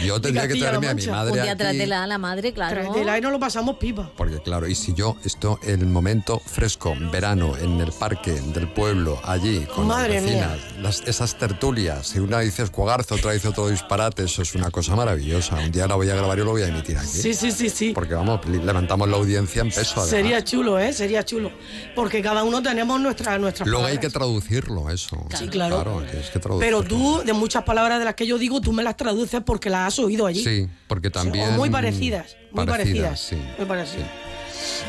Yo 0.06 0.22
tendría 0.22 0.48
que 0.48 0.56
traerme 0.56 0.88
a 0.88 0.94
mi 0.94 1.06
madre 1.08 1.32
Un 1.34 1.42
día 1.42 1.52
aquí. 1.52 1.58
trátela 1.58 2.04
a 2.04 2.08
la 2.08 2.18
madre, 2.18 2.54
claro. 2.54 2.74
Tráetela 2.82 3.18
y 3.18 3.22
no 3.22 3.30
lo 3.32 3.40
pasamos 3.40 3.76
pipa. 3.78 4.10
Porque 4.16 4.40
claro, 4.42 4.68
y 4.68 4.76
si 4.76 4.94
yo, 4.94 5.18
esto, 5.26 5.60
el 5.64 5.86
momento 5.86 6.40
fresco, 6.46 6.96
verano, 7.12 7.58
en 7.58 7.82
el 7.82 7.92
parque 7.92 8.32
del 8.32 8.70
pueblo, 8.72 9.20
allí, 9.26 9.66
con 9.76 9.88
Madre 9.88 10.16
las 10.16 10.24
vecinas, 10.24 10.58
las- 10.82 11.02
esas 11.08 11.36
tertulias, 11.38 12.08
si 12.08 12.20
una 12.20 12.40
dice 12.40 12.64
escuagarzo, 12.64 13.16
otra 13.16 13.34
dice 13.34 13.50
otro 13.50 13.68
disparate, 13.68 14.24
eso 14.24 14.42
es 14.46 14.56
una 14.56 14.70
cosa 14.70 14.96
maravillosa. 14.96 15.56
Un 15.56 15.72
día 15.72 15.88
la 15.88 15.96
voy 15.96 16.10
a 16.10 16.16
grabar 16.16 16.38
y 16.38 16.44
lo 16.44 16.52
voy 16.52 16.62
a 16.62 16.68
emitir 16.68 16.98
aquí. 16.98 17.08
Sí, 17.08 17.34
sí, 17.34 17.52
sí, 17.52 17.70
sí. 17.70 17.92
Porque 17.94 18.14
vamos, 18.14 18.46
levantamos 18.46 19.10
la 19.10 19.18
audiencia 19.18 19.62
en 19.62 19.70
peso. 19.70 19.94
además. 19.96 20.10
Sería 20.10 20.44
chulo, 20.44 20.80
¿eh? 20.80 20.94
Sería 20.94 21.26
chulo. 21.26 21.52
Porque 21.96 22.22
cada 22.22 22.44
uno 22.44 22.62
tenemos 22.62 23.00
nuestra, 23.00 23.38
nuestras 23.40 23.68
Luego 23.68 23.86
hay 23.86 23.98
que 23.98 24.10
traducirlo, 24.10 24.90
eso. 24.92 25.26
Sí, 25.38 25.48
claro. 25.48 26.04
que 26.06 26.40
traducirlo. 26.40 26.60
Pero 26.60 26.84
tú, 26.84 27.22
de 27.26 27.34
muchas 27.34 27.64
palabras 27.64 28.00
de 28.00 28.06
las 28.06 28.16
que 28.16 28.28
yo 28.28 28.38
digo, 28.38 28.62
tú 28.62 28.72
me 28.72 28.84
las 28.84 28.96
traduces 28.96 29.42
porque 29.44 29.70
las 29.70 29.88
has 29.88 30.00
oído 30.00 30.28
allí. 30.28 30.44
Sí, 30.44 30.68
porque 30.88 31.10
también. 31.10 31.50
O 31.50 31.52
muy 31.54 31.70
parecidas. 31.70 32.38
Muy 32.52 32.66
parecidas. 32.66 33.20
sí. 33.20 33.38
Muy 33.58 33.66
parecidas. 33.66 34.08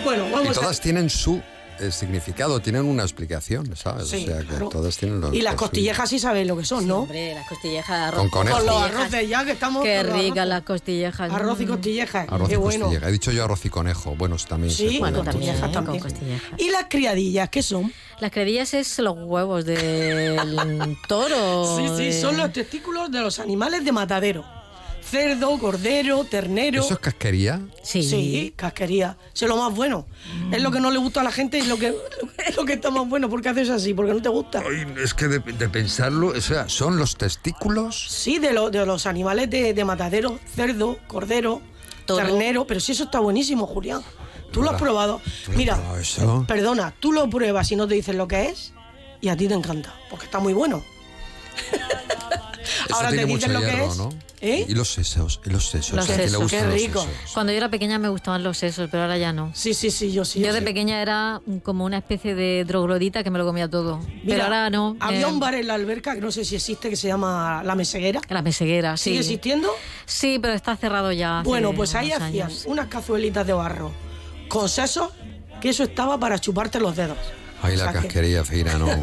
Bueno, 0.05 0.29
Y 0.29 0.33
vamos 0.33 0.55
todas 0.55 0.79
a... 0.79 0.83
tienen 0.83 1.11
su 1.11 1.41
eh, 1.81 1.91
significado, 1.93 2.61
tienen 2.61 2.85
una 2.85 3.03
explicación, 3.03 3.75
¿sabes? 3.77 4.09
Sí, 4.09 4.25
o 4.25 4.27
sea 4.27 4.39
que 4.41 4.47
claro. 4.47 4.69
todas 4.69 4.97
tienen 4.97 5.21
lo 5.21 5.33
Y 5.35 5.43
las 5.43 5.55
costillejas 5.55 6.09
sí 6.09 6.19
sabéis 6.19 6.47
lo 6.47 6.57
que 6.57 6.65
son, 6.65 6.87
¿no? 6.87 7.01
Hombre, 7.03 7.35
las 7.35 7.47
costillejas 7.49 7.99
de 7.99 8.05
arroz. 8.07 8.21
Con 8.21 8.31
conejo. 8.31 8.57
Con 8.59 8.67
los 8.67 8.77
arroces 8.83 9.29
ya 9.29 9.45
que 9.45 9.53
estamos... 9.53 9.83
Qué 9.85 10.03
ricas 10.03 10.47
las 10.47 10.63
costillejas. 10.63 11.31
Arroz 11.33 11.61
y 11.61 11.65
Mm. 11.67 11.69
costillejas. 11.69 12.29
Arroz 12.31 12.49
Qué 12.49 12.55
y 12.55 12.59
bueno. 12.59 12.85
costilleja. 12.87 13.09
He 13.09 13.13
dicho 13.13 13.33
yo 13.33 13.45
arroz 13.45 13.65
y 13.65 13.71
conejo. 13.71 14.15
Bueno, 14.17 14.37
también. 14.49 14.73
Sí, 14.73 14.99
Bueno, 14.99 15.23
también, 15.23 15.35
costillejas 15.55 15.59
¿eh? 15.71 15.75
con 15.75 15.85
también. 15.85 16.03
costillejas. 16.03 16.51
¿Y 16.59 16.71
las 16.71 16.85
criadillas 16.89 17.49
qué 17.51 17.63
son? 17.63 17.93
Las 18.21 18.31
credillas 18.31 18.73
es 18.75 18.99
los 18.99 19.17
huevos 19.19 19.65
del 19.65 20.37
toro. 21.09 21.77
Sí, 21.77 21.89
sí, 21.97 22.05
de- 22.05 22.21
son 22.21 22.37
los 22.37 22.53
testículos 22.53 23.11
de 23.11 23.21
los 23.21 23.39
animales 23.39 23.85
de 23.85 23.93
matadero. 23.93 24.45
Cerdo, 25.11 25.57
cordero, 25.59 26.25
ternero. 26.25 26.81
¿Eso 26.83 26.95
es 26.95 26.99
casquería? 27.01 27.61
Sí. 27.83 28.03
Sí, 28.03 28.53
casquería. 28.57 29.17
Eso 29.33 29.45
es 29.45 29.49
lo 29.49 29.57
más 29.57 29.75
bueno. 29.75 30.07
Es 30.51 30.61
lo 30.61 30.71
que 30.73 30.81
no 30.81 30.91
le 30.91 30.99
gusta 30.99 31.21
a 31.21 31.25
la 31.25 31.31
gente 31.31 31.59
y 31.59 31.63
lo 31.67 31.79
que, 31.79 31.95
es 32.47 32.57
lo 32.57 32.65
que 32.65 32.73
está 32.75 32.91
más 32.91 33.09
bueno. 33.09 33.29
¿Por 33.29 33.41
qué 33.41 33.51
haces 33.51 33.71
así? 33.71 33.95
Porque 33.95 34.13
no 34.13 34.21
te 34.21 34.29
gusta. 34.29 34.63
Ay, 34.69 34.85
es 35.03 35.15
que 35.15 35.29
de, 35.29 35.39
de 35.39 35.69
pensarlo, 35.69 36.29
o 36.29 36.41
sea, 36.41 36.69
son 36.69 36.99
los 36.99 37.17
testículos. 37.17 38.07
Sí, 38.11 38.39
de, 38.39 38.53
lo- 38.53 38.71
de 38.71 38.85
los 38.85 39.07
animales 39.07 39.49
de, 39.49 39.73
de 39.75 39.85
matadero. 39.85 40.41
Cerdo, 40.55 40.99
cordero, 41.07 41.63
ternero. 42.07 42.67
Pero 42.67 42.81
si 42.81 42.93
eso 42.93 43.05
está 43.05 43.21
buenísimo, 43.21 43.67
Julián. 43.67 44.03
Tú 44.53 44.63
lo 44.63 44.71
has 44.71 44.81
probado. 44.81 45.21
¿Tú 45.25 45.31
lo 45.47 45.51
has 45.53 45.57
Mira, 45.57 45.75
probado 45.77 45.99
eso? 46.01 46.45
perdona, 46.49 46.95
tú 46.99 47.13
lo 47.13 47.29
pruebas 47.29 47.71
y 47.73 47.77
no 47.77 47.87
te 47.87 47.95
dicen 47.95 48.17
lo 48.17 48.27
que 48.27 48.47
es 48.47 48.73
y 49.21 49.29
a 49.29 49.37
ti 49.37 49.47
te 49.49 49.55
encanta. 49.55 49.95
Porque 50.11 50.25
está 50.25 50.39
muy 50.41 50.53
bueno. 50.53 50.83
Eso 52.89 53.09
tiene 53.09 53.27
mucho 53.27 53.47
hierro, 53.47 53.95
¿no? 53.95 54.09
Y 54.41 54.75
los 54.75 54.93
sesos, 54.93 55.41
y 55.45 55.51
los 55.51 55.69
sesos. 55.69 55.95
Los 55.95 56.05
¿a 56.05 56.15
quién 56.15 56.19
le 56.19 56.25
sesos. 56.29 56.43
los 56.43 56.51
sesos? 56.51 57.09
Cuando 57.33 57.53
yo 57.53 57.59
era 57.59 57.69
pequeña 57.71 57.99
me 57.99 58.09
gustaban 58.09 58.43
los 58.45 58.59
sesos, 58.59 58.89
pero 58.91 59.05
ahora 59.05 59.19
ya 59.19 59.33
no. 59.33 59.51
Sí, 59.55 59.75
sí, 59.75 59.91
sí, 59.91 60.13
yo 60.13 60.25
sí. 60.25 60.41
Yo 60.41 60.53
de 60.53 60.61
sí. 60.61 60.65
pequeña 60.65 61.01
era 61.01 61.41
como 61.63 61.85
una 61.85 61.99
especie 61.99 62.35
de 62.35 62.65
droglodita 62.65 63.25
que 63.25 63.31
me 63.31 63.39
lo 63.39 63.47
comía 63.47 63.69
todo. 63.69 63.99
Mira, 63.99 64.21
pero 64.27 64.43
ahora 64.45 64.71
no. 64.71 64.97
Había 65.01 65.23
eh, 65.23 65.27
un 65.27 65.41
bar 65.41 65.55
en 65.55 65.67
la 65.67 65.75
alberca 65.75 66.15
que 66.15 66.21
no 66.21 66.31
sé 66.31 66.45
si 66.45 66.57
existe 66.57 66.91
que 66.91 66.97
se 66.97 67.09
llama 67.09 67.63
La 67.65 67.75
Meseguera. 67.75 68.21
La 68.29 68.43
meseguera, 68.43 68.97
sí. 68.97 69.05
¿Sigue 69.05 69.21
existiendo? 69.21 69.71
Sí, 70.05 70.39
pero 70.41 70.55
está 70.55 70.77
cerrado 70.77 71.13
ya. 71.13 71.41
hace 71.41 71.49
Bueno, 71.49 71.73
pues 71.73 71.95
ahí 71.95 72.09
unos 72.09 72.23
hacían 72.23 72.47
años. 72.47 72.65
unas 72.67 72.87
cazuelitas 72.89 73.47
de 73.47 73.53
barro 73.53 73.93
con 74.49 74.69
sesos, 74.69 75.11
que 75.61 75.71
eso 75.71 75.83
estaba 75.83 76.19
para 76.19 76.39
chuparte 76.39 76.79
los 76.79 76.95
dedos. 76.95 77.19
Ay, 77.67 77.75
O 77.75 77.77
la 77.79 77.85
sea 77.85 77.93
que- 77.93 77.99
casquería 78.09 78.45
fina, 78.45 78.75
¿no? 78.79 78.87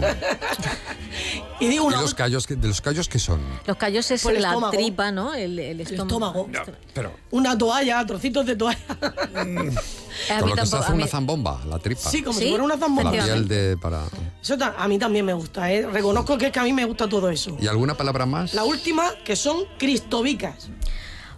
Y 1.60 1.68
digo 1.68 1.86
¿Y 1.86 1.88
una 1.88 2.02
los 2.02 2.14
callos, 2.14 2.46
que- 2.48 2.56
de 2.56 2.68
los 2.68 2.82
callos 2.82 3.08
qué 3.08 3.20
son? 3.20 3.40
Los 3.66 3.78
callos 3.78 4.10
es 4.12 4.22
Por 4.24 4.34
el 4.36 4.42
la 4.42 4.50
estómago. 4.50 4.74
tripa, 4.74 5.12
¿no? 5.12 5.34
El, 5.34 5.58
el 5.60 5.80
estómago. 5.82 6.48
estómago. 6.50 6.78
Pero 6.94 7.14
Una 7.32 7.58
toalla, 7.58 8.06
trocitos 8.06 8.46
de 8.46 8.56
toalla. 8.56 8.80
A 8.90 9.44
con 9.44 9.48
mí 9.54 9.56
lo 9.62 10.56
que 10.56 10.66
se 10.66 10.72
tampoco- 10.72 10.78
hace 10.78 10.92
a 10.92 10.96
una 10.96 11.06
mí- 11.06 11.10
zambomba, 11.10 11.62
la 11.66 11.80
tripa. 11.80 12.02
Sí, 12.10 12.22
como 12.24 12.38
¿Sí? 12.38 12.46
si 12.46 12.50
fuera 12.50 12.64
una 12.66 12.78
zambomba. 12.78 13.12
La 13.14 13.24
piel 13.24 13.48
de 13.48 13.78
para. 13.78 14.04
Eso 14.42 14.58
ta- 14.58 14.76
a 14.78 14.88
mí 14.88 14.98
también 15.00 15.26
me 15.26 15.34
gusta, 15.34 15.72
¿eh? 15.72 15.86
Reconozco 15.88 16.38
que, 16.38 16.48
es 16.48 16.52
que 16.52 16.60
a 16.60 16.64
mí 16.64 16.74
me 16.74 16.86
gusta 16.86 17.08
todo 17.08 17.30
eso. 17.30 17.56
¿Y 17.62 17.68
alguna 17.68 17.94
palabra 17.96 18.26
más? 18.26 18.54
La 18.54 18.64
última, 18.66 19.12
que 19.24 19.36
son 19.36 19.60
cristobicas. 19.78 20.68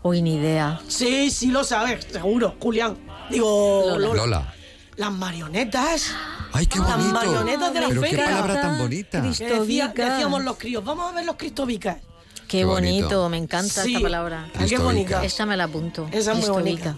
Uy, 0.01 0.21
ni 0.21 0.35
idea. 0.35 0.79
Sí, 0.87 1.29
sí 1.29 1.47
lo 1.47 1.63
sabes, 1.63 2.07
seguro, 2.11 2.55
Julián. 2.59 2.97
Digo, 3.29 3.95
Lola. 3.97 4.13
Lola. 4.15 4.53
Las 4.97 5.11
marionetas. 5.11 6.11
Ay, 6.53 6.67
qué 6.67 6.79
Las 6.79 6.95
bonito. 6.97 7.13
marionetas 7.13 7.73
de 7.73 7.81
la 7.81 7.87
Pero 7.89 8.01
qué 8.01 8.07
feria. 8.09 8.25
palabra 8.25 8.61
tan 8.61 8.77
bonita. 8.77 9.21
Decía- 9.21 9.89
decíamos 9.93 10.43
los 10.43 10.57
críos, 10.57 10.83
vamos 10.85 11.11
a 11.11 11.15
ver 11.15 11.25
los 11.25 11.35
cristobicas. 11.35 11.97
Qué, 12.47 12.59
Qué 12.59 12.65
bonito. 12.65 13.05
bonito. 13.07 13.29
me 13.29 13.37
encanta 13.37 13.83
Sí. 13.83 13.91
esta 13.95 14.03
palabra. 14.03 14.47
Qué 14.69 14.77
bonita. 14.77 15.23
Esa 15.25 15.45
me 15.45 15.57
la 15.57 15.65
apunto. 15.65 16.07
Esa 16.11 16.33
es 16.33 16.39
muy 16.39 16.49
bonita. 16.49 16.95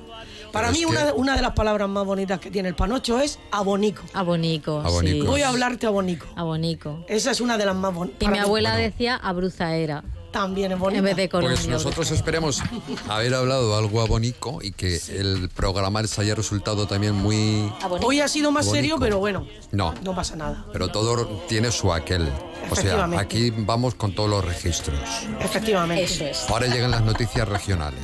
Para 0.52 0.72
mí, 0.72 0.86
una, 0.86 1.06
de- 1.06 1.12
una 1.14 1.36
de 1.36 1.42
las 1.42 1.52
palabras 1.54 1.88
más 1.90 2.06
bonitas 2.06 2.40
que 2.40 2.50
tiene 2.52 2.70
el 2.70 2.76
panocho 2.76 3.20
es 3.20 3.40
abonico. 3.52 4.04
Abonico. 4.14 4.80
Abonico. 4.82 5.22
sí. 5.24 5.28
Voy 5.28 5.42
a 5.42 5.50
hablarte 5.50 5.88
abonico. 5.88 6.26
Abonico. 6.36 7.04
Esa 7.08 7.32
es 7.32 7.42
una 7.42 7.58
de 7.58 7.66
las 7.66 7.76
más 7.76 7.94
bonitas. 7.94 8.22
Y 8.22 8.28
mi 8.28 8.38
abuela 8.40 8.76
decía 8.76 9.16
abruzaera. 9.16 10.04
También 10.32 10.72
es 10.74 10.80
bonita. 10.80 11.00
En 11.00 11.06
vez 11.06 11.16
de 11.16 11.30
Colombia. 11.30 11.56
Pues 11.58 11.68
nosotros 11.68 12.12
esperemos 12.12 12.62
haber 13.08 13.34
hablado 13.34 13.76
algo 13.78 14.02
abonico 14.02 14.60
y 14.62 14.72
que 14.72 15.00
el 15.10 15.50
programa 15.50 16.02
les 16.02 16.18
haya 16.20 16.36
resultado 16.36 16.86
también 16.88 17.16
muy... 17.16 17.72
Hoy 18.04 18.20
ha 18.22 18.28
sido 18.28 18.52
más 18.52 18.66
Abonico. 18.66 18.76
serio, 18.84 18.98
pero 19.00 19.20
bueno, 19.20 19.48
No, 19.72 19.94
no 20.04 20.14
pasa 20.14 20.36
nada. 20.36 20.66
pero 20.74 20.90
todo 20.90 21.26
tiene 21.48 21.72
su 21.72 21.92
aquel. 21.94 22.28
O 22.70 22.76
sea, 22.76 23.06
aquí 23.18 23.52
vamos 23.56 23.96
con 23.96 24.14
todos 24.14 24.30
los 24.30 24.44
registros. 24.44 25.00
Efectivamente. 25.40 26.04
Eso 26.04 26.26
es. 26.26 26.50
Ahora 26.50 26.68
llegan 26.68 26.92
las 26.92 27.02
noticias 27.02 27.48
regionales. 27.48 28.02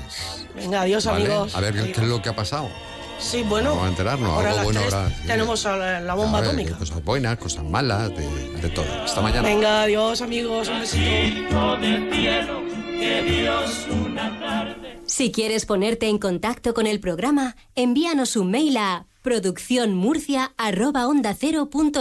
Venga, 0.55 0.81
adiós, 0.81 1.05
¿vale? 1.05 1.25
amigos. 1.25 1.55
A 1.55 1.59
ver 1.59 1.73
qué 1.91 2.01
es 2.01 2.07
lo 2.07 2.21
que 2.21 2.29
ha 2.29 2.35
pasado. 2.35 2.69
Sí, 3.23 3.43
bueno. 3.43 3.69
Vamos 3.69 3.85
a 3.85 3.89
enterarnos. 3.89 4.29
ahora 4.29 4.51
Algo 4.51 4.63
bueno. 4.65 4.81
Tenemos 5.25 5.63
la, 5.63 6.01
la 6.01 6.13
bomba 6.13 6.41
ver, 6.41 6.49
atómica. 6.49 6.77
Cosas 6.77 7.03
buenas, 7.03 7.37
cosas 7.37 7.63
malas, 7.63 8.09
de, 8.09 8.27
de 8.61 8.69
todo. 8.69 8.85
Hasta 9.03 9.21
mañana. 9.21 9.47
Venga, 9.47 9.83
adiós, 9.83 10.21
amigos. 10.21 10.67
Un 10.67 10.81
besito. 10.81 11.77
Si 15.05 15.31
quieres 15.31 15.65
ponerte 15.65 16.09
en 16.09 16.17
contacto 16.17 16.73
con 16.73 16.85
el 16.87 16.99
programa, 16.99 17.55
envíanos 17.75 18.35
un 18.35 18.51
mail 18.51 18.75
a 18.77 19.05
producciónmurcia.onda0.es. 19.21 21.91